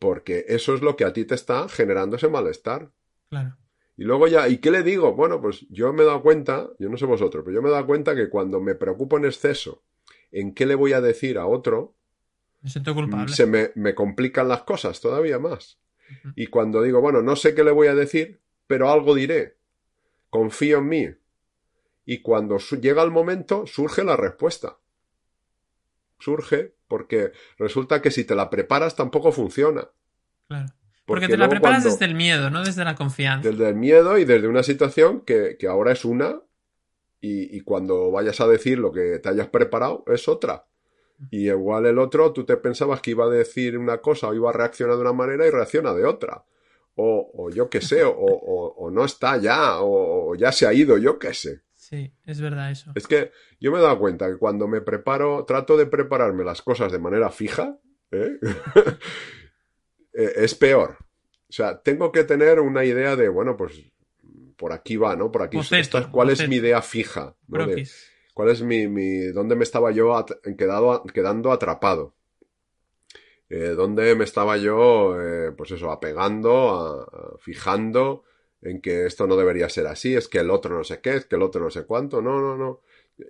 porque 0.00 0.44
eso 0.48 0.74
es 0.74 0.82
lo 0.82 0.96
que 0.96 1.04
a 1.04 1.12
ti 1.12 1.24
te 1.24 1.36
está 1.36 1.68
generando 1.68 2.16
ese 2.16 2.28
malestar. 2.28 2.90
Claro. 3.30 3.56
Y 3.96 4.02
luego 4.04 4.26
ya, 4.26 4.48
¿y 4.48 4.58
qué 4.58 4.72
le 4.72 4.82
digo? 4.82 5.14
Bueno, 5.14 5.40
pues 5.40 5.66
yo 5.70 5.92
me 5.92 6.02
he 6.02 6.06
dado 6.06 6.22
cuenta, 6.22 6.68
yo 6.80 6.88
no 6.88 6.96
sé 6.96 7.06
vosotros, 7.06 7.44
pero 7.44 7.54
yo 7.54 7.62
me 7.62 7.68
he 7.68 7.72
dado 7.72 7.86
cuenta 7.86 8.16
que 8.16 8.28
cuando 8.28 8.60
me 8.60 8.74
preocupo 8.74 9.18
en 9.18 9.24
exceso 9.24 9.84
en 10.32 10.52
qué 10.52 10.66
le 10.66 10.74
voy 10.74 10.92
a 10.92 11.00
decir 11.00 11.38
a 11.38 11.46
otro, 11.46 11.94
Me 12.64 12.70
siento 12.70 12.92
culpable. 12.94 13.32
se 13.32 13.46
me, 13.46 13.70
me 13.76 13.94
complican 13.94 14.48
las 14.48 14.62
cosas 14.64 15.00
todavía 15.00 15.38
más. 15.38 15.78
Y 16.34 16.48
cuando 16.48 16.82
digo, 16.82 17.00
bueno, 17.00 17.22
no 17.22 17.36
sé 17.36 17.54
qué 17.54 17.62
le 17.62 17.70
voy 17.70 17.86
a 17.86 17.94
decir, 17.94 18.40
pero 18.66 18.90
algo 18.90 19.14
diré, 19.14 19.56
confío 20.30 20.78
en 20.78 20.88
mí. 20.88 21.08
Y 22.04 22.20
cuando 22.22 22.58
llega 22.58 23.02
el 23.02 23.10
momento, 23.12 23.66
surge 23.66 24.02
la 24.02 24.16
respuesta. 24.16 24.78
Surge 26.18 26.74
porque 26.88 27.32
resulta 27.58 28.00
que 28.00 28.10
si 28.10 28.24
te 28.24 28.34
la 28.34 28.50
preparas 28.50 28.96
tampoco 28.96 29.32
funciona. 29.32 29.88
Claro. 30.48 30.66
Porque, 31.06 31.26
Porque 31.26 31.28
te 31.28 31.36
la 31.36 31.48
preparas 31.50 31.82
cuando- 31.82 31.90
desde 31.90 32.04
el 32.06 32.14
miedo, 32.14 32.48
no 32.50 32.64
desde 32.64 32.82
la 32.84 32.94
confianza. 32.94 33.50
desde 33.50 33.68
el 33.68 33.74
miedo 33.74 34.16
y 34.16 34.24
desde 34.24 34.48
una 34.48 34.62
situación 34.62 35.20
que, 35.22 35.56
que 35.58 35.66
ahora 35.66 35.92
es 35.92 36.04
una 36.06 36.40
y, 37.20 37.54
y 37.56 37.60
cuando 37.60 38.10
vayas 38.10 38.40
a 38.40 38.46
decir 38.48 38.78
lo 38.78 38.90
que 38.92 39.18
te 39.18 39.28
hayas 39.28 39.48
preparado 39.48 40.04
es 40.06 40.28
otra. 40.28 40.66
Y 41.30 41.48
igual 41.48 41.86
el 41.86 41.98
otro, 41.98 42.32
tú 42.32 42.44
te 42.44 42.56
pensabas 42.56 43.00
que 43.00 43.12
iba 43.12 43.24
a 43.24 43.30
decir 43.30 43.78
una 43.78 43.98
cosa 43.98 44.28
o 44.28 44.34
iba 44.34 44.50
a 44.50 44.52
reaccionar 44.52 44.96
de 44.96 45.02
una 45.02 45.12
manera 45.12 45.46
y 45.46 45.50
reacciona 45.50 45.94
de 45.94 46.04
otra. 46.04 46.44
O, 46.96 47.30
o 47.34 47.50
yo 47.50 47.68
qué 47.70 47.80
sé, 47.80 48.04
o, 48.04 48.12
o- 48.14 48.74
o 48.76 48.90
no 48.90 49.04
está 49.04 49.36
ya, 49.36 49.80
o, 49.80 50.34
ya 50.36 50.52
se 50.52 50.66
ha 50.66 50.72
ido, 50.72 50.96
yo 50.98 51.18
qué 51.18 51.34
sé. 51.34 51.62
Sí, 51.74 52.12
es 52.24 52.40
verdad 52.40 52.70
eso. 52.70 52.92
Es 52.94 53.06
que 53.06 53.30
yo 53.60 53.72
me 53.72 53.78
he 53.78 53.82
dado 53.82 53.98
cuenta 53.98 54.28
que 54.30 54.36
cuando 54.38 54.68
me 54.68 54.80
preparo, 54.80 55.44
trato 55.44 55.76
de 55.76 55.86
prepararme 55.86 56.44
las 56.44 56.62
cosas 56.62 56.90
de 56.92 56.98
manera 56.98 57.30
fija, 57.30 57.78
¿eh? 58.10 58.38
Eh, 60.12 60.32
es 60.36 60.54
peor. 60.54 60.96
O 61.48 61.52
sea, 61.52 61.80
tengo 61.82 62.12
que 62.12 62.24
tener 62.24 62.60
una 62.60 62.84
idea 62.84 63.16
de, 63.16 63.28
bueno, 63.28 63.56
pues 63.56 63.82
por 64.56 64.72
aquí 64.72 64.96
va, 64.96 65.16
¿no? 65.16 65.30
Por 65.32 65.42
aquí. 65.42 65.56
Boceto, 65.56 65.98
Esta 65.98 66.10
¿Cuál 66.10 66.30
es 66.30 66.48
mi 66.48 66.56
idea 66.56 66.80
fija? 66.82 67.34
¿no? 67.48 67.66
De-. 67.66 67.74
¿Cuál 68.34 68.50
es 68.50 68.62
mi, 68.62 68.88
mi, 68.88 69.26
dónde 69.28 69.56
me 69.56 69.64
estaba 69.64 69.90
yo 69.92 70.14
quedado, 70.58 71.02
quedando 71.14 71.52
atrapado? 71.52 72.14
Eh, 73.48 73.74
¿Dónde 73.76 74.14
me 74.14 74.24
estaba 74.24 74.56
yo, 74.56 75.20
eh, 75.20 75.52
pues 75.52 75.70
eso, 75.70 75.90
apegando, 75.90 76.70
a- 76.70 77.38
fijando 77.38 78.24
en 78.62 78.80
que 78.80 79.06
esto 79.06 79.26
no 79.26 79.36
debería 79.36 79.68
ser 79.68 79.86
así, 79.86 80.14
es 80.16 80.28
que 80.28 80.38
el 80.38 80.50
otro 80.50 80.76
no 80.76 80.84
sé 80.84 81.00
qué, 81.00 81.16
es 81.16 81.26
que 81.26 81.36
el 81.36 81.42
otro 81.42 81.62
no 81.62 81.70
sé 81.70 81.84
cuánto, 81.84 82.22
no, 82.22 82.40
no, 82.40 82.56
no. 82.56 82.80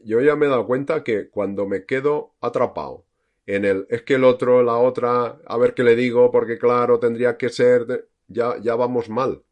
Yo 0.05 0.20
ya 0.20 0.36
me 0.36 0.46
he 0.46 0.48
dado 0.48 0.66
cuenta 0.66 1.02
que 1.05 1.28
cuando 1.30 1.66
me 1.66 1.84
quedo 1.86 2.34
atrapado 2.40 3.05
en 3.46 3.64
el, 3.64 3.86
es 3.90 4.02
que 4.02 4.14
el 4.14 4.24
otro, 4.24 4.62
la 4.62 4.76
otra, 4.76 5.38
a 5.46 5.57
ver 5.59 5.74
qué 5.74 5.82
le 5.82 5.96
digo, 5.96 6.30
porque 6.30 6.59
claro, 6.59 6.98
tendría 7.00 7.36
que 7.36 7.48
ser, 7.50 8.09
ya, 8.28 8.57
ya 8.61 8.76
vamos 8.76 9.09
mal. 9.11 9.42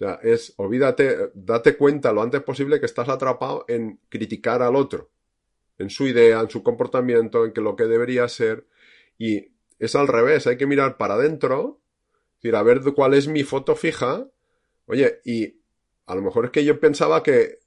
O 0.00 0.04
sea, 0.04 0.20
es, 0.22 0.54
olvídate, 0.56 1.30
date 1.34 1.76
cuenta 1.76 2.12
lo 2.12 2.22
antes 2.22 2.40
posible 2.42 2.78
que 2.78 2.86
estás 2.86 3.08
atrapado 3.08 3.64
en 3.66 3.98
criticar 4.08 4.62
al 4.62 4.76
otro, 4.76 5.10
en 5.76 5.90
su 5.90 6.06
idea, 6.06 6.40
en 6.40 6.48
su 6.48 6.62
comportamiento, 6.62 7.44
en 7.44 7.52
que 7.52 7.60
lo 7.60 7.74
que 7.74 7.84
debería 7.84 8.28
ser. 8.28 8.66
Y 9.18 9.48
es 9.80 9.96
al 9.96 10.06
revés, 10.06 10.46
hay 10.46 10.56
que 10.56 10.66
mirar 10.66 10.98
para 10.98 11.14
adentro, 11.14 11.80
decir, 12.36 12.54
a 12.54 12.62
ver 12.62 12.80
cuál 12.94 13.14
es 13.14 13.26
mi 13.26 13.42
foto 13.42 13.74
fija. 13.74 14.28
Oye, 14.86 15.20
y 15.24 15.60
a 16.06 16.14
lo 16.14 16.22
mejor 16.22 16.44
es 16.44 16.50
que 16.52 16.64
yo 16.64 16.78
pensaba 16.78 17.24
que 17.24 17.58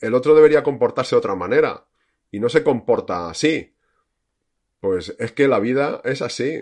el 0.00 0.14
otro 0.14 0.34
debería 0.34 0.64
comportarse 0.64 1.14
de 1.14 1.20
otra 1.20 1.36
manera, 1.36 1.86
y 2.32 2.40
no 2.40 2.48
se 2.48 2.64
comporta 2.64 3.30
así. 3.30 3.74
Pues 4.80 5.14
es 5.20 5.30
que 5.30 5.46
la 5.46 5.60
vida 5.60 6.00
es 6.04 6.22
así 6.22 6.60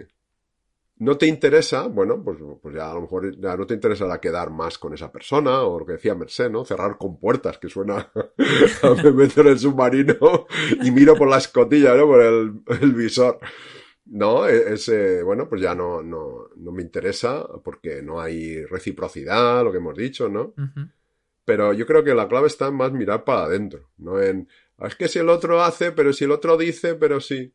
no 0.98 1.18
te 1.18 1.26
interesa, 1.26 1.86
bueno, 1.88 2.22
pues, 2.24 2.38
pues 2.62 2.74
ya 2.74 2.90
a 2.90 2.94
lo 2.94 3.02
mejor 3.02 3.38
ya 3.38 3.56
no 3.56 3.66
te 3.66 3.74
interesará 3.74 4.18
quedar 4.20 4.50
más 4.50 4.78
con 4.78 4.94
esa 4.94 5.12
persona, 5.12 5.62
o 5.62 5.78
lo 5.80 5.86
que 5.86 5.92
decía 5.92 6.14
Merced, 6.14 6.50
¿no? 6.50 6.64
Cerrar 6.64 6.96
con 6.98 7.18
puertas, 7.18 7.58
que 7.58 7.68
suena 7.68 8.10
a 8.82 8.90
me 9.02 9.12
meto 9.12 9.42
en 9.42 9.48
el 9.48 9.58
submarino 9.58 10.46
y 10.82 10.90
miro 10.90 11.14
por 11.14 11.28
la 11.28 11.38
escotilla, 11.38 11.94
¿no? 11.94 12.06
Por 12.06 12.22
el, 12.22 12.60
el 12.80 12.92
visor. 12.94 13.38
No, 14.06 14.46
e- 14.48 14.74
es, 14.74 14.88
eh, 14.88 15.22
bueno, 15.22 15.48
pues 15.48 15.60
ya 15.60 15.74
no, 15.74 16.02
no, 16.02 16.48
no 16.56 16.72
me 16.72 16.82
interesa 16.82 17.46
porque 17.64 18.02
no 18.02 18.20
hay 18.20 18.64
reciprocidad, 18.64 19.64
lo 19.64 19.72
que 19.72 19.78
hemos 19.78 19.96
dicho, 19.96 20.28
¿no? 20.28 20.54
Pero 21.44 21.72
yo 21.72 21.86
creo 21.86 22.02
que 22.04 22.14
la 22.14 22.28
clave 22.28 22.46
está 22.46 22.68
en 22.68 22.74
más 22.76 22.92
mirar 22.92 23.24
para 23.24 23.44
adentro, 23.44 23.90
no 23.98 24.20
en, 24.20 24.48
"Ah, 24.78 24.86
es 24.88 24.96
que 24.96 25.08
si 25.08 25.18
el 25.18 25.28
otro 25.28 25.62
hace, 25.62 25.92
pero 25.92 26.12
si 26.12 26.24
el 26.24 26.32
otro 26.32 26.56
dice, 26.56 26.94
pero 26.94 27.20
sí. 27.20 27.52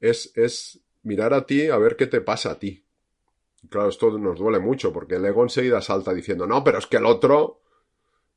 Es, 0.00 0.32
es 0.36 0.83
mirar 1.04 1.32
a 1.32 1.46
ti 1.46 1.68
a 1.68 1.78
ver 1.78 1.96
qué 1.96 2.06
te 2.06 2.20
pasa 2.20 2.50
a 2.50 2.58
ti. 2.58 2.84
Claro, 3.70 3.88
esto 3.88 4.18
nos 4.18 4.38
duele 4.38 4.58
mucho 4.58 4.92
porque 4.92 5.14
el 5.14 5.24
ego 5.24 5.42
enseguida 5.42 5.80
salta 5.80 6.12
diciendo, 6.12 6.46
no, 6.46 6.62
pero 6.64 6.78
es 6.78 6.86
que 6.86 6.98
el 6.98 7.06
otro... 7.06 7.62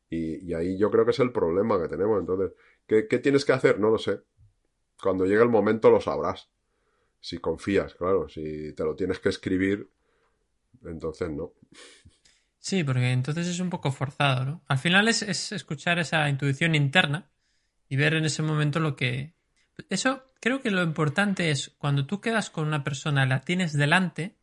Y, 0.10 0.50
y 0.50 0.54
ahí 0.54 0.78
yo 0.78 0.90
creo 0.90 1.04
que 1.04 1.12
es 1.12 1.20
el 1.20 1.34
problema 1.34 1.82
que 1.82 1.90
tenemos. 1.90 2.18
Entonces, 2.20 2.54
¿qué, 2.86 3.08
qué 3.10 3.20
tienes 3.20 3.44
que 3.44 3.52
hacer? 3.52 3.78
No 3.78 3.90
lo 3.90 3.98
sé. 3.98 4.22
Cuando 5.02 5.26
llegue 5.26 5.44
el 5.44 5.50
momento 5.50 5.90
lo 5.90 6.00
sabrás. 6.00 6.50
Si 7.20 7.40
confías, 7.40 7.94
claro. 7.96 8.30
Si 8.30 8.74
te 8.74 8.86
lo 8.86 8.96
tienes 8.96 9.20
que 9.20 9.28
escribir, 9.28 9.90
entonces 10.86 11.30
no. 11.30 11.52
Sí, 12.58 12.86
porque 12.86 13.12
entonces 13.12 13.48
es 13.48 13.60
un 13.60 13.70
poco 13.70 13.92
forzado, 13.92 14.46
¿no? 14.46 14.64
Al 14.68 14.78
final 14.78 15.10
es, 15.10 15.24
es 15.24 15.52
escuchar 15.52 16.00
esa 16.00 16.30
intuición 16.30 16.74
interna 16.74 17.30
y 17.90 17.98
ver 17.98 18.14
en 18.14 18.26
ese 18.26 18.44
momento 18.44 18.80
lo 18.80 18.96
que... 18.96 19.37
Eso 19.90 20.32
creo 20.40 20.62
que 20.62 20.72
lo 20.72 20.84
importante 20.84 21.52
es 21.52 21.76
cuando 21.78 22.06
tú 22.06 22.22
quedas 22.22 22.50
con 22.50 22.68
una 22.68 22.84
persona, 22.84 23.26
la 23.26 23.42
tienes 23.42 23.74
delante, 23.74 24.38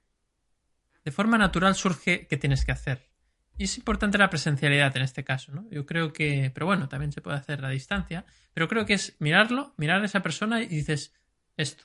de 1.04 1.12
forma 1.12 1.38
natural 1.38 1.74
surge 1.74 2.26
qué 2.26 2.36
tienes 2.36 2.64
que 2.64 2.72
hacer. 2.72 3.08
Y 3.56 3.64
es 3.64 3.76
importante 3.76 4.18
la 4.18 4.30
presencialidad 4.30 4.96
en 4.96 5.02
este 5.02 5.22
caso, 5.22 5.52
¿no? 5.52 5.68
Yo 5.70 5.86
creo 5.86 6.12
que, 6.12 6.50
pero 6.52 6.66
bueno, 6.66 6.88
también 6.88 7.12
se 7.12 7.20
puede 7.20 7.36
hacer 7.36 7.64
a 7.64 7.68
distancia, 7.68 8.24
pero 8.52 8.68
creo 8.68 8.84
que 8.84 8.94
es 8.94 9.16
mirarlo, 9.20 9.74
mirar 9.76 10.02
a 10.02 10.06
esa 10.06 10.22
persona 10.22 10.60
y 10.62 10.66
dices 10.66 11.14
esto. 11.56 11.84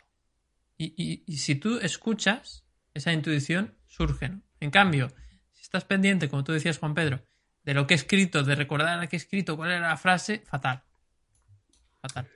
Y, 0.77 1.23
y, 1.27 1.37
si 1.37 1.55
tú 1.55 1.77
escuchas, 1.81 2.63
esa 2.93 3.11
intuición 3.11 3.75
surge. 3.85 4.29
¿no? 4.29 4.41
En 4.61 4.71
cambio, 4.71 5.09
si 5.51 5.61
estás 5.61 5.83
pendiente, 5.83 6.29
como 6.29 6.45
tú 6.45 6.53
decías, 6.53 6.77
Juan 6.77 6.93
Pedro, 6.93 7.21
de 7.65 7.73
lo 7.73 7.85
que 7.85 7.93
he 7.93 7.97
escrito, 7.97 8.43
de 8.43 8.55
recordar 8.55 8.97
a 8.97 9.07
qué 9.07 9.17
he 9.17 9.19
escrito, 9.19 9.57
cuál 9.57 9.71
era 9.71 9.89
la 9.89 9.97
frase, 9.97 10.41
fatal. 10.45 10.83
Fatal. 12.01 12.29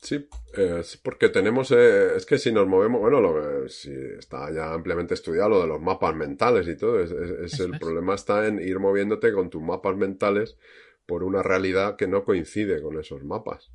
Sí, 0.00 0.26
eh, 0.56 0.82
porque 1.02 1.28
tenemos, 1.28 1.70
eh, 1.72 2.16
es 2.16 2.24
que 2.24 2.38
si 2.38 2.52
nos 2.52 2.66
movemos, 2.66 3.02
bueno, 3.02 3.20
lo, 3.20 3.68
si 3.68 3.92
está 3.92 4.50
ya 4.50 4.72
ampliamente 4.72 5.12
estudiado 5.12 5.50
lo 5.50 5.60
de 5.60 5.66
los 5.66 5.80
mapas 5.80 6.16
mentales 6.16 6.66
y 6.68 6.76
todo, 6.76 7.00
es, 7.00 7.60
el 7.60 7.78
problema 7.78 8.14
está 8.14 8.46
en 8.46 8.60
ir 8.60 8.78
moviéndote 8.78 9.32
con 9.32 9.50
tus 9.50 9.62
mapas 9.62 9.96
mentales 9.96 10.56
por 11.04 11.22
una 11.22 11.42
realidad 11.42 11.96
que 11.96 12.08
no 12.08 12.24
coincide 12.24 12.80
con 12.80 12.98
esos 12.98 13.24
mapas. 13.24 13.70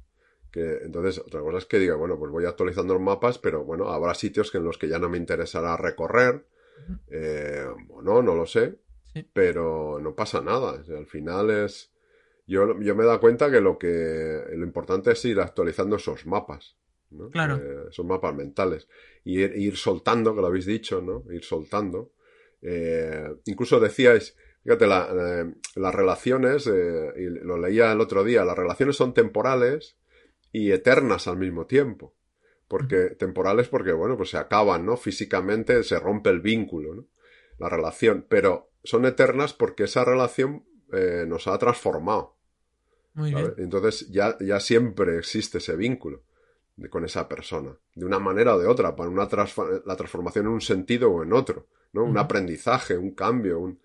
Que, 0.52 0.80
entonces, 0.84 1.20
otra 1.20 1.42
cosa 1.42 1.60
es 1.60 1.66
que 1.66 1.78
diga, 1.78 1.96
bueno, 1.96 2.18
pues 2.18 2.32
voy 2.32 2.46
actualizando 2.46 2.96
los 2.96 3.04
mapas, 3.04 3.38
pero 3.38 3.64
bueno, 3.64 3.90
habrá 3.90 4.16
sitios 4.16 4.50
que 4.50 4.58
en 4.58 4.64
los 4.64 4.80
que 4.80 4.88
ya 4.88 4.98
no 4.98 5.10
me 5.10 5.20
interesará 5.20 5.78
recorrer, 5.78 6.44
eh, 7.10 7.66
o 7.90 8.02
no, 8.02 8.24
no 8.24 8.34
lo 8.34 8.48
sé, 8.48 8.80
pero 9.32 10.00
no 10.02 10.16
pasa 10.16 10.42
nada. 10.42 10.84
al 10.90 11.06
final 11.06 11.52
es 11.52 11.92
yo, 12.48 12.80
yo 12.80 12.96
me 12.96 13.04
he 13.04 13.08
dado 13.08 13.20
cuenta 13.20 13.50
que 13.50 13.62
lo 13.62 13.78
que 13.78 14.44
lo 14.52 14.66
importante 14.66 15.12
es 15.12 15.26
ir 15.26 15.40
actualizando 15.40 15.96
esos 15.96 16.26
mapas. 16.26 16.76
¿no? 17.12 17.30
Claro. 17.30 17.58
Eh, 17.58 17.88
esos 17.90 18.06
mapas 18.06 18.36
mentales. 18.36 18.88
Y 19.24 19.42
ir, 19.42 19.78
soltando, 19.78 20.36
que 20.36 20.42
lo 20.42 20.48
habéis 20.48 20.66
dicho, 20.66 21.02
¿no? 21.02 21.24
Ir 21.32 21.44
soltando. 21.44 22.12
Eh, 22.62 23.36
incluso 23.46 23.80
decíais, 23.80 24.36
fíjate, 24.64 24.86
eh, 24.86 25.54
las 25.76 25.96
relaciones, 25.96 26.68
y 26.68 27.30
lo 27.44 27.58
leía 27.58 27.92
el 27.92 28.02
otro 28.02 28.24
día, 28.24 28.46
las 28.46 28.58
relaciones 28.58 28.96
son 28.96 29.14
temporales 29.14 29.98
y 30.52 30.72
eternas 30.72 31.28
al 31.28 31.38
mismo 31.38 31.66
tiempo. 31.66 32.16
Porque, 32.68 33.12
temporales 33.12 33.68
porque, 33.68 33.92
bueno, 33.92 34.18
pues 34.18 34.32
se 34.32 34.38
acaban, 34.38 34.86
¿no? 34.86 34.98
Físicamente 34.98 35.84
se 35.84 36.00
rompe 36.00 36.32
el 36.32 36.42
vínculo, 36.42 36.96
¿no? 36.96 37.08
La 37.60 37.70
relación. 37.70 38.26
Pero 38.28 38.72
son 38.84 39.06
eternas 39.06 39.54
porque 39.54 39.84
esa 39.84 40.04
relación 40.04 40.66
nos 41.28 41.48
ha 41.48 41.58
transformado. 41.58 42.35
Entonces 43.58 44.10
ya, 44.10 44.38
ya 44.40 44.60
siempre 44.60 45.18
existe 45.18 45.60
ese 45.60 45.76
vínculo 45.76 46.24
con 46.90 47.06
esa 47.06 47.28
persona, 47.28 47.78
de 47.94 48.06
una 48.06 48.20
manera 48.20 48.56
o 48.56 48.60
de 48.60 48.68
otra, 48.68 48.96
para 48.96 49.10
una 49.10 49.28
la 49.86 49.96
transformación 49.96 50.48
en 50.48 50.52
un 50.52 50.62
sentido 50.62 51.10
o 51.10 51.24
en 51.24 51.32
otro, 51.32 51.68
¿no? 51.94 52.04
Un 52.04 52.18
aprendizaje, 52.18 52.98
un 52.98 53.12
cambio, 53.12 53.60
un... 53.60 53.80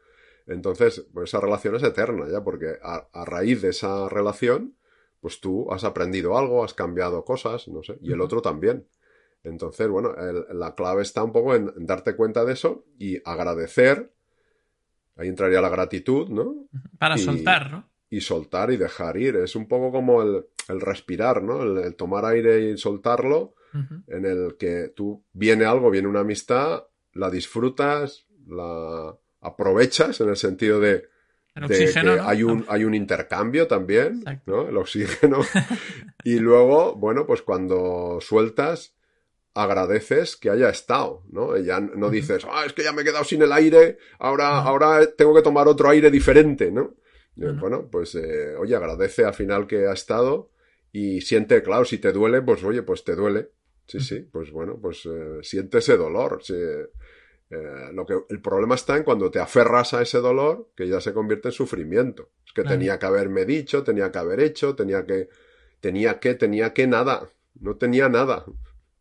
Entonces, 0.46 1.06
pues 1.12 1.30
esa 1.30 1.40
relación 1.40 1.76
es 1.76 1.84
eterna, 1.84 2.26
¿ya? 2.28 2.42
Porque 2.42 2.78
a, 2.82 3.24
raíz 3.24 3.62
de 3.62 3.68
esa 3.68 4.08
relación, 4.08 4.74
pues 5.20 5.40
tú 5.40 5.72
has 5.72 5.84
aprendido 5.84 6.36
algo, 6.36 6.64
has 6.64 6.74
cambiado 6.74 7.24
cosas, 7.24 7.68
no 7.68 7.84
sé, 7.84 7.98
y 8.02 8.12
el 8.12 8.20
otro 8.20 8.42
también. 8.42 8.88
Entonces, 9.44 9.88
bueno, 9.88 10.12
la 10.52 10.74
clave 10.74 11.02
está 11.02 11.22
un 11.22 11.32
poco 11.32 11.54
en, 11.54 11.72
darte 11.76 12.16
cuenta 12.16 12.44
de 12.44 12.54
eso 12.54 12.84
y 12.98 13.18
agradecer. 13.24 14.12
Ahí 15.16 15.28
entraría 15.28 15.60
la 15.60 15.68
gratitud, 15.68 16.28
¿no? 16.28 16.66
Para 16.98 17.16
soltar, 17.16 17.70
¿no? 17.70 17.89
Y 18.10 18.20
soltar 18.20 18.72
y 18.72 18.76
dejar 18.76 19.16
ir. 19.16 19.36
Es 19.36 19.54
un 19.54 19.68
poco 19.68 19.92
como 19.92 20.22
el, 20.22 20.44
el 20.68 20.80
respirar, 20.80 21.42
¿no? 21.42 21.62
El, 21.62 21.94
tomar 21.94 22.24
aire 22.24 22.70
y 22.70 22.76
soltarlo, 22.76 23.54
en 24.08 24.24
el 24.24 24.56
que 24.58 24.92
tú 24.96 25.22
viene 25.32 25.64
algo, 25.64 25.92
viene 25.92 26.08
una 26.08 26.20
amistad, 26.20 26.86
la 27.12 27.30
disfrutas, 27.30 28.26
la 28.48 29.16
aprovechas 29.40 30.20
en 30.20 30.28
el 30.28 30.36
sentido 30.36 30.80
de, 30.80 31.08
que 31.68 31.92
hay 32.20 32.42
un, 32.42 32.64
hay 32.68 32.82
un 32.82 32.94
intercambio 32.94 33.68
también, 33.68 34.24
¿no? 34.46 34.68
El 34.68 34.76
oxígeno. 34.76 35.40
y 36.24 36.40
luego, 36.40 36.96
bueno, 36.96 37.26
pues 37.26 37.42
cuando 37.42 38.18
sueltas, 38.20 38.94
agradeces 39.54 40.36
que 40.36 40.50
haya 40.50 40.68
estado, 40.68 41.22
¿no? 41.30 41.56
Ya 41.58 41.80
no 41.80 42.10
dices, 42.10 42.44
ah, 42.50 42.64
es 42.66 42.72
que 42.72 42.82
ya 42.82 42.92
me 42.92 43.02
he 43.02 43.04
quedado 43.04 43.24
sin 43.24 43.42
el 43.42 43.52
aire, 43.52 43.98
ahora, 44.18 44.58
ahora 44.58 45.06
tengo 45.16 45.34
que 45.34 45.42
tomar 45.42 45.68
otro 45.68 45.88
aire 45.88 46.10
diferente, 46.10 46.70
¿no? 46.70 46.94
Bueno, 47.58 47.88
pues 47.90 48.14
eh, 48.14 48.54
oye, 48.56 48.76
agradece 48.76 49.24
al 49.24 49.34
final 49.34 49.66
que 49.66 49.86
ha 49.86 49.92
estado 49.92 50.50
y 50.92 51.22
siente, 51.22 51.62
claro, 51.62 51.84
si 51.84 51.98
te 51.98 52.12
duele, 52.12 52.42
pues 52.42 52.62
oye, 52.64 52.82
pues 52.82 53.04
te 53.04 53.14
duele. 53.14 53.50
Sí, 53.86 54.00
sí, 54.00 54.20
pues 54.20 54.50
bueno, 54.52 54.78
pues 54.80 55.06
eh, 55.06 55.38
siente 55.42 55.78
ese 55.78 55.96
dolor. 55.96 56.42
Eh, 56.50 56.86
lo 57.92 58.06
que, 58.06 58.14
el 58.28 58.40
problema 58.40 58.76
está 58.76 58.96
en 58.96 59.02
cuando 59.02 59.30
te 59.30 59.40
aferras 59.40 59.94
a 59.94 60.02
ese 60.02 60.18
dolor, 60.18 60.68
que 60.76 60.86
ya 60.86 61.00
se 61.00 61.12
convierte 61.12 61.48
en 61.48 61.52
sufrimiento. 61.52 62.30
Es 62.46 62.52
que 62.52 62.62
tenía 62.62 62.98
que 62.98 63.06
haberme 63.06 63.44
dicho, 63.44 63.82
tenía 63.82 64.12
que 64.12 64.18
haber 64.18 64.40
hecho, 64.40 64.76
tenía 64.76 65.04
que, 65.04 65.28
tenía 65.80 66.20
que, 66.20 66.34
tenía 66.34 66.72
que 66.72 66.86
nada. 66.86 67.28
No 67.58 67.76
tenía 67.76 68.08
nada. 68.08 68.44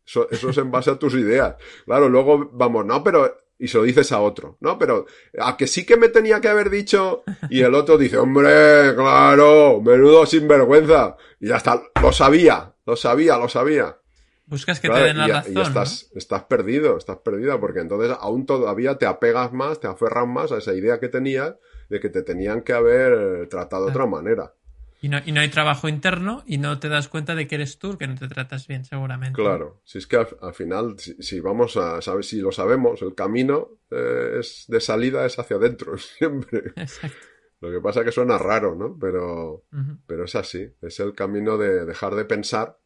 Eso, 0.04 0.28
eso 0.30 0.50
es 0.50 0.58
en 0.58 0.72
base 0.72 0.90
a 0.90 0.98
tus 0.98 1.14
ideas. 1.14 1.56
Claro, 1.84 2.08
luego 2.08 2.50
vamos, 2.52 2.84
no, 2.84 3.04
pero 3.04 3.39
y 3.60 3.68
se 3.68 3.76
lo 3.76 3.84
dices 3.84 4.10
a 4.10 4.20
otro, 4.20 4.56
¿no? 4.60 4.78
Pero 4.78 5.04
a 5.38 5.56
que 5.56 5.66
sí 5.66 5.84
que 5.84 5.98
me 5.98 6.08
tenía 6.08 6.40
que 6.40 6.48
haber 6.48 6.70
dicho 6.70 7.22
y 7.50 7.60
el 7.60 7.74
otro 7.74 7.98
dice, 7.98 8.16
hombre, 8.16 8.94
claro, 8.96 9.82
menudo 9.82 10.24
sinvergüenza. 10.24 11.16
Y 11.38 11.48
ya 11.48 11.58
está, 11.58 11.82
lo 12.02 12.10
sabía, 12.10 12.74
lo 12.86 12.96
sabía, 12.96 13.36
lo 13.36 13.48
sabía. 13.50 13.98
Buscas 14.46 14.80
que 14.80 14.88
te 14.88 14.98
den 14.98 15.18
la 15.18 15.28
razón. 15.28 15.52
Y 15.54 15.60
estás, 15.60 16.10
estás 16.14 16.44
perdido, 16.44 16.96
estás 16.96 17.18
perdida, 17.18 17.60
porque 17.60 17.80
entonces 17.80 18.16
aún 18.18 18.46
todavía 18.46 18.96
te 18.96 19.04
apegas 19.04 19.52
más, 19.52 19.78
te 19.78 19.88
aferras 19.88 20.26
más 20.26 20.50
a 20.52 20.58
esa 20.58 20.72
idea 20.72 20.98
que 20.98 21.08
tenías 21.08 21.54
de 21.90 22.00
que 22.00 22.08
te 22.08 22.22
tenían 22.22 22.62
que 22.62 22.72
haber 22.72 23.46
tratado 23.48 23.84
de 23.84 23.90
otra 23.90 24.06
manera. 24.06 24.54
Y 25.02 25.08
no, 25.08 25.18
y 25.24 25.32
no 25.32 25.40
hay 25.40 25.48
trabajo 25.48 25.88
interno 25.88 26.42
y 26.46 26.58
no 26.58 26.78
te 26.78 26.90
das 26.90 27.08
cuenta 27.08 27.34
de 27.34 27.46
que 27.46 27.54
eres 27.54 27.78
tú 27.78 27.96
que 27.96 28.06
no 28.06 28.16
te 28.16 28.28
tratas 28.28 28.66
bien, 28.66 28.84
seguramente. 28.84 29.40
Claro, 29.40 29.80
si 29.84 29.98
es 29.98 30.06
que 30.06 30.16
al, 30.16 30.54
final, 30.54 30.96
si, 30.98 31.40
vamos 31.40 31.78
a 31.78 32.02
saber, 32.02 32.22
si 32.22 32.40
lo 32.40 32.52
sabemos, 32.52 33.00
el 33.00 33.14
camino 33.14 33.78
eh, 33.90 34.36
es 34.40 34.66
de 34.68 34.80
salida 34.80 35.24
es 35.24 35.38
hacia 35.38 35.56
adentro, 35.56 35.96
siempre. 36.18 36.72
Exacto. 36.76 37.16
Lo 37.60 37.70
que 37.70 37.80
pasa 37.80 38.00
es 38.00 38.06
que 38.06 38.12
suena 38.12 38.38
raro, 38.38 38.74
¿no? 38.74 38.96
Pero, 38.98 39.66
pero 40.06 40.24
es 40.24 40.34
así, 40.34 40.66
es 40.80 40.98
el 41.00 41.14
camino 41.14 41.58
de 41.58 41.84
dejar 41.84 42.14
de 42.14 42.24
pensar 42.24 42.78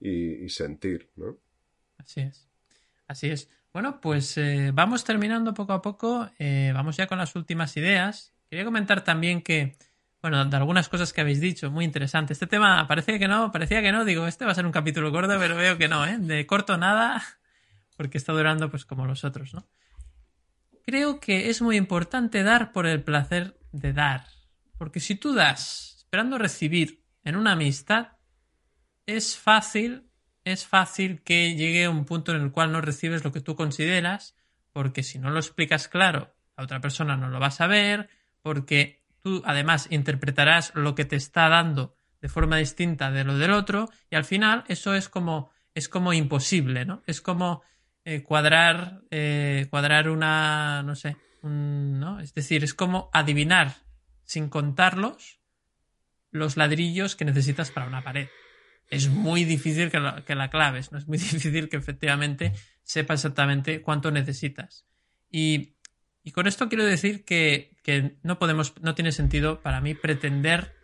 y, 0.00 0.48
sentir, 0.48 1.10
¿no? 1.16 1.38
Así 1.98 2.20
es. 2.20 2.48
Así 3.06 3.28
es. 3.28 3.48
Bueno, 3.72 4.00
pues 4.00 4.36
eh, 4.36 4.72
vamos 4.74 5.04
terminando 5.04 5.54
poco 5.54 5.74
a 5.74 5.82
poco, 5.82 6.28
eh, 6.38 6.72
vamos 6.74 6.96
ya 6.96 7.06
con 7.06 7.18
las 7.18 7.36
últimas 7.36 7.76
ideas. 7.76 8.34
Quería 8.50 8.64
comentar 8.64 9.04
también 9.04 9.42
que 9.42 9.76
bueno, 10.28 10.44
de 10.44 10.56
algunas 10.56 10.88
cosas 10.88 11.12
que 11.12 11.20
habéis 11.20 11.40
dicho, 11.40 11.70
muy 11.70 11.84
interesante. 11.84 12.32
Este 12.32 12.48
tema 12.48 12.88
parecía 12.88 13.16
que 13.16 13.28
no, 13.28 13.52
parecía 13.52 13.80
que 13.80 13.92
no, 13.92 14.04
digo, 14.04 14.26
este 14.26 14.44
va 14.44 14.50
a 14.50 14.54
ser 14.56 14.66
un 14.66 14.72
capítulo 14.72 15.12
corto, 15.12 15.36
pero 15.38 15.54
veo 15.54 15.78
que 15.78 15.86
no, 15.86 16.04
¿eh? 16.04 16.18
De 16.18 16.44
corto 16.48 16.76
nada, 16.76 17.22
porque 17.96 18.18
está 18.18 18.32
durando 18.32 18.68
pues 18.68 18.84
como 18.84 19.06
los 19.06 19.22
otros, 19.22 19.54
¿no? 19.54 19.68
Creo 20.84 21.20
que 21.20 21.48
es 21.48 21.62
muy 21.62 21.76
importante 21.76 22.42
dar 22.42 22.72
por 22.72 22.88
el 22.88 23.04
placer 23.04 23.56
de 23.70 23.92
dar, 23.92 24.24
porque 24.78 24.98
si 24.98 25.14
tú 25.14 25.32
das 25.32 25.94
esperando 25.98 26.38
recibir 26.38 27.04
en 27.22 27.36
una 27.36 27.52
amistad, 27.52 28.08
es 29.06 29.38
fácil, 29.38 30.10
es 30.42 30.66
fácil 30.66 31.22
que 31.22 31.54
llegue 31.54 31.86
un 31.86 32.04
punto 32.04 32.34
en 32.34 32.42
el 32.42 32.50
cual 32.50 32.72
no 32.72 32.80
recibes 32.80 33.22
lo 33.22 33.30
que 33.30 33.42
tú 33.42 33.54
consideras, 33.54 34.34
porque 34.72 35.04
si 35.04 35.20
no 35.20 35.30
lo 35.30 35.38
explicas 35.38 35.86
claro, 35.86 36.34
la 36.56 36.64
otra 36.64 36.80
persona 36.80 37.16
no 37.16 37.28
lo 37.28 37.38
va 37.38 37.46
a 37.46 37.52
saber, 37.52 38.10
porque 38.42 39.05
tú 39.26 39.42
además 39.44 39.88
interpretarás 39.90 40.70
lo 40.76 40.94
que 40.94 41.04
te 41.04 41.16
está 41.16 41.48
dando 41.48 41.96
de 42.20 42.28
forma 42.28 42.58
distinta 42.58 43.10
de 43.10 43.24
lo 43.24 43.36
del 43.36 43.50
otro 43.50 43.90
y 44.08 44.14
al 44.14 44.24
final 44.24 44.62
eso 44.68 44.94
es 44.94 45.08
como 45.08 45.50
es 45.74 45.88
como 45.88 46.12
imposible, 46.12 46.84
¿no? 46.84 47.02
Es 47.08 47.20
como 47.20 47.60
eh, 48.04 48.22
cuadrar 48.22 49.00
eh, 49.10 49.66
cuadrar 49.68 50.10
una 50.10 50.84
no 50.84 50.94
sé, 50.94 51.16
¿no? 51.42 52.20
Es 52.20 52.34
decir, 52.34 52.62
es 52.62 52.72
como 52.72 53.10
adivinar 53.12 53.74
sin 54.22 54.48
contarlos 54.48 55.40
los 56.30 56.56
ladrillos 56.56 57.16
que 57.16 57.24
necesitas 57.24 57.72
para 57.72 57.88
una 57.88 58.04
pared. 58.04 58.28
Es 58.90 59.08
muy 59.08 59.42
difícil 59.42 59.90
que 59.90 59.98
la, 59.98 60.24
que 60.24 60.36
la 60.36 60.50
claves, 60.50 60.92
¿no? 60.92 60.98
Es 60.98 61.08
muy 61.08 61.18
difícil 61.32 61.68
que 61.68 61.78
efectivamente 61.78 62.52
sepas 62.84 63.24
exactamente 63.24 63.82
cuánto 63.82 64.12
necesitas. 64.12 64.86
Y 65.32 65.74
y 66.26 66.32
con 66.32 66.48
esto 66.48 66.68
quiero 66.68 66.84
decir 66.84 67.24
que, 67.24 67.70
no 68.24 68.40
podemos, 68.40 68.74
no 68.82 68.96
tiene 68.96 69.12
sentido 69.12 69.60
para 69.62 69.80
mí 69.80 69.94
pretender 69.94 70.74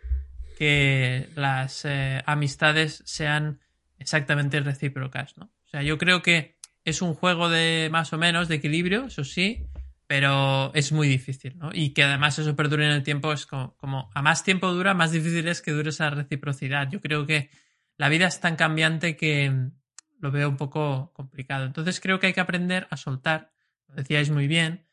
que 0.57 1.27
las 1.35 1.83
eh, 1.83 2.23
amistades 2.25 3.03
sean 3.05 3.59
exactamente 3.99 4.61
recíprocas, 4.61 5.37
¿no? 5.37 5.51
O 5.65 5.67
sea, 5.67 5.83
yo 5.83 5.97
creo 5.97 6.21
que 6.21 6.55
es 6.85 7.01
un 7.01 7.13
juego 7.13 7.49
de 7.49 7.89
más 7.91 8.13
o 8.13 8.17
menos 8.17 8.47
de 8.47 8.55
equilibrio, 8.55 9.07
eso 9.07 9.25
sí, 9.25 9.67
pero 10.07 10.73
es 10.75 10.93
muy 10.93 11.09
difícil, 11.09 11.57
¿no? 11.57 11.71
Y 11.73 11.89
que 11.89 12.03
además 12.03 12.39
eso 12.39 12.55
perdure 12.55 12.85
en 12.85 12.93
el 12.93 13.03
tiempo 13.03 13.33
es 13.33 13.45
como, 13.45 13.75
como, 13.75 14.09
a 14.13 14.21
más 14.21 14.45
tiempo 14.45 14.71
dura, 14.71 14.93
más 14.93 15.11
difícil 15.11 15.49
es 15.49 15.61
que 15.61 15.71
dure 15.71 15.89
esa 15.89 16.09
reciprocidad. 16.09 16.89
Yo 16.89 17.01
creo 17.01 17.27
que 17.27 17.49
la 17.97 18.07
vida 18.07 18.27
es 18.27 18.39
tan 18.39 18.55
cambiante 18.55 19.17
que 19.17 19.51
lo 20.21 20.31
veo 20.31 20.47
un 20.47 20.55
poco 20.55 21.11
complicado. 21.11 21.65
Entonces 21.65 21.99
creo 21.99 22.21
que 22.21 22.27
hay 22.27 22.33
que 22.33 22.39
aprender 22.39 22.87
a 22.91 22.95
soltar, 22.95 23.51
lo 23.89 23.95
decíais 23.95 24.29
muy 24.29 24.47
bien, 24.47 24.85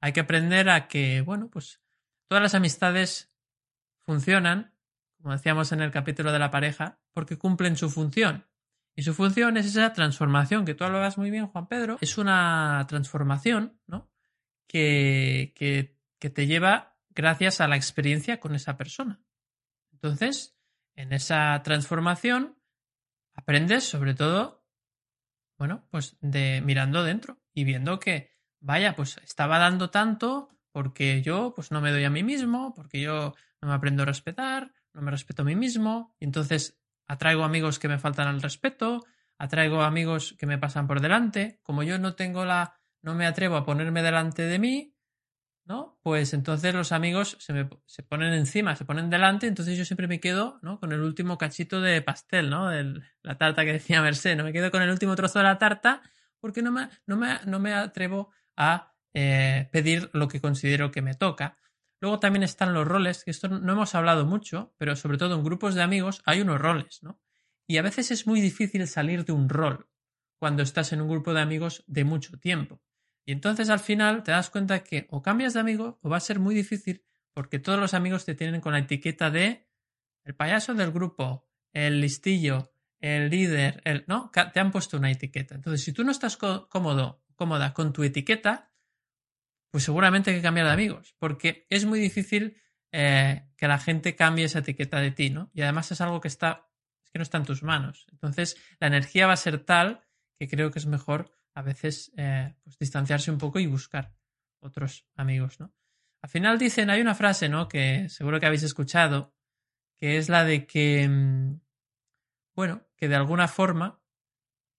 hay 0.00 0.12
que 0.12 0.20
aprender 0.20 0.68
a 0.70 0.88
que, 0.88 1.20
bueno, 1.20 1.50
pues 1.50 1.80
todas 2.28 2.42
las 2.42 2.54
amistades 2.54 3.32
funcionan, 3.98 4.74
como 5.20 5.32
decíamos 5.32 5.72
en 5.72 5.80
el 5.80 5.90
capítulo 5.90 6.32
de 6.32 6.38
la 6.38 6.50
pareja, 6.50 7.00
porque 7.12 7.36
cumplen 7.36 7.76
su 7.76 7.90
función. 7.90 8.46
Y 8.94 9.02
su 9.02 9.14
función 9.14 9.56
es 9.56 9.66
esa 9.66 9.92
transformación, 9.92 10.64
que 10.64 10.74
tú 10.74 10.84
hablabas 10.84 11.18
muy 11.18 11.30
bien, 11.30 11.46
Juan 11.46 11.68
Pedro, 11.68 11.98
es 12.00 12.18
una 12.18 12.84
transformación, 12.88 13.80
¿no? 13.86 14.10
Que, 14.66 15.52
que, 15.54 15.96
que 16.18 16.30
te 16.30 16.46
lleva 16.46 16.96
gracias 17.10 17.60
a 17.60 17.68
la 17.68 17.76
experiencia 17.76 18.40
con 18.40 18.54
esa 18.54 18.76
persona. 18.76 19.20
Entonces, 19.92 20.56
en 20.96 21.12
esa 21.12 21.60
transformación, 21.62 22.58
aprendes 23.34 23.84
sobre 23.84 24.14
todo, 24.14 24.64
bueno, 25.58 25.86
pues 25.90 26.16
de 26.20 26.60
mirando 26.60 27.04
dentro 27.04 27.40
y 27.52 27.64
viendo 27.64 28.00
que, 28.00 28.37
vaya, 28.60 28.94
pues 28.96 29.18
estaba 29.24 29.58
dando 29.58 29.90
tanto 29.90 30.50
porque 30.72 31.22
yo 31.22 31.52
pues 31.54 31.70
no 31.70 31.80
me 31.80 31.90
doy 31.90 32.04
a 32.04 32.10
mí 32.10 32.22
mismo, 32.22 32.74
porque 32.74 33.00
yo 33.00 33.34
no 33.60 33.68
me 33.68 33.74
aprendo 33.74 34.02
a 34.02 34.06
respetar, 34.06 34.72
no 34.92 35.02
me 35.02 35.10
respeto 35.10 35.42
a 35.42 35.44
mí 35.44 35.56
mismo, 35.56 36.14
y 36.20 36.24
entonces 36.24 36.78
atraigo 37.06 37.44
amigos 37.44 37.78
que 37.78 37.88
me 37.88 37.98
faltan 37.98 38.28
al 38.28 38.42
respeto, 38.42 39.04
atraigo 39.38 39.82
amigos 39.82 40.34
que 40.38 40.46
me 40.46 40.58
pasan 40.58 40.86
por 40.86 41.00
delante, 41.00 41.60
como 41.62 41.82
yo 41.82 41.98
no 41.98 42.14
tengo 42.14 42.44
la, 42.44 42.80
no 43.02 43.14
me 43.14 43.26
atrevo 43.26 43.56
a 43.56 43.64
ponerme 43.64 44.02
delante 44.02 44.42
de 44.42 44.58
mí, 44.58 44.94
¿no? 45.64 45.98
Pues 46.02 46.32
entonces 46.32 46.74
los 46.74 46.92
amigos 46.92 47.36
se 47.40 47.52
me 47.52 47.68
se 47.84 48.02
ponen 48.02 48.32
encima, 48.32 48.74
se 48.74 48.84
ponen 48.84 49.10
delante, 49.10 49.46
entonces 49.46 49.76
yo 49.76 49.84
siempre 49.84 50.08
me 50.08 50.18
quedo, 50.18 50.58
¿no? 50.62 50.80
Con 50.80 50.92
el 50.92 51.00
último 51.00 51.36
cachito 51.38 51.80
de 51.80 52.00
pastel, 52.02 52.50
¿no? 52.50 52.68
De 52.68 53.00
la 53.22 53.36
tarta 53.36 53.64
que 53.64 53.74
decía 53.74 54.00
Merced, 54.00 54.36
¿no? 54.36 54.44
Me 54.44 54.52
quedo 54.52 54.70
con 54.70 54.82
el 54.82 54.90
último 54.90 55.14
trozo 55.14 55.40
de 55.40 55.44
la 55.44 55.58
tarta 55.58 56.02
porque 56.40 56.62
no 56.62 56.72
me, 56.72 56.88
no 57.06 57.16
me, 57.16 57.38
no 57.46 57.58
me 57.58 57.74
atrevo 57.74 58.30
a 58.58 58.92
eh, 59.14 59.68
pedir 59.72 60.10
lo 60.12 60.28
que 60.28 60.40
considero 60.42 60.90
que 60.90 61.00
me 61.00 61.14
toca. 61.14 61.56
Luego 62.00 62.20
también 62.20 62.42
están 62.42 62.74
los 62.74 62.86
roles, 62.86 63.24
que 63.24 63.30
esto 63.30 63.48
no 63.48 63.72
hemos 63.72 63.94
hablado 63.94 64.26
mucho, 64.26 64.74
pero 64.76 64.94
sobre 64.96 65.16
todo 65.16 65.34
en 65.34 65.44
grupos 65.44 65.74
de 65.74 65.82
amigos 65.82 66.20
hay 66.26 66.42
unos 66.42 66.60
roles, 66.60 67.02
¿no? 67.02 67.18
Y 67.66 67.78
a 67.78 67.82
veces 67.82 68.10
es 68.10 68.26
muy 68.26 68.40
difícil 68.40 68.86
salir 68.86 69.24
de 69.24 69.32
un 69.32 69.48
rol 69.48 69.88
cuando 70.38 70.62
estás 70.62 70.92
en 70.92 71.00
un 71.00 71.08
grupo 71.08 71.34
de 71.34 71.40
amigos 71.40 71.84
de 71.86 72.04
mucho 72.04 72.38
tiempo. 72.38 72.80
Y 73.24 73.32
entonces 73.32 73.68
al 73.68 73.80
final 73.80 74.22
te 74.22 74.32
das 74.32 74.50
cuenta 74.50 74.82
que 74.82 75.06
o 75.10 75.22
cambias 75.22 75.54
de 75.54 75.60
amigo 75.60 75.98
o 76.02 76.08
va 76.08 76.16
a 76.16 76.20
ser 76.20 76.38
muy 76.38 76.54
difícil 76.54 77.04
porque 77.34 77.58
todos 77.58 77.78
los 77.78 77.94
amigos 77.94 78.24
te 78.24 78.34
tienen 78.34 78.60
con 78.60 78.72
la 78.72 78.80
etiqueta 78.80 79.30
de 79.30 79.68
el 80.24 80.34
payaso 80.34 80.74
del 80.74 80.92
grupo, 80.92 81.46
el 81.72 82.00
listillo, 82.00 82.72
el 83.00 83.30
líder, 83.30 83.80
el 83.84 84.04
no, 84.06 84.30
te 84.32 84.60
han 84.60 84.70
puesto 84.70 84.96
una 84.96 85.10
etiqueta. 85.10 85.54
Entonces, 85.54 85.84
si 85.84 85.92
tú 85.92 86.04
no 86.04 86.10
estás 86.10 86.36
cómodo, 86.36 87.22
cómoda 87.38 87.72
con 87.72 87.92
tu 87.94 88.02
etiqueta, 88.02 88.72
pues 89.70 89.84
seguramente 89.84 90.30
hay 90.30 90.36
que 90.36 90.42
cambiar 90.42 90.66
de 90.66 90.72
amigos, 90.72 91.14
porque 91.18 91.66
es 91.70 91.86
muy 91.86 92.00
difícil 92.00 92.60
eh, 92.92 93.48
que 93.56 93.68
la 93.68 93.78
gente 93.78 94.16
cambie 94.16 94.44
esa 94.44 94.58
etiqueta 94.58 95.00
de 95.00 95.12
ti, 95.12 95.30
¿no? 95.30 95.50
Y 95.54 95.62
además 95.62 95.90
es 95.92 96.00
algo 96.00 96.20
que 96.20 96.28
está, 96.28 96.68
es 97.04 97.10
que 97.10 97.18
no 97.18 97.22
está 97.22 97.38
en 97.38 97.44
tus 97.44 97.62
manos. 97.62 98.06
Entonces, 98.10 98.56
la 98.80 98.88
energía 98.88 99.26
va 99.26 99.34
a 99.34 99.36
ser 99.36 99.64
tal 99.64 100.04
que 100.38 100.48
creo 100.48 100.70
que 100.70 100.80
es 100.80 100.86
mejor 100.86 101.30
a 101.54 101.62
veces 101.62 102.12
eh, 102.16 102.54
pues, 102.64 102.76
distanciarse 102.78 103.30
un 103.30 103.38
poco 103.38 103.60
y 103.60 103.66
buscar 103.66 104.14
otros 104.60 105.06
amigos, 105.14 105.60
¿no? 105.60 105.72
Al 106.20 106.30
final 106.30 106.58
dicen, 106.58 106.90
hay 106.90 107.00
una 107.00 107.14
frase, 107.14 107.48
¿no? 107.48 107.68
Que 107.68 108.08
seguro 108.08 108.40
que 108.40 108.46
habéis 108.46 108.64
escuchado, 108.64 109.36
que 109.96 110.18
es 110.18 110.28
la 110.28 110.44
de 110.44 110.66
que, 110.66 111.08
mm, 111.08 111.60
bueno, 112.56 112.88
que 112.96 113.08
de 113.08 113.14
alguna 113.14 113.46
forma 113.46 114.02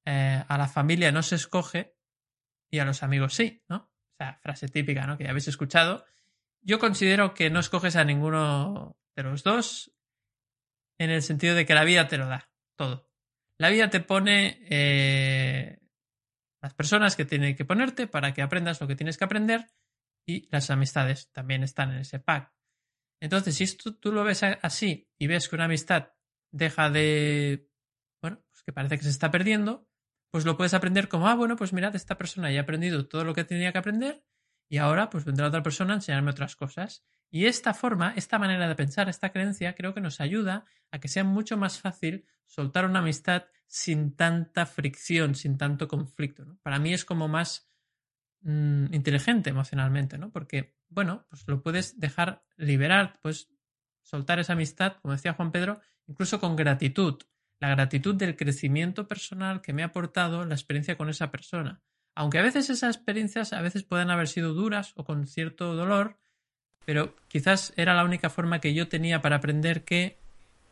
eh, 0.06 0.44
a 0.46 0.58
la 0.58 0.68
familia 0.68 1.12
no 1.12 1.24
se 1.24 1.36
escoge 1.36 1.99
y 2.70 2.80
a 2.80 2.86
los 2.86 3.04
amigos 3.04 3.34
sí, 3.34 3.64
¿no? 3.68 3.78
O 3.78 4.16
sea, 4.18 4.40
frase 4.42 4.68
típica, 4.68 5.06
¿no? 5.08 5.18
Que 5.18 5.24
ya 5.24 5.32
habéis 5.32 5.48
escuchado. 5.48 6.06
Yo 6.62 6.80
considero 6.80 7.34
que 7.34 7.50
no 7.50 7.60
escoges 7.60 7.96
a 7.96 8.04
ninguno 8.04 8.98
de 9.16 9.24
los 9.24 9.44
dos 9.44 9.92
en 10.98 11.10
el 11.10 11.22
sentido 11.22 11.56
de 11.56 11.66
que 11.66 11.74
la 11.74 11.84
vida 11.84 12.08
te 12.08 12.18
lo 12.18 12.28
da, 12.28 12.52
todo. 12.76 13.10
La 13.58 13.70
vida 13.70 13.90
te 13.90 14.02
pone 14.02 14.60
eh, 14.70 15.80
las 16.62 16.74
personas 16.74 17.16
que 17.16 17.26
tienen 17.26 17.56
que 17.56 17.66
ponerte 17.66 18.08
para 18.08 18.34
que 18.34 18.42
aprendas 18.42 18.82
lo 18.82 18.88
que 18.88 18.96
tienes 18.96 19.18
que 19.18 19.26
aprender 19.26 19.68
y 20.26 20.48
las 20.52 20.70
amistades 20.70 21.32
también 21.32 21.64
están 21.64 21.92
en 21.92 22.00
ese 22.00 22.20
pack. 22.20 22.54
Entonces, 23.22 23.56
si 23.56 23.64
esto, 23.64 23.96
tú 23.96 24.12
lo 24.12 24.24
ves 24.24 24.44
así 24.44 25.10
y 25.18 25.28
ves 25.28 25.50
que 25.50 25.56
una 25.56 25.66
amistad 25.66 26.14
deja 26.52 26.90
de, 26.90 27.70
bueno, 28.22 28.42
pues 28.50 28.64
que 28.64 28.72
parece 28.72 28.98
que 28.98 29.04
se 29.04 29.10
está 29.10 29.32
perdiendo, 29.32 29.89
pues 30.32 30.46
lo 30.46 30.58
puedes 30.58 30.74
aprender 30.74 31.10
como, 31.10 31.28
ah, 31.28 31.36
bueno, 31.36 31.56
pues 31.56 31.74
mirad, 31.74 31.96
esta 31.96 32.18
persona 32.18 32.52
ya 32.52 32.60
ha 32.60 32.64
aprendido 32.64 33.08
todo 33.08 33.24
lo 33.24 33.34
que 33.34 33.44
tenía 33.44 33.72
que 33.72 33.78
aprender 33.78 34.24
y 34.70 34.78
ahora 34.78 35.10
pues 35.10 35.26
vendrá 35.26 35.48
otra 35.48 35.64
persona 35.64 35.94
a 35.94 35.98
enseñarme 35.98 36.32
otras 36.32 36.56
cosas. 36.56 37.04
Y 37.32 37.46
esta 37.46 37.74
forma, 37.74 38.14
esta 38.16 38.40
manera 38.40 38.68
de 38.68 38.76
pensar, 38.76 39.10
esta 39.10 39.32
creencia, 39.32 39.76
creo 39.76 39.94
que 39.94 40.02
nos 40.02 40.22
ayuda 40.22 40.66
a 40.92 41.00
que 41.00 41.08
sea 41.08 41.24
mucho 41.24 41.58
más 41.58 41.80
fácil 41.80 42.26
soltar 42.46 42.86
una 42.86 43.00
amistad 43.00 43.46
sin 43.68 44.16
tanta 44.16 44.66
fricción, 44.66 45.36
sin 45.36 45.58
tanto 45.58 45.88
conflicto. 45.88 46.58
Para 46.64 46.80
mí 46.80 46.94
es 46.94 47.06
como 47.06 47.28
más 47.28 47.70
mm, 48.42 48.94
inteligente 48.94 49.52
emocionalmente, 49.52 50.18
¿no? 50.18 50.32
Porque, 50.32 50.76
bueno, 50.88 51.26
pues 51.30 51.48
lo 51.48 51.62
puedes 51.62 52.00
dejar 52.00 52.44
liberar, 52.58 53.20
pues 53.22 53.50
soltar 54.02 54.40
esa 54.40 54.54
amistad, 54.54 54.98
como 55.02 55.14
decía 55.14 55.34
Juan 55.34 55.52
Pedro, 55.52 55.82
incluso 56.08 56.40
con 56.40 56.56
gratitud. 56.56 57.22
La 57.60 57.70
gratitud 57.70 58.16
del 58.16 58.36
crecimiento 58.36 59.08
personal 59.08 59.62
que 59.62 59.74
me 59.74 59.84
ha 59.84 59.88
aportado 59.88 60.46
la 60.46 60.56
experiencia 60.56 60.98
con 60.98 61.10
esa 61.10 61.32
persona. 61.32 61.82
Aunque 62.16 62.40
a 62.40 62.42
veces 62.42 62.70
esas 62.70 62.96
experiencias 62.96 63.54
a 63.54 63.62
veces 63.62 63.84
pueden 63.84 64.10
haber 64.10 64.28
sido 64.28 64.54
duras 64.54 64.94
o 64.96 65.04
con 65.04 65.28
cierto 65.28 65.76
dolor, 65.76 66.18
pero 66.86 67.16
quizás 67.28 67.74
era 67.76 67.94
la 67.94 68.04
única 68.04 68.30
forma 68.30 68.60
que 68.60 68.74
yo 68.74 68.88
tenía 68.88 69.22
para 69.22 69.38
aprender 69.38 69.84
que, 69.84 70.18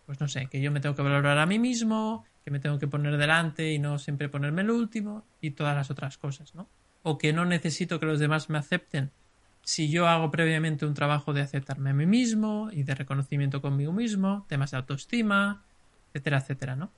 pues 0.06 0.20
no 0.20 0.28
sé, 0.28 0.48
que 0.48 0.62
yo 0.62 0.72
me 0.72 0.80
tengo 0.80 0.96
que 0.96 1.02
valorar 1.02 1.38
a 1.38 1.46
mí 1.46 1.60
mismo, 1.60 2.26
que 2.44 2.52
me 2.52 2.60
tengo 2.60 2.80
que 2.80 2.88
poner 2.88 3.18
delante 3.18 3.72
y 3.72 3.80
no 3.80 4.00
siempre 4.00 4.30
ponerme 4.30 4.62
el 4.62 4.72
último 4.72 5.26
y 5.42 5.52
todas 5.52 5.76
las 5.76 5.92
otras 5.92 6.18
cosas, 6.18 6.56
¿no? 6.56 6.70
O 7.04 7.18
que 7.18 7.34
no 7.34 7.46
necesito 7.46 8.00
que 8.00 8.06
los 8.06 8.20
demás 8.20 8.50
me 8.50 8.58
acepten 8.58 9.12
si 9.68 9.90
yo 9.90 10.08
hago 10.08 10.32
previamente 10.32 10.86
un 10.86 10.94
trabajo 10.94 11.34
de 11.34 11.42
aceptarme 11.42 11.90
a 11.90 11.94
mí 11.94 12.06
mismo 12.06 12.70
y 12.72 12.84
de 12.84 12.96
reconocimiento 12.96 13.62
conmigo 13.62 13.92
mismo, 13.92 14.46
temas 14.48 14.72
de 14.72 14.78
autoestima, 14.78 15.66
etcétera, 16.18 16.38
etcétera, 16.40 16.76
¿no? 16.76 16.92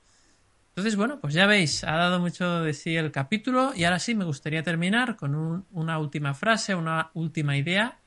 Entonces, 0.70 0.96
bueno, 0.96 1.20
pues 1.20 1.34
ya 1.34 1.46
veis, 1.46 1.84
ha 1.84 1.96
dado 1.96 2.20
mucho 2.20 2.62
de 2.62 2.72
sí 2.72 2.96
el 2.96 3.10
capítulo 3.10 3.72
y 3.74 3.84
ahora 3.84 3.98
sí 3.98 4.14
me 4.14 4.24
gustaría 4.24 4.62
terminar 4.62 5.16
con 5.16 5.66
una 5.72 5.98
última 5.98 6.32
frase, 6.32 6.74
una 6.74 7.10
última 7.14 7.56
idea 7.56 7.98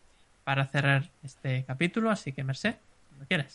para 0.43 0.65
cerrar 0.67 1.11
este 1.23 1.65
capítulo, 1.65 2.09
así 2.09 2.31
que 2.31 2.43
Merced, 2.43 2.75
cuando 3.09 3.27
quieras. 3.27 3.53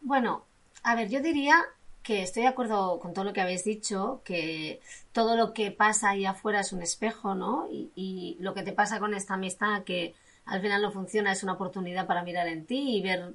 Bueno, 0.00 0.44
a 0.82 0.94
ver, 0.94 1.08
yo 1.08 1.20
diría 1.20 1.64
que 2.02 2.22
estoy 2.22 2.42
de 2.42 2.48
acuerdo 2.48 2.98
con 2.98 3.14
todo 3.14 3.24
lo 3.24 3.32
que 3.32 3.40
habéis 3.40 3.64
dicho, 3.64 4.22
que 4.24 4.80
todo 5.12 5.36
lo 5.36 5.54
que 5.54 5.70
pasa 5.70 6.10
ahí 6.10 6.26
afuera 6.26 6.60
es 6.60 6.72
un 6.72 6.82
espejo, 6.82 7.34
¿no? 7.34 7.68
Y, 7.70 8.36
lo 8.40 8.54
que 8.54 8.62
te 8.62 8.72
pasa 8.72 8.98
con 8.98 9.14
esta 9.14 9.34
amistad 9.34 9.84
que 9.84 10.14
al 10.44 10.60
final 10.60 10.82
no 10.82 10.90
funciona 10.90 11.30
es 11.30 11.44
una 11.44 11.52
oportunidad 11.52 12.06
para 12.06 12.24
mirar 12.24 12.48
en 12.48 12.66
ti 12.66 12.96
y 12.96 13.02
ver 13.02 13.34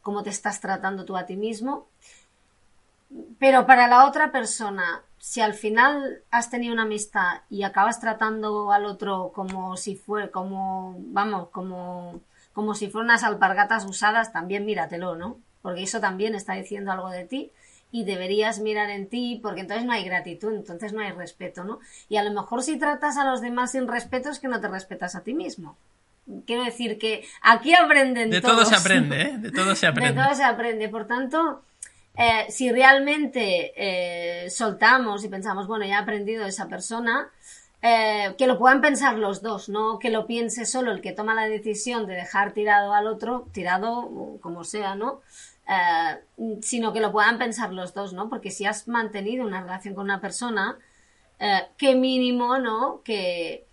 cómo 0.00 0.22
te 0.22 0.30
estás 0.30 0.60
tratando 0.60 1.04
tú 1.04 1.16
a 1.16 1.26
ti 1.26 1.36
mismo. 1.36 1.88
Pero 3.38 3.66
para 3.66 3.86
la 3.88 4.06
otra 4.06 4.32
persona, 4.32 5.02
si 5.18 5.40
al 5.40 5.54
final 5.54 6.22
has 6.30 6.50
tenido 6.50 6.72
una 6.72 6.82
amistad 6.82 7.42
y 7.50 7.62
acabas 7.62 8.00
tratando 8.00 8.72
al 8.72 8.84
otro 8.84 9.32
como 9.34 9.76
si 9.76 9.96
fuera, 9.96 10.30
como, 10.30 10.96
vamos, 10.98 11.48
como, 11.50 12.20
como 12.52 12.74
si 12.74 12.88
fueran 12.88 13.10
unas 13.10 13.24
alpargatas 13.24 13.84
usadas, 13.84 14.32
también 14.32 14.64
míratelo, 14.64 15.16
¿no? 15.16 15.38
Porque 15.62 15.82
eso 15.82 16.00
también 16.00 16.34
está 16.34 16.54
diciendo 16.54 16.92
algo 16.92 17.10
de 17.10 17.24
ti 17.24 17.52
y 17.92 18.04
deberías 18.04 18.60
mirar 18.60 18.90
en 18.90 19.08
ti, 19.08 19.40
porque 19.42 19.62
entonces 19.62 19.84
no 19.84 19.92
hay 19.92 20.04
gratitud, 20.04 20.52
entonces 20.54 20.92
no 20.92 21.00
hay 21.00 21.12
respeto, 21.12 21.64
¿no? 21.64 21.80
Y 22.08 22.16
a 22.16 22.24
lo 22.24 22.32
mejor 22.32 22.62
si 22.62 22.78
tratas 22.78 23.16
a 23.16 23.24
los 23.24 23.40
demás 23.40 23.72
sin 23.72 23.88
respeto 23.88 24.30
es 24.30 24.38
que 24.38 24.48
no 24.48 24.60
te 24.60 24.68
respetas 24.68 25.14
a 25.14 25.22
ti 25.22 25.34
mismo. 25.34 25.76
Quiero 26.44 26.64
decir 26.64 26.98
que 26.98 27.24
aquí 27.40 27.72
aprenden 27.74 28.30
De 28.30 28.40
todo 28.40 28.64
se 28.64 28.74
aprende, 28.74 29.22
¿eh? 29.22 29.38
De 29.38 29.52
todo 29.52 29.76
se 29.76 29.86
aprende. 29.86 30.12
De 30.12 30.26
todo 30.26 30.34
se 30.34 30.42
aprende. 30.42 30.88
Por 30.88 31.06
tanto, 31.06 31.62
eh, 32.16 32.46
si 32.50 32.72
realmente 32.72 33.72
eh, 33.76 34.48
soltamos 34.48 35.22
y 35.24 35.28
pensamos, 35.28 35.66
bueno, 35.66 35.84
ya 35.84 35.96
he 35.96 35.98
aprendido 35.98 36.46
esa 36.46 36.66
persona, 36.66 37.30
eh, 37.82 38.34
que 38.38 38.46
lo 38.46 38.58
puedan 38.58 38.80
pensar 38.80 39.18
los 39.18 39.42
dos, 39.42 39.68
no 39.68 39.98
que 39.98 40.08
lo 40.10 40.26
piense 40.26 40.64
solo 40.64 40.92
el 40.92 41.02
que 41.02 41.12
toma 41.12 41.34
la 41.34 41.46
decisión 41.46 42.06
de 42.06 42.14
dejar 42.14 42.52
tirado 42.52 42.94
al 42.94 43.06
otro, 43.06 43.46
tirado 43.52 44.38
como 44.40 44.64
sea, 44.64 44.94
¿no? 44.94 45.20
Sino 46.62 46.92
que 46.92 47.00
lo 47.00 47.12
puedan 47.12 47.38
pensar 47.38 47.72
los 47.72 47.92
dos, 47.92 48.12
¿no? 48.12 48.30
Porque 48.30 48.50
si 48.50 48.64
has 48.64 48.88
mantenido 48.88 49.44
una 49.44 49.60
relación 49.60 49.94
con 49.94 50.04
una 50.04 50.20
persona, 50.20 50.78
qué 51.76 51.94
mínimo, 51.96 52.58
¿no? 52.58 53.02
Que, 53.04 53.66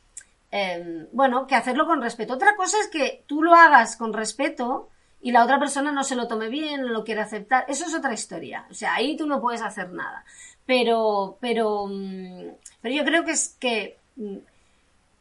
em, 0.51 1.07
bueno, 1.13 1.47
que 1.47 1.55
hacerlo 1.55 1.85
con 1.85 2.01
respeto. 2.01 2.33
Otra 2.33 2.55
cosa 2.55 2.77
es 2.79 2.87
que 2.87 3.23
tú 3.27 3.41
lo 3.41 3.53
hagas 3.53 3.95
con 3.95 4.11
respeto 4.11 4.89
y 5.23 5.31
la 5.31 5.43
otra 5.43 5.57
persona 5.57 5.93
no 5.93 6.03
se 6.03 6.17
lo 6.17 6.27
tome 6.27 6.49
bien, 6.49 6.81
no 6.81 6.89
lo 6.89 7.05
quiere 7.05 7.21
aceptar. 7.21 7.63
Eso 7.69 7.85
es 7.85 7.95
otra 7.95 8.13
historia. 8.13 8.67
O 8.69 8.73
sea, 8.73 8.93
ahí 8.95 9.15
tú 9.15 9.25
no 9.25 9.41
puedes 9.41 9.61
hacer 9.61 9.89
nada. 9.91 10.25
Pero, 10.65 11.37
pero, 11.39 11.87
mm, 11.87 12.49
pero 12.81 12.93
yo 12.93 13.05
creo 13.05 13.23
que 13.23 13.31
es 13.31 13.55
que 13.59 13.97
mm, 14.17 14.37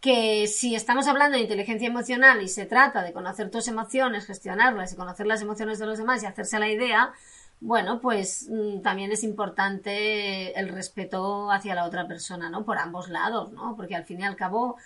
que 0.00 0.48
si 0.48 0.74
estamos 0.74 1.06
hablando 1.06 1.36
de 1.36 1.44
inteligencia 1.44 1.86
emocional 1.86 2.42
y 2.42 2.48
se 2.48 2.66
trata 2.66 3.04
de 3.04 3.12
conocer 3.12 3.50
tus 3.52 3.68
emociones, 3.68 4.26
gestionarlas 4.26 4.92
y 4.92 4.96
conocer 4.96 5.28
las 5.28 5.40
emociones 5.42 5.78
de 5.78 5.86
los 5.86 5.98
demás 5.98 6.22
y 6.22 6.26
hacerse 6.26 6.58
la 6.58 6.68
idea, 6.68 7.12
bueno, 7.60 8.00
pues 8.00 8.48
mm, 8.50 8.82
también 8.82 9.12
es 9.12 9.22
importante 9.22 10.58
el 10.58 10.68
respeto 10.68 11.52
hacia 11.52 11.76
la 11.76 11.84
otra 11.86 12.08
persona, 12.08 12.50
¿no? 12.50 12.64
Por 12.64 12.78
ambos 12.78 13.08
lados, 13.08 13.52
¿no? 13.52 13.76
Porque 13.76 13.94
al 13.94 14.04
fin 14.04 14.20
y 14.20 14.24
al 14.24 14.34
cabo 14.34 14.76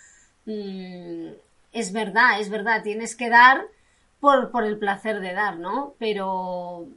es 0.45 1.91
verdad, 1.91 2.39
es 2.39 2.49
verdad, 2.49 2.83
tienes 2.83 3.15
que 3.15 3.29
dar 3.29 3.65
por, 4.19 4.51
por 4.51 4.63
el 4.63 4.77
placer 4.77 5.19
de 5.19 5.33
dar, 5.33 5.57
¿no? 5.57 5.95
Pero, 5.99 6.87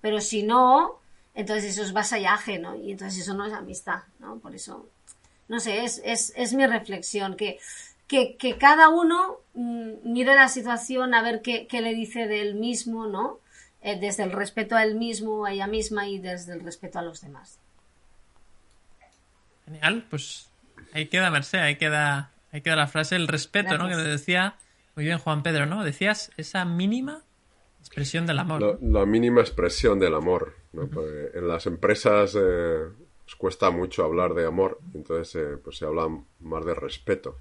pero 0.00 0.20
si 0.20 0.42
no, 0.42 1.00
entonces 1.34 1.72
eso 1.72 1.82
es 1.82 1.92
vasallaje, 1.92 2.58
¿no? 2.58 2.76
Y 2.76 2.92
entonces 2.92 3.20
eso 3.20 3.34
no 3.34 3.44
es 3.44 3.52
amistad, 3.52 4.02
¿no? 4.18 4.38
Por 4.38 4.54
eso, 4.54 4.88
no 5.48 5.60
sé, 5.60 5.84
es, 5.84 6.00
es, 6.04 6.32
es 6.36 6.54
mi 6.54 6.66
reflexión, 6.66 7.36
que, 7.36 7.58
que, 8.06 8.36
que 8.36 8.56
cada 8.56 8.88
uno 8.88 9.38
mm, 9.54 9.92
mire 10.04 10.34
la 10.34 10.48
situación 10.48 11.14
a 11.14 11.22
ver 11.22 11.42
qué, 11.42 11.66
qué 11.66 11.80
le 11.80 11.94
dice 11.94 12.26
del 12.26 12.54
mismo, 12.54 13.06
¿no? 13.06 13.40
Eh, 13.82 13.98
desde 14.00 14.22
el 14.22 14.32
respeto 14.32 14.76
a 14.76 14.82
él 14.82 14.94
mismo, 14.94 15.44
a 15.44 15.52
ella 15.52 15.66
misma 15.66 16.08
y 16.08 16.18
desde 16.18 16.54
el 16.54 16.60
respeto 16.60 16.98
a 16.98 17.02
los 17.02 17.20
demás. 17.20 17.58
Genial, 19.66 20.06
pues 20.08 20.48
ahí 20.94 21.06
queda 21.06 21.30
Merced, 21.30 21.58
ahí 21.58 21.76
queda, 21.76 22.30
ahí 22.50 22.62
queda 22.62 22.76
la 22.76 22.86
frase, 22.86 23.16
el 23.16 23.28
respeto, 23.28 23.76
¿no? 23.76 23.86
Que 23.88 23.96
decía 23.96 24.54
muy 24.96 25.04
bien 25.04 25.18
Juan 25.18 25.42
Pedro, 25.42 25.66
¿no? 25.66 25.84
Decías 25.84 26.30
esa 26.36 26.64
mínima 26.64 27.24
expresión 27.80 28.26
del 28.26 28.38
amor. 28.38 28.78
La, 28.80 29.04
mínima 29.04 29.40
expresión 29.40 29.98
del 29.98 30.14
amor, 30.14 30.54
¿no? 30.72 30.88
en 31.34 31.48
las 31.48 31.66
empresas 31.66 32.34
eh, 32.38 32.84
os 33.26 33.36
cuesta 33.36 33.70
mucho 33.70 34.04
hablar 34.04 34.34
de 34.34 34.44
amor, 34.44 34.78
entonces 34.92 35.34
eh, 35.36 35.56
pues 35.56 35.78
se 35.78 35.86
habla 35.86 36.08
más 36.40 36.64
de 36.66 36.74
respeto, 36.74 37.38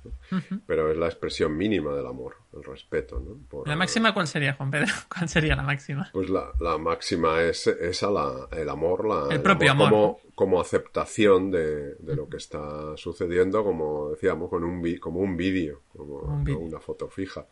pero 0.65 0.89
es 0.89 0.97
la 0.97 1.07
expresión 1.07 1.57
mínima 1.57 1.93
del 1.93 2.05
amor, 2.05 2.37
el 2.53 2.63
respeto. 2.63 3.19
¿no? 3.19 3.63
¿La 3.65 3.75
máxima 3.75 4.13
cuál 4.13 4.27
sería, 4.27 4.53
Juan 4.53 4.71
Pedro? 4.71 4.87
¿Cuál 5.13 5.27
sería 5.27 5.57
la 5.57 5.63
máxima? 5.63 6.09
Pues 6.13 6.29
la, 6.29 6.53
la 6.61 6.77
máxima 6.77 7.41
es 7.41 7.67
esa, 7.67 8.09
la, 8.09 8.47
el 8.51 8.69
amor, 8.69 9.05
la, 9.05 9.35
el 9.35 9.41
propio 9.41 9.71
amor, 9.71 9.89
como, 9.89 10.19
como, 10.35 10.61
aceptación 10.61 11.51
de, 11.51 11.95
de, 11.95 12.15
lo 12.15 12.29
que 12.29 12.37
está 12.37 12.95
sucediendo, 12.95 13.61
como 13.65 14.11
decíamos, 14.11 14.49
con 14.49 14.63
un 14.63 14.97
como 14.99 15.19
un 15.19 15.35
vídeo, 15.35 15.81
como 15.91 16.43
una 16.59 16.79
foto 16.79 17.09
fija. 17.09 17.45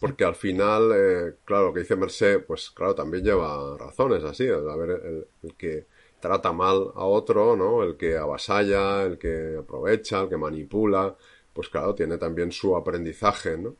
Porque 0.00 0.24
al 0.24 0.34
final, 0.34 0.90
eh, 0.92 1.34
claro, 1.44 1.66
lo 1.66 1.72
que 1.72 1.80
dice 1.80 1.94
Merced, 1.94 2.44
pues 2.44 2.70
claro, 2.70 2.96
también 2.96 3.22
lleva 3.22 3.78
razones 3.78 4.24
así, 4.24 4.48
a 4.48 4.56
ver, 4.56 4.90
el, 4.90 5.26
el 5.44 5.54
que 5.54 5.86
trata 6.26 6.52
mal 6.52 6.92
a 6.94 7.04
otro, 7.04 7.56
¿no? 7.56 7.82
El 7.84 7.96
que 7.96 8.16
avasalla, 8.16 9.04
el 9.04 9.16
que 9.16 9.56
aprovecha, 9.60 10.22
el 10.22 10.28
que 10.28 10.36
manipula, 10.36 11.14
pues 11.52 11.68
claro, 11.68 11.94
tiene 11.94 12.18
también 12.18 12.50
su 12.50 12.76
aprendizaje, 12.76 13.56
¿no? 13.56 13.76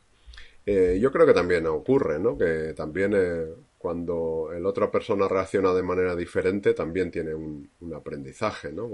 Eh, 0.65 0.99
yo 1.01 1.11
creo 1.13 1.27
que 1.27 1.35
también 1.35 1.67
ocurre, 1.67 2.19
¿no? 2.19 2.39
Que 2.39 2.73
también 2.75 3.15
eh, 3.17 3.47
cuando 3.79 4.51
el 4.55 4.65
otra 4.65 4.91
persona 4.91 5.27
reacciona 5.29 5.73
de 5.75 5.83
manera 5.83 6.15
diferente, 6.15 6.73
también 6.73 7.11
tiene 7.11 7.35
un, 7.35 7.69
aprendizaje, 7.95 8.73
¿no? 8.73 8.89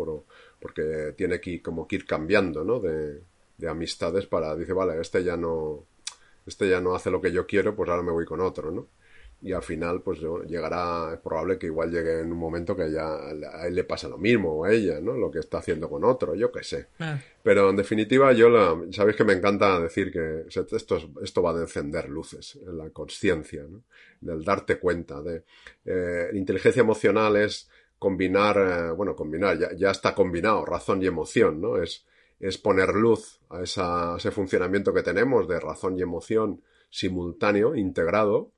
porque 0.60 1.14
tiene 1.16 1.40
que 1.40 1.62
como 1.62 1.86
que 1.86 1.96
ir 1.96 2.06
cambiando, 2.06 2.64
¿no? 2.64 2.80
De, 2.80 3.20
de 3.58 3.68
amistades 3.68 4.26
para, 4.26 4.54
dice, 4.56 4.72
vale, 4.72 5.00
este 5.00 5.24
ya 5.24 5.36
no, 5.36 5.84
este 6.46 6.68
ya 6.68 6.80
no 6.80 6.94
hace 6.94 7.10
lo 7.10 7.20
que 7.20 7.32
yo 7.32 7.46
quiero, 7.46 7.74
pues 7.74 7.88
ahora 7.90 8.02
me 8.02 8.12
voy 8.12 8.24
con 8.24 8.40
otro, 8.40 8.70
¿no? 8.70 8.88
Y 9.42 9.52
al 9.52 9.62
final 9.62 10.02
pues 10.02 10.20
llegará, 10.46 11.14
es 11.14 11.20
probable 11.20 11.58
que 11.58 11.66
igual 11.66 11.90
llegue 11.90 12.20
en 12.20 12.30
un 12.30 12.38
momento 12.38 12.76
que 12.76 12.92
ya 12.92 13.16
a 13.16 13.66
él 13.66 13.74
le 13.74 13.82
pasa 13.82 14.08
lo 14.08 14.16
mismo 14.16 14.52
o 14.52 14.64
a 14.64 14.72
ella, 14.72 15.00
¿no? 15.00 15.14
Lo 15.14 15.32
que 15.32 15.40
está 15.40 15.58
haciendo 15.58 15.90
con 15.90 16.04
otro, 16.04 16.36
yo 16.36 16.52
qué 16.52 16.62
sé. 16.62 16.86
Pero 17.42 17.70
en 17.70 17.76
definitiva 17.76 18.32
yo, 18.32 18.48
la, 18.48 18.80
sabéis 18.92 19.16
que 19.16 19.24
me 19.24 19.32
encanta 19.32 19.80
decir 19.80 20.12
que 20.12 20.44
esto, 20.48 20.98
esto 21.22 21.42
va 21.42 21.52
de 21.54 21.62
encender 21.62 22.08
luces 22.08 22.56
en 22.64 22.78
la 22.78 22.90
conciencia, 22.90 23.64
¿no? 23.68 23.82
Del 24.20 24.44
darte 24.44 24.78
cuenta 24.78 25.20
de... 25.20 25.42
Eh, 25.84 26.30
inteligencia 26.34 26.80
emocional 26.80 27.34
es 27.36 27.68
combinar, 27.98 28.56
eh, 28.56 28.90
bueno, 28.92 29.16
combinar, 29.16 29.58
ya, 29.58 29.72
ya 29.74 29.90
está 29.90 30.14
combinado 30.14 30.64
razón 30.64 31.02
y 31.02 31.06
emoción, 31.06 31.60
¿no? 31.60 31.82
Es, 31.82 32.06
es 32.38 32.58
poner 32.58 32.90
luz 32.94 33.40
a, 33.50 33.62
esa, 33.62 34.14
a 34.14 34.18
ese 34.18 34.30
funcionamiento 34.30 34.94
que 34.94 35.02
tenemos 35.02 35.48
de 35.48 35.58
razón 35.58 35.98
y 35.98 36.02
emoción 36.02 36.62
simultáneo, 36.90 37.74
integrado, 37.74 38.52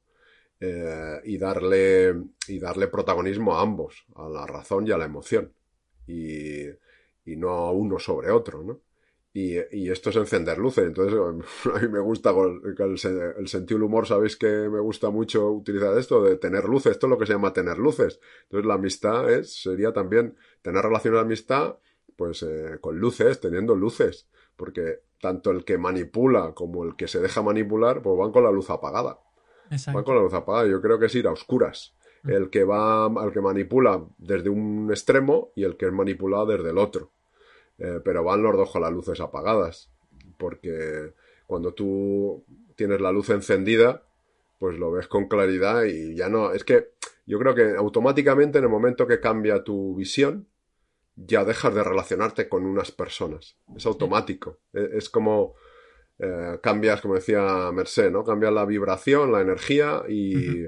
eh, 0.61 1.21
y, 1.25 1.39
darle, 1.39 2.15
y 2.49 2.59
darle 2.59 2.89
protagonismo 2.89 3.57
a 3.57 3.63
ambos, 3.63 4.07
a 4.15 4.29
la 4.29 4.47
razón 4.47 4.87
y 4.87 4.93
a 4.93 4.99
la 4.99 5.05
emoción, 5.05 5.53
y, 6.07 6.65
y 7.25 7.37
no 7.37 7.51
a 7.51 7.73
uno 7.73 7.99
sobre 7.99 8.31
otro, 8.31 8.63
¿no? 8.63 8.81
Y, 9.37 9.57
y, 9.77 9.91
esto 9.91 10.11
es 10.11 10.17
encender 10.17 10.59
luces. 10.59 10.85
Entonces, 10.85 11.19
a 11.75 11.79
mí 11.81 11.89
me 11.89 11.99
gusta 11.99 12.31
el, 12.31 12.79
el, 12.79 13.49
sentido 13.49 13.79
del 13.79 13.83
humor, 13.83 14.07
sabéis 14.07 14.37
que 14.37 14.47
me 14.47 14.79
gusta 14.79 15.11
mucho 15.11 15.51
utilizar 15.51 15.99
esto 15.99 16.23
de 16.23 16.37
tener 16.37 16.65
luces. 16.67 16.93
Esto 16.93 17.09
es 17.09 17.11
lo 17.11 17.19
que 17.19 17.27
se 17.27 17.33
llama 17.33 17.53
tener 17.53 17.79
luces. 17.79 18.21
Entonces, 18.45 18.67
la 18.67 18.75
amistad 18.75 19.29
es, 19.33 19.61
sería 19.61 19.93
también 19.93 20.37
tener 20.63 20.85
relaciones 20.85 21.19
de 21.19 21.25
amistad, 21.25 21.79
pues 22.15 22.45
eh, 22.45 22.79
con 22.81 22.97
luces, 22.97 23.41
teniendo 23.41 23.75
luces. 23.75 24.29
Porque 24.55 25.01
tanto 25.21 25.51
el 25.51 25.65
que 25.65 25.79
manipula 25.79 26.53
como 26.55 26.85
el 26.85 26.95
que 26.95 27.09
se 27.09 27.19
deja 27.19 27.43
manipular, 27.43 28.03
pues 28.03 28.17
van 28.17 28.31
con 28.31 28.45
la 28.45 28.53
luz 28.53 28.71
apagada. 28.71 29.19
Va 29.95 30.05
con 30.05 30.17
la 30.17 30.23
luz 30.23 30.35
apagada. 30.35 30.69
Yo 30.69 30.81
creo 30.81 30.99
que 30.99 31.07
es 31.07 31.15
ir 31.15 31.27
a 31.27 31.33
oscuras. 31.33 31.95
Mm. 32.23 32.31
El 32.31 32.51
que 32.51 32.65
va, 32.65 33.07
al 33.07 33.33
que 33.33 33.41
manipula 33.41 34.05
desde 34.19 34.49
un 34.49 34.89
extremo 34.91 35.53
y 35.55 35.65
el 35.65 35.77
que 35.77 35.87
es 35.87 35.93
manipulado 35.93 36.47
desde 36.47 36.71
el 36.71 36.79
otro. 36.79 37.11
Eh, 37.79 38.01
pero 38.05 38.23
van 38.25 38.43
los 38.43 38.57
dos 38.57 38.71
con 38.71 38.83
las 38.83 38.93
luces 38.93 39.21
apagadas. 39.21 39.91
Porque 40.39 41.13
cuando 41.47 41.75
tú 41.75 42.45
tienes 42.77 43.01
la 43.01 43.13
luz 43.13 43.31
encendida, 43.31 44.03
pues 44.59 44.79
lo 44.79 44.91
ves 44.91 45.09
con 45.09 45.29
claridad 45.29 45.85
y 45.85 46.15
ya 46.15 46.29
no. 46.29 46.53
Es 46.53 46.65
que 46.65 46.93
yo 47.27 47.39
creo 47.39 47.55
que 47.55 47.75
automáticamente 47.77 48.59
en 48.59 48.65
el 48.65 48.71
momento 48.71 49.07
que 49.07 49.21
cambia 49.21 49.65
tu 49.65 49.95
visión, 49.95 50.49
ya 51.17 51.45
dejas 51.45 51.75
de 51.75 51.85
relacionarte 51.85 52.49
con 52.49 52.65
unas 52.65 52.91
personas. 52.91 53.57
Es 53.77 53.87
automático. 53.87 54.59
E, 54.73 54.91
es 54.95 55.09
como 55.09 55.55
eh, 56.19 56.59
cambias, 56.63 57.01
como 57.01 57.15
decía 57.15 57.71
Merced, 57.73 58.11
¿no? 58.11 58.25
Cambias 58.25 58.53
la 58.53 58.65
vibración, 58.65 59.33
la 59.33 59.41
energía 59.41 60.03
y, 60.09 60.67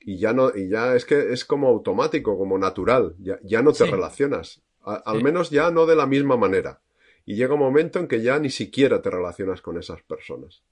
y, 0.00 0.18
ya 0.18 0.32
no, 0.32 0.50
y 0.54 0.68
ya 0.68 0.94
es 0.94 1.04
que 1.04 1.32
es 1.32 1.44
como 1.44 1.68
automático, 1.68 2.36
como 2.36 2.58
natural, 2.58 3.14
ya, 3.18 3.38
ya 3.42 3.62
no 3.62 3.72
te 3.72 3.86
relacionas, 3.86 4.62
al 4.82 5.22
menos 5.22 5.50
ya 5.50 5.70
no 5.70 5.86
de 5.86 5.96
la 5.96 6.06
misma 6.06 6.36
manera. 6.36 6.82
Y 7.24 7.36
llega 7.36 7.54
un 7.54 7.60
momento 7.60 8.00
en 8.00 8.08
que 8.08 8.20
ya 8.20 8.38
ni 8.38 8.50
siquiera 8.50 9.00
te 9.00 9.08
relacionas 9.08 9.62
con 9.62 9.78
esas 9.78 10.02
personas. 10.02 10.64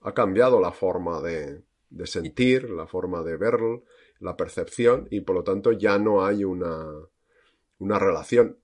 Ha 0.00 0.14
cambiado 0.14 0.60
la 0.60 0.70
forma 0.70 1.20
de, 1.20 1.62
de 1.90 2.06
sentir, 2.06 2.70
la 2.70 2.86
forma 2.86 3.22
de 3.22 3.36
ver, 3.36 3.58
la 4.20 4.36
percepción, 4.36 5.08
y 5.10 5.20
por 5.20 5.36
lo 5.36 5.44
tanto 5.44 5.72
ya 5.72 5.98
no 5.98 6.24
hay 6.24 6.44
una, 6.44 6.86
una 7.78 7.98
relación. 7.98 8.58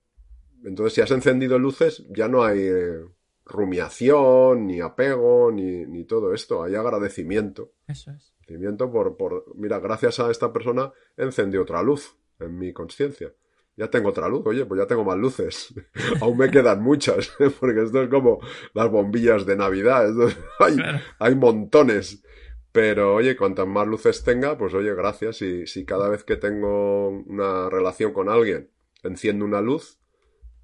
Entonces, 0.63 0.93
si 0.93 1.01
has 1.01 1.11
encendido 1.11 1.59
luces, 1.59 2.05
ya 2.09 2.27
no 2.27 2.43
hay 2.43 2.61
eh, 2.61 3.03
rumiación, 3.47 4.67
ni 4.67 4.81
apego, 4.81 5.51
ni, 5.51 5.85
ni 5.85 6.05
todo 6.05 6.33
esto. 6.33 6.63
Hay 6.63 6.75
agradecimiento. 6.75 7.71
Eso 7.87 8.11
es. 8.11 8.33
Agradecimiento 8.41 8.91
por, 8.91 9.17
por, 9.17 9.55
mira, 9.55 9.79
gracias 9.79 10.19
a 10.19 10.31
esta 10.31 10.53
persona 10.53 10.91
encendió 11.17 11.61
otra 11.61 11.81
luz 11.81 12.15
en 12.39 12.57
mi 12.57 12.73
conciencia. 12.73 13.33
Ya 13.75 13.91
tengo 13.91 14.09
otra 14.09 14.27
luz, 14.27 14.41
oye, 14.47 14.65
pues 14.65 14.79
ya 14.81 14.87
tengo 14.87 15.03
más 15.03 15.17
luces. 15.17 15.73
Aún 16.21 16.37
me 16.37 16.49
quedan 16.49 16.81
muchas, 16.81 17.31
porque 17.59 17.83
esto 17.83 18.01
es 18.01 18.09
como 18.09 18.39
las 18.73 18.89
bombillas 18.89 19.45
de 19.45 19.55
Navidad. 19.55 20.09
hay, 20.59 20.77
hay 21.19 21.35
montones. 21.35 22.23
Pero 22.71 23.15
oye, 23.15 23.35
cuantas 23.35 23.67
más 23.67 23.87
luces 23.87 24.23
tenga, 24.23 24.57
pues 24.57 24.73
oye, 24.73 24.93
gracias. 24.93 25.41
Y 25.41 25.67
si 25.67 25.85
cada 25.85 26.09
vez 26.09 26.23
que 26.23 26.37
tengo 26.37 27.09
una 27.09 27.69
relación 27.69 28.13
con 28.13 28.29
alguien 28.29 28.69
enciendo 29.03 29.45
una 29.45 29.61
luz, 29.61 29.99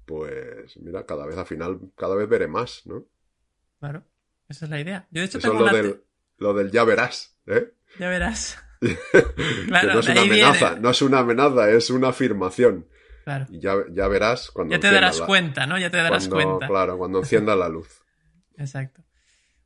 pues 0.04 0.76
mira, 0.78 1.06
cada 1.06 1.26
vez 1.26 1.36
al 1.36 1.46
final, 1.46 1.80
cada 1.96 2.14
vez 2.14 2.28
veré 2.28 2.46
más, 2.46 2.82
¿no? 2.86 3.06
Claro, 3.80 4.04
esa 4.48 4.66
es 4.66 4.70
la 4.70 4.80
idea. 4.80 5.06
Yo 5.10 5.20
de 5.20 5.26
hecho 5.26 5.38
Eso 5.38 5.50
tengo 5.50 5.66
es 5.66 5.72
lo, 5.72 5.76
del, 5.76 6.04
lo 6.38 6.54
del 6.54 6.70
ya 6.70 6.84
verás, 6.84 7.38
¿eh? 7.46 7.72
Ya 7.98 8.08
verás. 8.08 8.58
claro, 9.68 9.94
no 9.94 10.00
es 10.00 10.08
una 10.08 10.20
amenaza, 10.20 10.76
no 10.76 10.90
es 10.90 11.02
una 11.02 11.18
amenaza, 11.20 11.70
es 11.70 11.90
una 11.90 12.08
afirmación. 12.08 12.86
Claro. 13.24 13.46
Y 13.48 13.58
ya, 13.58 13.74
ya 13.90 14.06
verás 14.08 14.50
cuando. 14.50 14.74
Ya 14.74 14.80
te 14.80 14.90
darás 14.90 15.20
cuenta, 15.22 15.66
¿no? 15.66 15.78
Ya 15.78 15.90
te 15.90 15.96
darás 15.96 16.28
cuenta. 16.28 16.66
Claro, 16.66 16.98
cuando 16.98 17.20
encienda 17.20 17.56
la 17.56 17.68
luz. 17.68 18.02
Exacto. 18.56 19.02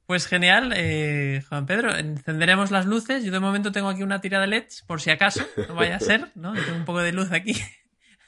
Pues 0.06 0.26
genial, 0.26 0.72
eh, 0.74 1.42
Juan 1.48 1.66
Pedro. 1.66 1.94
Encenderemos 1.94 2.70
las 2.70 2.86
luces. 2.86 3.24
Yo 3.24 3.32
de 3.32 3.40
momento 3.40 3.72
tengo 3.72 3.88
aquí 3.88 4.02
una 4.02 4.20
tira 4.20 4.40
de 4.40 4.46
LEDs, 4.46 4.82
por 4.86 5.00
si 5.00 5.10
acaso, 5.10 5.44
no 5.68 5.74
vaya 5.74 5.96
a 5.96 6.00
ser, 6.00 6.30
¿no? 6.34 6.54
tengo 6.54 6.76
un 6.76 6.84
poco 6.84 7.00
de 7.00 7.12
luz 7.12 7.30
aquí, 7.32 7.60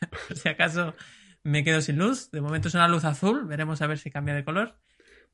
por 0.29 0.37
si 0.37 0.49
acaso 0.49 0.95
me 1.43 1.65
quedo 1.65 1.81
sin 1.81 1.99
luz. 1.99 2.31
De 2.31 2.41
momento 2.41 2.69
es 2.69 2.75
una 2.75 2.89
luz 2.89 3.05
azul, 3.05 3.47
veremos 3.47 3.83
a 3.83 3.87
ver 3.87 3.99
si 3.99 4.11
cambia 4.11 4.35
de 4.35 4.45
color. 4.45 4.79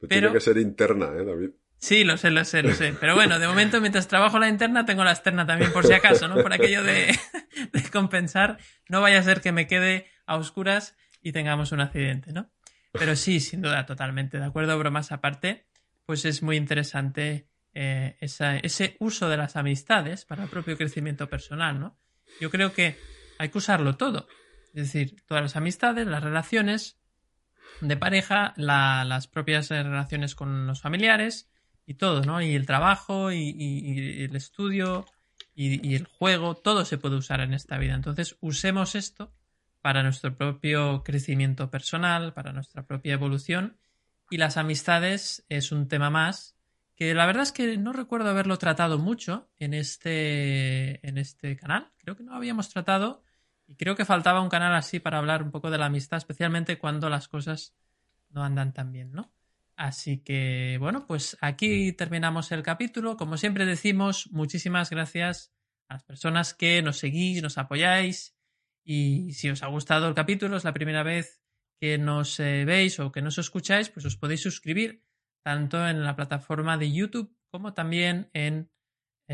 Pero... 0.00 0.08
Tiene 0.08 0.32
que 0.32 0.40
ser 0.40 0.58
interna, 0.58 1.06
¿eh, 1.06 1.24
David? 1.24 1.50
Sí, 1.78 2.04
lo 2.04 2.16
sé, 2.16 2.30
lo 2.30 2.44
sé, 2.44 2.62
lo 2.62 2.72
sé. 2.72 2.94
Pero 2.98 3.14
bueno, 3.14 3.38
de 3.38 3.46
momento 3.46 3.80
mientras 3.80 4.08
trabajo 4.08 4.38
la 4.38 4.48
interna 4.48 4.86
tengo 4.86 5.04
la 5.04 5.12
externa 5.12 5.46
también 5.46 5.72
por 5.72 5.86
si 5.86 5.92
acaso, 5.92 6.26
¿no? 6.26 6.36
Por 6.42 6.52
aquello 6.52 6.82
de, 6.82 7.14
de 7.72 7.90
compensar. 7.90 8.58
No 8.88 9.00
vaya 9.02 9.18
a 9.18 9.22
ser 9.22 9.40
que 9.40 9.52
me 9.52 9.66
quede 9.66 10.06
a 10.26 10.36
oscuras 10.36 10.96
y 11.22 11.32
tengamos 11.32 11.72
un 11.72 11.80
accidente, 11.80 12.32
¿no? 12.32 12.50
Pero 12.92 13.14
sí, 13.14 13.40
sin 13.40 13.60
duda, 13.60 13.84
totalmente. 13.84 14.38
De 14.38 14.44
acuerdo, 14.44 14.78
bromas 14.78 15.12
aparte, 15.12 15.66
pues 16.06 16.24
es 16.24 16.42
muy 16.42 16.56
interesante 16.56 17.48
eh, 17.74 18.16
esa, 18.20 18.56
ese 18.56 18.96
uso 19.00 19.28
de 19.28 19.36
las 19.36 19.56
amistades 19.56 20.24
para 20.24 20.44
el 20.44 20.48
propio 20.48 20.78
crecimiento 20.78 21.28
personal, 21.28 21.78
¿no? 21.78 21.98
Yo 22.40 22.50
creo 22.50 22.72
que 22.72 22.96
hay 23.38 23.50
que 23.50 23.58
usarlo 23.58 23.96
todo. 23.96 24.26
Es 24.76 24.92
decir, 24.92 25.22
todas 25.24 25.42
las 25.42 25.56
amistades, 25.56 26.06
las 26.06 26.22
relaciones 26.22 26.98
de 27.80 27.96
pareja, 27.96 28.52
las 28.58 29.26
propias 29.26 29.70
relaciones 29.70 30.34
con 30.34 30.66
los 30.66 30.82
familiares 30.82 31.48
y 31.86 31.94
todo, 31.94 32.20
¿no? 32.20 32.42
Y 32.42 32.54
el 32.54 32.66
trabajo 32.66 33.32
y, 33.32 34.18
el 34.22 34.36
estudio 34.36 35.06
y, 35.54 35.94
el 35.94 36.04
juego, 36.04 36.56
todo 36.56 36.84
se 36.84 36.98
puede 36.98 37.16
usar 37.16 37.40
en 37.40 37.54
esta 37.54 37.78
vida. 37.78 37.94
Entonces, 37.94 38.36
usemos 38.40 38.94
esto 38.96 39.32
para 39.80 40.02
nuestro 40.02 40.36
propio 40.36 41.02
crecimiento 41.02 41.70
personal, 41.70 42.34
para 42.34 42.52
nuestra 42.52 42.86
propia 42.86 43.14
evolución. 43.14 43.78
Y 44.28 44.36
las 44.36 44.58
amistades 44.58 45.46
es 45.48 45.72
un 45.72 45.88
tema 45.88 46.10
más 46.10 46.54
que 46.96 47.14
la 47.14 47.24
verdad 47.24 47.44
es 47.44 47.52
que 47.52 47.78
no 47.78 47.94
recuerdo 47.94 48.28
haberlo 48.28 48.58
tratado 48.58 48.98
mucho 48.98 49.48
en 49.58 49.72
este, 49.72 51.06
en 51.08 51.16
este 51.16 51.56
canal. 51.56 51.92
Creo 51.96 52.14
que 52.14 52.24
no 52.24 52.34
habíamos 52.34 52.68
tratado 52.68 53.22
y 53.66 53.74
creo 53.76 53.97
que 53.97 54.05
faltaba 54.05 54.40
un 54.40 54.48
canal 54.48 54.74
así 54.74 55.01
para 55.01 55.18
hablar 55.18 55.43
un 55.43 55.51
poco 55.51 55.70
de 55.70 55.78
la 55.78 55.86
amistad, 55.86 56.18
especialmente 56.18 56.78
cuando 56.78 57.09
las 57.09 57.28
cosas 57.28 57.74
no 58.30 58.44
andan 58.44 58.72
tan 58.72 58.93
bien, 58.93 59.12
¿no? 59.12 59.32
Así 59.76 60.18
que, 60.18 60.78
bueno, 60.80 61.06
pues 61.06 61.36
aquí 61.40 61.93
terminamos 61.93 62.51
el 62.52 62.62
capítulo. 62.62 63.16
Como 63.16 63.36
siempre 63.36 63.66
decimos, 63.66 64.28
muchísimas 64.32 64.88
gracias 64.90 65.52
a 65.88 65.94
las 65.94 66.05
personas 66.05 66.55
que 66.55 66.80
nos 66.80 66.98
seguís, 66.98 67.43
nos 67.43 67.59
apoyáis. 67.59 68.34
Y 68.84 69.32
si 69.32 69.51
os 69.51 69.62
ha 69.62 69.66
gustado 69.66 70.09
el 70.09 70.14
capítulo, 70.14 70.56
es 70.56 70.64
la 70.64 70.72
primera 70.72 71.02
vez 71.02 71.43
que 71.78 71.98
nos 71.98 72.40
eh, 72.40 72.64
veis 72.64 72.98
o 73.01 73.12
que 73.12 73.20
nos 73.20 73.36
escucháis, 73.36 73.90
pues 73.90 74.06
os 74.06 74.16
podéis 74.16 74.40
suscribir 74.40 75.05
tanto 75.43 75.86
en 75.86 76.05
la 76.05 76.16
plataforma 76.16 76.78
de 76.78 76.93
YouTube 76.93 77.36
como 77.51 77.74
también 77.74 78.30
en 78.32 78.70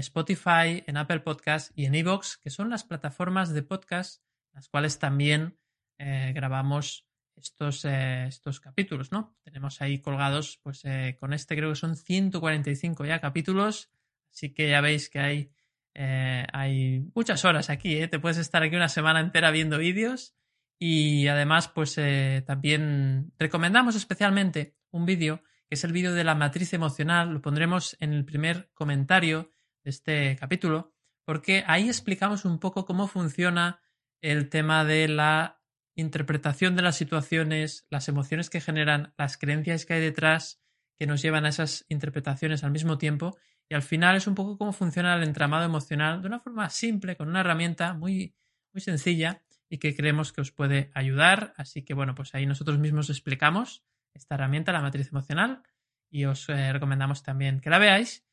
Spotify, 0.01 0.83
en 0.87 0.97
Apple 0.97 1.21
Podcast 1.21 1.71
y 1.75 1.87
en 1.87 1.95
Evox, 1.95 2.37
que 2.37 2.51
son 2.51 2.71
las 2.71 2.85
plataformas 2.85 3.53
de 3.53 3.63
podcast 3.63 4.23
las 4.53 4.69
cuales 4.69 4.99
también 4.99 5.59
eh, 5.99 6.33
grabamos 6.35 7.07
estos, 7.37 7.85
eh, 7.85 8.27
estos 8.27 8.61
capítulos, 8.61 9.13
¿no? 9.13 9.37
Tenemos 9.43 9.81
ahí 9.81 10.01
colgados, 10.01 10.61
pues 10.63 10.85
eh, 10.85 11.17
con 11.19 11.33
este 11.33 11.57
creo 11.57 11.71
que 11.71 11.77
son 11.77 11.97
145 11.97 13.05
ya 13.05 13.21
capítulos, 13.21 13.91
así 14.31 14.51
que 14.51 14.69
ya 14.69 14.81
veis 14.81 15.09
que 15.09 15.21
hay, 15.21 15.51
hay 15.95 17.01
muchas 17.15 17.45
horas 17.45 17.69
aquí, 17.69 18.07
Te 18.09 18.19
puedes 18.19 18.39
estar 18.39 18.63
aquí 18.63 18.77
una 18.77 18.89
semana 18.89 19.21
entera 19.21 19.51
viendo 19.51 19.79
vídeos 19.79 20.35
y 20.79 21.27
además 21.29 21.69
pues 21.69 22.01
también 22.47 23.33
recomendamos 23.39 23.95
especialmente 23.95 24.75
un 24.91 25.05
vídeo 25.05 25.43
que 25.69 25.75
es 25.75 25.85
el 25.85 25.93
vídeo 25.93 26.15
de 26.15 26.25
la 26.25 26.35
matriz 26.35 26.73
emocional, 26.73 27.31
lo 27.31 27.43
pondremos 27.43 27.97
en 28.01 28.15
el 28.15 28.25
primer 28.25 28.71
comentario 28.73 29.51
de 29.85 29.91
este 29.91 30.37
capítulo, 30.37 30.93
porque 31.25 31.65
ahí 31.67 31.89
explicamos 31.89 32.45
un 32.45 32.59
poco 32.59 32.85
cómo 32.85 33.09
funciona 33.09 33.81
el 34.21 34.49
tema 34.49 34.85
de 34.85 35.09
la 35.09 35.61
interpretación 35.95 36.77
de 36.77 36.83
las 36.83 36.97
situaciones, 36.97 37.87
las 37.91 38.09
emociones 38.09 38.51
que 38.51 38.61
generan, 38.61 39.15
las 39.19 39.37
creencias 39.37 39.85
que 39.85 39.95
hay 39.95 40.01
detrás 40.01 40.63
que 40.99 41.07
nos 41.07 41.23
llevan 41.23 41.45
a 41.45 41.49
esas 41.49 41.85
interpretaciones 41.89 42.65
al 42.65 42.71
mismo 42.71 42.99
tiempo 42.99 43.37
y 43.69 43.75
al 43.75 43.83
final 43.83 44.17
es 44.17 44.27
un 44.27 44.35
poco 44.35 44.59
cómo 44.59 44.73
funciona 44.73 45.15
el 45.15 45.23
entramado 45.23 45.65
emocional 45.65 46.21
de 46.21 46.29
una 46.29 46.41
forma 46.41 46.69
simple, 46.71 47.17
con 47.17 47.29
una 47.29 47.41
herramienta 47.41 47.95
muy, 47.95 48.35
muy 48.73 48.81
sencilla 48.81 49.43
y 49.69 49.79
que 49.79 49.95
creemos 49.97 50.33
que 50.33 50.43
os 50.43 50.53
puede 50.53 50.91
ayudar. 50.95 51.55
Así 51.57 51.83
que 51.83 51.95
bueno, 51.95 52.15
pues 52.15 52.35
ahí 52.35 52.45
nosotros 52.47 52.79
mismos 52.79 53.09
explicamos 53.11 53.85
esta 54.13 54.35
herramienta, 54.35 54.73
la 54.73 54.83
matriz 54.83 55.09
emocional, 55.09 55.63
y 56.11 56.27
os 56.27 56.49
eh, 56.51 56.73
recomendamos 56.73 57.23
también 57.23 57.61
que 57.61 57.71
la 57.71 57.79
veáis. 57.79 58.27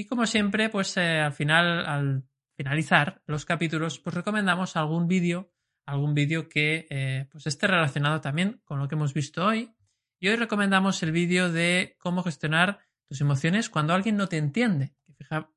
Y 0.00 0.06
como 0.06 0.26
siempre, 0.26 0.70
pues 0.70 0.96
eh, 0.96 1.20
al 1.20 1.34
final, 1.34 1.84
al 1.86 2.24
finalizar 2.56 3.22
los 3.26 3.44
capítulos, 3.44 3.98
pues 3.98 4.14
recomendamos 4.14 4.74
algún 4.76 5.06
vídeo 5.08 5.52
algún 5.84 6.14
vídeo 6.14 6.48
que 6.48 6.86
eh, 6.88 7.26
pues 7.30 7.46
esté 7.46 7.66
relacionado 7.66 8.22
también 8.22 8.62
con 8.64 8.78
lo 8.78 8.88
que 8.88 8.94
hemos 8.94 9.12
visto 9.12 9.44
hoy. 9.44 9.74
Y 10.18 10.28
hoy 10.28 10.36
recomendamos 10.36 11.02
el 11.02 11.12
vídeo 11.12 11.52
de 11.52 11.96
cómo 11.98 12.22
gestionar 12.22 12.78
tus 13.08 13.20
emociones 13.20 13.68
cuando 13.68 13.92
alguien 13.92 14.16
no 14.16 14.26
te 14.26 14.38
entiende. 14.38 14.94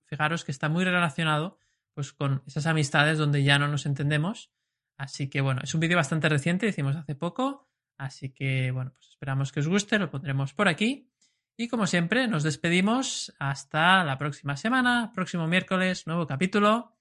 fijaros 0.05 0.43
que 0.43 0.51
está 0.51 0.67
muy 0.67 0.83
relacionado 0.83 1.57
pues, 1.93 2.11
con 2.11 2.43
esas 2.47 2.65
amistades 2.65 3.17
donde 3.17 3.43
ya 3.43 3.59
no 3.59 3.69
nos 3.69 3.85
entendemos. 3.85 4.51
Así 4.97 5.29
que 5.29 5.39
bueno, 5.39 5.61
es 5.63 5.73
un 5.73 5.79
vídeo 5.79 5.95
bastante 5.95 6.27
reciente, 6.27 6.67
hicimos 6.67 6.97
hace 6.97 7.15
poco. 7.15 7.69
Así 7.97 8.33
que 8.33 8.71
bueno, 8.71 8.91
pues 8.93 9.09
esperamos 9.09 9.53
que 9.53 9.61
os 9.61 9.69
guste, 9.69 9.99
lo 9.99 10.09
pondremos 10.09 10.53
por 10.53 10.67
aquí. 10.67 11.12
Y 11.55 11.67
como 11.67 11.85
siempre, 11.85 12.27
nos 12.27 12.41
despedimos 12.43 13.33
hasta 13.37 14.03
la 14.03 14.17
próxima 14.17 14.57
semana, 14.57 15.11
próximo 15.13 15.47
miércoles, 15.47 16.07
nuevo 16.07 16.25
capítulo. 16.25 16.97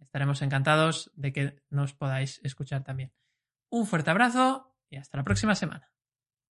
Estaremos 0.00 0.42
encantados 0.42 1.12
de 1.14 1.32
que 1.32 1.62
nos 1.70 1.94
podáis 1.94 2.40
escuchar 2.42 2.82
también. 2.82 3.12
Un 3.70 3.86
fuerte 3.86 4.10
abrazo 4.10 4.74
y 4.90 4.96
hasta 4.96 5.18
la 5.18 5.24
próxima 5.24 5.54
semana. 5.54 5.91